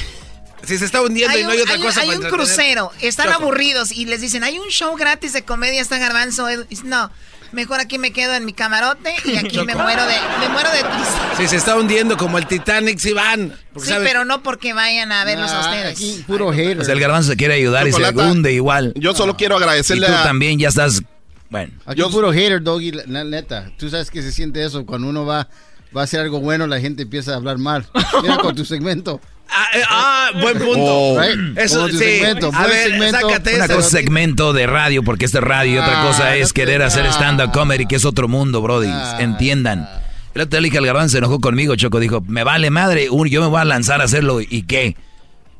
Si 0.65 0.77
se 0.77 0.87
está 0.87 1.01
hundiendo 1.01 1.33
Hay 1.33 1.41
y 1.43 1.45
no 1.45 1.51
un, 1.51 1.55
hay 1.55 1.61
otra 1.61 1.75
hay 1.75 1.81
cosa 1.81 2.01
hay 2.01 2.09
para 2.09 2.19
un 2.21 2.27
crucero, 2.27 2.91
están 3.01 3.27
Choco. 3.29 3.43
aburridos 3.45 3.93
y 3.93 4.07
les 4.07 4.21
dicen, 4.21 4.43
hay 4.43 4.59
un 4.59 4.67
show 4.71 4.97
gratis 4.97 5.33
de 5.33 5.43
comedia, 5.45 5.81
está 5.81 5.99
Garbanzo. 5.99 6.49
Edu". 6.49 6.65
Dice, 6.69 6.83
No, 6.85 7.13
mejor 7.53 7.81
aquí 7.81 7.99
me 7.99 8.13
quedo 8.13 8.35
en 8.35 8.45
mi 8.45 8.53
camarote 8.53 9.15
y 9.25 9.37
aquí 9.37 9.59
me 9.65 9.75
muero 9.77 10.05
de, 10.07 10.15
me 10.41 10.49
muero 10.49 10.71
de 10.71 10.83
tristeza. 10.83 11.37
Si 11.37 11.49
se 11.49 11.57
está 11.57 11.77
hundiendo 11.77 12.17
como 12.17 12.39
el 12.39 12.47
Titanic, 12.47 12.99
sí 12.99 13.13
van. 13.13 13.55
Sí, 13.77 13.93
pero 14.03 14.25
no 14.25 14.43
porque 14.43 14.73
vayan 14.73 15.13
a 15.13 15.25
verlos 15.25 15.51
a 15.51 15.61
ustedes. 15.61 15.93
Aquí, 15.93 16.25
puro 16.27 16.53
hater. 16.53 16.81
O 16.81 16.85
sea, 16.85 16.95
el 16.95 17.01
garbanzo 17.01 17.31
se 17.31 17.37
quiere 17.37 17.55
ayudar 17.55 17.87
y 17.87 17.93
se 17.93 18.03
hunde 18.03 18.53
igual. 18.53 18.93
Yo 18.97 19.15
solo 19.15 19.37
quiero 19.37 19.57
Y 19.57 19.59
tú 19.59 19.65
agradecerle 19.65 20.07
a... 20.07 20.23
también 20.23 20.59
ya 20.59 20.69
estás... 20.69 21.03
Bueno. 21.51 21.73
Aquí 21.87 22.03
puro 22.03 22.31
hater, 22.33 22.63
Doggy, 22.63 22.93
la 23.07 23.25
neta. 23.25 23.71
Tú 23.79 23.89
sabes 23.89 24.11
que 24.11 24.21
se 24.21 24.33
siente 24.33 24.63
eso. 24.65 24.85
Cuando 24.85 25.09
uno 25.09 25.25
va, 25.25 25.49
va 25.97 26.03
a 26.03 26.05
hacer 26.05 26.21
algo 26.21 26.41
bueno, 26.41 26.67
la 26.67 26.81
gente 26.81 27.05
empieza 27.05 27.33
a 27.33 27.37
hablar 27.37 27.59
mal. 27.59 27.87
Mira 28.23 28.39
con 28.39 28.55
tu 28.55 28.65
segmento. 28.65 29.21
Ah, 29.51 29.67
eh, 29.75 29.83
ah, 29.89 30.31
buen 30.41 30.59
punto. 30.59 30.85
Oh. 30.85 31.21
Eso 31.57 31.89
sí. 31.89 31.97
segmento, 31.99 32.49
a 32.49 32.51
buen 32.51 32.71
ver, 32.71 32.91
segmento. 32.91 33.21
sácate 33.21 33.55
Una 33.57 33.65
ese. 33.65 33.75
cosa 33.75 33.87
es 33.87 33.93
segmento 33.93 34.53
de 34.53 34.67
radio, 34.67 35.03
porque 35.03 35.25
esto 35.25 35.39
es 35.39 35.45
radio, 35.45 35.75
y 35.75 35.79
otra 35.79 36.03
Ah, 36.03 36.07
cosa 36.07 36.37
es 36.37 36.49
no 36.49 36.55
querer 36.55 36.79
te- 36.79 36.85
hacer 36.85 37.07
stand-up 37.07 37.51
comedy, 37.53 37.87
que 37.87 37.97
es 37.97 38.05
otro 38.05 38.29
mundo, 38.29 38.61
brody. 38.61 38.89
Ah. 38.91 39.17
Entiendan. 39.21 39.89
El 40.35 40.43
otro 40.43 40.61
día 40.61 40.67
dije 40.67 40.79
al 40.79 40.87
garbanzo, 40.87 41.13
se 41.13 41.19
enojó 41.19 41.41
conmigo, 41.41 41.75
Choco. 41.77 41.99
Dijo, 41.99 42.23
me 42.29 42.45
vale 42.45 42.71
madre, 42.71 43.09
yo 43.29 43.41
me 43.41 43.47
voy 43.49 43.61
a 43.61 43.65
lanzar 43.65 44.01
a 44.01 44.05
hacerlo, 44.05 44.41
¿y 44.41 44.63
qué? 44.63 44.95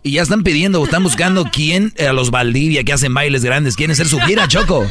Y 0.03 0.13
ya 0.13 0.23
están 0.23 0.45
pidiendo, 0.45 0.85
están 0.85 1.03
buscando 1.03 1.47
quién, 1.51 1.93
eh, 1.97 2.07
a 2.07 2.13
los 2.13 2.31
Valdivia 2.31 2.85
que 2.85 2.93
hacen 2.93 3.13
bailes 3.15 3.43
grandes, 3.45 3.75
quieren 3.75 3.93
hacer 3.93 4.07
su 4.07 4.21
gira, 4.21 4.47
Choco. 4.47 4.87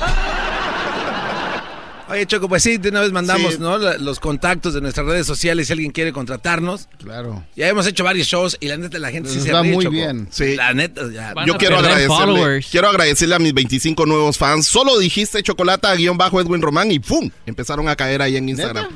Oye, 2.09 2.25
Choco, 2.25 2.47
pues 2.47 2.63
sí, 2.63 2.77
de 2.77 2.89
una 2.89 3.01
vez 3.01 3.11
mandamos 3.11 3.53
Sí. 3.55 3.59
¿no? 3.59 3.77
La- 3.77 3.97
los 3.97 4.19
contactos 4.19 4.73
de 4.73 4.79
nuestras 4.81 5.05
redes 5.05 5.27
sociales 5.27 5.67
si 5.67 5.73
alguien 5.73 5.91
quiere 5.91 6.13
contratarnos. 6.13 6.87
Claro. 7.03 7.43
Ya 7.55 7.67
hemos 7.67 7.85
hecho 7.85 8.03
varios 8.05 8.27
shows 8.27 8.57
y 8.61 8.67
la 8.67 8.77
neta 8.77 8.97
la 8.99 9.11
gente 9.11 9.29
sí 9.29 9.35
Nos 9.35 9.45
se 9.45 9.51
va 9.51 9.61
ríe, 9.61 9.73
muy 9.73 9.83
Choco. 9.83 9.91
bien. 9.93 10.27
Sí. 10.31 10.55
La 10.55 10.73
neta, 10.73 11.01
ya. 11.11 11.33
Van 11.33 11.45
Yo 11.45 11.55
a 11.55 11.57
quiero 11.57 11.77
agradecerle, 11.77 12.07
followers. 12.15 12.67
quiero 12.71 12.87
agradecerle 12.89 13.35
a 13.35 13.39
mis 13.39 13.53
25 13.53 14.05
nuevos 14.05 14.37
fans. 14.37 14.67
Solo 14.67 14.97
dijiste 14.99 15.43
chocolata 15.43 15.93
guion 15.95 16.17
bajo 16.17 16.39
Edwin 16.39 16.61
Román 16.61 16.91
y 16.91 16.99
¡pum! 16.99 17.29
Empezaron 17.45 17.89
a 17.89 17.95
caer 17.95 18.21
ahí 18.21 18.37
en 18.37 18.47
Instagram. 18.49 18.87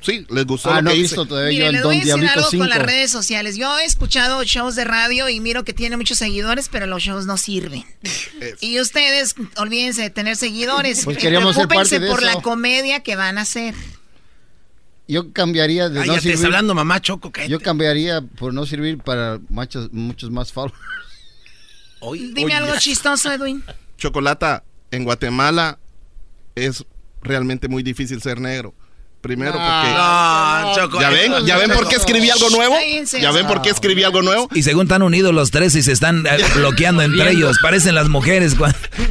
Sí, 0.00 0.24
les 0.30 0.46
gustó 0.46 0.70
Ah, 0.70 0.76
lo 0.76 0.82
no 0.82 0.90
que 0.90 0.96
hice. 0.96 1.02
visto 1.02 1.26
todavía 1.26 1.50
Mire, 1.50 1.64
yo 1.66 1.72
les 1.72 1.82
voy 1.82 1.96
a 1.96 1.98
decir 1.98 2.28
algo 2.28 2.48
5. 2.50 2.62
con 2.62 2.68
las 2.70 2.78
redes 2.82 3.10
sociales. 3.10 3.56
Yo 3.56 3.78
he 3.80 3.84
escuchado 3.84 4.42
shows 4.44 4.76
de 4.76 4.84
radio 4.84 5.28
y 5.28 5.40
miro 5.40 5.64
que 5.64 5.72
tiene 5.72 5.96
muchos 5.96 6.18
seguidores, 6.18 6.68
pero 6.70 6.86
los 6.86 7.02
shows 7.02 7.26
no 7.26 7.36
sirven. 7.36 7.84
Y 8.60 8.78
ustedes, 8.80 9.34
olvídense 9.56 10.02
de 10.02 10.10
tener 10.10 10.36
seguidores. 10.36 11.04
Pues 11.04 11.18
queríamos 11.18 11.56
ser 11.56 11.66
Preocúpense 11.66 11.96
parte 11.96 12.04
de 12.06 12.10
por 12.12 12.22
eso. 12.22 12.32
la 12.36 12.42
comedia 12.42 13.00
que 13.00 13.16
van 13.16 13.38
a 13.38 13.40
hacer. 13.40 13.74
Yo 15.08 15.32
cambiaría 15.32 15.88
de 15.88 16.00
Ay, 16.02 16.06
no 16.08 16.14
ya 16.14 16.20
te 16.20 16.28
está 16.28 16.30
servir. 16.38 16.46
hablando 16.46 16.74
mamá 16.74 17.00
Choco. 17.00 17.32
cállate. 17.32 17.50
Yo 17.50 17.60
cambiaría 17.60 18.20
por 18.20 18.52
no 18.54 18.66
servir 18.66 18.98
para 18.98 19.40
muchos, 19.48 19.90
muchos 19.92 20.30
más 20.30 20.52
followers. 20.52 20.78
Oye, 22.00 22.30
Dime 22.34 22.54
algo 22.54 22.76
chistoso, 22.78 23.32
Edwin. 23.32 23.64
Chocolata, 23.96 24.62
en 24.92 25.02
Guatemala 25.04 25.78
es 26.54 26.84
realmente 27.22 27.66
muy 27.68 27.82
difícil 27.82 28.22
ser 28.22 28.40
negro. 28.40 28.74
Primero 29.20 29.52
porque... 29.52 29.90
No, 29.94 30.74
Choco. 30.74 31.00
¿Ya 31.00 31.10
ven? 31.10 31.32
¿Ya 31.44 31.58
ven 31.58 31.70
por 31.70 31.88
qué 31.88 31.96
escribí 31.96 32.30
algo 32.30 32.50
nuevo? 32.50 32.76
¿Ya 33.20 33.32
ven 33.32 33.46
por 33.46 33.62
qué 33.62 33.70
escribí 33.70 34.04
algo 34.04 34.22
nuevo? 34.22 34.48
Y 34.54 34.62
según 34.62 34.84
están 34.84 35.02
unidos 35.02 35.34
los 35.34 35.50
tres 35.50 35.74
y 35.74 35.82
se 35.82 35.92
están 35.92 36.26
eh, 36.26 36.38
bloqueando 36.54 37.02
entre 37.02 37.32
ellos, 37.32 37.58
parecen 37.60 37.94
las 37.94 38.08
mujeres. 38.08 38.54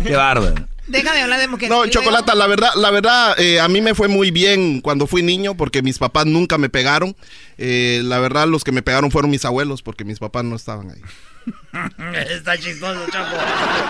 Qué 0.04 0.16
bárbaro. 0.16 0.56
Deja 0.88 1.14
de 1.14 1.22
hablar 1.22 1.40
de 1.42 1.50
mujeres. 1.50 1.70
No, 1.70 1.86
Chocolata, 1.88 2.34
la 2.34 2.48
verdad, 2.48 2.70
la 2.76 2.92
verdad, 2.92 3.38
eh, 3.38 3.60
a 3.60 3.68
mí 3.68 3.82
me 3.82 3.94
fue 3.94 4.08
muy 4.08 4.32
bien 4.32 4.80
cuando 4.80 5.06
fui 5.06 5.22
niño 5.22 5.56
porque 5.56 5.82
mis 5.82 6.00
papás 6.00 6.26
nunca 6.26 6.58
me 6.58 6.70
pegaron. 6.70 7.16
Eh, 7.58 8.02
la 8.06 8.20
verdad, 8.20 8.48
los 8.48 8.64
que 8.64 8.72
me 8.72 8.82
pegaron 8.82 9.12
fueron 9.12 9.30
mis 9.30 9.44
abuelos 9.44 9.82
porque 9.82 10.06
mis 10.06 10.20
papás 10.20 10.46
no 10.46 10.56
estaban 10.56 10.92
ahí. 10.92 11.02
Está 12.30 12.58
chistoso, 12.58 13.06
Choco. 13.08 13.36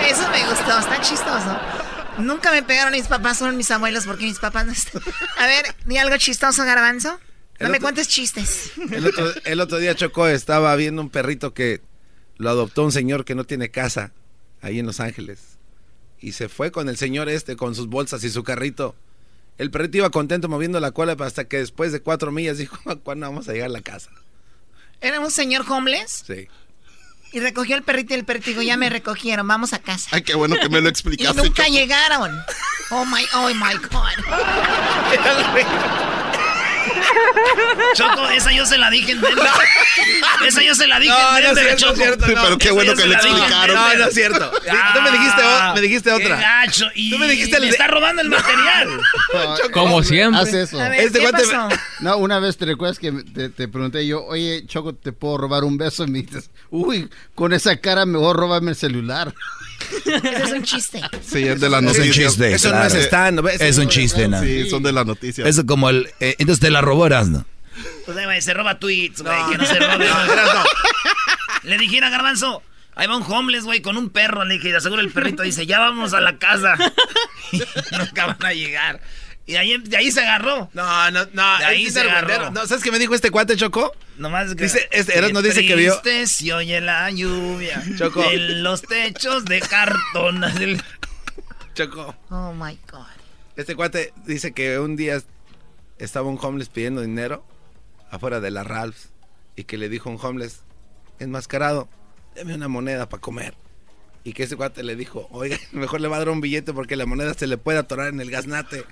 Eso 0.09 0.29
me 0.29 0.47
gustó, 0.49 0.77
está 0.77 1.01
chistoso. 1.01 1.59
Nunca 2.19 2.51
me 2.51 2.63
pegaron 2.63 2.93
mis 2.93 3.07
papás, 3.07 3.37
son 3.37 3.55
mis 3.57 3.69
abuelos 3.71 4.05
porque 4.05 4.25
mis 4.25 4.39
papás 4.39 4.65
no 4.65 4.71
están. 4.71 5.01
A 5.37 5.45
ver, 5.47 5.65
di 5.85 5.97
algo 5.97 6.17
chistoso, 6.17 6.63
Garbanzo. 6.65 7.11
No 7.59 7.65
El 7.65 7.71
me 7.71 7.77
otro- 7.77 7.81
cuentes 7.85 8.07
chistes. 8.07 8.71
El 8.91 9.05
otro, 9.07 9.31
el 9.45 9.59
otro 9.61 9.77
día 9.79 9.95
Choco 9.95 10.27
estaba 10.27 10.75
viendo 10.75 11.01
un 11.01 11.09
perrito 11.09 11.53
que 11.53 11.81
lo 12.37 12.49
adoptó 12.49 12.83
un 12.83 12.91
señor 12.91 13.25
que 13.25 13.33
no 13.35 13.43
tiene 13.45 13.69
casa 13.71 14.11
ahí 14.61 14.79
en 14.79 14.85
Los 14.85 14.99
Ángeles. 14.99 15.57
Y 16.19 16.33
se 16.33 16.49
fue 16.49 16.71
con 16.71 16.89
el 16.89 16.97
señor 16.97 17.29
este 17.29 17.55
con 17.55 17.75
sus 17.75 17.87
bolsas 17.87 18.23
y 18.23 18.29
su 18.29 18.43
carrito. 18.43 18.95
El 19.57 19.71
perrito 19.71 19.97
iba 19.97 20.09
contento 20.11 20.47
moviendo 20.49 20.79
la 20.79 20.91
cola 20.91 21.15
hasta 21.19 21.45
que 21.47 21.57
después 21.57 21.91
de 21.91 22.01
cuatro 22.01 22.31
millas 22.31 22.57
dijo, 22.59 22.77
¿cuándo 23.03 23.25
vamos 23.27 23.47
a 23.49 23.53
llegar 23.53 23.69
a 23.69 23.73
la 23.73 23.81
casa? 23.81 24.11
Era 25.01 25.19
un 25.19 25.29
señor 25.31 25.63
homeless 25.69 26.23
Sí. 26.25 26.47
Y 27.31 27.39
recogió 27.39 27.75
el 27.75 27.83
perrito 27.83 28.13
y 28.13 28.17
el 28.17 28.25
perrito 28.25 28.49
dijo, 28.49 28.61
ya 28.61 28.77
me 28.77 28.89
recogieron, 28.89 29.47
vamos 29.47 29.73
a 29.73 29.79
casa. 29.79 30.09
Ay, 30.13 30.21
qué 30.23 30.35
bueno 30.35 30.55
que 30.61 30.69
me 30.69 30.79
lo 30.81 30.87
Y 30.87 30.89
explicaste. 30.89 31.41
nunca 31.41 31.63
Choco. 31.65 31.75
llegaron. 31.77 32.39
Oh 32.91 33.05
my, 33.05 33.23
oh 33.35 33.49
my 33.53 33.73
God. 33.75 34.13
Choco, 37.95 38.27
esa 38.29 38.51
yo 38.51 38.65
se 38.65 38.77
la 38.77 38.89
dije 38.89 39.11
en 39.13 39.21
Denver. 39.21 39.45
Esa 40.45 40.61
yo 40.61 40.75
se 40.75 40.87
la 40.87 40.99
dije 40.99 41.11
No, 41.13 41.37
en 41.37 41.43
no 41.43 41.49
es 41.49 41.55
Denver, 41.55 41.63
cierto, 41.65 41.85
Choco. 41.85 41.95
cierto, 41.95 42.25
Sí, 42.25 42.33
no. 42.35 42.41
pero 42.43 42.57
qué 42.57 42.71
bueno 42.71 42.95
que 42.95 43.05
le 43.05 43.15
explicaron. 43.15 43.75
No, 43.75 43.81
Denver. 43.83 43.99
no 43.99 44.05
es 44.07 44.13
cierto. 44.13 44.51
Tú 44.51 45.01
me 45.01 45.11
dijiste, 45.11 45.41
o- 45.43 45.73
me 45.73 45.81
dijiste 45.81 46.09
Qué 46.09 46.15
otra. 46.25 46.35
gacho, 46.39 46.85
y 46.95 47.11
Tú 47.11 47.17
me 47.17 47.27
dijiste 47.27 47.55
el 47.55 47.61
me 47.61 47.67
de- 47.67 47.71
está 47.73 47.87
robando 47.87 48.21
el 48.21 48.29
material. 48.29 48.89
Como 49.73 50.03
siempre. 50.03 50.41
Haz 50.41 50.53
eso. 50.53 50.79
A 50.81 50.89
ver, 50.89 51.01
Este 51.01 51.19
¿qué 51.19 51.29
pasó? 51.29 51.69
No, 51.99 52.17
una 52.17 52.39
vez 52.39 52.57
te 52.57 52.65
recuerdas 52.65 52.99
que 52.99 53.11
te, 53.11 53.49
te 53.49 53.67
pregunté 53.67 54.05
yo, 54.05 54.23
oye, 54.25 54.63
Choco, 54.67 54.93
¿te 54.93 55.11
puedo 55.11 55.37
robar 55.37 55.63
un 55.63 55.77
beso? 55.77 56.03
Y 56.05 56.11
me 56.11 56.21
dices, 56.21 56.49
uy, 56.69 57.09
con 57.35 57.53
esa 57.53 57.75
cara 57.77 58.05
mejor 58.05 58.37
róbame 58.37 58.71
el 58.71 58.77
celular. 58.77 59.33
Ese 60.05 60.43
es 60.43 60.51
un 60.51 60.63
chiste. 60.63 61.01
Sí, 61.25 61.43
es 61.47 61.59
de 61.59 61.69
la 61.69 61.77
Es 61.77 61.81
un 61.83 61.85
noticia. 61.85 62.27
chiste. 62.27 62.53
Eso 62.53 62.69
no 62.69 62.75
claro. 62.75 62.87
es 62.95 63.05
stand, 63.05 63.41
¿ves? 63.41 63.61
Es 63.61 63.77
un 63.77 63.87
chiste, 63.89 64.27
¿no? 64.27 64.41
Sí, 64.41 64.69
son 64.69 64.83
de 64.83 64.91
la 64.91 65.03
noticia. 65.03 65.45
Eso 65.45 65.65
como 65.65 65.89
el... 65.89 66.09
eh, 66.19 66.35
entonces 66.39 66.59
te 66.61 66.69
la 66.69 66.81
robó 66.81 67.05
Erasmo. 67.05 67.45
Pues, 68.05 68.23
güey, 68.25 68.41
se 68.41 68.53
roba 68.53 68.79
tweets, 68.79 69.21
güey, 69.21 69.37
que 69.51 69.57
no 69.57 69.65
se 69.65 69.79
robe. 69.79 70.07
Le 71.63 71.77
dijera 71.77 72.09
Garbanzo, 72.09 72.63
ahí 72.95 73.07
va 73.07 73.17
un 73.17 73.23
homeless, 73.31 73.65
güey, 73.65 73.81
con 73.81 73.97
un 73.97 74.09
perro. 74.09 74.45
Le 74.45 74.55
dije, 74.55 74.79
seguro 74.81 75.01
el 75.01 75.11
perrito 75.11 75.43
dice, 75.43 75.65
ya 75.65 75.79
vamos 75.79 76.13
a 76.13 76.21
la 76.21 76.37
casa. 76.37 76.75
Y 77.51 77.61
nunca 77.97 78.25
van 78.25 78.45
a 78.45 78.51
llegar. 78.53 78.99
Y 79.47 79.53
de 79.53 79.57
ahí, 79.59 79.77
de 79.77 79.97
ahí 79.97 80.11
se 80.11 80.19
agarró. 80.21 80.69
No, 80.73 81.09
no, 81.11 81.25
no. 81.33 81.57
De 81.59 81.65
ahí 81.65 81.89
se 81.89 82.01
agarró. 82.01 82.51
No, 82.51 82.67
¿sabes 82.67 82.83
qué 82.83 82.91
me 82.91 82.99
dijo 82.99 83.15
este 83.15 83.31
cuate, 83.31 83.55
Choco? 83.55 83.93
Nomás 84.17 84.53
que, 84.55 84.63
Dice, 84.63 84.87
este, 84.91 85.17
Eras 85.17 85.31
no 85.31 85.41
dice 85.41 85.65
que 85.65 85.75
vio- 85.75 85.99
triste 86.01 86.27
se 86.27 86.53
oye 86.53 86.81
la 86.81 87.09
lluvia 87.11 87.81
Choco. 87.97 88.23
en 88.29 88.61
los 88.63 88.81
techos 88.81 89.45
de 89.45 89.61
cartón. 89.61 90.43
Choco. 91.73 92.15
Oh 92.29 92.53
my 92.53 92.77
God. 92.91 93.05
Este 93.55 93.75
cuate 93.75 94.13
dice 94.25 94.51
que 94.53 94.79
un 94.79 94.95
día 94.95 95.21
estaba 95.97 96.27
un 96.27 96.37
homeless 96.41 96.69
pidiendo 96.69 97.01
dinero 97.01 97.45
afuera 98.11 98.39
de 98.39 98.51
la 98.51 98.63
Ralphs 98.63 99.09
y 99.55 99.63
que 99.63 99.77
le 99.77 99.89
dijo 99.89 100.09
un 100.09 100.19
homeless 100.21 100.61
enmascarado, 101.19 101.87
deme 102.35 102.53
una 102.55 102.67
moneda 102.67 103.09
para 103.09 103.21
comer. 103.21 103.55
Y 104.23 104.33
que 104.33 104.43
ese 104.43 104.55
cuate 104.57 104.83
le 104.83 104.95
dijo, 104.95 105.27
oiga, 105.31 105.57
mejor 105.71 106.01
le 106.01 106.07
va 106.07 106.17
a 106.17 106.19
dar 106.19 106.29
un 106.29 106.41
billete 106.41 106.73
porque 106.73 106.95
la 106.95 107.05
moneda 107.05 107.33
se 107.33 107.47
le 107.47 107.57
puede 107.57 107.79
atorar 107.79 108.09
en 108.09 108.19
el 108.19 108.29
gaznate. 108.29 108.83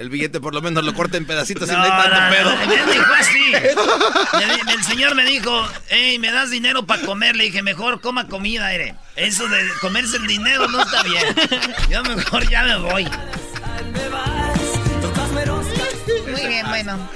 El 0.00 0.08
billete 0.08 0.40
por 0.40 0.54
lo 0.54 0.62
menos 0.62 0.82
lo 0.82 0.94
corta 0.94 1.18
en 1.18 1.26
pedacitos 1.26 1.68
y 1.68 1.72
no 1.72 1.82
hay 1.82 1.90
tanto 1.90 2.34
pedo. 2.34 2.56
Me 2.66 2.92
dijo 2.92 3.12
así. 3.18 3.52
Me 4.46 4.54
di- 4.54 4.72
el 4.72 4.82
señor 4.84 5.14
me 5.14 5.24
dijo, 5.26 5.68
hey, 5.90 6.18
¿me 6.18 6.32
das 6.32 6.48
dinero 6.48 6.86
para 6.86 7.02
comer? 7.04 7.36
Le 7.36 7.44
dije, 7.44 7.62
mejor 7.62 8.00
coma 8.00 8.26
comida, 8.26 8.72
Ere. 8.72 8.94
Eso 9.14 9.46
de 9.46 9.68
comerse 9.82 10.16
el 10.16 10.26
dinero 10.26 10.68
no 10.68 10.80
está 10.82 11.02
bien. 11.02 11.22
Yo 11.90 12.02
mejor 12.02 12.48
ya 12.48 12.62
me 12.62 12.78
voy. 12.78 13.06
Muy 16.32 16.46
bien, 16.48 16.66
bueno. 16.68 17.10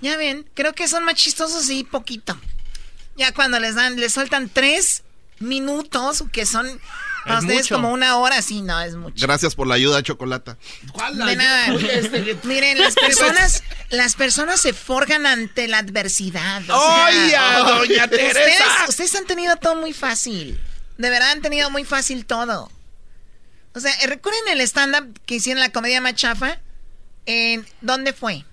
Ya 0.00 0.16
ven, 0.16 0.44
creo 0.54 0.72
que 0.72 0.88
son 0.88 1.04
más 1.04 1.14
chistosos 1.14 1.70
y 1.70 1.84
poquito. 1.84 2.36
Ya 3.16 3.32
cuando 3.32 3.60
les 3.60 3.76
dan, 3.76 3.94
les 3.94 4.12
sueltan 4.12 4.48
tres 4.48 5.04
minutos, 5.38 6.24
que 6.32 6.46
son 6.46 6.66
a 7.26 7.34
Es 7.34 7.40
ustedes 7.40 7.62
mucho. 7.64 7.74
como 7.76 7.90
una 7.92 8.16
hora, 8.18 8.40
sí, 8.42 8.62
no, 8.62 8.80
es 8.80 8.94
mucho. 8.94 9.26
Gracias 9.26 9.54
por 9.54 9.66
la 9.66 9.74
ayuda, 9.74 10.02
Chocolata. 10.02 10.56
De 11.12 11.36
nada. 11.36 11.68
Miren, 12.44 12.78
las 12.78 12.94
personas, 13.00 13.62
las 13.90 14.14
personas 14.14 14.60
se 14.60 14.72
forjan 14.72 15.26
ante 15.26 15.68
la 15.68 15.78
adversidad. 15.78 16.62
o 16.70 16.80
sea, 16.80 17.06
¡Oye, 17.06 17.86
doña 17.88 18.08
Teresa! 18.08 18.38
Ustedes, 18.38 18.88
ustedes 18.88 19.14
han 19.16 19.26
tenido 19.26 19.56
todo 19.56 19.74
muy 19.76 19.92
fácil. 19.92 20.60
De 20.98 21.10
verdad 21.10 21.32
han 21.32 21.42
tenido 21.42 21.68
muy 21.70 21.84
fácil 21.84 22.24
todo. 22.26 22.70
O 23.74 23.80
sea, 23.80 23.92
¿recuerden 24.06 24.48
el 24.52 24.60
stand-up 24.62 25.20
que 25.26 25.34
hicieron 25.34 25.60
la 25.60 25.70
comedia 25.70 26.00
más 26.00 26.14
chafa? 26.14 26.58
En, 27.26 27.66
¿Dónde 27.82 28.12
fue? 28.12 28.44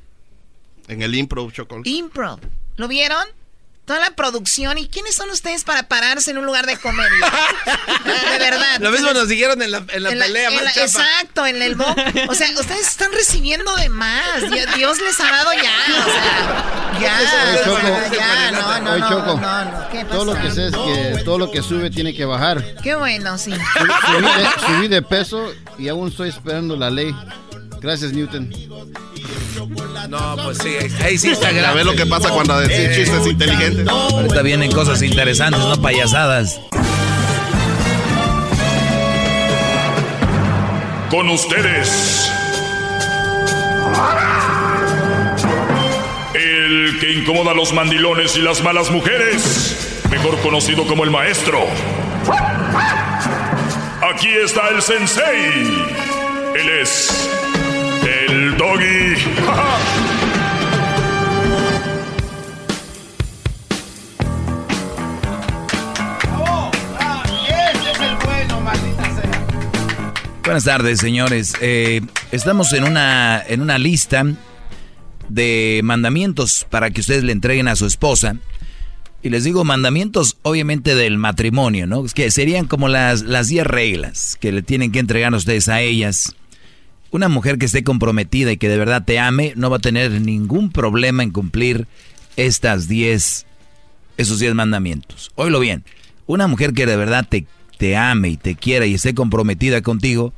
En 0.90 1.02
el 1.02 1.16
impro, 1.16 1.50
Chocolata. 1.52 1.88
Impro. 1.88 2.40
¿Lo 2.76 2.88
vieron? 2.90 3.24
Toda 3.86 4.00
la 4.00 4.12
producción. 4.12 4.78
¿Y 4.78 4.88
quiénes 4.88 5.14
son 5.16 5.30
ustedes 5.30 5.66
para 5.66 5.84
pararse 5.90 6.32
en 6.32 6.38
un 6.38 6.46
lugar 6.46 6.66
de 6.66 6.78
comedia? 6.78 7.10
de 8.06 8.40
verdad. 8.40 8.80
Lo 8.80 8.92
mismo 8.92 9.12
nos 9.12 9.28
dijeron 9.28 9.62
en 9.62 9.72
la, 9.72 9.84
en 9.90 10.04
la 10.04 10.12
En 10.12 10.20
la- 10.20 10.26
pelea 10.26 10.50
en 10.50 10.64
la-. 10.64 10.72
Exacto, 10.72 11.46
en 11.46 11.62
el 11.62 11.76
bo. 11.76 11.86
O 12.30 12.34
sea, 12.36 12.50
ustedes 12.60 12.88
están 12.88 13.12
recibiendo 13.12 13.76
de 13.76 13.90
más. 13.90 14.50
Dios, 14.50 14.74
Dios 14.76 15.02
les 15.02 15.20
ha 15.20 15.30
dado 15.30 15.52
ya. 15.54 15.74
O 16.00 16.06
sea, 16.06 17.00
ya. 17.02 17.64
Choco. 17.66 18.16
ya, 18.16 18.52
no, 18.52 18.80
no, 18.80 18.92
Oye, 18.92 19.00
no, 19.02 19.10
Choco, 19.10 19.40
no, 19.42 19.66
no, 19.66 19.90
¿qué 19.92 20.06
todo 20.06 20.26
lo 20.26 20.42
que 20.42 20.52
sé 20.52 20.68
es 20.68 20.72
que 20.74 21.22
todo 21.26 21.38
lo 21.38 21.52
que 21.52 21.62
sube 21.62 21.90
tiene 21.90 22.14
que 22.14 22.24
bajar. 22.26 22.64
Qué 22.82 22.96
bueno, 22.96 23.38
sí. 23.38 23.52
Subí 23.52 24.22
de, 24.22 24.50
subí 24.66 24.88
de 24.88 25.02
peso 25.02 25.52
y 25.78 25.90
aún 25.90 26.08
estoy 26.10 26.30
esperando 26.30 26.78
la 26.78 26.90
ley. 26.90 27.14
Gracias, 27.84 28.14
Newton. 28.14 28.50
No, 30.10 30.36
pues 30.42 30.58
sí, 30.60 30.70
ahí 31.04 31.18
sí 31.18 31.32
está 31.32 31.52
Ya 31.52 31.60
grave. 31.60 31.80
ve 31.80 31.84
lo 31.84 31.96
que 31.96 32.06
pasa 32.06 32.30
cuando 32.30 32.58
decís 32.60 32.96
chistes 32.96 33.28
inteligentes. 33.28 33.86
Ahorita 33.88 34.42
vienen 34.42 34.72
cosas 34.72 35.02
interesantes, 35.02 35.60
no 35.62 35.82
payasadas. 35.82 36.62
Con 41.10 41.30
ustedes. 41.30 42.32
El 46.34 46.98
que 47.02 47.12
incomoda 47.12 47.52
a 47.52 47.54
los 47.54 47.74
mandilones 47.74 48.38
y 48.38 48.42
las 48.42 48.64
malas 48.64 48.90
mujeres. 48.92 50.02
Mejor 50.10 50.40
conocido 50.40 50.88
como 50.88 51.04
el 51.04 51.12
maestro. 51.12 51.60
Aquí 54.14 54.30
está 54.30 54.70
el 54.70 54.82
sensei. 54.82 55.86
Él 56.56 56.70
es 56.82 57.43
doggy. 58.58 59.14
Es 67.92 68.00
el 68.00 68.16
bueno, 68.24 68.62
maldita 68.62 69.04
sea. 69.16 70.14
Buenas 70.44 70.64
tardes, 70.64 71.00
señores. 71.00 71.54
Eh, 71.62 72.02
estamos 72.32 72.74
en 72.74 72.84
una, 72.84 73.42
en 73.48 73.62
una 73.62 73.78
lista 73.78 74.26
de 75.30 75.82
mandamientos 75.84 76.68
para 76.70 76.92
que 76.92 77.02
ustedes 77.02 77.24
le 77.24 77.32
entreguen 77.32 77.68
a 77.68 77.76
su 77.76 77.86
esposa. 77.86 78.36
Y 79.22 79.30
les 79.30 79.46
digo 79.46 79.64
mandamientos, 79.64 80.38
obviamente, 80.42 80.96
del 80.96 81.18
matrimonio, 81.18 81.88
¿no? 81.88 82.04
Que 82.04 82.30
serían 82.30 82.66
como 82.68 82.90
las, 82.90 83.22
las 83.22 83.48
10 83.48 83.66
reglas 83.66 84.38
que 84.40 84.52
le 84.52 84.62
tienen 84.62 84.92
que 84.92 85.00
entregar 85.00 85.34
a 85.34 85.38
ustedes 85.38 85.70
a 85.70 85.80
ellas. 85.80 86.36
Una 87.14 87.30
mujer 87.30 87.60
que 87.60 87.68
esté 87.68 87.84
comprometida 87.84 88.52
y 88.52 88.58
que 88.58 88.68
de 88.70 88.78
verdad 88.80 89.04
te 89.06 89.20
ame 89.20 89.54
no 89.56 89.70
va 89.70 89.78
a 89.78 89.80
tener 89.80 90.20
ningún 90.20 90.72
problema 90.72 91.22
en 91.22 91.30
cumplir 91.30 91.86
estas 92.38 92.88
10, 92.88 93.46
esos 94.18 94.40
10 94.40 94.56
mandamientos. 94.56 95.30
Oílo 95.36 95.60
bien, 95.60 95.84
una 96.26 96.48
mujer 96.48 96.74
que 96.74 96.88
de 96.88 96.98
verdad 96.98 97.28
te, 97.30 97.46
te 97.78 97.96
ame 97.96 98.30
y 98.30 98.38
te 98.38 98.56
quiera 98.56 98.88
y 98.88 98.96
esté 98.96 99.14
comprometida 99.14 99.84
contigo 99.84 100.34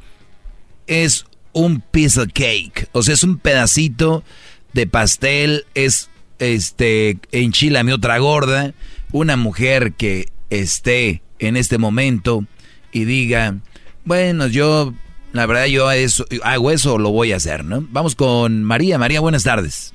es 0.85 1.25
un 1.53 1.79
piece 1.79 2.19
of 2.19 2.27
cake, 2.33 2.89
o 2.91 3.03
sea, 3.03 3.13
es 3.13 3.23
un 3.23 3.37
pedacito 3.37 4.25
de 4.73 4.85
pastel, 4.85 5.63
es 5.75 6.09
este 6.39 7.17
enchilame 7.31 7.93
otra 7.93 8.17
gorda, 8.17 8.73
una 9.13 9.37
mujer 9.37 9.93
que 9.93 10.27
esté 10.49 11.21
en 11.39 11.55
este 11.55 11.77
momento 11.77 12.45
y 12.91 13.05
diga, 13.05 13.59
bueno, 14.03 14.47
yo 14.47 14.93
la 15.35 15.45
verdad 15.45 15.65
yo 15.65 15.91
eso, 15.91 16.25
hago 16.43 16.71
eso, 16.71 16.97
lo 16.97 17.11
voy 17.11 17.33
a 17.33 17.35
hacer, 17.35 17.65
¿no? 17.65 17.85
Vamos 17.89 18.15
con 18.15 18.63
María. 18.63 18.97
María, 18.97 19.19
buenas 19.19 19.43
tardes. 19.43 19.93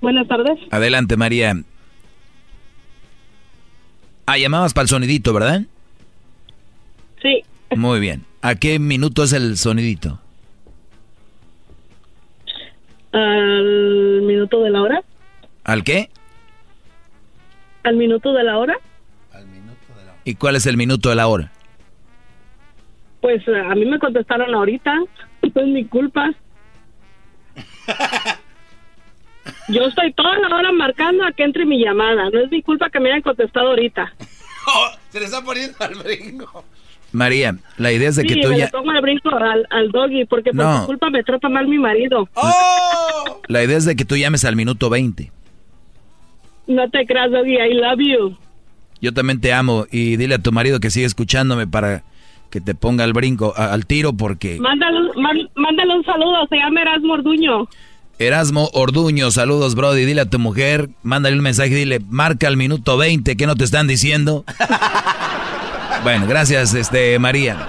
Buenas 0.00 0.28
tardes. 0.28 0.58
Adelante, 0.70 1.16
María. 1.16 1.54
Ah, 4.26 4.38
llamabas 4.38 4.72
para 4.74 4.82
el 4.84 4.88
sonidito, 4.88 5.32
¿verdad? 5.32 5.62
Sí, 7.20 7.42
Muy 7.76 8.00
bien. 8.00 8.24
¿A 8.42 8.54
qué 8.54 8.78
minuto 8.78 9.24
es 9.24 9.32
el 9.32 9.56
sonidito? 9.58 10.18
al 13.12 14.22
minuto 14.22 14.62
de 14.62 14.70
la 14.70 14.82
hora. 14.82 15.02
¿Al 15.64 15.84
qué? 15.84 16.08
Al 17.82 17.96
minuto 17.96 18.32
de 18.32 18.42
la 18.44 18.56
hora. 18.58 18.74
¿Y 20.24 20.36
cuál 20.36 20.56
es 20.56 20.66
el 20.66 20.76
minuto 20.76 21.10
de 21.10 21.16
la 21.16 21.26
hora? 21.26 21.52
Pues 23.22 23.42
eh, 23.48 23.58
a 23.58 23.74
mí 23.74 23.86
me 23.86 23.98
contestaron 23.98 24.54
ahorita. 24.54 24.94
No 25.54 25.60
es 25.62 25.68
mi 25.68 25.84
culpa. 25.86 26.32
Yo 29.68 29.82
estoy 29.86 30.12
toda 30.12 30.38
la 30.38 30.54
hora 30.56 30.70
marcando 30.72 31.24
a 31.26 31.32
que 31.32 31.42
entre 31.42 31.66
mi 31.66 31.82
llamada. 31.84 32.30
No 32.30 32.38
es 32.40 32.50
mi 32.50 32.62
culpa 32.62 32.90
que 32.90 33.00
me 33.00 33.08
hayan 33.10 33.22
contestado 33.22 33.68
ahorita. 33.70 34.12
Se 35.10 35.18
le 35.18 35.26
está 35.26 35.42
poniendo 35.42 35.76
al 35.80 35.94
brinco. 35.96 36.64
María, 37.10 37.56
la 37.76 37.90
idea 37.92 38.08
es 38.08 38.16
de 38.16 38.22
que 38.24 38.36
tú 38.36 38.48
me 38.48 38.56
ya... 38.58 38.64
le 38.66 38.70
pongo 38.70 38.92
el 38.92 39.02
brinco 39.02 39.28
al, 39.30 39.66
al 39.70 39.90
doggy 39.90 40.24
porque 40.26 40.52
por 40.52 40.64
No. 40.64 40.86
culpa 40.86 41.10
me 41.10 41.22
trata 41.24 41.48
mal 41.48 41.66
mi 41.68 41.78
marido. 41.78 42.28
La 43.48 43.62
idea 43.64 43.76
es 43.76 43.84
de 43.84 43.96
que 43.96 44.04
tú 44.04 44.16
llames 44.16 44.44
al 44.44 44.54
minuto 44.56 44.88
20. 44.88 45.30
No 46.68 46.88
te 46.88 47.04
creas, 47.04 47.30
doggy. 47.32 47.56
I 47.58 47.74
love 47.74 47.98
you. 47.98 48.38
Yo 49.00 49.12
también 49.12 49.40
te 49.40 49.52
amo 49.52 49.86
y 49.90 50.16
dile 50.16 50.36
a 50.36 50.38
tu 50.38 50.52
marido 50.52 50.78
que 50.80 50.88
siga 50.90 51.06
escuchándome 51.06 51.66
para 51.66 52.04
que 52.52 52.60
te 52.60 52.74
ponga 52.76 53.02
el 53.04 53.12
brinco 53.14 53.52
a- 53.56 53.72
al 53.72 53.86
tiro 53.86 54.12
porque 54.12 54.60
Mándale, 54.60 55.00
man- 55.16 55.48
mándale 55.56 55.96
un 55.96 56.04
saludo. 56.04 56.46
Se 56.48 56.56
llama 56.56 56.82
Erasmo 56.82 57.14
Orduño. 57.14 57.66
Erasmo 58.18 58.68
Orduño, 58.74 59.30
saludos 59.32 59.74
Brody, 59.74 60.04
dile 60.04 60.20
a 60.20 60.26
tu 60.30 60.38
mujer, 60.38 60.90
mándale 61.02 61.34
un 61.34 61.42
mensaje, 61.42 61.74
dile, 61.74 62.00
marca 62.08 62.46
al 62.46 62.56
minuto 62.58 62.96
20, 62.98 63.36
¿qué 63.36 63.46
no 63.46 63.56
te 63.56 63.64
están 63.64 63.88
diciendo? 63.88 64.44
bueno, 66.04 66.26
gracias 66.26 66.74
este 66.74 67.18
María. 67.18 67.68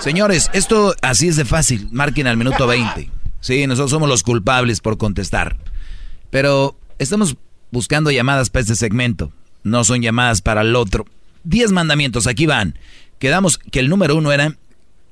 Señores, 0.00 0.50
esto 0.52 0.94
así 1.02 1.28
es 1.28 1.36
de 1.36 1.44
fácil, 1.44 1.88
marquen 1.92 2.26
al 2.26 2.36
minuto 2.36 2.66
20. 2.66 3.10
Sí, 3.40 3.66
nosotros 3.66 3.90
somos 3.90 4.08
los 4.08 4.22
culpables 4.22 4.80
por 4.80 4.96
contestar. 4.96 5.56
Pero 6.30 6.76
estamos 6.98 7.36
buscando 7.70 8.10
llamadas 8.10 8.50
para 8.50 8.62
este 8.62 8.74
segmento, 8.74 9.32
no 9.62 9.84
son 9.84 10.02
llamadas 10.02 10.40
para 10.42 10.62
el 10.62 10.74
otro. 10.76 11.04
Diez 11.44 11.72
mandamientos, 11.72 12.26
aquí 12.26 12.46
van. 12.46 12.78
Quedamos 13.18 13.58
que 13.58 13.80
el 13.80 13.88
número 13.88 14.16
uno 14.16 14.32
era 14.32 14.56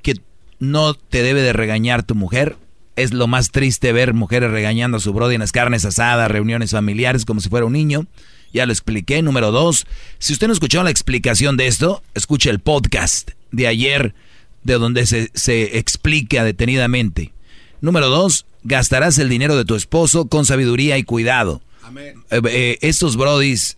que 0.03 0.21
no 0.59 0.95
te 0.95 1.23
debe 1.23 1.43
de 1.43 1.53
regañar 1.53 2.03
tu 2.03 2.15
mujer. 2.15 2.57
Es 2.97 3.13
lo 3.13 3.27
más 3.27 3.51
triste 3.51 3.93
ver 3.93 4.15
mujeres 4.15 4.51
regañando 4.51 4.99
a 4.99 5.01
su 5.01 5.13
brody 5.13 5.35
en 5.35 5.41
las 5.41 5.53
carnes 5.53 5.85
asadas, 5.85 6.31
reuniones 6.31 6.73
familiares, 6.73 7.25
como 7.25 7.41
si 7.41 7.49
fuera 7.49 7.67
un 7.67 7.73
niño. 7.73 8.07
Ya 8.53 8.67
lo 8.67 8.73
expliqué. 8.73 9.23
Número 9.23 9.51
dos, 9.51 9.87
si 10.19 10.33
usted 10.35 10.47
no 10.47 10.53
escuchó 10.53 10.83
la 10.83 10.91
explicación 10.91 11.57
de 11.57 11.69
esto, 11.69 12.03
escuche 12.15 12.51
el 12.51 12.61
podcast 12.61 13.31
de 13.51 13.67
ayer, 13.67 14.15
de 14.63 14.75
donde 14.75 15.07
se, 15.07 15.31
se 15.35 15.79
explica 15.79 16.45
detenidamente. 16.45 17.33
Número 17.81 18.09
dos, 18.09 18.47
gastarás 18.63 19.19
el 19.19 19.29
dinero 19.29 19.57
de 19.57 19.65
tu 19.65 19.75
esposo 19.75 20.27
con 20.27 20.45
sabiduría 20.45 20.99
y 20.99 21.03
cuidado. 21.03 21.63
Eh, 21.97 22.15
eh, 22.31 22.79
estos 22.81 23.17
brodis, 23.17 23.77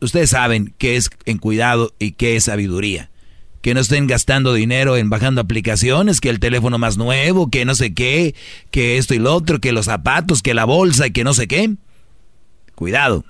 ustedes 0.00 0.30
saben 0.30 0.74
qué 0.78 0.96
es 0.96 1.10
en 1.24 1.38
cuidado 1.38 1.92
y 1.98 2.12
qué 2.12 2.36
es 2.36 2.44
sabiduría. 2.44 3.10
Que 3.66 3.74
no 3.74 3.80
estén 3.80 4.06
gastando 4.06 4.54
dinero 4.54 4.96
en 4.96 5.10
bajando 5.10 5.40
aplicaciones, 5.40 6.20
que 6.20 6.28
el 6.28 6.38
teléfono 6.38 6.78
más 6.78 6.98
nuevo, 6.98 7.50
que 7.50 7.64
no 7.64 7.74
sé 7.74 7.94
qué, 7.94 8.36
que 8.70 8.96
esto 8.96 9.12
y 9.12 9.18
lo 9.18 9.34
otro, 9.34 9.58
que 9.58 9.72
los 9.72 9.86
zapatos, 9.86 10.40
que 10.40 10.54
la 10.54 10.64
bolsa 10.64 11.08
y 11.08 11.10
que 11.10 11.24
no 11.24 11.34
sé 11.34 11.48
qué. 11.48 11.74
Cuidado. 12.76 13.24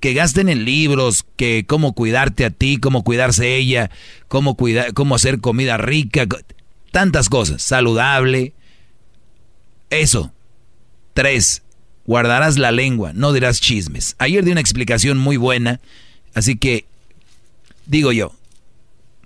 Que 0.00 0.14
gasten 0.14 0.48
en 0.48 0.64
libros, 0.64 1.26
que 1.36 1.66
cómo 1.66 1.92
cuidarte 1.92 2.46
a 2.46 2.50
ti, 2.50 2.78
cómo 2.78 3.04
cuidarse 3.04 3.56
ella, 3.56 3.90
cómo, 4.26 4.56
cómo 4.94 5.14
hacer 5.16 5.40
comida 5.42 5.76
rica, 5.76 6.26
tantas 6.90 7.28
cosas, 7.28 7.60
saludable. 7.60 8.54
Eso. 9.90 10.32
Tres, 11.12 11.62
guardarás 12.06 12.56
la 12.56 12.72
lengua, 12.72 13.12
no 13.12 13.34
dirás 13.34 13.60
chismes. 13.60 14.16
Ayer 14.16 14.46
di 14.46 14.52
una 14.52 14.62
explicación 14.62 15.18
muy 15.18 15.36
buena, 15.36 15.82
así 16.32 16.56
que 16.56 16.86
digo 17.84 18.12
yo, 18.12 18.32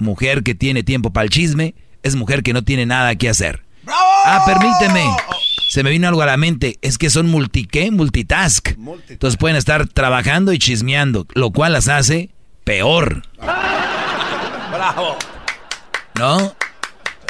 mujer 0.01 0.43
que 0.43 0.55
tiene 0.55 0.83
tiempo 0.83 1.13
para 1.13 1.25
el 1.25 1.31
chisme 1.31 1.75
es 2.03 2.17
mujer 2.17 2.43
que 2.43 2.53
no 2.53 2.63
tiene 2.63 2.87
nada 2.87 3.15
que 3.17 3.29
hacer. 3.29 3.63
Ah, 3.87 4.43
permíteme. 4.47 5.05
Se 5.71 5.83
me 5.83 5.91
vino 5.91 6.09
algo 6.09 6.23
a 6.23 6.27
la 6.27 6.37
mente. 6.37 6.79
Es 6.83 6.99
que 6.99 7.11
son 7.11 7.29
multi, 7.29 7.67
¿qué? 7.67 7.91
Multitask. 7.91 8.71
Entonces 9.09 9.39
pueden 9.39 9.57
estar 9.57 9.87
trabajando 9.89 10.53
y 10.53 10.59
chismeando, 10.59 11.27
lo 11.35 11.51
cual 11.51 11.73
las 11.73 11.89
hace 11.89 12.31
peor. 12.65 13.23
Bravo. 13.39 15.17
¿No? 16.19 16.55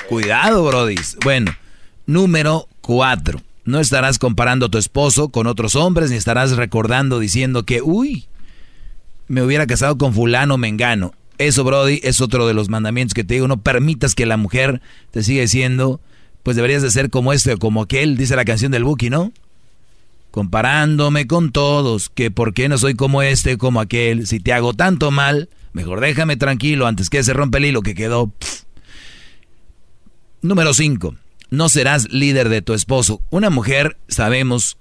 Cuidado, 0.09 0.65
brodis. 0.65 1.17
Bueno, 1.23 1.53
número 2.07 2.69
cuatro. 2.81 3.41
No 3.65 3.81
estarás 3.81 4.19
comparando 4.19 4.67
a 4.67 4.69
tu 4.71 4.79
esposo 4.79 5.29
con 5.29 5.47
otros 5.47 5.77
hombres, 5.77 6.11
ni 6.11 6.17
estarás 6.17 6.53
recordando 6.53 7.19
diciendo 7.19 7.67
que, 7.67 7.83
uy, 7.83 8.27
me 9.27 9.43
hubiera 9.43 9.67
casado 9.67 9.99
con 9.99 10.15
fulano 10.15 10.57
mengano. 10.57 11.13
Eso, 11.39 11.65
Brody, 11.65 12.01
es 12.03 12.21
otro 12.21 12.47
de 12.47 12.55
los 12.55 12.69
mandamientos 12.69 13.15
que 13.15 13.25
te 13.25 13.35
digo. 13.35 13.49
No 13.49 13.63
permitas 13.63 14.15
que 14.15 14.27
la 14.27 14.37
mujer 14.37 14.81
te 15.11 15.23
siga 15.23 15.43
diciendo, 15.43 16.01
pues 16.43 16.57
deberías 16.57 16.83
de 16.83 16.91
ser 16.91 17.11
como 17.11 17.33
este 17.33 17.55
o 17.55 17.59
como 17.59 17.83
aquel, 17.83 18.17
dice 18.17 18.37
la 18.37 18.45
canción 18.45 18.73
del 18.73 18.85
Buki, 18.85 19.11
¿no? 19.11 19.33
Comparándome 20.31 21.27
con 21.27 21.53
todos, 21.53 22.11
que 22.11 22.31
por 22.31 22.53
qué 22.55 22.69
no 22.69 22.77
soy 22.77 22.95
como 22.95 23.23
este 23.23 23.57
como 23.57 23.81
aquel. 23.81 24.27
Si 24.27 24.41
te 24.41 24.53
hago 24.53 24.75
tanto 24.75 25.11
mal, 25.11 25.49
mejor 25.73 26.01
déjame 26.01 26.37
tranquilo 26.37 26.87
antes 26.87 27.09
que 27.09 27.23
se 27.23 27.33
rompe 27.33 27.59
el 27.59 27.67
hilo 27.67 27.83
que 27.83 27.95
quedó. 27.95 28.33
Número 30.43 30.75
5 30.75 31.15
no 31.51 31.69
serás 31.69 32.11
líder 32.11 32.49
de 32.49 32.63
tu 32.63 32.75
esposo. 32.75 33.23
Una 33.31 33.51
mujer, 33.51 33.97
sabemos, 34.09 34.77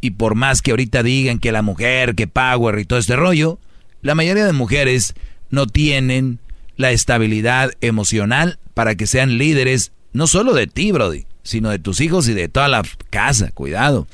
y 0.00 0.12
por 0.12 0.34
más 0.34 0.62
que 0.62 0.70
ahorita 0.70 1.02
digan 1.02 1.38
que 1.38 1.52
la 1.52 1.62
mujer, 1.62 2.14
que 2.14 2.26
power 2.26 2.78
y 2.78 2.84
todo 2.84 2.98
este 2.98 3.16
rollo, 3.16 3.58
la 4.02 4.14
mayoría 4.14 4.44
de 4.44 4.52
mujeres 4.52 5.14
no 5.50 5.66
tienen 5.66 6.40
la 6.76 6.90
estabilidad 6.90 7.72
emocional 7.80 8.58
para 8.74 8.94
que 8.94 9.06
sean 9.06 9.38
líderes, 9.38 9.92
no 10.12 10.26
solo 10.26 10.52
de 10.52 10.66
ti, 10.66 10.92
Brody, 10.92 11.26
sino 11.42 11.70
de 11.70 11.78
tus 11.78 12.00
hijos 12.00 12.28
y 12.28 12.34
de 12.34 12.48
toda 12.48 12.68
la 12.68 12.82
casa. 13.10 13.50
Cuidado. 13.52 14.06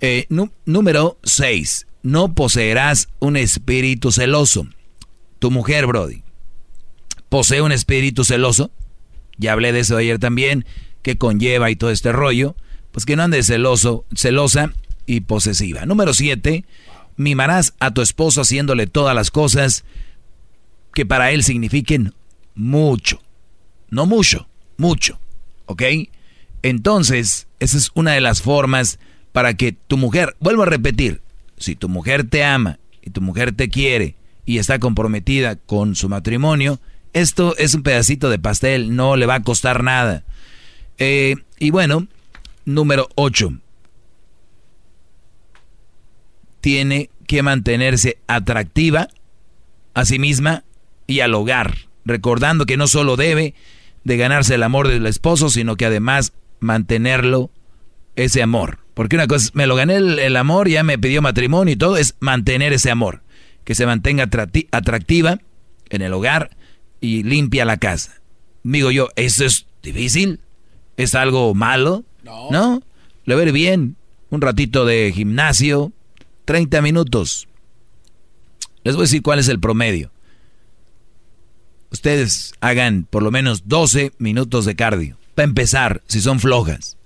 Eh, 0.00 0.26
número 0.64 1.18
6. 1.22 1.86
No 2.02 2.34
poseerás 2.34 3.08
un 3.20 3.36
espíritu 3.36 4.10
celoso. 4.10 4.66
Tu 5.38 5.50
mujer, 5.50 5.86
Brody, 5.86 6.22
posee 7.28 7.62
un 7.62 7.72
espíritu 7.72 8.24
celoso. 8.24 8.70
Ya 9.38 9.52
hablé 9.52 9.72
de 9.72 9.80
eso 9.80 9.96
ayer 9.96 10.18
también 10.18 10.64
que 11.02 11.18
conlleva 11.18 11.70
y 11.70 11.76
todo 11.76 11.90
este 11.90 12.12
rollo, 12.12 12.56
pues 12.90 13.06
que 13.06 13.16
no 13.16 13.22
ande 13.22 13.42
celoso, 13.42 14.04
celosa 14.14 14.72
y 15.06 15.20
posesiva. 15.20 15.86
Número 15.86 16.14
siete, 16.14 16.64
mimarás 17.16 17.74
a 17.80 17.92
tu 17.92 18.02
esposo 18.02 18.40
haciéndole 18.40 18.86
todas 18.86 19.14
las 19.14 19.30
cosas 19.30 19.84
que 20.94 21.06
para 21.06 21.30
él 21.30 21.42
signifiquen 21.42 22.14
mucho. 22.54 23.20
No 23.90 24.06
mucho, 24.06 24.48
mucho. 24.76 25.18
¿Ok? 25.66 25.82
Entonces, 26.62 27.48
esa 27.60 27.76
es 27.76 27.90
una 27.94 28.12
de 28.12 28.20
las 28.20 28.42
formas 28.42 28.98
para 29.32 29.54
que 29.54 29.72
tu 29.72 29.96
mujer, 29.96 30.36
vuelvo 30.40 30.62
a 30.62 30.66
repetir, 30.66 31.22
si 31.56 31.76
tu 31.76 31.88
mujer 31.88 32.28
te 32.28 32.44
ama 32.44 32.78
y 33.00 33.10
tu 33.10 33.20
mujer 33.20 33.52
te 33.52 33.68
quiere 33.68 34.16
y 34.44 34.58
está 34.58 34.78
comprometida 34.78 35.56
con 35.56 35.94
su 35.94 36.08
matrimonio, 36.08 36.80
esto 37.12 37.56
es 37.56 37.74
un 37.74 37.82
pedacito 37.82 38.30
de 38.30 38.38
pastel, 38.38 38.94
no 38.96 39.16
le 39.16 39.26
va 39.26 39.36
a 39.36 39.42
costar 39.42 39.82
nada. 39.82 40.24
Eh, 40.98 41.36
y 41.58 41.70
bueno, 41.70 42.06
número 42.64 43.08
8. 43.16 43.58
Tiene 46.60 47.10
que 47.26 47.42
mantenerse 47.42 48.18
atractiva 48.26 49.08
a 49.94 50.04
sí 50.04 50.18
misma 50.18 50.64
y 51.12 51.20
al 51.20 51.34
hogar, 51.34 51.76
recordando 52.04 52.66
que 52.66 52.76
no 52.76 52.86
solo 52.86 53.16
debe 53.16 53.54
de 54.04 54.16
ganarse 54.16 54.56
el 54.56 54.62
amor 54.62 54.88
del 54.88 55.06
esposo, 55.06 55.48
sino 55.48 55.76
que 55.76 55.86
además 55.86 56.32
mantenerlo, 56.60 57.50
ese 58.14 58.42
amor. 58.42 58.78
Porque 58.94 59.16
una 59.16 59.26
cosa, 59.26 59.50
me 59.54 59.66
lo 59.66 59.74
gané 59.74 59.96
el, 59.96 60.18
el 60.18 60.36
amor, 60.36 60.68
ya 60.68 60.82
me 60.82 60.98
pidió 60.98 61.22
matrimonio 61.22 61.72
y 61.72 61.76
todo, 61.76 61.96
es 61.96 62.16
mantener 62.20 62.72
ese 62.72 62.90
amor. 62.90 63.22
Que 63.64 63.74
se 63.74 63.86
mantenga 63.86 64.28
atractiva 64.72 65.38
en 65.88 66.02
el 66.02 66.12
hogar 66.12 66.50
y 67.00 67.22
limpia 67.22 67.64
la 67.64 67.76
casa. 67.76 68.20
Digo 68.64 68.90
yo, 68.90 69.08
¿eso 69.16 69.44
es 69.44 69.66
difícil? 69.82 70.40
es 70.96 71.14
algo 71.14 71.54
malo, 71.54 72.04
¿no? 72.50 72.82
Le 73.24 73.34
ver 73.34 73.52
bien, 73.52 73.96
un 74.30 74.40
ratito 74.40 74.84
de 74.84 75.12
gimnasio, 75.14 75.92
30 76.44 76.82
minutos. 76.82 77.48
Les 78.84 78.94
voy 78.94 79.02
a 79.02 79.04
decir 79.04 79.22
cuál 79.22 79.38
es 79.38 79.48
el 79.48 79.60
promedio. 79.60 80.10
Ustedes 81.92 82.54
hagan 82.60 83.06
por 83.08 83.22
lo 83.22 83.30
menos 83.30 83.68
12 83.68 84.12
minutos 84.18 84.64
de 84.64 84.74
cardio. 84.74 85.18
Para 85.34 85.44
empezar, 85.44 86.02
si 86.06 86.20
son 86.20 86.40
flojas. 86.40 86.96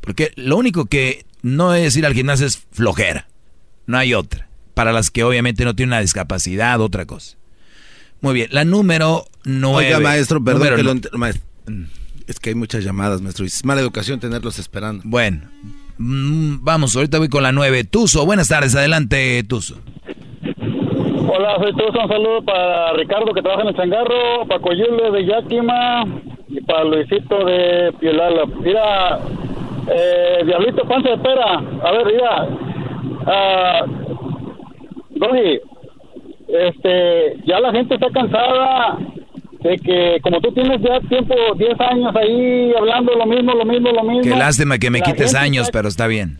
Porque 0.00 0.32
lo 0.36 0.56
único 0.56 0.86
que 0.86 1.24
no 1.42 1.74
es 1.74 1.96
ir 1.96 2.04
al 2.04 2.14
gimnasio 2.14 2.46
es 2.46 2.58
flojera. 2.72 3.28
No 3.86 3.96
hay 3.96 4.12
otra. 4.12 4.48
Para 4.74 4.92
las 4.92 5.10
que 5.10 5.22
obviamente 5.22 5.64
no 5.64 5.76
tienen 5.76 5.90
una 5.90 6.00
discapacidad, 6.00 6.80
otra 6.80 7.06
cosa. 7.06 7.36
Muy 8.20 8.34
bien, 8.34 8.48
la 8.50 8.64
número 8.64 9.26
9. 9.44 9.86
Oiga, 9.86 10.00
maestro, 10.00 10.42
perdón 10.42 10.76
que 10.76 11.08
lo 11.12 11.18
maestro. 11.18 11.44
Es 12.26 12.40
que 12.40 12.50
hay 12.50 12.54
muchas 12.54 12.82
llamadas, 12.82 13.20
maestro. 13.20 13.44
Es 13.44 13.64
mala 13.64 13.82
educación 13.82 14.18
tenerlos 14.18 14.58
esperando. 14.58 15.02
Bueno, 15.04 15.42
mm, 15.98 16.56
vamos, 16.62 16.96
ahorita 16.96 17.18
voy 17.18 17.28
con 17.28 17.42
la 17.42 17.52
nueve. 17.52 17.84
Tuso, 17.84 18.24
buenas 18.26 18.48
tardes, 18.48 18.74
adelante, 18.74 19.44
Tuso. 19.46 19.78
Hola, 21.26 21.56
soy 21.58 21.72
Tuso. 21.72 22.00
Un 22.00 22.08
saludo 22.08 22.42
para 22.42 22.92
Ricardo 22.92 23.32
que 23.32 23.42
trabaja 23.42 23.62
en 23.62 23.68
el 23.68 23.76
changarro, 23.76 24.46
para 24.46 24.60
Coyule 24.60 25.10
de 25.10 25.26
Yakima 25.26 26.04
y 26.48 26.60
para 26.60 26.84
Luisito 26.84 27.44
de 27.44 27.92
Piolala. 27.98 28.44
Mira, 28.60 29.20
eh, 29.88 30.42
Diablito 30.44 30.86
Panza 30.86 31.10
de 31.10 31.18
Pera. 31.18 31.62
A 31.82 31.92
ver, 31.92 32.06
mira. 32.06 32.48
Uh, 33.26 34.04
este, 36.48 37.36
ya 37.46 37.58
la 37.58 37.72
gente 37.72 37.94
está 37.94 38.10
cansada 38.10 38.98
de 39.60 39.76
que 39.78 40.18
como 40.22 40.40
tú 40.40 40.52
tienes 40.52 40.80
ya 40.82 41.00
tiempo, 41.08 41.34
10 41.56 41.80
años 41.80 42.14
ahí 42.14 42.72
hablando 42.76 43.14
lo 43.14 43.26
mismo, 43.26 43.54
lo 43.54 43.64
mismo, 43.64 43.90
lo 43.90 44.04
mismo. 44.04 44.22
Qué 44.22 44.36
lástima 44.36 44.78
que 44.78 44.90
me 44.90 45.00
quites 45.00 45.34
años, 45.34 45.70
pero 45.72 45.88
está 45.88 46.06
bien. 46.06 46.38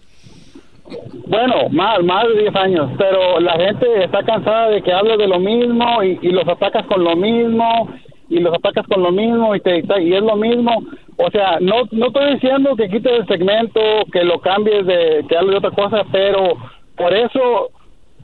Bueno, 1.27 1.69
más, 1.71 2.03
más 2.03 2.29
de 2.29 2.43
10 2.43 2.57
años, 2.57 2.91
pero 2.99 3.41
la 3.41 3.53
gente 3.53 4.05
está 4.05 4.23
cansada 4.23 4.69
de 4.69 4.83
que 4.83 4.93
hables 4.93 5.17
de 5.17 5.27
lo 5.27 5.39
mismo 5.39 6.03
y, 6.03 6.17
los 6.31 6.47
atacas 6.47 6.85
con 6.87 7.03
lo 7.03 7.17
mismo 7.17 7.89
y 8.29 8.41
los 8.41 8.53
atacas 8.53 8.87
con 8.87 9.03
lo 9.03 9.11
mismo 9.11 9.55
y, 9.55 9.61
te, 9.61 9.79
y 10.03 10.15
es 10.15 10.23
lo 10.23 10.37
mismo. 10.37 10.83
O 11.17 11.31
sea, 11.31 11.59
no, 11.61 11.85
no 11.93 12.07
estoy 12.07 12.35
diciendo 12.35 12.77
que 12.77 12.89
quites 12.89 13.21
el 13.21 13.27
segmento, 13.27 13.81
que 14.13 14.23
lo 14.23 14.39
cambies, 14.41 14.85
de 14.87 15.25
que 15.29 15.37
hables 15.37 15.53
de 15.53 15.67
otra 15.67 15.71
cosa, 15.71 16.05
pero 16.13 16.57
por 16.97 17.15
eso 17.15 17.71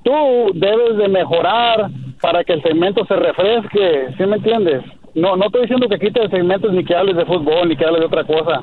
tú 0.03 0.51
debes 0.55 0.99
de 0.99 1.09
mejorar 1.09 1.89
para 2.21 2.45
que 2.45 2.53
el 2.53 2.63
segmento 2.63 3.07
se 3.07 3.17
refresque, 3.17 4.09
¿sí 4.19 4.27
me 4.27 4.37
entiendes? 4.37 4.83
No, 5.15 5.37
no 5.37 5.47
estoy 5.47 5.63
diciendo 5.63 5.89
que 5.89 5.99
quites 5.99 6.31
segmentos 6.31 6.73
ni 6.73 6.85
que 6.85 6.95
hables 6.95 7.17
de 7.17 7.25
fútbol 7.25 7.69
ni 7.69 7.77
que 7.77 7.85
hables 7.85 8.01
de 8.01 8.07
otra 8.07 8.25
cosa, 8.25 8.63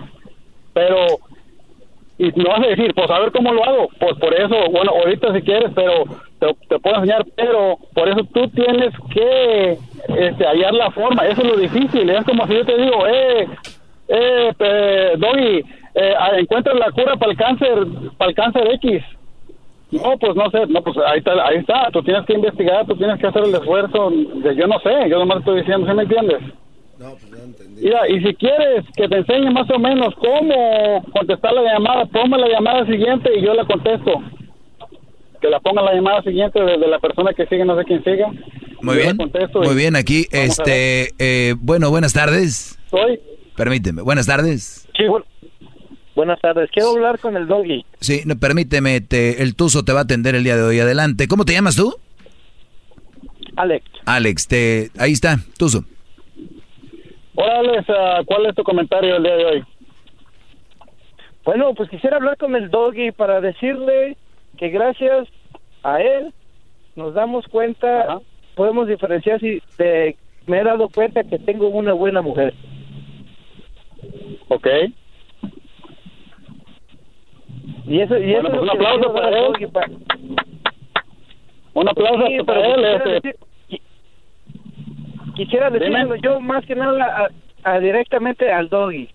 pero 0.73 1.07
y 2.19 2.31
no 2.35 2.49
vas 2.49 2.63
a 2.63 2.67
decir, 2.67 2.93
pues 2.95 3.09
a 3.11 3.19
ver 3.19 3.31
cómo 3.31 3.53
lo 3.53 3.63
hago, 3.63 3.89
pues 3.99 4.17
por 4.17 4.33
eso, 4.33 4.55
bueno, 4.71 4.91
ahorita 4.91 5.33
si 5.33 5.41
quieres, 5.41 5.71
pero 5.75 6.03
te, 6.39 6.79
puedo 6.79 6.95
enseñar, 6.95 7.25
pero 7.35 7.77
por 7.93 8.09
eso 8.09 8.23
tú 8.33 8.47
tienes 8.49 8.93
que 9.13 9.77
este, 10.17 10.45
hallar 10.45 10.73
la 10.73 10.91
forma, 10.91 11.27
eso 11.27 11.41
es 11.41 11.47
lo 11.47 11.57
difícil, 11.57 12.09
es 12.09 12.25
como 12.25 12.47
si 12.47 12.55
yo 12.55 12.65
te 12.65 12.77
digo, 12.77 13.07
eh, 13.07 13.47
eh, 14.07 15.13
Doggy, 15.17 15.63
eh, 15.93 16.13
encuentra 16.39 16.73
la 16.73 16.91
cura 16.91 17.15
para 17.17 17.31
el 17.31 17.37
cáncer, 17.37 17.85
para 18.17 18.29
el 18.29 18.35
cáncer 18.35 18.71
X, 18.73 19.03
no, 19.91 20.17
pues 20.17 20.35
no 20.35 20.49
sé, 20.49 20.65
no, 20.67 20.81
pues 20.81 20.97
ahí 21.05 21.19
está, 21.19 21.31
ahí 21.45 21.57
está, 21.57 21.89
tú 21.91 22.01
tienes 22.01 22.25
que 22.25 22.33
investigar, 22.33 22.85
tú 22.87 22.95
tienes 22.95 23.19
que 23.19 23.27
hacer 23.27 23.43
el 23.43 23.53
esfuerzo, 23.53 24.09
de, 24.09 24.55
yo 24.55 24.65
no 24.65 24.79
sé, 24.79 25.09
yo 25.09 25.19
nomás 25.19 25.39
estoy 25.39 25.59
diciendo, 25.59 25.87
¿sí 25.87 25.93
me 25.93 26.03
entiendes? 26.03 26.39
No, 26.99 27.11
pues 27.11 27.29
ya 27.31 27.43
entendí. 27.43 27.81
Mira, 27.83 28.09
y 28.09 28.21
si 28.23 28.33
quieres 28.35 28.85
que 28.95 29.07
te 29.07 29.17
enseñe 29.17 29.51
más 29.51 29.69
o 29.69 29.77
menos 29.79 30.13
cómo 30.15 31.03
contestar 31.13 31.53
la 31.53 31.73
llamada, 31.73 32.05
ponme 32.07 32.37
la 32.39 32.47
llamada 32.49 32.85
siguiente 32.87 33.29
y 33.37 33.43
yo 33.45 33.53
la 33.53 33.65
contesto. 33.65 34.11
Que 35.39 35.49
la 35.49 35.59
ponga 35.59 35.83
la 35.83 35.93
llamada 35.93 36.23
siguiente 36.23 36.59
de, 36.59 36.77
la 36.79 36.97
persona 36.99 37.31
que 37.33 37.45
sigue, 37.45 37.63
no 37.63 37.77
sé 37.77 37.83
quién 37.85 38.03
siga. 38.03 38.27
Muy 38.81 38.95
Yo 38.95 39.01
bien. 39.03 39.17
Muy 39.53 39.75
bien, 39.75 39.95
aquí, 39.95 40.25
este, 40.31 41.09
eh, 41.19 41.53
bueno, 41.59 41.91
buenas 41.91 42.13
tardes. 42.13 42.79
Soy. 42.89 43.19
Permíteme, 43.55 44.01
buenas 44.01 44.25
tardes. 44.25 44.87
Sí, 44.97 45.03
bu- 45.03 45.23
buenas 46.15 46.39
tardes. 46.41 46.69
Quiero 46.71 46.89
hablar 46.91 47.19
con 47.19 47.37
el 47.37 47.47
doggy. 47.47 47.85
Sí, 47.99 48.21
no, 48.25 48.35
permíteme, 48.39 49.01
te- 49.01 49.43
el 49.43 49.55
Tuzo 49.55 49.85
te 49.85 49.93
va 49.93 49.99
a 49.99 50.03
atender 50.03 50.33
el 50.33 50.43
día 50.43 50.55
de 50.57 50.63
hoy. 50.63 50.79
Adelante. 50.79 51.27
¿Cómo 51.27 51.45
te 51.45 51.53
llamas 51.53 51.75
tú? 51.75 51.95
Alex. 53.55 53.85
Alex, 54.05 54.47
te, 54.47 54.89
ahí 54.97 55.11
está, 55.11 55.37
Tuzo. 55.57 55.83
Hola, 57.39 57.59
Alex, 57.59 57.85
ah, 57.89 58.21
¿cuál 58.25 58.47
es 58.47 58.55
tu 58.55 58.63
comentario 58.63 59.15
el 59.15 59.21
día 59.23 59.35
de 59.37 59.45
hoy? 59.45 59.63
Bueno, 61.45 61.71
pues 61.75 61.87
quisiera 61.87 62.17
hablar 62.17 62.35
con 62.37 62.55
el 62.55 62.71
doggy 62.71 63.11
para 63.11 63.39
decirle 63.41 64.17
que 64.57 64.69
gracias 64.69 65.27
a 65.83 66.01
él 66.01 66.33
nos 66.95 67.13
damos 67.13 67.45
cuenta, 67.47 68.19
podemos 68.55 68.87
diferenciar 68.87 69.39
si 69.39 69.61
de, 69.77 70.17
me 70.47 70.59
he 70.59 70.63
dado 70.63 70.89
cuenta 70.89 71.23
que 71.23 71.37
tengo 71.37 71.67
una 71.69 71.93
buena 71.93 72.23
mujer. 72.23 72.55
Ok. 74.47 74.67
Y 77.85 78.01
eso, 78.01 78.17
y 78.17 78.33
Bueno, 78.33 78.49
eso 78.49 78.55
es 78.55 78.59
pues 78.59 78.61
un 78.61 78.69
aplauso 78.71 79.13
para 79.13 79.29
él. 79.29 79.45
doggy 79.45 79.67
pa- 79.67 79.89
Un 81.75 81.87
aplauso 81.87 82.27
Sí, 82.27 82.37
para 82.43 82.67
él. 82.67 82.81
decir- 83.21 83.35
quisiera 85.37 85.69
decirlo 85.69 86.15
yo 86.15 86.39
más 86.41 86.65
que 86.65 86.75
nada 86.75 87.29
a- 87.63 87.71
a 87.71 87.79
directamente 87.79 88.51
al 88.51 88.67
doggy. 88.69 89.07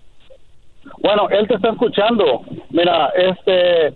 Bueno, 1.03 1.29
él 1.31 1.47
te 1.49 1.55
está 1.55 1.71
escuchando. 1.71 2.43
Mira, 2.71 3.11
este, 3.17 3.87
él, 3.89 3.95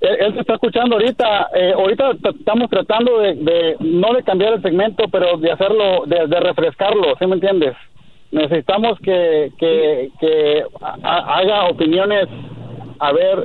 él 0.00 0.34
te 0.34 0.40
está 0.40 0.54
escuchando 0.54 0.96
ahorita. 0.96 1.48
Eh, 1.54 1.72
ahorita 1.76 2.12
estamos 2.38 2.70
tratando 2.70 3.18
de, 3.18 3.34
de, 3.34 3.76
no 3.80 4.14
de 4.14 4.22
cambiar 4.22 4.54
el 4.54 4.62
segmento, 4.62 5.04
pero 5.10 5.36
de 5.36 5.50
hacerlo, 5.52 6.04
de, 6.06 6.26
de 6.26 6.40
refrescarlo, 6.40 7.14
¿sí 7.18 7.26
me 7.26 7.34
entiendes? 7.34 7.74
Necesitamos 8.32 8.98
que, 9.00 9.50
que, 9.58 10.08
que 10.20 10.62
ha- 10.82 11.38
haga 11.38 11.64
opiniones, 11.68 12.26
a 13.00 13.12
ver 13.12 13.44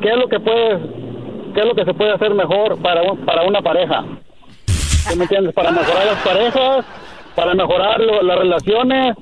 qué 0.00 0.08
es 0.08 0.16
lo 0.16 0.26
que 0.28 0.40
puede, 0.40 0.78
qué 1.54 1.60
es 1.60 1.66
lo 1.66 1.74
que 1.74 1.84
se 1.84 1.94
puede 1.94 2.12
hacer 2.12 2.32
mejor 2.34 2.80
para, 2.82 3.02
un- 3.02 3.18
para 3.24 3.42
una 3.44 3.60
pareja. 3.62 4.04
¿Sí 5.08 5.16
me 5.16 5.24
entiendes? 5.24 5.54
Para 5.54 5.70
mejorar 5.72 6.06
las 6.06 6.22
parejas, 6.22 6.86
para 7.34 7.54
mejorar 7.54 8.00
lo- 8.00 8.22
las 8.22 8.38
relaciones, 8.38 9.16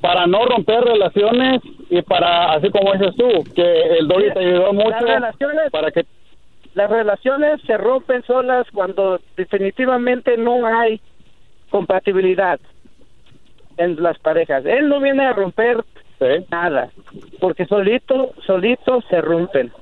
para 0.00 0.26
no 0.26 0.44
romper 0.46 0.80
relaciones 0.84 1.60
y 1.90 2.00
para, 2.02 2.52
así 2.52 2.70
como 2.70 2.92
dices 2.92 3.14
tú, 3.16 3.44
que 3.54 3.82
el 3.98 4.08
doggy 4.08 4.32
te 4.32 4.40
ayudó 4.40 4.72
mucho 4.72 4.88
Las 4.90 5.02
relaciones, 5.02 5.70
para 5.70 5.90
que 5.90 6.06
las 6.74 6.88
relaciones 6.90 7.60
se 7.66 7.76
rompen 7.76 8.22
solas 8.24 8.66
cuando 8.72 9.20
definitivamente 9.36 10.36
no 10.36 10.64
hay 10.66 11.00
compatibilidad 11.70 12.60
en 13.76 14.00
las 14.02 14.18
parejas. 14.20 14.64
Él 14.64 14.88
no 14.88 15.00
viene 15.00 15.26
a 15.26 15.32
romper 15.32 15.84
nada, 16.50 16.90
porque 17.40 17.66
solito, 17.66 18.32
solito 18.46 19.00
se 19.08 19.20
rompen. 19.20 19.72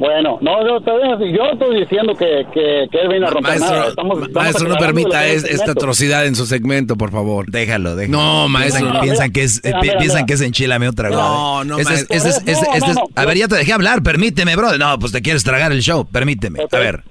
Bueno, 0.00 0.38
no, 0.40 0.66
yo, 0.66 0.80
bien, 0.80 1.36
yo 1.36 1.42
estoy 1.52 1.80
diciendo 1.80 2.14
que, 2.14 2.46
que, 2.54 2.88
que 2.90 3.00
él 3.02 3.08
viene 3.08 3.26
a 3.26 3.30
romper 3.30 3.50
Maestro, 3.58 3.70
nada. 3.76 3.88
Estamos, 3.88 4.16
estamos 4.22 4.32
maestro, 4.34 4.68
no 4.68 4.76
permita 4.76 5.26
es- 5.26 5.44
esta 5.44 5.72
atrocidad 5.72 6.24
en 6.26 6.34
su 6.34 6.46
segmento, 6.46 6.96
por 6.96 7.10
favor. 7.12 7.44
Déjalo, 7.50 7.96
déjalo. 7.96 8.16
No, 8.18 8.48
maestro. 8.48 8.80
Piensan, 8.86 9.02
piensan 9.02 9.32
que 9.32 9.42
es, 9.42 9.60
Mira, 9.62 9.80
pi- 9.80 9.86
mira, 9.88 9.98
piensan 9.98 10.16
mira. 10.16 10.26
que 10.26 10.32
es 10.32 10.40
enchilame 10.40 10.88
otra 10.88 11.10
vez. 11.10 11.18
No, 11.18 11.64
no, 11.64 11.78
Este 11.78 11.94
este 12.16 12.28
este- 12.28 12.52
No, 12.52 12.74
este. 12.74 12.94
A 13.14 13.24
ver, 13.26 13.36
ya 13.36 13.46
te 13.46 13.56
dejé 13.56 13.74
hablar, 13.74 14.02
permíteme, 14.02 14.56
bro. 14.56 14.78
No, 14.78 14.98
pues 14.98 15.12
te 15.12 15.20
quieres 15.20 15.44
tragar 15.44 15.70
el 15.70 15.82
show, 15.82 16.06
permíteme. 16.10 16.60
A 16.72 16.78
ver. 16.78 17.02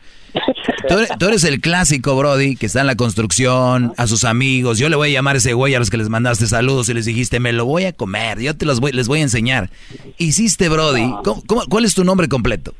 Tú 0.88 0.98
eres, 0.98 1.10
tú 1.20 1.28
eres 1.28 1.44
el 1.44 1.60
clásico, 1.62 2.16
Brody, 2.16 2.56
que 2.56 2.66
está 2.68 2.82
en 2.82 2.88
la 2.88 2.96
construcción, 2.96 3.94
a 3.98 4.08
sus 4.08 4.24
amigos. 4.24 4.78
Yo 4.80 4.90
le 4.90 4.96
voy 4.96 5.10
a 5.10 5.14
llamar 5.14 5.36
a 5.36 5.38
ese 5.40 5.54
güey 5.54 5.76
a 5.76 5.80
los 5.80 5.90
que 5.90 5.98
les 5.98 6.10
mandaste 6.10 6.48
saludos 6.48 6.88
y 6.90 6.94
les 6.94 7.06
dijiste, 7.06 7.40
me 7.40 7.52
lo 7.54 7.66
voy 7.66 7.86
a 7.86 7.94
comer, 7.94 8.40
yo 8.40 8.56
te 8.56 8.66
los 8.66 8.80
voy, 8.80 8.92
les 8.92 9.08
voy 9.08 9.20
a 9.20 9.24
enseñar. 9.24 9.70
Hiciste, 10.18 10.70
Brody. 10.70 11.12
¿Cómo- 11.24 11.44
cómo- 11.46 11.64
cuál 11.70 11.86
es 11.86 11.96
tu 11.96 12.04
nombre 12.04 12.28
completo? 12.28 12.74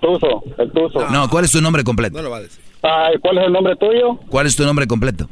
Tuzo, 0.00 0.42
el 0.58 0.70
Tuzo. 0.72 1.08
No, 1.10 1.28
¿cuál 1.30 1.44
es 1.44 1.50
tu 1.52 1.60
nombre 1.60 1.82
completo? 1.84 2.20
lo 2.22 2.30
va 2.30 2.38
a 2.38 2.42
decir. 2.42 2.60
Ay, 2.82 3.14
¿Cuál 3.20 3.38
es 3.38 3.44
el 3.46 3.52
nombre 3.52 3.74
tuyo? 3.76 4.16
¿Cuál 4.28 4.46
es 4.46 4.54
tu 4.56 4.64
nombre 4.64 4.86
completo? 4.86 5.28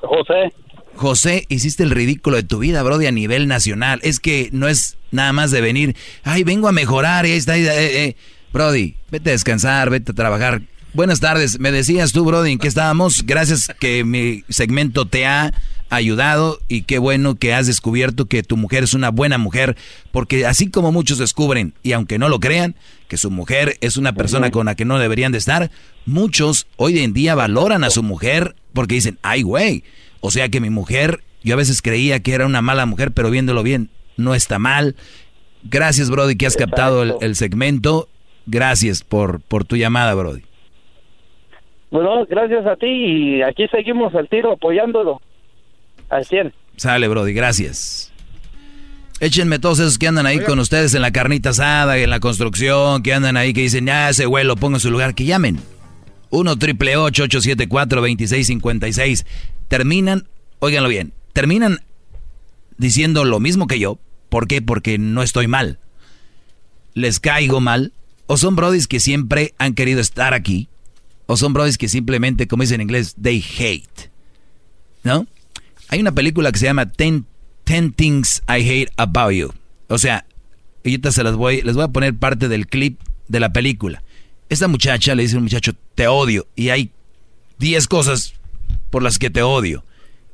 José. 0.00 0.52
José, 0.96 1.44
hiciste 1.48 1.82
el 1.82 1.90
ridículo 1.90 2.36
de 2.36 2.42
tu 2.42 2.58
vida, 2.58 2.82
Brody, 2.82 3.06
a 3.06 3.12
nivel 3.12 3.46
nacional. 3.48 4.00
Es 4.02 4.18
que 4.20 4.48
no 4.52 4.66
es 4.68 4.96
nada 5.12 5.32
más 5.32 5.50
de 5.50 5.60
venir, 5.60 5.96
ay, 6.24 6.42
vengo 6.44 6.68
a 6.68 6.72
mejorar 6.72 7.26
y 7.26 7.32
ahí 7.32 7.38
está. 7.38 7.56
eh, 7.56 8.04
eh. 8.06 8.16
Brody, 8.52 8.96
vete 9.10 9.30
a 9.30 9.32
descansar, 9.32 9.90
vete 9.90 10.12
a 10.12 10.14
trabajar. 10.14 10.62
Buenas 10.92 11.20
tardes, 11.20 11.60
me 11.60 11.70
decías 11.70 12.12
tú, 12.12 12.24
Brody, 12.24 12.52
en 12.52 12.58
qué 12.58 12.66
estábamos. 12.66 13.24
Gracias 13.24 13.70
que 13.78 14.02
mi 14.02 14.42
segmento 14.48 15.06
te 15.06 15.24
ha 15.24 15.54
ayudado 15.88 16.60
y 16.66 16.82
qué 16.82 16.98
bueno 16.98 17.36
que 17.36 17.54
has 17.54 17.68
descubierto 17.68 18.26
que 18.26 18.42
tu 18.42 18.56
mujer 18.56 18.82
es 18.82 18.94
una 18.94 19.10
buena 19.10 19.38
mujer, 19.38 19.76
porque 20.10 20.46
así 20.46 20.68
como 20.68 20.90
muchos 20.90 21.18
descubren, 21.18 21.74
y 21.84 21.92
aunque 21.92 22.18
no 22.18 22.28
lo 22.28 22.40
crean, 22.40 22.74
que 23.06 23.16
su 23.16 23.30
mujer 23.30 23.76
es 23.80 23.96
una 23.96 24.14
persona 24.14 24.50
con 24.50 24.66
la 24.66 24.74
que 24.74 24.84
no 24.84 24.98
deberían 24.98 25.30
de 25.30 25.38
estar, 25.38 25.70
muchos 26.06 26.66
hoy 26.76 26.98
en 26.98 27.12
día 27.12 27.36
valoran 27.36 27.84
a 27.84 27.90
su 27.90 28.02
mujer 28.02 28.56
porque 28.72 28.96
dicen, 28.96 29.18
ay 29.22 29.42
güey, 29.42 29.84
o 30.20 30.32
sea 30.32 30.48
que 30.48 30.60
mi 30.60 30.70
mujer, 30.70 31.22
yo 31.44 31.54
a 31.54 31.56
veces 31.56 31.82
creía 31.82 32.20
que 32.20 32.34
era 32.34 32.46
una 32.46 32.62
mala 32.62 32.84
mujer, 32.86 33.12
pero 33.12 33.30
viéndolo 33.30 33.62
bien, 33.62 33.90
no 34.16 34.34
está 34.34 34.58
mal. 34.58 34.96
Gracias, 35.62 36.10
Brody, 36.10 36.36
que 36.36 36.46
has 36.46 36.56
captado 36.56 37.02
el, 37.02 37.14
el 37.20 37.36
segmento. 37.36 38.08
Gracias 38.46 39.02
por, 39.02 39.40
por 39.40 39.64
tu 39.64 39.76
llamada, 39.76 40.14
Brody. 40.14 40.42
Bueno, 41.90 42.24
gracias 42.26 42.66
a 42.66 42.76
ti 42.76 42.86
y 42.86 43.42
aquí 43.42 43.66
seguimos 43.68 44.14
al 44.14 44.28
tiro 44.28 44.52
apoyándolo 44.52 45.20
al 46.08 46.24
100. 46.24 46.52
Sale, 46.76 47.08
Brody, 47.08 47.32
gracias. 47.32 48.12
Échenme 49.20 49.58
todos 49.58 49.80
esos 49.80 49.98
que 49.98 50.08
andan 50.08 50.24
ahí 50.24 50.40
con 50.40 50.58
ustedes 50.58 50.94
en 50.94 51.02
la 51.02 51.10
carnita 51.10 51.50
asada, 51.50 51.98
en 51.98 52.08
la 52.08 52.20
construcción, 52.20 53.02
que 53.02 53.12
andan 53.12 53.36
ahí, 53.36 53.52
que 53.52 53.60
dicen, 53.60 53.86
ya 53.86 54.08
ese 54.08 54.24
güey 54.24 54.44
lo 54.44 54.56
pongo 54.56 54.76
en 54.76 54.80
su 54.80 54.90
lugar, 54.90 55.14
que 55.14 55.26
llamen. 55.26 55.58
1 56.30 56.56
triple 56.56 56.96
874 56.96 58.00
2656 58.00 59.26
Terminan, 59.68 60.26
óiganlo 60.58 60.88
bien, 60.88 61.12
terminan 61.32 61.80
diciendo 62.78 63.24
lo 63.24 63.40
mismo 63.40 63.66
que 63.66 63.78
yo. 63.78 63.98
¿Por 64.28 64.46
qué? 64.46 64.62
Porque 64.62 64.96
no 64.98 65.22
estoy 65.22 65.48
mal. 65.48 65.78
Les 66.94 67.20
caigo 67.20 67.60
mal. 67.60 67.92
O 68.32 68.36
son 68.36 68.54
brodis 68.54 68.86
que 68.86 69.00
siempre 69.00 69.54
han 69.58 69.74
querido 69.74 70.00
estar 70.00 70.34
aquí. 70.34 70.68
O 71.26 71.36
son 71.36 71.52
brodis 71.52 71.76
que 71.76 71.88
simplemente, 71.88 72.46
como 72.46 72.62
dicen 72.62 72.76
en 72.76 72.82
inglés, 72.82 73.16
they 73.20 73.44
hate. 73.58 74.08
¿No? 75.02 75.26
Hay 75.88 75.98
una 75.98 76.12
película 76.12 76.52
que 76.52 76.60
se 76.60 76.66
llama 76.66 76.92
Ten, 76.92 77.26
Ten 77.64 77.92
Things 77.92 78.40
I 78.46 78.60
Hate 78.60 78.92
About 78.96 79.32
You. 79.32 79.52
O 79.88 79.98
sea, 79.98 80.26
ahorita 80.84 81.10
se 81.10 81.24
las 81.24 81.34
voy, 81.34 81.62
les 81.62 81.74
voy 81.74 81.82
a 81.82 81.88
poner 81.88 82.14
parte 82.14 82.46
del 82.46 82.68
clip 82.68 83.00
de 83.26 83.40
la 83.40 83.52
película. 83.52 84.04
Esta 84.48 84.68
muchacha 84.68 85.16
le 85.16 85.24
dice 85.24 85.34
a 85.34 85.38
un 85.38 85.44
muchacho, 85.46 85.72
te 85.96 86.06
odio. 86.06 86.46
Y 86.54 86.68
hay 86.68 86.92
10 87.58 87.88
cosas 87.88 88.34
por 88.90 89.02
las 89.02 89.18
que 89.18 89.30
te 89.30 89.42
odio. 89.42 89.84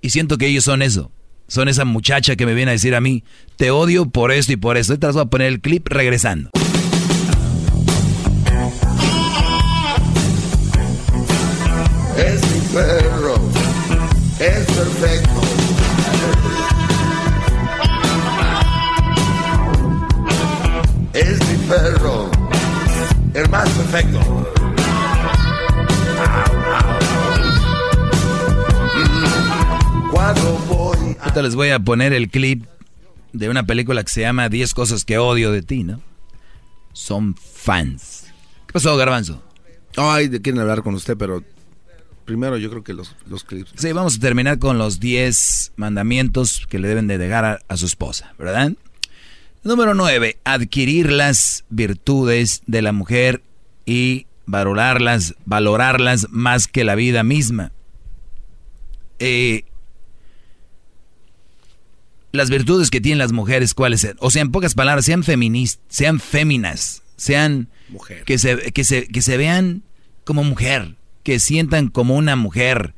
Y 0.03 0.11
siento 0.11 0.37
que 0.37 0.49
ellos 0.49 0.65
son 0.65 0.83
eso. 0.83 1.11
Son 1.49 1.67
esa 1.67 1.87
muchacha 1.87 2.37
que 2.37 2.45
me 2.45 2.53
viene 2.53 2.73
a 2.73 2.75
decir 2.75 2.95
a 2.95 3.01
mí, 3.01 3.25
te 3.57 3.71
odio 3.71 4.05
por 4.05 4.33
esto 4.33 4.53
y 4.53 4.57
por 4.57 4.77
esto. 4.77 4.93
Ahorita 4.93 5.07
les 5.07 5.15
voy 5.15 5.23
a 5.23 5.31
poner 5.31 5.47
el 5.47 5.63
clip 5.63 5.89
regresando. 5.89 6.51
Perro, 12.77 13.37
es 14.39 14.67
perfecto. 14.67 15.41
Es 21.15 21.49
mi 21.49 21.57
perro, 21.67 22.31
el 23.33 23.49
más 23.49 23.67
perfecto. 23.71 24.21
Mm, 28.95 30.11
Cuando 30.11 30.59
voy 30.69 31.17
Ahorita 31.21 31.43
les 31.43 31.55
voy 31.55 31.71
a 31.71 31.79
poner 31.79 32.13
el 32.13 32.29
clip 32.29 32.67
de 33.33 33.49
una 33.49 33.65
película 33.65 34.03
que 34.05 34.11
se 34.11 34.21
llama 34.21 34.51
10 34.51 34.75
cosas 34.75 35.07
que 35.07 35.17
odio 35.17 35.51
de 35.51 35.63
ti, 35.63 35.83
¿no? 35.83 36.03
Son 36.93 37.35
fans. 37.37 38.27
¿Qué 38.67 38.75
pasó, 38.75 38.95
Garbanzo? 38.99 39.43
Ay, 39.97 40.29
de 40.29 40.43
quieren 40.43 40.61
hablar 40.61 40.83
con 40.83 40.95
usted, 40.95 41.17
pero 41.17 41.43
primero 42.27 42.59
yo 42.59 42.69
creo 42.69 42.85
que 42.85 42.93
los, 42.93 43.17
los 43.27 43.45
clips. 43.45 43.73
Sí, 43.77 43.93
vamos 43.93 44.17
a 44.17 44.21
terminar 44.21 44.59
con 44.59 44.77
los 44.77 45.01
10 45.01 45.73
mandamientos 45.77 46.67
que 46.69 46.79
le 46.79 46.89
deben 46.89 47.07
de 47.07 47.17
dejar 47.17 47.45
a, 47.45 47.59
a 47.69 47.77
su 47.79 47.87
esposa, 47.87 48.35
¿verdad? 48.39 48.73
Número 49.63 49.95
9. 49.95 50.39
Adquirir 50.45 51.11
las 51.11 51.65
virtudes 51.71 52.63
de 52.67 52.83
la 52.83 52.93
mujer 52.93 53.43
y 53.87 54.27
valorarlas, 54.47 55.35
valorarlas 55.45 56.29
más 56.31 56.69
que 56.69 56.85
la 56.85 56.95
vida 56.95 57.23
misma. 57.23 57.73
Eh, 59.19 59.65
las 62.33 62.51
virtudes 62.51 62.91
que 62.91 63.01
tienen 63.01 63.19
las 63.19 63.33
mujeres, 63.33 63.75
¿cuáles 63.75 64.03
son? 64.03 64.17
O 64.21 64.31
sea, 64.31 64.43
en 64.43 64.53
pocas 64.53 64.75
palabras, 64.75 65.05
sean 65.05 65.25
feministas, 65.25 65.83
sean 65.89 66.21
féminas, 66.21 67.03
sean 67.17 67.69
que 68.25 68.39
se, 68.39 68.73
que 68.73 68.85
se 68.85 69.09
que 69.09 69.23
se 69.23 69.37
vean 69.37 69.83
como 70.25 70.45
mujer, 70.45 70.97
que 71.27 71.41
sientan 71.41 71.89
como 71.89 72.15
una 72.15 72.37
mujer. 72.37 72.95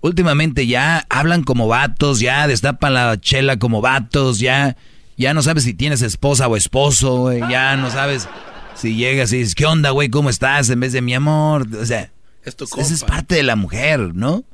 Últimamente 0.00 0.68
ya 0.68 1.04
hablan 1.10 1.42
como 1.42 1.66
vatos, 1.66 2.20
ya 2.20 2.46
destapan 2.46 2.94
la 2.94 3.20
chela 3.20 3.58
como 3.58 3.80
vatos, 3.80 4.38
ya 4.38 4.76
ya 5.16 5.34
no 5.34 5.42
sabes 5.42 5.64
si 5.64 5.74
tienes 5.74 6.00
esposa 6.00 6.46
o 6.46 6.56
esposo, 6.56 7.16
güey, 7.16 7.40
ya 7.50 7.76
no 7.76 7.90
sabes 7.90 8.28
si 8.76 8.94
llegas 8.94 9.32
y 9.32 9.38
dices, 9.38 9.56
"¿Qué 9.56 9.66
onda, 9.66 9.90
güey? 9.90 10.08
¿Cómo 10.08 10.30
estás?" 10.30 10.70
en 10.70 10.78
vez 10.78 10.92
de 10.92 11.02
mi 11.02 11.14
amor, 11.14 11.66
o 11.76 11.84
sea, 11.84 12.12
Es 12.44 12.54
esa 12.54 12.94
es 12.94 13.02
parte 13.02 13.34
de 13.34 13.42
la 13.42 13.56
mujer, 13.56 14.14
¿no? 14.14 14.44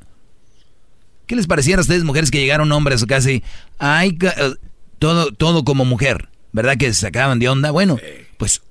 ¿Qué 1.27 1.37
les 1.37 1.47
pareciera 1.47 1.81
a 1.81 1.83
ustedes 1.83 2.05
mujeres 2.05 2.31
que 2.31 2.41
llegaron 2.41 2.73
hombres 2.73 3.05
casi, 3.05 3.43
ay, 3.79 4.17
eh, 4.23 4.55
todo, 4.99 5.31
todo 5.33 5.63
como 5.65 5.85
mujer, 5.85 6.31
¿verdad? 6.53 6.79
Que 6.79 6.87
se 6.87 7.03
sacaban 7.03 7.39
de 7.39 7.51
onda. 7.51 7.71
Bueno, 7.71 7.99
pues 8.39 8.63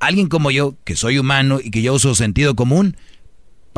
alguien 0.00 0.28
como 0.28 0.50
yo, 0.50 0.76
que 0.84 0.96
soy 0.96 1.18
humano 1.18 1.60
y 1.62 1.70
que 1.70 1.82
yo 1.82 1.92
uso 1.92 2.14
sentido 2.14 2.56
común, 2.56 2.96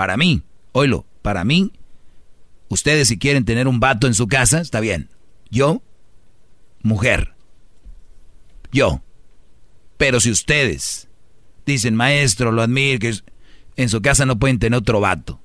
para 0.00 0.16
mí, 0.16 0.42
oílo, 0.72 1.04
para 1.20 1.44
mí, 1.44 1.74
ustedes 2.68 3.08
si 3.08 3.18
quieren 3.18 3.44
tener 3.44 3.68
un 3.68 3.80
vato 3.80 4.06
en 4.06 4.14
su 4.14 4.28
casa, 4.28 4.62
está 4.62 4.80
bien. 4.80 5.10
Yo, 5.50 5.82
mujer. 6.80 7.34
Yo. 8.72 9.02
Pero 9.98 10.18
si 10.18 10.30
ustedes 10.30 11.06
dicen, 11.66 11.96
maestro, 11.96 12.50
lo 12.50 12.62
admiro, 12.62 12.98
que 12.98 13.14
en 13.76 13.88
su 13.90 14.00
casa 14.00 14.24
no 14.24 14.38
pueden 14.38 14.58
tener 14.58 14.78
otro 14.78 15.00
vato. 15.00 15.38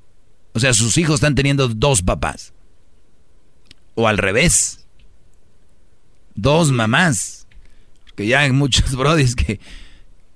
O 0.54 0.62
sea, 0.62 0.74
sus 0.74 0.98
hijos 0.98 1.16
están 1.16 1.36
teniendo 1.36 1.68
dos 1.68 2.02
papás. 2.02 2.54
O 3.94 4.08
al 4.08 4.18
revés. 4.18 4.88
Dos 6.34 6.72
mamás. 6.72 7.46
Que 8.16 8.26
ya 8.26 8.40
hay 8.40 8.54
muchos 8.54 8.96
brodis 8.96 9.36
que 9.36 9.60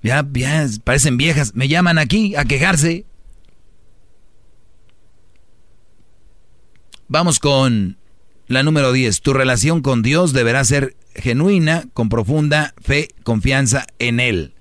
ya, 0.04 0.28
ya 0.34 0.68
parecen 0.84 1.16
viejas. 1.16 1.56
Me 1.56 1.70
llaman 1.70 1.98
aquí 1.98 2.36
a 2.36 2.44
quejarse. 2.44 3.06
Vamos 7.12 7.40
con 7.40 7.98
la 8.46 8.62
número 8.62 8.94
10. 8.94 9.22
Tu 9.22 9.34
relación 9.34 9.82
con 9.82 10.04
Dios 10.04 10.32
deberá 10.32 10.64
ser 10.64 10.96
genuina, 11.16 11.86
con 11.96 12.08
profunda 12.08 12.76
fe, 12.80 13.08
confianza 13.24 13.88
en 13.98 14.20
Él. 14.20 14.54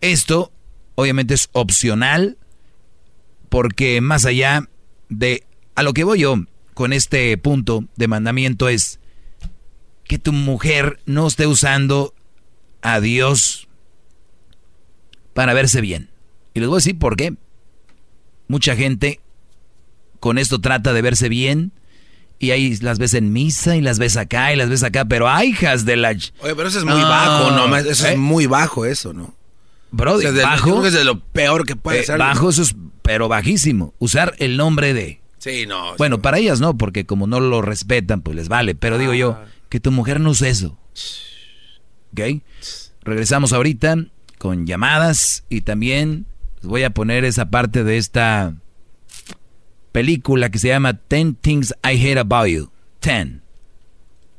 Esto 0.00 0.50
obviamente 0.94 1.34
es 1.34 1.50
opcional 1.52 2.38
porque 3.50 4.00
más 4.00 4.24
allá 4.24 4.66
de 5.10 5.44
a 5.74 5.82
lo 5.82 5.92
que 5.92 6.04
voy 6.04 6.20
yo 6.20 6.36
con 6.72 6.94
este 6.94 7.36
punto 7.36 7.84
de 7.96 8.08
mandamiento 8.08 8.70
es 8.70 8.98
que 10.04 10.18
tu 10.18 10.32
mujer 10.32 11.00
no 11.04 11.26
esté 11.26 11.46
usando 11.46 12.14
a 12.80 13.00
Dios 13.00 13.68
para 15.34 15.52
verse 15.52 15.82
bien. 15.82 16.08
Y 16.54 16.60
les 16.60 16.68
voy 16.70 16.76
a 16.76 16.78
decir 16.78 16.98
por 16.98 17.16
qué. 17.16 17.34
Mucha 18.48 18.74
gente 18.74 19.20
con 20.18 20.38
esto 20.38 20.62
trata 20.62 20.94
de 20.94 21.02
verse 21.02 21.28
bien 21.28 21.74
y 22.40 22.50
ahí 22.50 22.74
las 22.78 22.98
ves 22.98 23.14
en 23.14 23.32
misa 23.32 23.76
y 23.76 23.80
las 23.80 23.98
ves 24.00 24.16
acá 24.16 24.52
y 24.52 24.56
las 24.56 24.68
ves 24.68 24.82
acá, 24.82 25.04
pero 25.04 25.28
hay 25.28 25.50
hijas 25.50 25.84
de 25.84 25.96
la... 25.96 26.08
Oye, 26.10 26.56
pero 26.56 26.66
eso 26.68 26.78
es 26.78 26.84
muy 26.84 27.00
bajo, 27.02 27.50
¿no? 27.52 27.76
Eso 27.76 28.06
¿Eh? 28.08 28.12
es 28.14 28.18
muy 28.18 28.46
bajo, 28.46 28.84
eso, 28.86 29.12
¿no? 29.12 29.34
Bro, 29.92 30.14
O 30.14 30.20
sea, 30.20 30.32
de- 30.32 30.42
bajo. 30.42 30.66
yo 30.66 30.72
creo 30.72 30.82
que 30.82 30.88
es 30.88 30.94
de 30.94 31.04
lo 31.04 31.20
peor 31.20 31.64
que 31.66 31.76
puede 31.76 32.00
Eh, 32.00 32.04
ser. 32.04 32.18
bajo 32.18 32.50
eso 32.50 32.62
es, 32.62 32.74
pero 33.02 33.28
bajísimo. 33.28 33.94
Usar 34.00 34.34
el 34.38 34.56
nombre 34.56 34.94
de... 34.94 35.20
Sí, 35.38 35.66
no. 35.66 35.96
Bueno, 35.96 36.20
para 36.22 36.38
ellas 36.38 36.60
no, 36.60 36.76
porque 36.76 37.06
como 37.06 37.26
no 37.26 37.40
lo 37.40 37.62
respetan, 37.62 38.20
pues 38.22 38.36
les 38.36 38.48
vale. 38.48 38.74
Pero 38.74 38.98
digo 38.98 39.14
yo, 39.14 39.38
que 39.68 39.78
tu 39.80 39.90
mujer 39.92 40.18
no 40.20 40.30
use 40.30 40.48
eso. 40.48 40.78
¿Ok? 42.12 42.42
Regresamos 43.02 43.52
ahorita 43.52 43.96
con 44.38 44.66
llamadas 44.66 45.44
y 45.48 45.62
también 45.62 46.26
les 46.56 46.66
voy 46.66 46.82
a 46.84 46.90
poner 46.90 47.24
esa 47.24 47.50
parte 47.50 47.84
de 47.84 47.96
esta 47.98 48.54
película 49.92 50.50
que 50.50 50.58
se 50.58 50.68
llama 50.68 50.94
Ten 50.94 51.34
Things 51.34 51.74
I 51.84 51.96
Hate 51.96 52.18
About 52.18 52.48
You. 52.48 52.70
Ten. 53.00 53.42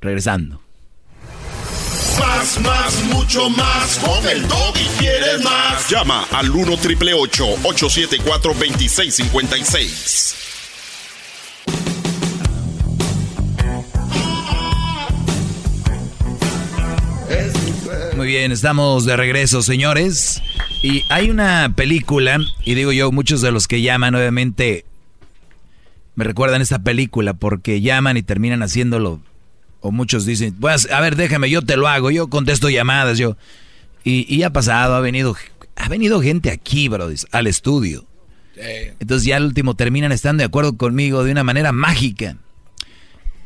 Regresando. 0.02 0.61
Más, 2.19 2.60
más, 2.61 3.03
mucho 3.06 3.49
más. 3.49 3.98
Con 3.99 4.28
el 4.28 4.44
y 4.44 4.88
quieres 4.99 5.44
más. 5.44 5.90
Llama 5.90 6.26
al 6.32 6.49
1 6.49 6.78
triple 6.78 7.14
874 7.14 8.53
2656. 8.53 10.38
Muy 18.15 18.28
bien, 18.28 18.52
estamos 18.52 19.06
de 19.06 19.18
regreso, 19.18 19.64
señores. 19.64 20.44
Y 20.84 21.03
hay 21.10 21.32
una 21.32 21.73
película, 21.76 22.40
y 22.64 22.76
digo 22.76 22.91
yo, 22.91 23.11
muchos 23.11 23.41
de 23.41 23.52
los 23.52 23.68
que 23.68 23.82
llaman, 23.82 24.14
obviamente, 24.14 24.86
me 26.15 26.23
recuerdan 26.23 26.61
esta 26.61 26.79
película 26.79 27.33
porque 27.33 27.81
llaman 27.81 28.17
y 28.17 28.23
terminan 28.23 28.63
haciéndolo. 28.63 29.21
O 29.79 29.91
muchos 29.91 30.25
dicen, 30.25 30.55
pues, 30.59 30.91
a 30.91 30.99
ver, 31.01 31.15
déjame, 31.15 31.49
yo 31.49 31.61
te 31.61 31.77
lo 31.77 31.88
hago, 31.88 32.11
yo 32.11 32.29
contesto 32.29 32.69
llamadas, 32.69 33.17
yo. 33.17 33.38
Y, 34.03 34.31
y 34.33 34.43
ha 34.43 34.51
pasado, 34.51 34.95
ha 34.95 34.99
venido, 34.99 35.35
ha 35.75 35.89
venido 35.89 36.21
gente 36.21 36.51
aquí, 36.51 36.88
bro, 36.88 37.09
al 37.31 37.47
estudio. 37.47 38.05
Entonces 38.99 39.25
ya 39.25 39.38
al 39.38 39.45
último 39.45 39.75
terminan 39.75 40.11
estando 40.11 40.41
de 40.41 40.45
acuerdo 40.45 40.77
conmigo 40.77 41.23
de 41.23 41.31
una 41.31 41.43
manera 41.43 41.71
mágica. 41.71 42.38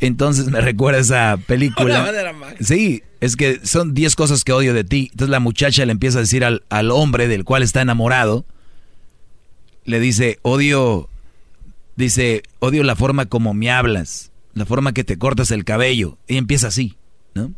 Entonces 0.01 0.47
me 0.47 0.59
recuerda 0.59 0.99
esa 0.99 1.37
película. 1.47 1.95
Una 1.95 2.05
manera 2.05 2.33
mágica. 2.33 2.63
Sí, 2.63 3.03
es 3.21 3.35
que 3.35 3.65
son 3.65 3.93
10 3.93 4.15
cosas 4.15 4.43
que 4.43 4.51
odio 4.51 4.73
de 4.73 4.83
ti. 4.83 5.07
Entonces 5.11 5.29
la 5.29 5.39
muchacha 5.39 5.85
le 5.85 5.91
empieza 5.91 6.17
a 6.17 6.21
decir 6.21 6.43
al, 6.43 6.63
al 6.69 6.91
hombre 6.91 7.27
del 7.27 7.45
cual 7.45 7.63
está 7.63 7.81
enamorado, 7.81 8.45
le 9.85 9.99
dice, 9.99 10.39
odio, 10.41 11.09
dice, 11.95 12.43
odio 12.59 12.83
la 12.83 12.95
forma 12.95 13.25
como 13.25 13.53
me 13.53 13.71
hablas, 13.71 14.31
la 14.53 14.65
forma 14.65 14.93
que 14.93 15.03
te 15.03 15.17
cortas 15.17 15.51
el 15.51 15.65
cabello. 15.65 16.17
Y 16.27 16.37
empieza 16.37 16.67
así, 16.67 16.97
¿no? 17.33 17.53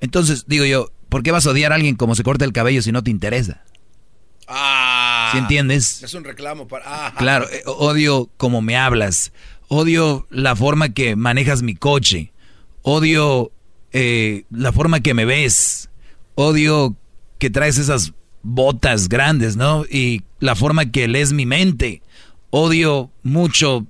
Entonces 0.00 0.44
digo 0.46 0.64
yo, 0.64 0.90
¿por 1.08 1.22
qué 1.22 1.32
vas 1.32 1.46
a 1.46 1.50
odiar 1.50 1.72
a 1.72 1.76
alguien 1.76 1.96
como 1.96 2.14
se 2.14 2.22
corta 2.22 2.44
el 2.44 2.52
cabello 2.52 2.82
si 2.82 2.92
no 2.92 3.02
te 3.02 3.10
interesa? 3.10 3.64
Ah. 4.46 5.30
¿Sí 5.32 5.38
entiendes? 5.38 6.02
Es 6.02 6.14
un 6.14 6.24
reclamo 6.24 6.68
para. 6.68 7.06
ajá. 7.06 7.16
Claro, 7.16 7.46
eh, 7.50 7.62
odio 7.66 8.30
cómo 8.36 8.62
me 8.62 8.76
hablas, 8.76 9.32
odio 9.68 10.26
la 10.30 10.56
forma 10.56 10.90
que 10.90 11.16
manejas 11.16 11.62
mi 11.62 11.74
coche, 11.74 12.32
odio 12.82 13.52
eh, 13.92 14.44
la 14.50 14.72
forma 14.72 15.00
que 15.00 15.14
me 15.14 15.24
ves, 15.24 15.90
odio 16.34 16.96
que 17.38 17.50
traes 17.50 17.78
esas 17.78 18.14
botas 18.42 19.08
grandes, 19.08 19.56
¿no? 19.56 19.84
Y 19.84 20.22
la 20.40 20.54
forma 20.54 20.90
que 20.90 21.08
lees 21.08 21.32
mi 21.32 21.44
mente, 21.46 22.02
odio 22.50 23.10
mucho 23.22 23.86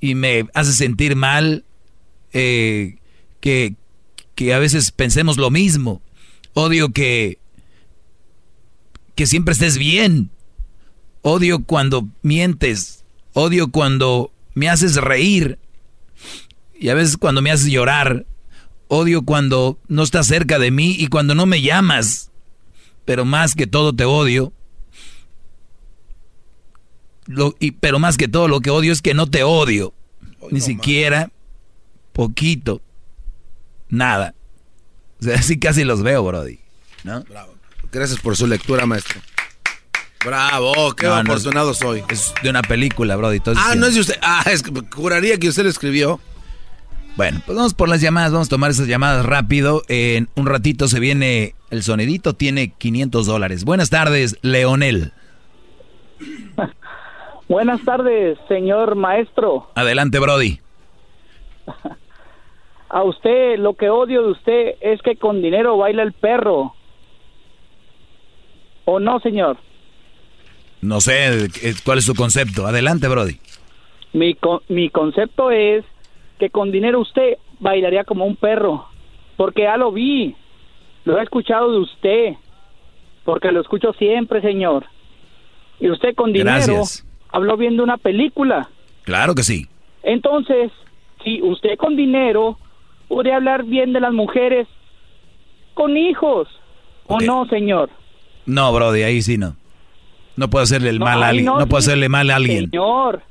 y 0.00 0.14
me 0.14 0.46
hace 0.54 0.72
sentir 0.72 1.16
mal 1.16 1.64
eh, 2.32 2.96
que, 3.40 3.74
que 4.34 4.54
a 4.54 4.58
veces 4.58 4.90
pensemos 4.92 5.36
lo 5.36 5.50
mismo, 5.50 6.02
odio 6.54 6.90
que 6.92 7.40
que 9.20 9.26
siempre 9.26 9.52
estés 9.52 9.76
bien. 9.76 10.30
Odio 11.20 11.62
cuando 11.62 12.08
mientes. 12.22 13.04
Odio 13.34 13.70
cuando 13.70 14.32
me 14.54 14.70
haces 14.70 14.96
reír. 14.96 15.58
Y 16.78 16.88
a 16.88 16.94
veces 16.94 17.18
cuando 17.18 17.42
me 17.42 17.50
haces 17.50 17.70
llorar. 17.70 18.24
Odio 18.88 19.20
cuando 19.20 19.78
no 19.88 20.04
estás 20.04 20.26
cerca 20.26 20.58
de 20.58 20.70
mí 20.70 20.96
y 20.98 21.08
cuando 21.08 21.34
no 21.34 21.44
me 21.44 21.60
llamas. 21.60 22.30
Pero 23.04 23.26
más 23.26 23.54
que 23.54 23.66
todo 23.66 23.94
te 23.94 24.06
odio. 24.06 24.54
Lo- 27.30 27.54
y, 27.60 27.70
pero 27.72 27.98
más 27.98 28.16
que 28.16 28.28
todo 28.28 28.48
lo 28.48 28.60
que 28.60 28.70
odio 28.70 28.92
es 28.92 29.02
que 29.02 29.14
no 29.14 29.26
te 29.28 29.42
odio. 29.44 29.92
Ni 30.50 30.60
siquiera 30.60 31.30
poquito. 32.12 32.80
Nada. 33.88 34.34
O 35.20 35.24
sea, 35.24 35.34
así 35.38 35.58
casi 35.58 35.84
los 35.84 36.02
veo, 36.02 36.24
Brody. 36.24 36.58
¿No? 37.04 37.24
Gracias 37.92 38.20
por 38.20 38.36
su 38.36 38.46
lectura, 38.46 38.84
maestro. 38.86 39.20
Bravo, 40.24 40.92
qué 40.94 41.06
No, 41.06 41.22
no, 41.22 41.32
afortunado 41.32 41.72
soy. 41.72 42.02
Es 42.10 42.34
de 42.42 42.50
una 42.50 42.62
película, 42.62 43.16
Brody. 43.16 43.38
entonces- 43.38 43.64
Ah, 43.66 43.74
no 43.74 43.86
es 43.86 43.94
de 43.94 44.00
usted. 44.00 44.18
Ah, 44.22 44.44
es 44.50 44.62
que 44.62 44.70
juraría 44.94 45.38
que 45.38 45.48
usted 45.48 45.62
lo 45.62 45.70
escribió. 45.70 46.20
Bueno, 47.16 47.42
pues 47.46 47.56
vamos 47.56 47.74
por 47.74 47.88
las 47.88 48.00
llamadas, 48.00 48.32
vamos 48.32 48.48
a 48.48 48.50
tomar 48.50 48.70
esas 48.70 48.86
llamadas 48.86 49.24
rápido. 49.26 49.82
En 49.88 50.28
un 50.36 50.46
ratito 50.46 50.88
se 50.88 51.00
viene 51.00 51.54
el 51.70 51.82
sonidito, 51.82 52.34
tiene 52.34 52.72
500 52.72 53.26
dólares. 53.26 53.64
Buenas 53.64 53.90
tardes, 53.90 54.36
Leonel. 54.42 55.12
Buenas 57.50 57.84
tardes, 57.84 58.38
señor 58.46 58.94
maestro. 58.94 59.70
Adelante, 59.74 60.20
Brody. 60.20 60.60
A 62.88 63.02
usted, 63.02 63.58
lo 63.58 63.74
que 63.74 63.90
odio 63.90 64.22
de 64.22 64.30
usted 64.30 64.74
es 64.80 65.02
que 65.02 65.16
con 65.16 65.42
dinero 65.42 65.76
baila 65.76 66.04
el 66.04 66.12
perro. 66.12 66.76
¿O 68.84 69.00
no, 69.00 69.18
señor? 69.18 69.56
No 70.80 71.00
sé 71.00 71.46
eh, 71.46 71.74
cuál 71.84 71.98
es 71.98 72.06
tu 72.06 72.14
concepto. 72.14 72.68
Adelante, 72.68 73.08
Brody. 73.08 73.40
Mi, 74.12 74.38
mi 74.68 74.88
concepto 74.90 75.50
es 75.50 75.84
que 76.38 76.50
con 76.50 76.70
dinero 76.70 77.00
usted 77.00 77.38
bailaría 77.58 78.04
como 78.04 78.26
un 78.26 78.36
perro. 78.36 78.86
Porque 79.36 79.62
ya 79.62 79.76
lo 79.76 79.90
vi. 79.90 80.36
Lo 81.04 81.18
he 81.18 81.22
escuchado 81.24 81.72
de 81.72 81.78
usted. 81.78 82.34
porque 83.24 83.50
lo 83.50 83.60
escucho 83.60 83.92
siempre, 83.94 84.40
señor. 84.40 84.86
Y 85.80 85.90
usted 85.90 86.14
con 86.14 86.32
dinero 86.32 86.54
Gracias. 86.54 87.09
Habló 87.32 87.56
viendo 87.56 87.82
una 87.82 87.96
película. 87.96 88.68
Claro 89.02 89.34
que 89.34 89.42
sí. 89.42 89.66
Entonces, 90.02 90.70
si 91.24 91.42
usted 91.42 91.76
con 91.76 91.96
dinero 91.96 92.58
puede 93.08 93.32
hablar 93.32 93.64
bien 93.64 93.92
de 93.92 94.00
las 94.00 94.12
mujeres 94.12 94.66
con 95.74 95.96
hijos, 95.96 96.48
¿o 97.06 97.20
no, 97.20 97.46
señor? 97.46 97.90
No, 98.46 98.72
Brody, 98.72 99.02
ahí 99.02 99.22
sí 99.22 99.36
no. 99.38 99.56
No 100.36 100.48
puedo 100.48 100.62
hacerle 100.62 100.90
el 100.90 100.98
No, 100.98 101.04
mal 101.04 101.22
a 101.22 101.28
alguien. 101.28 101.44
no, 101.44 101.58
No, 101.58 101.66
puedo 101.66 101.80
sí. 101.82 101.88
hacerle 101.90 102.08
mal 102.08 102.30
a 102.30 102.36
alguien. 102.36 102.70
Señor, 102.70 103.22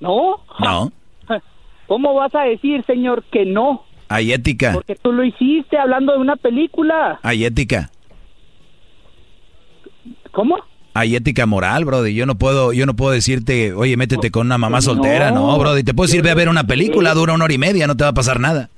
¿no? 0.00 0.40
No. 0.60 0.92
¿Cómo 1.86 2.14
vas 2.14 2.34
a 2.34 2.42
decir, 2.42 2.84
señor, 2.86 3.24
que 3.24 3.44
no? 3.44 3.84
Hay 4.08 4.32
ética. 4.32 4.72
Porque 4.74 4.94
tú 4.96 5.12
lo 5.12 5.24
hiciste 5.24 5.78
hablando 5.78 6.12
de 6.12 6.18
una 6.18 6.36
película. 6.36 7.18
Hay 7.22 7.44
ética. 7.44 7.90
¿Cómo? 10.30 10.56
Hay 10.94 11.16
ética 11.16 11.44
moral, 11.44 11.84
Brody. 11.84 12.14
Yo 12.14 12.24
no 12.24 12.36
puedo, 12.36 12.72
yo 12.72 12.86
no 12.86 12.94
puedo 12.94 13.10
decirte, 13.10 13.72
oye, 13.72 13.96
métete 13.96 14.30
con 14.30 14.46
una 14.46 14.58
mamá 14.58 14.80
soltera, 14.80 15.32
no. 15.32 15.58
Brody. 15.58 15.82
Te 15.82 15.92
puedo 15.92 16.06
decir, 16.06 16.22
ve 16.22 16.30
a 16.30 16.34
ver 16.34 16.48
una 16.48 16.64
película, 16.68 17.14
dura 17.14 17.34
una 17.34 17.44
hora 17.44 17.54
y 17.54 17.58
media, 17.58 17.86
no 17.88 17.96
te 17.96 18.04
va 18.04 18.10
a 18.10 18.14
pasar 18.14 18.38
nada. 18.38 18.70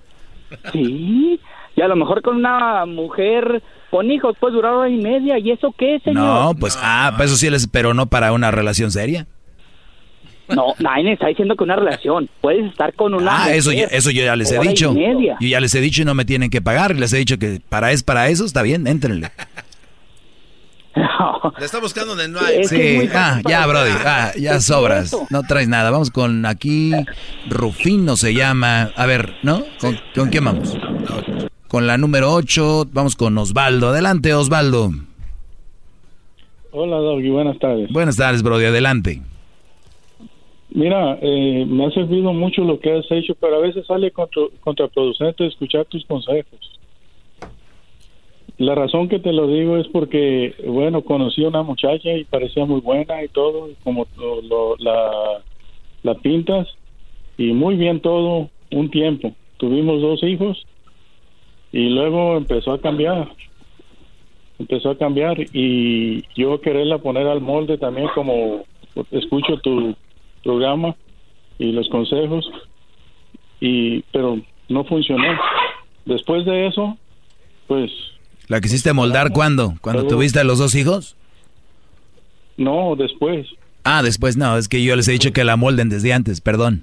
Sí, 0.72 1.38
y 1.76 1.80
a 1.80 1.88
lo 1.88 1.96
mejor 1.96 2.22
con 2.22 2.36
una 2.36 2.86
mujer 2.86 3.62
con 3.90 4.10
hijos 4.10 4.34
puede 4.40 4.54
durar 4.54 4.72
hora 4.72 4.88
y 4.88 4.96
media. 4.96 5.38
¿Y 5.38 5.50
eso 5.50 5.74
qué, 5.76 6.00
señor? 6.02 6.24
No, 6.24 6.54
pues, 6.58 6.78
ah, 6.80 7.12
pues 7.16 7.28
eso 7.28 7.36
sí 7.36 7.50
les, 7.50 7.66
pero 7.66 7.92
no 7.92 8.06
para 8.06 8.32
una 8.32 8.50
relación 8.50 8.90
seria. 8.90 9.26
No, 10.48 10.74
nadie 10.78 11.12
está 11.12 11.26
diciendo 11.26 11.56
que 11.56 11.64
una 11.64 11.76
relación. 11.76 12.28
Puedes 12.40 12.66
estar 12.66 12.94
con 12.94 13.14
una. 13.14 13.44
Ah, 13.44 13.54
eso, 13.54 13.70
eso 13.72 14.10
yo 14.10 14.24
ya 14.24 14.36
les 14.36 14.50
he 14.52 14.58
hora 14.58 14.66
y 14.66 14.68
dicho. 14.68 14.92
media. 14.92 15.36
Yo 15.40 15.48
ya 15.48 15.60
les 15.60 15.74
he 15.74 15.80
dicho 15.80 16.02
y 16.02 16.04
no 16.04 16.14
me 16.14 16.24
tienen 16.24 16.50
que 16.50 16.62
pagar. 16.62 16.96
Les 16.96 17.12
he 17.12 17.18
dicho 17.18 17.38
que 17.38 17.60
para 17.68 17.92
es 17.92 18.02
para 18.02 18.28
eso, 18.28 18.44
está 18.44 18.62
bien, 18.62 18.86
éntrenle. 18.86 19.30
Le 21.58 21.64
está 21.66 21.78
buscando 21.80 22.14
donde 22.14 22.28
no 22.28 22.40
hay. 22.44 22.64
Sí, 22.64 23.08
ah, 23.14 23.40
ya, 23.48 23.66
Brody, 23.66 23.90
ah, 24.04 24.32
ya 24.38 24.60
sobras. 24.60 25.14
No 25.30 25.42
traes 25.42 25.68
nada. 25.68 25.90
Vamos 25.90 26.10
con 26.10 26.46
aquí, 26.46 26.92
Rufino 27.48 28.16
se 28.16 28.32
llama. 28.34 28.90
A 28.96 29.06
ver, 29.06 29.34
¿no? 29.42 29.62
¿Con, 29.80 29.98
con 30.14 30.30
quién 30.30 30.44
vamos? 30.44 30.76
Con 31.68 31.86
la 31.86 31.98
número 31.98 32.32
8, 32.32 32.86
vamos 32.92 33.14
con 33.16 33.36
Osvaldo. 33.36 33.88
Adelante, 33.90 34.32
Osvaldo. 34.34 34.90
Hola, 36.72 36.96
Doggy, 36.96 37.28
buenas 37.30 37.58
tardes. 37.58 37.90
Buenas 37.90 38.16
tardes, 38.16 38.42
Brody, 38.42 38.64
adelante. 38.66 39.22
Mira, 40.70 41.18
eh, 41.22 41.64
me 41.66 41.86
ha 41.86 41.90
servido 41.90 42.32
mucho 42.32 42.62
lo 42.62 42.78
que 42.80 42.92
has 42.98 43.06
hecho, 43.10 43.34
pero 43.40 43.56
a 43.56 43.60
veces 43.60 43.86
sale 43.86 44.10
contra- 44.10 44.42
contraproducente 44.60 45.46
escuchar 45.46 45.86
tus 45.86 46.04
consejos. 46.06 46.78
La 48.58 48.74
razón 48.74 49.08
que 49.08 49.18
te 49.18 49.32
lo 49.32 49.48
digo 49.48 49.76
es 49.76 49.86
porque, 49.88 50.54
bueno, 50.66 51.02
conocí 51.02 51.44
a 51.44 51.48
una 51.48 51.62
muchacha 51.62 52.12
y 52.12 52.24
parecía 52.24 52.64
muy 52.64 52.80
buena 52.80 53.22
y 53.22 53.28
todo, 53.28 53.68
como 53.84 54.06
la, 54.78 55.42
la 56.02 56.14
pintas, 56.14 56.66
y 57.36 57.52
muy 57.52 57.76
bien 57.76 58.00
todo 58.00 58.48
un 58.70 58.90
tiempo. 58.90 59.34
Tuvimos 59.58 60.00
dos 60.00 60.22
hijos 60.22 60.64
y 61.70 61.90
luego 61.90 62.36
empezó 62.36 62.72
a 62.72 62.80
cambiar. 62.80 63.30
Empezó 64.58 64.90
a 64.90 64.98
cambiar 64.98 65.36
y 65.52 66.24
yo 66.34 66.60
quererla 66.62 66.98
poner 66.98 67.26
al 67.26 67.42
molde 67.42 67.76
también 67.76 68.08
como 68.14 68.64
escucho 69.10 69.58
tu 69.58 69.94
programa 70.42 70.96
y 71.58 71.72
los 71.72 71.88
consejos 71.90 72.50
y 73.60 74.00
pero 74.12 74.38
no 74.68 74.84
funcionó. 74.84 75.28
Después 76.06 76.46
de 76.46 76.68
eso, 76.68 76.96
pues 77.66 77.90
¿La 78.48 78.60
quisiste 78.60 78.92
moldar 78.92 79.32
cuándo? 79.32 79.74
¿Cuando 79.80 80.02
Luego- 80.02 80.16
tuviste 80.16 80.40
a 80.40 80.44
los 80.44 80.58
dos 80.58 80.74
hijos? 80.74 81.16
no, 82.56 82.94
después. 82.96 83.46
Ah, 83.84 84.02
después 84.02 84.36
no, 84.36 84.56
es 84.56 84.68
que 84.68 84.82
yo 84.82 84.96
les 84.96 85.06
he 85.08 85.12
dicho 85.12 85.32
que 85.32 85.44
la 85.44 85.56
molden 85.56 85.88
desde 85.88 86.12
antes, 86.12 86.40
perdón. 86.40 86.82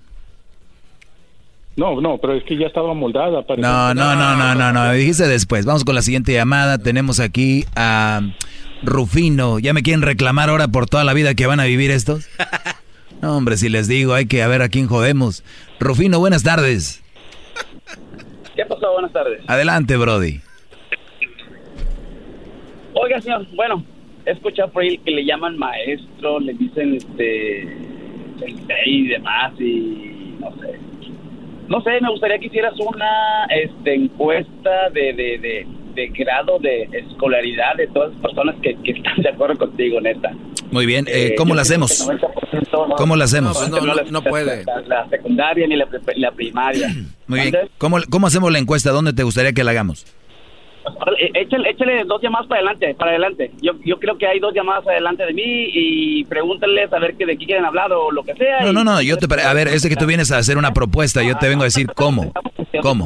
No, 1.76 1.99
no, 1.99 2.18
pero 2.19 2.34
es 2.35 2.44
que 2.44 2.56
ya 2.57 2.68
estaba 2.68 2.94
moldada. 2.94 3.41
parece. 3.45 3.61
No, 3.68 3.94
no, 3.94 4.15
no, 4.15 4.35
no, 4.38 4.53
no, 4.56 4.72
no, 4.72 4.91
dijiste 4.94 5.27
después. 5.27 5.65
Vamos 5.65 5.84
con 5.84 5.95
la 5.95 6.02
siguiente 6.03 6.31
llamada. 6.31 6.77
Tenemos 6.77 7.19
aquí 7.19 7.65
a 7.76 8.22
Rufino. 8.84 9.57
¿Ya 9.60 9.73
me 9.73 9.81
quieren 9.81 10.03
reclamar 10.03 10.49
ahora 10.49 10.68
por 10.68 10.85
toda 10.88 11.03
la 11.03 11.14
vida 11.14 11.34
que 11.34 11.48
van 11.48 11.60
a 11.60 11.65
vivir 11.65 11.91
estos? 11.91 12.27
No, 13.22 13.38
hombre, 13.38 13.56
si 13.56 13.69
les 13.69 13.88
digo, 13.88 14.14
hay 14.14 14.26
que 14.26 14.44
a 14.44 14.49
ver 14.49 14.61
a 14.61 14.68
quién 14.68 14.88
jodemos. 14.88 15.45
Rufino, 15.80 16.19
buenas 16.19 16.44
tardes. 16.44 17.02
¿Qué 18.53 18.65
pasó? 18.65 18.91
Buenas 18.91 19.14
tardes. 19.14 19.40
Adelante, 19.48 19.95
Brody. 19.95 20.41
Oiga, 22.94 23.22
señor, 23.22 23.45
bueno, 23.56 23.84
he 24.26 24.32
escuchado 24.32 24.70
por 24.72 24.84
ahí 24.84 24.98
que 24.99 25.11
le 25.11 25.26
llaman 25.26 25.57
maestro, 25.57 26.40
le 26.40 26.53
dicen 26.53 26.95
este 26.95 27.68
y 28.86 29.07
demás 29.07 29.53
y 29.60 30.36
no 30.40 30.52
sé. 30.60 30.80
No 31.70 31.82
sé, 31.82 31.91
me 32.02 32.10
gustaría 32.11 32.38
que 32.40 32.48
hicieras 32.48 32.74
una 32.80 33.45
este, 33.49 33.95
encuesta 33.95 34.90
de, 34.94 35.14
de, 35.14 35.38
de, 35.40 35.68
de 35.95 36.07
grado 36.10 36.60
de 36.60 36.84
escolaridad 36.91 37.76
de 37.78 37.88
todas 37.88 38.11
las 38.11 38.22
personas 38.22 38.56
que, 38.61 38.76
que 38.84 38.91
están 38.91 39.22
de 39.22 39.30
acuerdo 39.30 39.57
contigo, 39.57 39.99
neta. 40.02 40.32
Muy 40.72 40.86
bien, 40.86 41.06
eh, 41.07 41.28
Eh, 41.28 41.36
¿cómo 41.38 41.53
creo 41.53 41.56
que 41.57 41.61
hacemos? 41.61 42.10
el 42.10 42.20
90% 42.20 42.88
no- 42.90 42.95
¿Cómo 42.95 43.15
lo 43.15 43.24
hacemos? 43.24 43.70
no, 43.70 43.80
no, 43.80 43.94
no, 44.11 44.22
puede. 44.24 44.65
La, 44.65 44.82
la 44.82 45.10
secundaria 45.10 45.65
ni 45.68 45.76
la, 45.78 45.88
la 46.18 46.32
primaria. 46.32 46.90
Muy 47.28 47.40
bien. 47.41 47.56
¿Cómo, 47.78 47.98
¿Cómo 48.10 48.28
hacemos 48.28 48.52
la 48.52 48.60
encuesta? 48.60 48.91
¿Dónde 48.91 49.14
te 49.14 49.24
gustaría 49.24 49.53
que 49.53 49.64
la 49.64 49.72
hagamos? 49.72 50.06
Eh, 51.19 51.31
Échale, 51.35 51.69
échale 51.69 52.03
dos 52.05 52.22
llamadas 52.22 52.47
para 52.47 52.60
adelante, 52.61 52.95
para 52.95 53.11
adelante. 53.11 53.51
Yo, 53.61 53.73
yo 53.85 53.99
creo 53.99 54.18
que 54.18 54.27
hay 54.27 54.39
dos 54.39 54.53
llamadas 54.53 54.85
adelante 54.88 55.26
de 55.26 55.34
mí 55.34 55.43
y 55.45 56.23
pregúntales 56.26 56.91
a 56.91 56.99
ver 56.99 57.15
que 57.15 57.26
de 57.26 57.38
qué 57.38 57.45
quieren 57.45 57.65
hablar 57.65 57.91
o 57.93 58.11
lo 58.11 58.23
que 58.23 58.34
sea. 58.35 58.61
No, 58.61 58.72
y- 58.72 58.73
no, 58.73 58.84
no, 58.84 59.01
yo 59.01 59.18
te... 59.18 59.27
pre- 59.27 59.43
A 59.43 59.53
ver, 59.53 59.68
es 59.68 59.88
que 59.88 59.95
tú 59.95 60.05
vienes 60.05 60.31
a 60.31 60.38
hacer 60.38 60.57
una 60.57 60.73
propuesta, 60.73 61.22
yo 61.23 61.38
te 61.38 61.47
vengo 61.47 61.61
a 61.64 61.65
decir 61.65 61.88
cómo. 61.95 62.31
¿Cómo? 62.81 63.05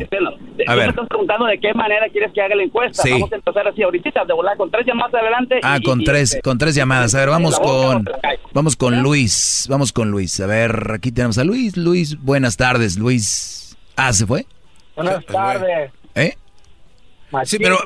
A 0.68 0.76
ver. 0.76 0.90
estás 0.90 1.08
preguntando 1.08 1.46
de 1.46 1.60
qué 1.60 1.74
manera 1.74 2.08
quieres 2.10 2.32
que 2.34 2.42
haga 2.42 2.56
la 2.56 2.64
encuesta. 2.64 3.04
Sí. 3.04 3.12
Vamos 3.12 3.32
a 3.32 3.36
empezar 3.36 3.68
así 3.68 3.84
ahorita, 3.84 4.26
de 4.26 4.34
volar 4.34 4.58
con 4.58 4.72
tres 4.72 4.86
llamadas 4.86 5.14
adelante. 5.14 5.60
Ah, 5.64 5.78
y- 5.80 5.84
con 5.84 6.02
y, 6.02 6.04
tres, 6.06 6.32
este, 6.32 6.42
con 6.42 6.58
tres 6.58 6.74
llamadas. 6.76 7.14
A 7.16 7.20
ver, 7.20 7.30
vamos 7.30 7.60
con, 7.60 8.06
vamos 8.54 8.76
con 8.76 9.02
Luis, 9.02 9.68
vamos 9.70 9.92
con 9.94 10.10
Luis. 10.10 10.40
A 10.40 10.48
ver, 10.48 10.92
aquí 10.96 11.12
tenemos 11.12 11.38
a 11.38 11.44
Luis. 11.44 11.78
Luis, 11.78 12.18
buenas 12.22 12.58
tardes, 12.58 12.98
Luis. 12.98 13.78
Ah, 13.96 14.14
¿se 14.14 14.26
fue? 14.26 14.46
Buenas 14.96 15.24
tardes. 15.26 15.92
¿Eh? 17.34 17.46
Sí, 17.46 17.58
pero, 17.60 17.78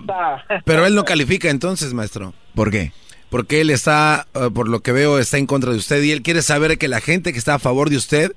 pero 0.65 0.85
él 0.85 0.95
no 0.95 1.03
califica 1.05 1.49
entonces, 1.49 1.93
maestro. 1.93 2.33
¿Por 2.55 2.69
qué? 2.71 2.91
Porque 3.29 3.61
él 3.61 3.69
está, 3.69 4.27
eh, 4.33 4.49
por 4.53 4.67
lo 4.67 4.81
que 4.81 4.91
veo, 4.91 5.17
está 5.19 5.37
en 5.37 5.47
contra 5.47 5.71
de 5.71 5.77
usted 5.77 6.01
y 6.03 6.11
él 6.11 6.21
quiere 6.21 6.41
saber 6.41 6.77
que 6.77 6.87
la 6.87 6.99
gente 7.01 7.31
que 7.33 7.39
está 7.39 7.55
a 7.55 7.59
favor 7.59 7.89
de 7.89 7.95
usted, 7.97 8.33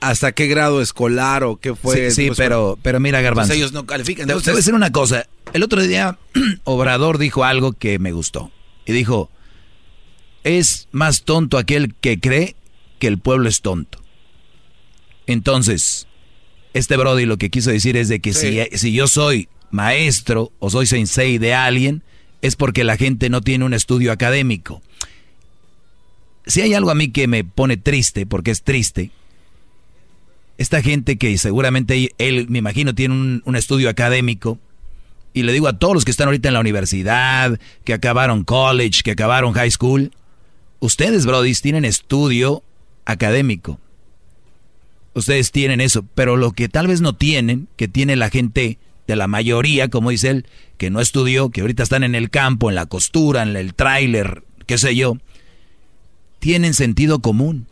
hasta 0.00 0.32
qué 0.32 0.46
grado 0.46 0.80
escolar 0.80 1.44
o 1.44 1.56
qué 1.56 1.74
fue. 1.74 2.10
sí, 2.10 2.28
sí, 2.28 2.30
pero, 2.36 2.78
pero 2.82 3.00
mira, 3.00 3.20
Garbanzo. 3.20 3.52
Ellos 3.52 3.72
no 3.72 3.84
califican. 3.86 4.26
Te 4.26 4.32
Entonces, 4.32 4.52
voy 4.52 4.56
a 4.56 4.62
decir 4.62 4.74
una 4.74 4.90
cosa. 4.92 5.26
El 5.52 5.62
otro 5.62 5.82
día, 5.82 6.18
Obrador 6.64 7.18
dijo 7.18 7.44
algo 7.44 7.72
que 7.72 7.98
me 7.98 8.12
gustó. 8.12 8.50
Y 8.86 8.92
dijo, 8.92 9.30
es 10.42 10.88
más 10.90 11.22
tonto 11.24 11.58
aquel 11.58 11.94
que 12.00 12.18
cree 12.18 12.56
que 12.98 13.06
el 13.08 13.18
pueblo 13.18 13.48
es 13.48 13.60
tonto. 13.60 13.98
Entonces, 15.26 16.06
este 16.72 16.96
Brody 16.96 17.26
lo 17.26 17.36
que 17.36 17.50
quiso 17.50 17.70
decir 17.70 17.96
es 17.96 18.08
de 18.08 18.20
que 18.20 18.32
Sí. 18.32 18.58
si, 18.72 18.78
si 18.78 18.92
yo 18.92 19.06
soy 19.06 19.48
maestro 19.70 20.52
o 20.58 20.70
soy 20.70 20.86
sensei 20.86 21.38
de 21.38 21.54
alguien, 21.54 22.02
es 22.42 22.56
porque 22.56 22.84
la 22.84 22.96
gente 22.96 23.28
no 23.30 23.40
tiene 23.40 23.64
un 23.64 23.74
estudio 23.74 24.12
académico. 24.12 24.82
Si 26.46 26.60
hay 26.60 26.74
algo 26.74 26.90
a 26.90 26.94
mí 26.94 27.10
que 27.10 27.28
me 27.28 27.44
pone 27.44 27.76
triste, 27.76 28.26
porque 28.26 28.50
es 28.50 28.62
triste, 28.62 29.10
esta 30.58 30.82
gente 30.82 31.16
que 31.16 31.36
seguramente 31.38 32.12
él, 32.18 32.46
me 32.48 32.58
imagino, 32.58 32.94
tiene 32.94 33.40
un, 33.44 33.56
estudio 33.56 33.88
académico, 33.88 34.58
y 35.32 35.42
le 35.42 35.52
digo 35.52 35.68
a 35.68 35.78
todos 35.78 35.94
los 35.94 36.04
que 36.04 36.10
están 36.10 36.26
ahorita 36.26 36.48
en 36.48 36.54
la 36.54 36.60
universidad, 36.60 37.58
que 37.84 37.94
acabaron 37.94 38.44
college, 38.44 39.02
que 39.02 39.12
acabaron 39.12 39.52
high 39.52 39.70
school, 39.70 40.10
ustedes, 40.80 41.24
brodis, 41.24 41.62
tienen 41.62 41.84
estudio 41.84 42.62
académico. 43.04 43.78
Ustedes 45.14 45.50
tienen 45.50 45.80
eso, 45.80 46.04
pero 46.14 46.36
lo 46.36 46.52
que 46.52 46.68
tal 46.68 46.88
vez 46.88 47.00
no 47.00 47.14
tienen, 47.14 47.68
que 47.76 47.88
tiene 47.88 48.16
la 48.16 48.30
gente 48.30 48.78
de 49.10 49.16
la 49.16 49.26
mayoría, 49.26 49.88
como 49.88 50.10
dice 50.10 50.30
él, 50.30 50.46
que 50.78 50.88
no 50.88 51.00
estudió, 51.00 51.50
que 51.50 51.62
ahorita 51.62 51.82
están 51.82 52.04
en 52.04 52.14
el 52.14 52.30
campo, 52.30 52.68
en 52.68 52.76
la 52.76 52.86
costura, 52.86 53.42
en 53.42 53.56
el 53.56 53.74
tráiler, 53.74 54.44
qué 54.66 54.78
sé 54.78 54.94
yo, 54.94 55.18
tienen 56.38 56.74
sentido 56.74 57.18
común 57.18 57.66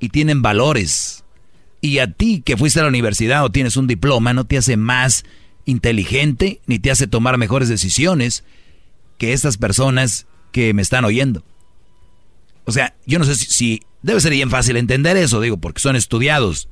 y 0.00 0.10
tienen 0.10 0.42
valores. 0.42 1.24
Y 1.80 1.98
a 1.98 2.12
ti 2.12 2.42
que 2.44 2.58
fuiste 2.58 2.80
a 2.80 2.82
la 2.82 2.90
universidad 2.90 3.44
o 3.44 3.50
tienes 3.50 3.76
un 3.78 3.86
diploma 3.86 4.34
no 4.34 4.44
te 4.44 4.58
hace 4.58 4.76
más 4.76 5.24
inteligente 5.64 6.60
ni 6.66 6.78
te 6.78 6.90
hace 6.90 7.06
tomar 7.06 7.38
mejores 7.38 7.70
decisiones 7.70 8.44
que 9.18 9.32
estas 9.32 9.56
personas 9.56 10.26
que 10.52 10.74
me 10.74 10.82
están 10.82 11.06
oyendo. 11.06 11.42
O 12.66 12.72
sea, 12.72 12.94
yo 13.06 13.18
no 13.18 13.24
sé 13.24 13.34
si, 13.34 13.46
si 13.46 13.82
debe 14.02 14.20
ser 14.20 14.32
bien 14.32 14.50
fácil 14.50 14.76
entender 14.76 15.16
eso, 15.16 15.40
digo, 15.40 15.56
porque 15.56 15.80
son 15.80 15.96
estudiados. 15.96 16.68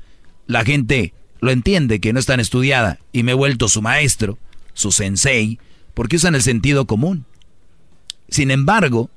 La 0.47 0.63
gente 0.63 1.15
lo 1.45 1.51
entiende 1.51 2.01
que 2.01 2.13
no 2.13 2.19
es 2.19 2.27
tan 2.27 2.41
estudiada 2.41 2.99
y 3.13 3.23
me 3.23 3.33
he 3.33 3.35
vuelto 3.35 3.69
su 3.69 3.83
maestro, 3.83 4.39
su 4.73 4.93
sensei, 4.93 5.59
porque 5.93 6.17
usan 6.17 6.35
el 6.35 6.43
sentido 6.43 6.87
común. 6.87 7.27
Sin 8.29 8.51
embargo, 8.51 9.11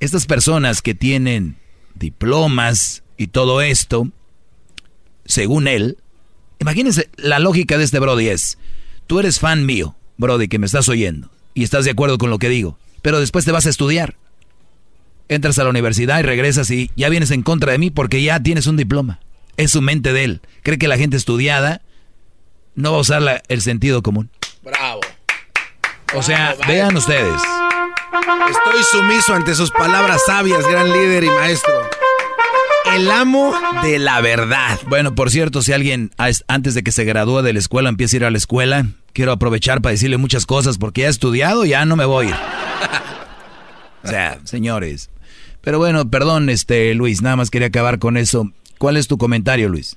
estas 0.00 0.26
personas 0.26 0.82
que 0.82 0.94
tienen 0.94 1.56
diplomas 1.94 3.04
y 3.16 3.28
todo 3.28 3.62
esto, 3.62 4.08
según 5.24 5.68
él, 5.68 5.98
imagínense 6.58 7.08
la 7.16 7.38
lógica 7.38 7.78
de 7.78 7.84
este 7.84 8.00
Brody 8.00 8.28
es, 8.28 8.58
tú 9.06 9.20
eres 9.20 9.38
fan 9.38 9.64
mío, 9.64 9.94
Brody, 10.18 10.48
que 10.48 10.58
me 10.58 10.66
estás 10.66 10.88
oyendo, 10.88 11.30
y 11.54 11.62
estás 11.62 11.84
de 11.84 11.92
acuerdo 11.92 12.18
con 12.18 12.30
lo 12.30 12.38
que 12.38 12.48
digo, 12.48 12.76
pero 13.02 13.20
después 13.20 13.44
te 13.44 13.52
vas 13.52 13.66
a 13.66 13.70
estudiar. 13.70 14.16
Entras 15.28 15.58
a 15.60 15.64
la 15.64 15.70
universidad 15.70 16.18
y 16.18 16.22
regresas 16.22 16.70
y 16.72 16.90
ya 16.96 17.08
vienes 17.08 17.30
en 17.30 17.42
contra 17.42 17.72
de 17.72 17.78
mí 17.78 17.90
porque 17.90 18.20
ya 18.20 18.42
tienes 18.42 18.66
un 18.66 18.76
diploma. 18.76 19.20
Es 19.56 19.72
su 19.72 19.82
mente 19.82 20.12
de 20.12 20.24
él. 20.24 20.40
Cree 20.62 20.78
que 20.78 20.88
la 20.88 20.96
gente 20.96 21.16
estudiada 21.16 21.82
no 22.74 22.92
va 22.92 22.98
a 22.98 23.00
usar 23.00 23.42
el 23.48 23.60
sentido 23.62 24.02
común. 24.02 24.30
Bravo. 24.62 25.00
O 26.14 26.22
sea, 26.22 26.54
vean 26.66 26.96
ustedes. 26.96 27.40
Estoy 28.50 28.82
sumiso 28.90 29.34
ante 29.34 29.54
sus 29.54 29.70
palabras 29.70 30.22
sabias, 30.26 30.66
gran 30.66 30.92
líder 30.92 31.24
y 31.24 31.30
maestro. 31.30 31.72
El 32.94 33.10
amo 33.10 33.54
de 33.82 33.98
la 33.98 34.20
verdad. 34.20 34.78
Bueno, 34.88 35.14
por 35.14 35.30
cierto, 35.30 35.62
si 35.62 35.72
alguien 35.72 36.10
antes 36.48 36.74
de 36.74 36.82
que 36.82 36.92
se 36.92 37.04
gradúe 37.04 37.42
de 37.42 37.52
la 37.52 37.58
escuela 37.58 37.88
empieza 37.88 38.16
a 38.16 38.18
ir 38.18 38.24
a 38.26 38.30
la 38.30 38.38
escuela, 38.38 38.86
quiero 39.14 39.32
aprovechar 39.32 39.80
para 39.80 39.92
decirle 39.92 40.18
muchas 40.18 40.44
cosas 40.44 40.78
porque 40.78 41.02
ya 41.02 41.06
he 41.06 41.10
estudiado, 41.10 41.64
ya 41.64 41.86
no 41.86 41.96
me 41.96 42.04
voy. 42.04 42.28
o 44.04 44.08
sea, 44.08 44.38
señores. 44.44 45.10
Pero 45.62 45.78
bueno, 45.78 46.10
perdón, 46.10 46.50
este 46.50 46.94
Luis, 46.94 47.22
nada 47.22 47.36
más 47.36 47.50
quería 47.50 47.68
acabar 47.68 47.98
con 47.98 48.16
eso. 48.16 48.50
¿Cuál 48.82 48.96
es 48.96 49.06
tu 49.06 49.16
comentario, 49.16 49.68
Luis? 49.68 49.96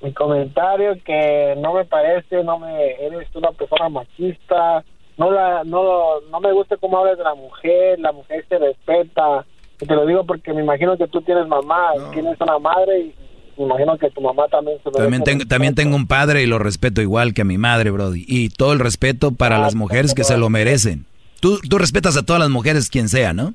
Mi 0.00 0.12
comentario 0.12 0.96
que 1.04 1.56
no 1.58 1.74
me 1.74 1.84
parece, 1.84 2.44
no 2.44 2.60
me 2.60 2.92
eres 3.04 3.26
una 3.34 3.50
persona 3.50 3.88
machista, 3.88 4.84
no 5.16 5.32
la 5.32 5.64
no 5.64 6.20
no 6.30 6.38
me 6.38 6.52
gusta 6.52 6.76
cómo 6.76 6.98
hablas 6.98 7.18
de 7.18 7.24
la 7.24 7.34
mujer, 7.34 7.98
la 7.98 8.12
mujer 8.12 8.46
se 8.48 8.56
respeta. 8.56 9.44
Y 9.80 9.84
te 9.84 9.92
lo 9.96 10.06
digo 10.06 10.24
porque 10.24 10.52
me 10.52 10.62
imagino 10.62 10.96
que 10.96 11.08
tú 11.08 11.22
tienes 11.22 11.48
mamá, 11.48 11.90
tienes 12.12 12.40
una 12.40 12.60
madre 12.60 13.00
y 13.00 13.14
me 13.58 13.64
imagino 13.64 13.98
que 13.98 14.10
tu 14.10 14.20
mamá 14.20 14.46
también 14.46 14.78
se 14.84 14.90
También 14.92 15.24
tengo, 15.24 15.44
también 15.44 15.74
tengo 15.74 15.96
un 15.96 16.06
padre 16.06 16.44
y 16.44 16.46
lo 16.46 16.60
respeto 16.60 17.02
igual 17.02 17.34
que 17.34 17.42
a 17.42 17.44
mi 17.44 17.58
madre, 17.58 17.90
Brody. 17.90 18.24
Y 18.28 18.50
todo 18.50 18.72
el 18.74 18.78
respeto 18.78 19.32
para 19.32 19.58
las 19.58 19.74
mujeres 19.74 20.14
que 20.14 20.22
se 20.22 20.38
lo 20.38 20.50
merecen. 20.50 21.04
Tú, 21.40 21.58
tú 21.68 21.78
respetas 21.78 22.16
a 22.16 22.22
todas 22.24 22.38
las 22.38 22.50
mujeres, 22.50 22.88
quien 22.88 23.08
sea, 23.08 23.32
¿no? 23.32 23.54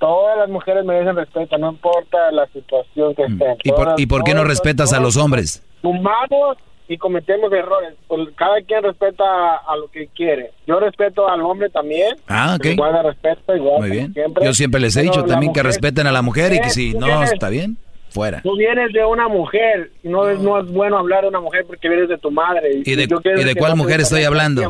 Todas 0.00 0.38
las 0.38 0.48
mujeres 0.48 0.84
merecen 0.84 1.14
respeto, 1.14 1.56
no 1.58 1.70
importa 1.70 2.32
la 2.32 2.46
situación 2.46 3.14
que 3.14 3.28
mm. 3.28 3.32
estén. 3.32 3.56
¿Y 3.62 3.70
por, 3.70 3.94
¿y 3.98 4.06
por 4.06 4.24
qué 4.24 4.34
no 4.34 4.42
respetas 4.42 4.92
a 4.92 4.98
los 4.98 5.16
hombres? 5.16 5.62
Humanos 5.82 6.56
y 6.90 6.98
cometemos 6.98 7.52
errores. 7.52 7.94
Pues, 8.08 8.30
cada 8.34 8.60
quien 8.62 8.82
respeta 8.82 9.24
a, 9.24 9.76
lo 9.76 9.88
que 9.88 10.08
quiere. 10.08 10.50
Yo 10.66 10.80
respeto 10.80 11.28
al 11.28 11.40
hombre 11.42 11.70
también. 11.70 12.16
Ah, 12.26 12.56
ok. 12.58 12.64
Igual 12.64 13.04
respeto, 13.04 13.54
igual. 13.54 13.80
Muy 13.80 13.90
bien. 13.90 14.14
Yo 14.42 14.52
siempre 14.54 14.80
les 14.80 14.96
he 14.96 15.02
dicho 15.02 15.22
también 15.24 15.52
que 15.52 15.62
respeten 15.62 16.08
a 16.08 16.12
la 16.12 16.20
mujer 16.20 16.52
y 16.52 16.60
que 16.60 16.70
si 16.70 16.94
no 16.94 17.22
está 17.22 17.48
bien, 17.48 17.76
fuera. 18.10 18.40
Tú 18.42 18.56
vienes 18.56 18.92
de 18.92 19.04
una 19.04 19.28
mujer 19.28 19.92
y 20.02 20.08
no, 20.08 20.28
es, 20.28 20.40
no 20.40 20.58
es 20.58 20.66
bueno 20.72 20.98
hablar 20.98 21.22
de 21.22 21.28
una 21.28 21.40
mujer 21.40 21.64
porque 21.64 21.88
vienes 21.88 22.08
de 22.08 22.18
tu 22.18 22.32
madre. 22.32 22.82
¿Y 22.84 22.94
de, 22.96 23.04
¿y 23.04 23.44
de 23.44 23.54
cuál 23.54 23.76
mujer 23.76 24.00
estoy 24.00 24.24
hablando? 24.24 24.62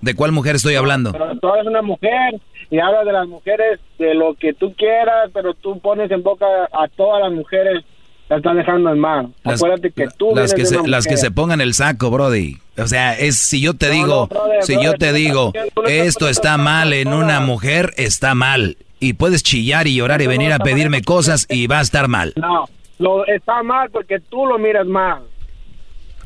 De, 0.00 0.14
cuál 0.14 0.32
mujer 0.32 0.54
estoy 0.54 0.76
hablando? 0.76 1.10
Pero 1.12 1.36
tú 1.38 1.52
eres 1.52 1.66
una 1.66 1.82
mujer 1.82 2.40
y 2.70 2.78
hablas 2.78 3.04
de 3.06 3.12
las 3.12 3.26
mujeres 3.26 3.80
de 3.98 4.14
lo 4.14 4.34
que 4.34 4.52
tú 4.52 4.74
quieras, 4.74 5.30
pero 5.32 5.54
tú 5.54 5.78
pones 5.78 6.10
en 6.10 6.22
boca 6.22 6.46
a 6.72 6.88
todas 6.88 7.22
las 7.22 7.32
mujeres 7.32 7.84
la 8.28 8.36
están 8.36 8.56
dejando 8.56 8.90
en 8.90 8.98
mano. 8.98 9.32
Acuérdate 9.42 9.90
que 9.90 10.06
tú 10.16 10.34
las 10.34 10.52
que 10.52 10.66
se, 10.66 10.86
las 10.86 11.06
que 11.06 11.16
se 11.16 11.30
pongan 11.30 11.60
el 11.60 11.72
saco, 11.72 12.10
Brody. 12.10 12.58
O 12.76 12.86
sea, 12.86 13.14
es 13.14 13.38
si 13.38 13.60
yo 13.60 13.74
te 13.74 13.90
digo, 13.90 14.28
si 14.60 14.82
yo 14.82 14.94
te 14.94 15.12
digo, 15.12 15.52
esto 15.86 16.28
está 16.28 16.58
mal 16.58 16.92
en 16.92 17.08
una 17.08 17.40
mujer, 17.40 17.94
está 17.96 18.34
mal. 18.34 18.76
Y 19.00 19.14
puedes 19.14 19.42
chillar 19.42 19.86
y 19.86 19.94
llorar 19.96 20.20
y 20.20 20.26
venir 20.26 20.52
a 20.52 20.58
pedirme 20.58 21.02
cosas 21.02 21.46
y 21.48 21.68
va 21.68 21.78
a 21.78 21.82
estar 21.82 22.08
mal. 22.08 22.34
No, 22.36 22.68
lo 22.98 23.26
está 23.26 23.62
mal 23.62 23.90
porque 23.90 24.20
tú 24.20 24.44
lo 24.44 24.58
miras 24.58 24.86
mal. 24.86 25.22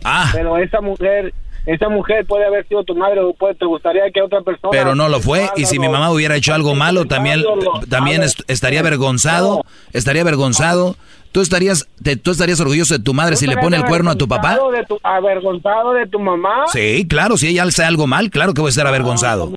Ah. 0.02 0.30
Pero 0.32 0.56
esa 0.56 0.80
mujer 0.80 1.32
esa 1.66 1.88
mujer 1.88 2.26
puede 2.26 2.44
haber 2.44 2.66
sido 2.66 2.82
tu 2.84 2.94
madre 2.94 3.20
o 3.20 3.34
puede, 3.34 3.54
te 3.54 3.66
gustaría 3.66 4.10
que 4.10 4.20
otra 4.20 4.40
persona... 4.42 4.70
Pero 4.72 4.94
no 4.94 5.08
lo 5.08 5.20
fue, 5.20 5.48
y 5.56 5.66
si 5.66 5.78
mi 5.78 5.88
mamá 5.88 6.10
hubiera 6.10 6.36
hecho 6.36 6.54
algo 6.54 6.74
malo, 6.74 7.04
también, 7.04 7.42
también 7.88 8.22
estaría 8.22 8.80
avergonzado, 8.80 9.64
estaría 9.92 10.22
avergonzado. 10.22 10.96
¿Tú 11.30 11.40
estarías, 11.40 11.88
¿Tú 12.22 12.30
estarías 12.30 12.60
orgulloso 12.60 12.98
de 12.98 13.02
tu 13.02 13.14
madre 13.14 13.36
si 13.36 13.46
le 13.46 13.56
pone 13.56 13.76
el 13.76 13.84
cuerno 13.84 14.10
a 14.10 14.16
tu 14.16 14.28
papá? 14.28 14.58
De 14.72 14.84
tu, 14.84 14.98
¿Avergonzado 15.02 15.94
de 15.94 16.06
tu 16.06 16.18
mamá? 16.18 16.64
Sí, 16.66 17.06
claro, 17.08 17.38
si 17.38 17.48
ella 17.48 17.62
hace 17.62 17.84
algo 17.84 18.06
mal, 18.06 18.28
claro 18.30 18.52
que 18.52 18.60
voy 18.60 18.68
a 18.68 18.70
estar 18.70 18.86
avergonzado. 18.86 19.52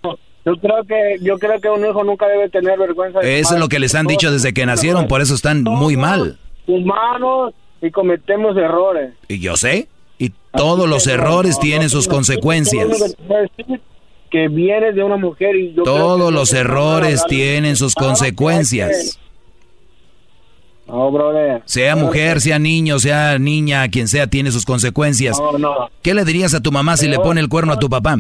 Yo 0.46 0.56
creo 0.58 0.84
que 0.88 1.18
yo 1.22 1.40
creo 1.40 1.60
que 1.60 1.70
un 1.70 1.84
hijo 1.84 2.04
nunca 2.04 2.28
debe 2.28 2.50
tener 2.50 2.78
vergüenza. 2.78 3.20
eso 3.22 3.56
es 3.56 3.60
lo 3.60 3.68
que 3.68 3.80
les 3.80 3.96
han 3.96 4.06
dicho 4.06 4.32
desde 4.32 4.54
que 4.54 4.66
nacieron, 4.66 5.08
por 5.08 5.22
eso 5.22 5.34
están 5.34 5.64
muy 5.64 5.98
mal. 5.98 6.38
Humanos 6.68 7.54
y 7.82 7.92
cometemos 7.92 8.56
errores. 8.56 9.14
Y 9.28 9.40
yo 9.40 9.58
sé. 9.58 9.90
Y 10.18 10.32
todos 10.56 10.88
los 10.88 11.08
errores 11.08 11.60
tienen 11.60 11.90
sus 11.90 12.08
consecuencias. 12.08 13.16
Que 14.32 14.48
vienes 14.48 14.96
de 14.96 15.04
una 15.04 15.18
mujer 15.18 15.56
y 15.56 15.76
Todos 15.76 16.34
los 16.34 16.54
errores 16.54 17.24
tienen 17.28 17.76
sus 17.76 17.96
consecuencias. 17.96 19.20
Sea 21.66 21.96
mujer, 21.96 22.42
sea 22.42 22.60
niño, 22.60 23.00
sea 23.00 23.40
niña, 23.40 23.88
quien 23.90 24.08
sea, 24.08 24.28
tiene 24.28 24.52
sus 24.52 24.66
consecuencias. 24.66 25.42
¿Qué 26.02 26.14
le 26.14 26.26
dirías 26.26 26.54
a 26.54 26.62
tu 26.62 26.72
mamá 26.72 26.96
si 26.98 27.08
le 27.08 27.18
pone 27.18 27.42
el 27.42 27.50
cuerno 27.50 27.74
a 27.74 27.80
tu 27.80 27.90
papá? 27.90 28.18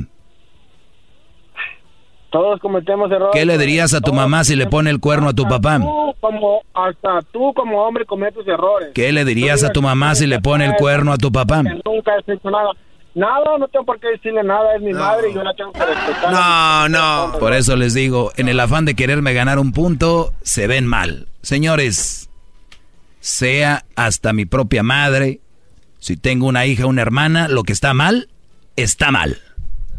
Todos 2.36 2.60
cometemos 2.60 3.10
errores. 3.10 3.32
¿Qué 3.32 3.45
le 3.45 3.57
dirías 3.57 3.94
a 3.94 4.02
tu 4.02 4.12
mamá 4.12 4.44
si 4.44 4.57
le 4.57 4.68
pone 4.68 4.90
el 4.90 4.99
cuerno 4.99 5.30
a 5.30 5.34
tu 5.34 5.48
papá? 5.48 5.80
como, 6.20 6.64
hasta 6.74 7.22
tú 7.32 7.53
como 7.53 7.82
hombre 7.82 8.06
cometes 8.06 8.45
errores. 8.45 8.90
¿Qué 8.94 9.14
le 9.14 9.24
dirías 9.24 9.64
a 9.64 9.70
tu 9.70 9.82
mamá 9.82 10.16
si 10.16 10.28
le 10.28 10.41
pone 10.41 10.66
el 10.66 10.76
cuerno 10.76 11.14
a 11.14 11.18
tu 11.18 11.32
papá? 11.32 11.64
Nunca 11.64 12.12
he 12.28 12.34
hecho 12.34 12.52
nada. 12.52 12.72
Nada, 13.14 13.57
no 13.57 13.70
tengo 13.70 13.86
por 13.86 14.02
qué 14.02 14.10
decirle 14.10 14.44
nada, 14.44 14.76
es 14.76 14.82
mi 14.82 14.91
madre 14.91 15.30
y 15.30 15.34
yo 15.34 15.44
la 15.44 15.53
tengo 15.53 15.72
que 15.72 15.86
respetar. 15.86 16.34
No, 16.34 16.90
no. 16.90 17.40
Por 17.40 17.53
eso 17.53 17.78
les 17.78 17.94
digo, 17.94 18.34
en 18.36 18.49
el 18.49 18.60
afán 18.60 18.84
de 18.84 18.95
quererme 18.95 19.34
ganar 19.34 19.57
un 19.57 19.72
punto, 19.72 20.34
se 20.41 20.68
ven 20.68 20.86
mal. 20.86 21.30
Señores, 21.41 22.30
sea 23.22 23.86
hasta 23.95 24.34
mi 24.34 24.44
propia 24.44 24.84
madre, 24.84 25.40
si 25.99 26.18
tengo 26.18 26.48
una 26.48 26.66
hija 26.66 26.86
o 26.86 26.90
una 26.90 27.02
hermana, 27.02 27.48
lo 27.48 27.64
que 27.64 27.72
está 27.72 27.94
mal, 27.94 28.28
está 28.76 29.10
mal. 29.12 29.38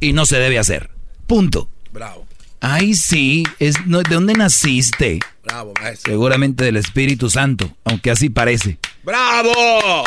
Y 0.00 0.12
no 0.12 0.26
se 0.26 0.38
debe 0.38 0.58
hacer. 0.58 0.90
Punto. 1.26 1.70
Bravo. 1.92 2.26
Ay, 2.60 2.94
sí, 2.94 3.44
es, 3.58 3.76
¿de 3.86 4.02
dónde 4.14 4.32
naciste? 4.34 5.20
Bravo, 5.44 5.72
maestro. 5.80 6.12
Seguramente 6.12 6.64
del 6.64 6.76
Espíritu 6.76 7.30
Santo, 7.30 7.70
aunque 7.84 8.10
así 8.10 8.30
parece. 8.30 8.78
¡Bravo! 9.04 10.04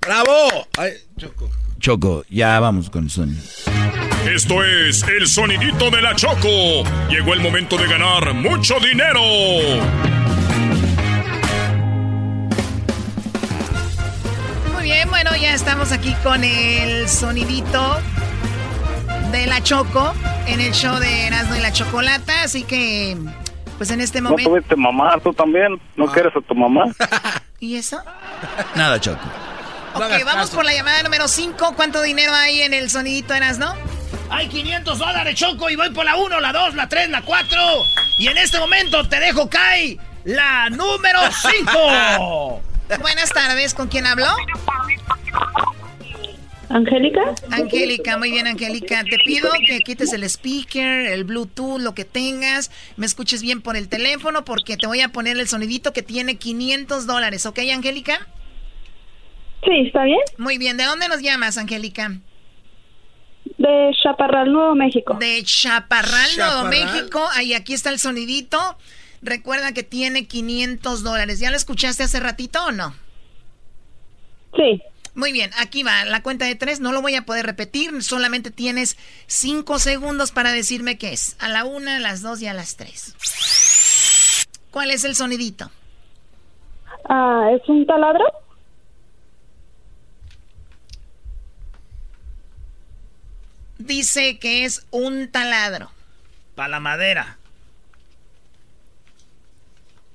¡Bravo! 0.00 0.68
Ay, 0.78 0.92
Choco. 1.16 1.50
Choco, 1.78 2.24
ya 2.28 2.60
vamos 2.60 2.90
con 2.90 3.04
el 3.04 3.10
sonido. 3.10 3.42
Esto 4.26 4.62
es 4.62 5.02
el 5.04 5.26
sonidito 5.26 5.90
de 5.90 6.02
la 6.02 6.14
Choco. 6.14 6.84
Llegó 7.08 7.32
el 7.32 7.40
momento 7.40 7.76
de 7.78 7.88
ganar 7.88 8.34
mucho 8.34 8.78
dinero. 8.78 9.20
Muy 14.72 14.84
bien, 14.84 15.08
bueno, 15.08 15.30
ya 15.36 15.54
estamos 15.54 15.90
aquí 15.90 16.14
con 16.22 16.44
el 16.44 17.08
sonidito 17.08 17.98
de 19.30 19.46
la 19.46 19.62
Choco 19.62 20.12
en 20.46 20.60
el 20.60 20.72
show 20.72 20.98
de 20.98 21.26
Erasmo 21.26 21.54
y 21.54 21.60
la 21.60 21.72
Chocolata, 21.72 22.42
así 22.42 22.64
que 22.64 23.16
pues 23.78 23.90
en 23.90 24.00
este 24.00 24.20
momento... 24.20 24.50
¿No 24.50 24.56
tuviste 24.56 24.76
mamá 24.76 25.14
tú 25.22 25.32
también? 25.32 25.80
¿No 25.96 26.06
ah. 26.06 26.12
quieres 26.12 26.32
a 26.34 26.40
tu 26.40 26.54
mamá? 26.54 26.84
¿Y 27.60 27.76
eso? 27.76 28.00
Nada, 28.74 29.00
Choco. 29.00 29.20
Ok, 29.94 30.24
vamos 30.24 30.50
por 30.50 30.64
la 30.64 30.72
llamada 30.72 31.02
número 31.02 31.28
5. 31.28 31.74
¿Cuánto 31.76 32.02
dinero 32.02 32.32
hay 32.34 32.62
en 32.62 32.74
el 32.74 32.90
sonidito 32.90 33.34
Erasmo? 33.34 33.72
Hay 34.30 34.48
500 34.48 34.98
dólares, 34.98 35.34
Choco, 35.36 35.70
y 35.70 35.76
voy 35.76 35.90
por 35.90 36.04
la 36.04 36.16
1, 36.16 36.40
la 36.40 36.52
2, 36.52 36.74
la 36.74 36.88
3, 36.88 37.10
la 37.10 37.22
4. 37.22 37.60
Y 38.18 38.28
en 38.28 38.38
este 38.38 38.58
momento 38.58 39.08
te 39.08 39.20
dejo, 39.20 39.48
Kai, 39.48 39.98
la 40.24 40.70
número 40.70 41.20
5. 41.30 42.62
Buenas 43.00 43.30
tardes, 43.30 43.74
¿con 43.74 43.88
quién 43.88 44.06
habló? 44.06 44.26
Angélica. 46.70 47.34
Angélica, 47.50 48.16
muy 48.16 48.30
bien, 48.30 48.46
Angélica. 48.46 49.02
Te 49.02 49.18
pido 49.24 49.50
que 49.66 49.80
quites 49.80 50.12
el 50.12 50.22
speaker, 50.22 51.06
el 51.06 51.24
Bluetooth, 51.24 51.80
lo 51.80 51.94
que 51.94 52.04
tengas. 52.04 52.70
Me 52.96 53.06
escuches 53.06 53.42
bien 53.42 53.60
por 53.60 53.76
el 53.76 53.88
teléfono 53.88 54.44
porque 54.44 54.76
te 54.76 54.86
voy 54.86 55.00
a 55.00 55.08
poner 55.08 55.36
el 55.36 55.48
sonidito 55.48 55.92
que 55.92 56.02
tiene 56.02 56.36
500 56.36 57.08
dólares. 57.08 57.44
¿Ok, 57.44 57.58
Angélica? 57.74 58.24
Sí, 59.64 59.86
¿está 59.86 60.04
bien? 60.04 60.20
Muy 60.38 60.58
bien. 60.58 60.76
¿De 60.76 60.84
dónde 60.84 61.08
nos 61.08 61.20
llamas, 61.22 61.58
Angélica? 61.58 62.20
De 63.58 63.90
Chaparral, 64.00 64.52
Nuevo 64.52 64.76
México. 64.76 65.16
De 65.18 65.42
Chaparral, 65.42 66.30
Nuevo 66.38 66.64
México. 66.68 67.28
Ahí 67.34 67.52
aquí 67.52 67.74
está 67.74 67.90
el 67.90 67.98
sonidito. 67.98 68.58
Recuerda 69.22 69.72
que 69.72 69.82
tiene 69.82 70.28
500 70.28 71.02
dólares. 71.02 71.40
¿Ya 71.40 71.50
lo 71.50 71.56
escuchaste 71.56 72.04
hace 72.04 72.20
ratito 72.20 72.64
o 72.64 72.70
no? 72.70 72.94
Sí. 74.54 74.80
Muy 75.14 75.32
bien, 75.32 75.50
aquí 75.58 75.82
va 75.82 76.04
la 76.04 76.22
cuenta 76.22 76.44
de 76.44 76.54
tres. 76.54 76.80
No 76.80 76.92
lo 76.92 77.02
voy 77.02 77.14
a 77.16 77.22
poder 77.22 77.46
repetir. 77.46 78.02
Solamente 78.02 78.50
tienes 78.50 78.96
cinco 79.26 79.78
segundos 79.78 80.30
para 80.30 80.52
decirme 80.52 80.98
qué 80.98 81.12
es. 81.12 81.36
A 81.40 81.48
la 81.48 81.64
una, 81.64 81.96
a 81.96 82.00
las 82.00 82.22
dos 82.22 82.40
y 82.42 82.46
a 82.46 82.54
las 82.54 82.76
tres. 82.76 83.14
¿Cuál 84.70 84.90
es 84.90 85.04
el 85.04 85.16
sonidito? 85.16 85.70
Ah, 87.08 87.48
¿Es 87.52 87.68
un 87.68 87.84
taladro? 87.86 88.24
Dice 93.78 94.38
que 94.38 94.64
es 94.64 94.86
un 94.90 95.30
taladro. 95.32 95.90
Para 96.54 96.68
la 96.68 96.80
madera. 96.80 97.38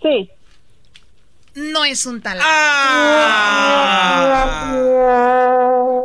Sí. 0.01 0.30
No 1.56 1.84
es 1.86 2.06
un 2.06 2.22
taladro. 2.22 2.45
Ah. 2.48 3.26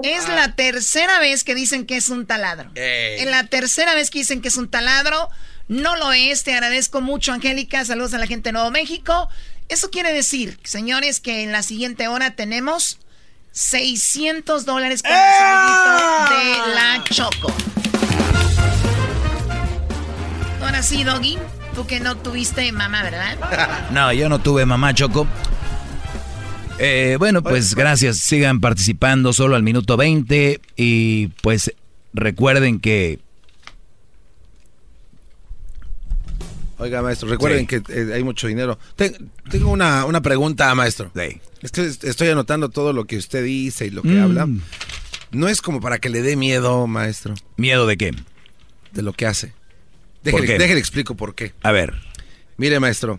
Es 0.04 0.28
la 0.28 0.54
tercera 0.54 1.18
vez 1.18 1.42
que 1.42 1.56
dicen 1.56 1.86
que 1.86 1.96
es 1.96 2.08
un 2.08 2.24
taladro. 2.24 2.70
En 2.76 3.30
la 3.32 3.44
tercera 3.48 3.94
vez 3.96 4.10
que 4.10 4.20
dicen 4.20 4.40
que 4.42 4.48
es 4.48 4.56
un 4.56 4.70
taladro, 4.70 5.28
no 5.66 5.96
lo 5.96 6.12
es. 6.12 6.44
Te 6.44 6.54
agradezco 6.54 7.00
mucho, 7.00 7.32
Angélica. 7.32 7.84
Saludos 7.84 8.14
a 8.14 8.18
la 8.18 8.28
gente 8.28 8.50
de 8.50 8.52
Nuevo 8.52 8.70
México. 8.70 9.28
Eso 9.68 9.90
quiere 9.90 10.12
decir, 10.12 10.60
señores, 10.62 11.18
que 11.18 11.42
en 11.42 11.50
la 11.50 11.64
siguiente 11.64 12.06
hora 12.06 12.36
tenemos 12.36 13.00
600 13.50 14.64
dólares 14.64 15.02
con 15.02 15.10
el 15.10 15.18
de 15.18 16.74
la 16.74 17.02
Choco. 17.10 17.52
Ahora 20.60 20.82
sí, 20.84 21.02
Doggy. 21.02 21.38
Tú 21.74 21.86
que 21.86 22.00
no 22.00 22.16
tuviste 22.16 22.70
mamá, 22.72 23.02
¿verdad? 23.02 23.88
No, 23.92 24.12
yo 24.12 24.28
no 24.28 24.40
tuve 24.40 24.66
mamá, 24.66 24.92
Choco. 24.94 25.26
Eh, 26.78 27.16
bueno, 27.18 27.42
pues 27.42 27.74
gracias. 27.74 28.18
Sigan 28.18 28.60
participando 28.60 29.32
solo 29.32 29.54
al 29.56 29.62
minuto 29.62 29.96
20. 29.96 30.60
Y 30.76 31.28
pues 31.42 31.72
recuerden 32.12 32.80
que. 32.80 33.20
Oiga, 36.78 37.02
maestro, 37.02 37.28
recuerden 37.28 37.66
que 37.66 37.82
eh, 37.88 38.12
hay 38.14 38.24
mucho 38.24 38.46
dinero. 38.46 38.78
Ten- 38.96 39.30
tengo 39.50 39.70
una, 39.70 40.06
una 40.06 40.22
pregunta, 40.22 40.74
maestro. 40.74 41.12
Es 41.60 41.70
que 41.72 41.84
est- 41.84 42.04
estoy 42.04 42.28
anotando 42.28 42.70
todo 42.70 42.94
lo 42.94 43.04
que 43.04 43.18
usted 43.18 43.44
dice 43.44 43.86
y 43.86 43.90
lo 43.90 44.00
que 44.00 44.08
Mm. 44.14 44.22
habla. 44.22 44.48
No 45.30 45.48
es 45.48 45.60
como 45.60 45.80
para 45.82 45.98
que 45.98 46.08
le 46.08 46.22
dé 46.22 46.36
miedo, 46.36 46.86
maestro. 46.86 47.34
¿Miedo 47.58 47.86
de 47.86 47.98
qué? 47.98 48.14
De 48.92 49.02
lo 49.02 49.12
que 49.12 49.26
hace. 49.26 49.52
¿Por 50.22 50.32
Déjele, 50.32 50.46
qué? 50.46 50.58
déjele 50.58 50.80
explico 50.80 51.14
por 51.16 51.34
qué. 51.34 51.52
A 51.62 51.72
ver. 51.72 51.94
Mire, 52.56 52.78
maestro, 52.80 53.18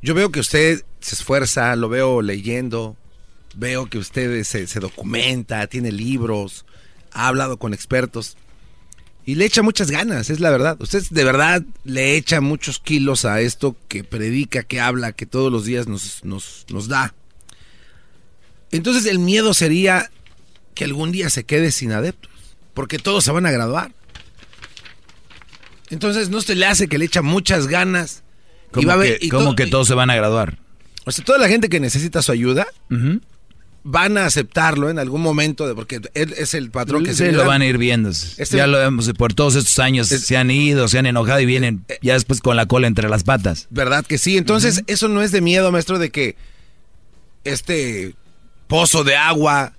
yo 0.00 0.14
veo 0.14 0.32
que 0.32 0.40
usted 0.40 0.84
se 1.00 1.14
esfuerza, 1.14 1.76
lo 1.76 1.88
veo 1.88 2.22
leyendo, 2.22 2.96
veo 3.54 3.86
que 3.88 3.98
usted 3.98 4.42
se, 4.44 4.66
se 4.66 4.80
documenta, 4.80 5.66
tiene 5.68 5.92
libros, 5.92 6.64
ha 7.12 7.28
hablado 7.28 7.56
con 7.58 7.72
expertos 7.72 8.36
y 9.24 9.36
le 9.36 9.44
echa 9.44 9.62
muchas 9.62 9.90
ganas, 9.90 10.30
es 10.30 10.40
la 10.40 10.50
verdad. 10.50 10.76
Usted 10.80 11.04
de 11.10 11.24
verdad 11.24 11.62
le 11.84 12.16
echa 12.16 12.40
muchos 12.40 12.80
kilos 12.80 13.24
a 13.24 13.40
esto 13.40 13.76
que 13.86 14.02
predica, 14.02 14.64
que 14.64 14.80
habla, 14.80 15.12
que 15.12 15.26
todos 15.26 15.52
los 15.52 15.64
días 15.64 15.86
nos, 15.86 16.24
nos, 16.24 16.66
nos 16.70 16.88
da. 16.88 17.14
Entonces 18.72 19.06
el 19.06 19.20
miedo 19.20 19.54
sería 19.54 20.10
que 20.74 20.84
algún 20.84 21.12
día 21.12 21.30
se 21.30 21.44
quede 21.44 21.70
sin 21.70 21.92
adeptos, 21.92 22.32
porque 22.74 22.98
todos 22.98 23.22
se 23.22 23.30
van 23.30 23.46
a 23.46 23.52
graduar. 23.52 23.92
Entonces 25.92 26.28
no 26.30 26.40
se 26.40 26.54
le 26.56 26.66
hace 26.66 26.88
que 26.88 26.98
le 26.98 27.04
echa 27.04 27.22
muchas 27.22 27.68
ganas. 27.68 28.22
¿Cómo, 28.72 28.82
y 28.82 28.86
va 28.86 28.94
a 28.94 28.96
que, 28.96 29.02
ver- 29.10 29.18
y 29.22 29.28
cómo 29.28 29.44
todo- 29.44 29.56
que 29.56 29.66
todos 29.68 29.86
se 29.86 29.94
van 29.94 30.10
a 30.10 30.16
graduar? 30.16 30.58
O 31.04 31.12
sea, 31.12 31.24
toda 31.24 31.38
la 31.38 31.48
gente 31.48 31.68
que 31.68 31.78
necesita 31.80 32.22
su 32.22 32.32
ayuda 32.32 32.66
van 33.84 34.16
a 34.16 34.26
aceptarlo 34.26 34.90
en 34.90 34.98
algún 35.00 35.20
momento, 35.20 35.66
de- 35.68 35.74
porque 35.74 36.00
él 36.14 36.34
es 36.38 36.54
el 36.54 36.70
patrón 36.70 37.04
que 37.04 37.10
Sí, 37.12 37.18
se 37.18 37.32
lo 37.32 37.44
van 37.44 37.62
a 37.62 37.66
ir 37.66 37.78
viendo. 37.78 38.10
Este- 38.10 38.56
ya 38.56 38.66
lo 38.68 38.78
vemos, 38.78 39.12
por 39.18 39.34
todos 39.34 39.56
estos 39.56 39.78
años 39.80 40.06
se 40.08 40.36
han 40.36 40.50
ido, 40.50 40.86
se 40.88 40.98
han 40.98 41.06
enojado 41.06 41.40
y 41.40 41.46
vienen 41.46 41.84
Eh, 41.88 41.98
ya 42.00 42.14
después 42.14 42.40
con 42.40 42.56
la 42.56 42.66
cola 42.66 42.86
entre 42.86 43.08
las 43.08 43.24
patas. 43.24 43.66
¿Verdad 43.70 44.06
que 44.06 44.18
sí? 44.18 44.38
Entonces, 44.38 44.82
eso 44.86 45.08
no 45.08 45.20
es 45.20 45.32
de 45.32 45.40
miedo, 45.40 45.70
maestro, 45.72 45.98
de 45.98 46.10
que 46.10 46.36
este 47.44 48.14
pozo 48.68 49.04
de 49.04 49.16
agua, 49.16 49.74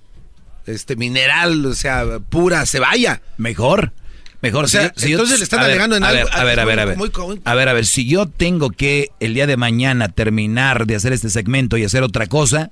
este 0.66 0.96
mineral, 0.96 1.66
o 1.66 1.74
sea, 1.74 2.20
pura, 2.30 2.66
se 2.66 2.80
vaya. 2.80 3.22
Mejor. 3.38 3.92
Mejor. 4.44 4.66
O 4.66 4.68
sea, 4.68 4.82
si 4.82 4.88
yo- 4.88 4.94
si 5.02 5.10
yo- 5.10 5.16
entonces 5.16 5.40
le 5.40 5.44
están 5.46 5.62
alegando 5.62 5.96
en 5.96 6.04
a 6.04 6.10
algo. 6.10 6.26
ver, 6.26 6.34
a 6.40 6.44
ver, 6.44 6.60
a 6.60 6.66
ver, 6.66 6.80
a 6.82 6.86
ver. 6.86 6.98
muy- 6.98 7.10
muy- 7.18 7.42
A 7.46 7.56
ver, 7.56 7.68
a 7.70 7.74
ver, 7.74 7.86
si 7.88 8.06
yo 8.06 8.28
tengo 8.28 8.70
que 8.70 9.10
el 9.20 9.34
día 9.34 9.48
de 9.48 9.58
mañana 9.58 10.10
terminar 10.10 10.86
de 10.86 10.96
hacer 10.96 11.14
este 11.14 11.30
segmento 11.32 11.78
y 11.78 11.84
hacer 11.86 12.04
otra 12.04 12.28
cosa, 12.28 12.70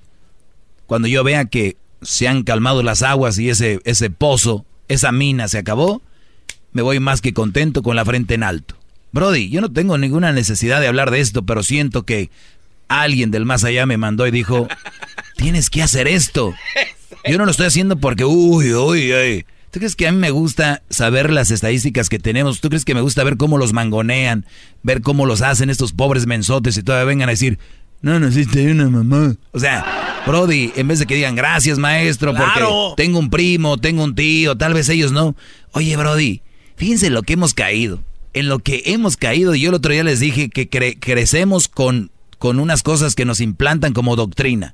cuando 0.85 1.07
yo 1.07 1.23
vea 1.23 1.45
que 1.45 1.77
se 2.03 2.27
han 2.27 2.43
calmado 2.43 2.83
las 2.83 3.01
aguas 3.01 3.39
y 3.39 3.49
ese, 3.49 3.79
ese 3.85 4.09
pozo, 4.11 4.65
esa 4.87 5.11
mina 5.11 5.47
se 5.47 5.57
acabó, 5.57 6.01
me 6.73 6.81
voy 6.81 6.99
más 6.99 7.21
que 7.21 7.33
contento 7.33 7.81
con 7.83 7.95
la 7.95 8.05
frente 8.05 8.33
en 8.35 8.43
alto. 8.43 8.75
Brody, 9.13 9.49
yo 9.49 9.61
no 9.61 9.71
tengo 9.71 9.97
ninguna 9.97 10.31
necesidad 10.31 10.79
de 10.81 10.87
hablar 10.87 11.09
de 11.11 11.19
esto, 11.21 11.43
pero 11.43 11.63
siento 11.63 12.03
que 12.03 12.29
alguien 12.89 13.31
del 13.31 13.45
más 13.45 13.63
allá 13.63 13.85
me 13.85 13.97
mandó 13.97 14.27
y 14.27 14.31
dijo, 14.31 14.67
tienes 15.37 15.69
que 15.69 15.81
hacer 15.83 16.07
esto. 16.07 16.53
Yo 17.29 17.37
no 17.37 17.45
lo 17.45 17.51
estoy 17.51 17.67
haciendo 17.67 17.97
porque, 17.97 18.25
uy, 18.25 18.73
uy, 18.73 19.13
uy. 19.13 19.45
¿Tú 19.71 19.79
crees 19.79 19.95
que 19.95 20.07
a 20.07 20.11
mí 20.11 20.17
me 20.17 20.31
gusta 20.31 20.83
saber 20.89 21.31
las 21.31 21.49
estadísticas 21.49 22.09
que 22.09 22.19
tenemos? 22.19 22.59
¿Tú 22.59 22.67
crees 22.69 22.83
que 22.85 22.93
me 22.93 23.01
gusta 23.01 23.23
ver 23.23 23.37
cómo 23.37 23.57
los 23.57 23.71
mangonean? 23.71 24.45
Ver 24.83 25.01
cómo 25.01 25.25
los 25.25 25.41
hacen 25.41 25.69
estos 25.69 25.93
pobres 25.93 26.27
mensotes 26.27 26.75
y 26.77 26.83
todavía 26.83 27.05
vengan 27.05 27.29
a 27.29 27.31
decir, 27.31 27.57
no 28.01 28.19
naciste 28.19 28.65
de 28.65 28.71
una 28.73 28.89
mamá. 28.89 29.35
O 29.51 29.59
sea, 29.59 30.23
Brody, 30.27 30.73
en 30.75 30.89
vez 30.89 30.99
de 30.99 31.05
que 31.05 31.15
digan 31.15 31.35
gracias, 31.35 31.77
maestro, 31.79 32.33
porque 32.35 32.65
tengo 32.97 33.17
un 33.19 33.29
primo, 33.29 33.77
tengo 33.77 34.03
un 34.03 34.13
tío, 34.13 34.57
tal 34.57 34.73
vez 34.73 34.89
ellos 34.89 35.13
no. 35.13 35.35
Oye, 35.71 35.95
Brody, 35.95 36.41
fíjense 36.75 37.07
en 37.07 37.13
lo 37.13 37.23
que 37.23 37.33
hemos 37.33 37.53
caído. 37.53 38.03
En 38.33 38.49
lo 38.49 38.59
que 38.59 38.83
hemos 38.87 39.15
caído. 39.15 39.55
Yo 39.55 39.69
el 39.69 39.75
otro 39.75 39.93
día 39.93 40.03
les 40.03 40.19
dije 40.19 40.49
que 40.49 40.69
cre- 40.69 40.97
crecemos 40.99 41.67
con, 41.69 42.11
con 42.39 42.59
unas 42.59 42.83
cosas 42.83 43.15
que 43.15 43.23
nos 43.25 43.39
implantan 43.39 43.93
como 43.93 44.15
doctrina. 44.17 44.73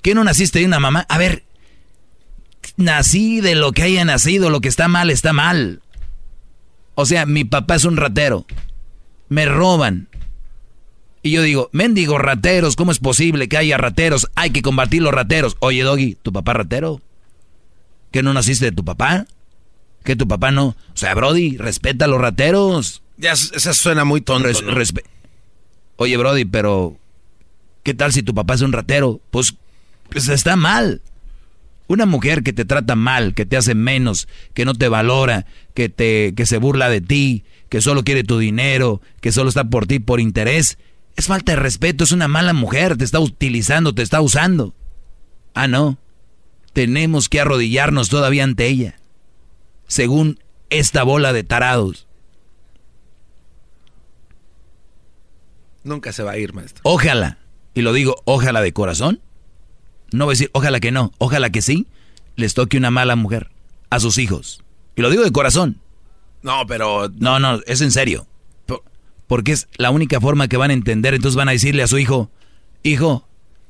¿Qué 0.00 0.14
no 0.14 0.24
naciste 0.24 0.58
de 0.58 0.64
una 0.66 0.80
mamá? 0.80 1.06
A 1.08 1.18
ver, 1.18 1.44
nací 2.76 3.40
de 3.40 3.54
lo 3.54 3.72
que 3.72 3.82
haya 3.82 4.04
nacido, 4.04 4.50
lo 4.50 4.60
que 4.60 4.68
está 4.68 4.88
mal 4.88 5.10
está 5.10 5.32
mal. 5.32 5.80
O 6.94 7.06
sea, 7.06 7.26
mi 7.26 7.44
papá 7.44 7.76
es 7.76 7.84
un 7.84 7.96
ratero. 7.96 8.46
Me 9.28 9.46
roban. 9.46 10.08
Y 11.22 11.30
yo 11.30 11.42
digo, 11.42 11.70
mendigo 11.72 12.18
rateros, 12.18 12.74
¿cómo 12.76 12.90
es 12.92 12.98
posible 12.98 13.48
que 13.48 13.56
haya 13.56 13.78
rateros? 13.78 14.28
Hay 14.34 14.50
que 14.50 14.60
combatir 14.62 15.02
los 15.02 15.14
rateros. 15.14 15.56
Oye, 15.60 15.82
Doggy, 15.82 16.16
¿tu 16.20 16.32
papá 16.32 16.52
ratero? 16.52 17.00
¿Que 18.10 18.22
no 18.22 18.32
naciste 18.34 18.66
de 18.66 18.72
tu 18.72 18.84
papá? 18.84 19.26
¿Que 20.04 20.16
tu 20.16 20.26
papá 20.26 20.50
no? 20.50 20.66
O 20.66 20.76
sea, 20.96 21.14
Brody, 21.14 21.56
respeta 21.56 22.06
a 22.06 22.08
los 22.08 22.20
rateros. 22.20 23.02
Ya, 23.18 23.32
eso 23.32 23.72
suena 23.72 24.04
muy 24.04 24.20
tonto. 24.20 24.48
Res- 24.48 24.62
¿no? 24.62 24.72
respe- 24.72 25.04
Oye, 25.96 26.16
Brody, 26.16 26.44
pero 26.44 26.96
¿qué 27.84 27.94
tal 27.94 28.12
si 28.12 28.22
tu 28.24 28.34
papá 28.34 28.54
es 28.54 28.60
un 28.62 28.72
ratero? 28.72 29.20
Pues, 29.30 29.54
pues 30.10 30.28
está 30.28 30.56
mal. 30.56 31.00
Una 31.92 32.06
mujer 32.06 32.42
que 32.42 32.54
te 32.54 32.64
trata 32.64 32.96
mal, 32.96 33.34
que 33.34 33.44
te 33.44 33.54
hace 33.54 33.74
menos, 33.74 34.26
que 34.54 34.64
no 34.64 34.72
te 34.72 34.88
valora, 34.88 35.44
que 35.74 35.90
te 35.90 36.32
que 36.34 36.46
se 36.46 36.56
burla 36.56 36.88
de 36.88 37.02
ti, 37.02 37.44
que 37.68 37.82
solo 37.82 38.02
quiere 38.02 38.24
tu 38.24 38.38
dinero, 38.38 39.02
que 39.20 39.30
solo 39.30 39.50
está 39.50 39.64
por 39.64 39.86
ti 39.86 39.98
por 39.98 40.18
interés, 40.18 40.78
es 41.16 41.26
falta 41.26 41.52
de 41.52 41.56
respeto, 41.56 42.04
es 42.04 42.12
una 42.12 42.28
mala 42.28 42.54
mujer, 42.54 42.96
te 42.96 43.04
está 43.04 43.20
utilizando, 43.20 43.94
te 43.94 44.00
está 44.00 44.22
usando. 44.22 44.74
Ah, 45.52 45.68
no. 45.68 45.98
Tenemos 46.72 47.28
que 47.28 47.42
arrodillarnos 47.42 48.08
todavía 48.08 48.44
ante 48.44 48.68
ella. 48.68 48.96
Según 49.86 50.40
esta 50.70 51.02
bola 51.02 51.34
de 51.34 51.44
tarados. 51.44 52.08
Nunca 55.84 56.14
se 56.14 56.22
va 56.22 56.30
a 56.30 56.38
ir, 56.38 56.54
maestro. 56.54 56.80
Ojalá, 56.84 57.36
y 57.74 57.82
lo 57.82 57.92
digo, 57.92 58.16
ojalá 58.24 58.62
de 58.62 58.72
corazón. 58.72 59.20
No 60.14 60.24
voy 60.26 60.32
a 60.32 60.34
decir, 60.34 60.50
ojalá 60.52 60.80
que 60.80 60.90
no, 60.92 61.12
ojalá 61.18 61.50
que 61.50 61.62
sí, 61.62 61.86
les 62.36 62.54
toque 62.54 62.76
una 62.76 62.90
mala 62.90 63.16
mujer 63.16 63.50
a 63.90 64.00
sus 64.00 64.18
hijos. 64.18 64.62
Y 64.96 65.02
lo 65.02 65.10
digo 65.10 65.22
de 65.24 65.32
corazón. 65.32 65.78
No, 66.42 66.66
pero... 66.66 67.08
No, 67.16 67.38
no, 67.38 67.60
es 67.66 67.80
en 67.80 67.90
serio. 67.92 68.26
Por- 68.66 68.82
Porque 69.26 69.52
es 69.52 69.68
la 69.76 69.90
única 69.90 70.20
forma 70.20 70.48
que 70.48 70.56
van 70.56 70.70
a 70.70 70.74
entender. 70.74 71.14
Entonces 71.14 71.36
van 71.36 71.48
a 71.48 71.52
decirle 71.52 71.82
a 71.82 71.86
su 71.88 71.98
hijo, 71.98 72.30
hijo, 72.82 73.26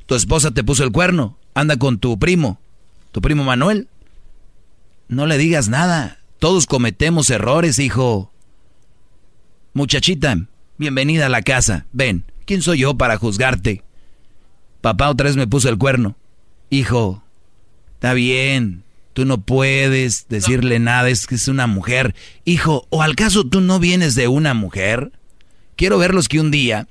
tu 0.06 0.14
esposa 0.14 0.51
te 0.52 0.64
puso 0.64 0.82
el 0.85 0.90
cuerno, 0.93 1.39
anda 1.55 1.77
con 1.77 1.98
tu 1.98 2.19
primo, 2.19 2.60
tu 3.12 3.20
primo 3.20 3.44
Manuel. 3.44 3.89
No 5.09 5.27
le 5.27 5.39
digas 5.39 5.69
nada. 5.69 6.19
Todos 6.39 6.66
cometemos 6.66 7.28
errores, 7.31 7.78
hijo. 7.78 8.32
Muchachita, 9.74 10.36
bienvenida 10.78 11.27
a 11.27 11.31
la 11.31 11.43
casa. 11.43 11.86
Ven, 11.93 12.24
¿quién 12.47 12.62
soy 12.62 12.78
yo 12.81 12.94
para 12.97 13.16
juzgarte? 13.16 13.82
Papá 14.81 15.09
otra 15.09 15.27
vez 15.28 15.36
me 15.36 15.47
puso 15.47 15.69
el 15.69 15.78
cuerno. 15.78 16.16
Hijo, 16.72 17.22
está 17.96 18.14
bien. 18.14 18.82
Tú 19.12 19.26
no 19.26 19.42
puedes 19.42 20.26
decirle 20.30 20.78
nada, 20.78 21.10
es 21.10 21.26
que 21.26 21.34
es 21.34 21.48
una 21.48 21.66
mujer. 21.66 22.14
Hijo, 22.46 22.86
¿o 22.88 23.02
al 23.02 23.14
caso 23.14 23.44
tú 23.44 23.60
no 23.60 23.78
vienes 23.78 24.14
de 24.14 24.26
una 24.26 24.54
mujer? 24.54 25.12
Quiero 25.76 25.98
verlos 25.98 26.28
que 26.28 26.40
un 26.40 26.50
día 26.50 26.88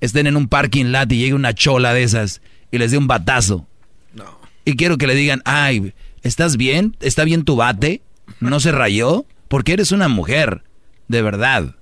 estén 0.00 0.26
en 0.26 0.38
un 0.38 0.48
parking 0.48 0.86
lot 0.86 1.12
y 1.12 1.18
llegue 1.18 1.34
una 1.34 1.52
chola 1.52 1.92
de 1.92 2.02
esas 2.02 2.40
y 2.70 2.78
les 2.78 2.92
dé 2.92 2.96
un 2.96 3.08
batazo. 3.08 3.66
No. 4.14 4.40
Y 4.64 4.76
quiero 4.76 4.96
que 4.96 5.06
le 5.06 5.14
digan, 5.14 5.42
ay, 5.44 5.92
¿estás 6.22 6.56
bien? 6.56 6.96
¿Está 7.00 7.24
bien 7.24 7.44
tu 7.44 7.56
bate? 7.56 8.00
¿No 8.40 8.58
se 8.58 8.72
rayó? 8.72 9.26
Porque 9.48 9.74
eres 9.74 9.92
una 9.92 10.08
mujer. 10.08 10.62
De 11.08 11.20
verdad. 11.20 11.76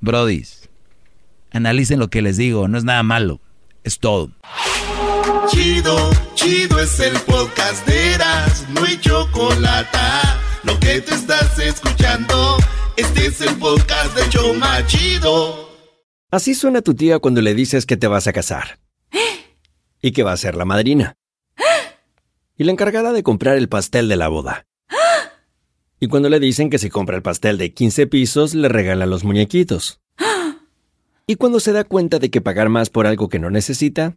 Brodis. 0.00 0.70
Analicen 1.52 1.98
lo 1.98 2.08
que 2.08 2.22
les 2.22 2.38
digo, 2.38 2.68
no 2.68 2.78
es 2.78 2.84
nada 2.84 3.02
malo. 3.02 3.38
Es 3.84 3.98
todo. 3.98 4.30
Chido, 5.50 6.10
chido 6.34 6.78
es 6.78 7.00
el 7.00 7.12
podcast 7.20 7.84
de 7.86 8.14
Eras, 8.14 8.66
no 8.70 8.84
hay 8.84 8.98
chocolate. 8.98 9.98
Lo 10.62 10.78
que 10.78 11.00
te 11.00 11.14
estás 11.14 11.58
escuchando, 11.58 12.56
este 12.96 13.26
es 13.26 13.40
el 13.40 13.56
podcast 13.56 14.16
de 14.16 14.28
Choma 14.28 14.86
Chido. 14.86 15.68
Así 16.30 16.54
suena 16.54 16.82
tu 16.82 16.94
tía 16.94 17.18
cuando 17.18 17.40
le 17.40 17.54
dices 17.54 17.84
que 17.84 17.96
te 17.96 18.06
vas 18.06 18.28
a 18.28 18.32
casar. 18.32 18.78
Y 20.02 20.12
que 20.12 20.22
va 20.22 20.32
a 20.32 20.36
ser 20.36 20.54
la 20.54 20.64
madrina. 20.64 21.16
Y 22.56 22.64
la 22.64 22.72
encargada 22.72 23.12
de 23.12 23.24
comprar 23.24 23.56
el 23.56 23.68
pastel 23.68 24.08
de 24.08 24.16
la 24.16 24.28
boda. 24.28 24.66
Y 25.98 26.06
cuando 26.06 26.28
le 26.28 26.38
dicen 26.38 26.70
que 26.70 26.78
si 26.78 26.90
compra 26.90 27.16
el 27.16 27.22
pastel 27.22 27.58
de 27.58 27.74
15 27.74 28.06
pisos, 28.06 28.54
le 28.54 28.68
regalan 28.68 29.10
los 29.10 29.24
muñequitos. 29.24 30.00
Y 31.26 31.34
cuando 31.34 31.58
se 31.58 31.72
da 31.72 31.84
cuenta 31.84 32.18
de 32.20 32.30
que 32.30 32.40
pagar 32.40 32.68
más 32.68 32.88
por 32.88 33.06
algo 33.06 33.28
que 33.28 33.38
no 33.38 33.50
necesita, 33.50 34.16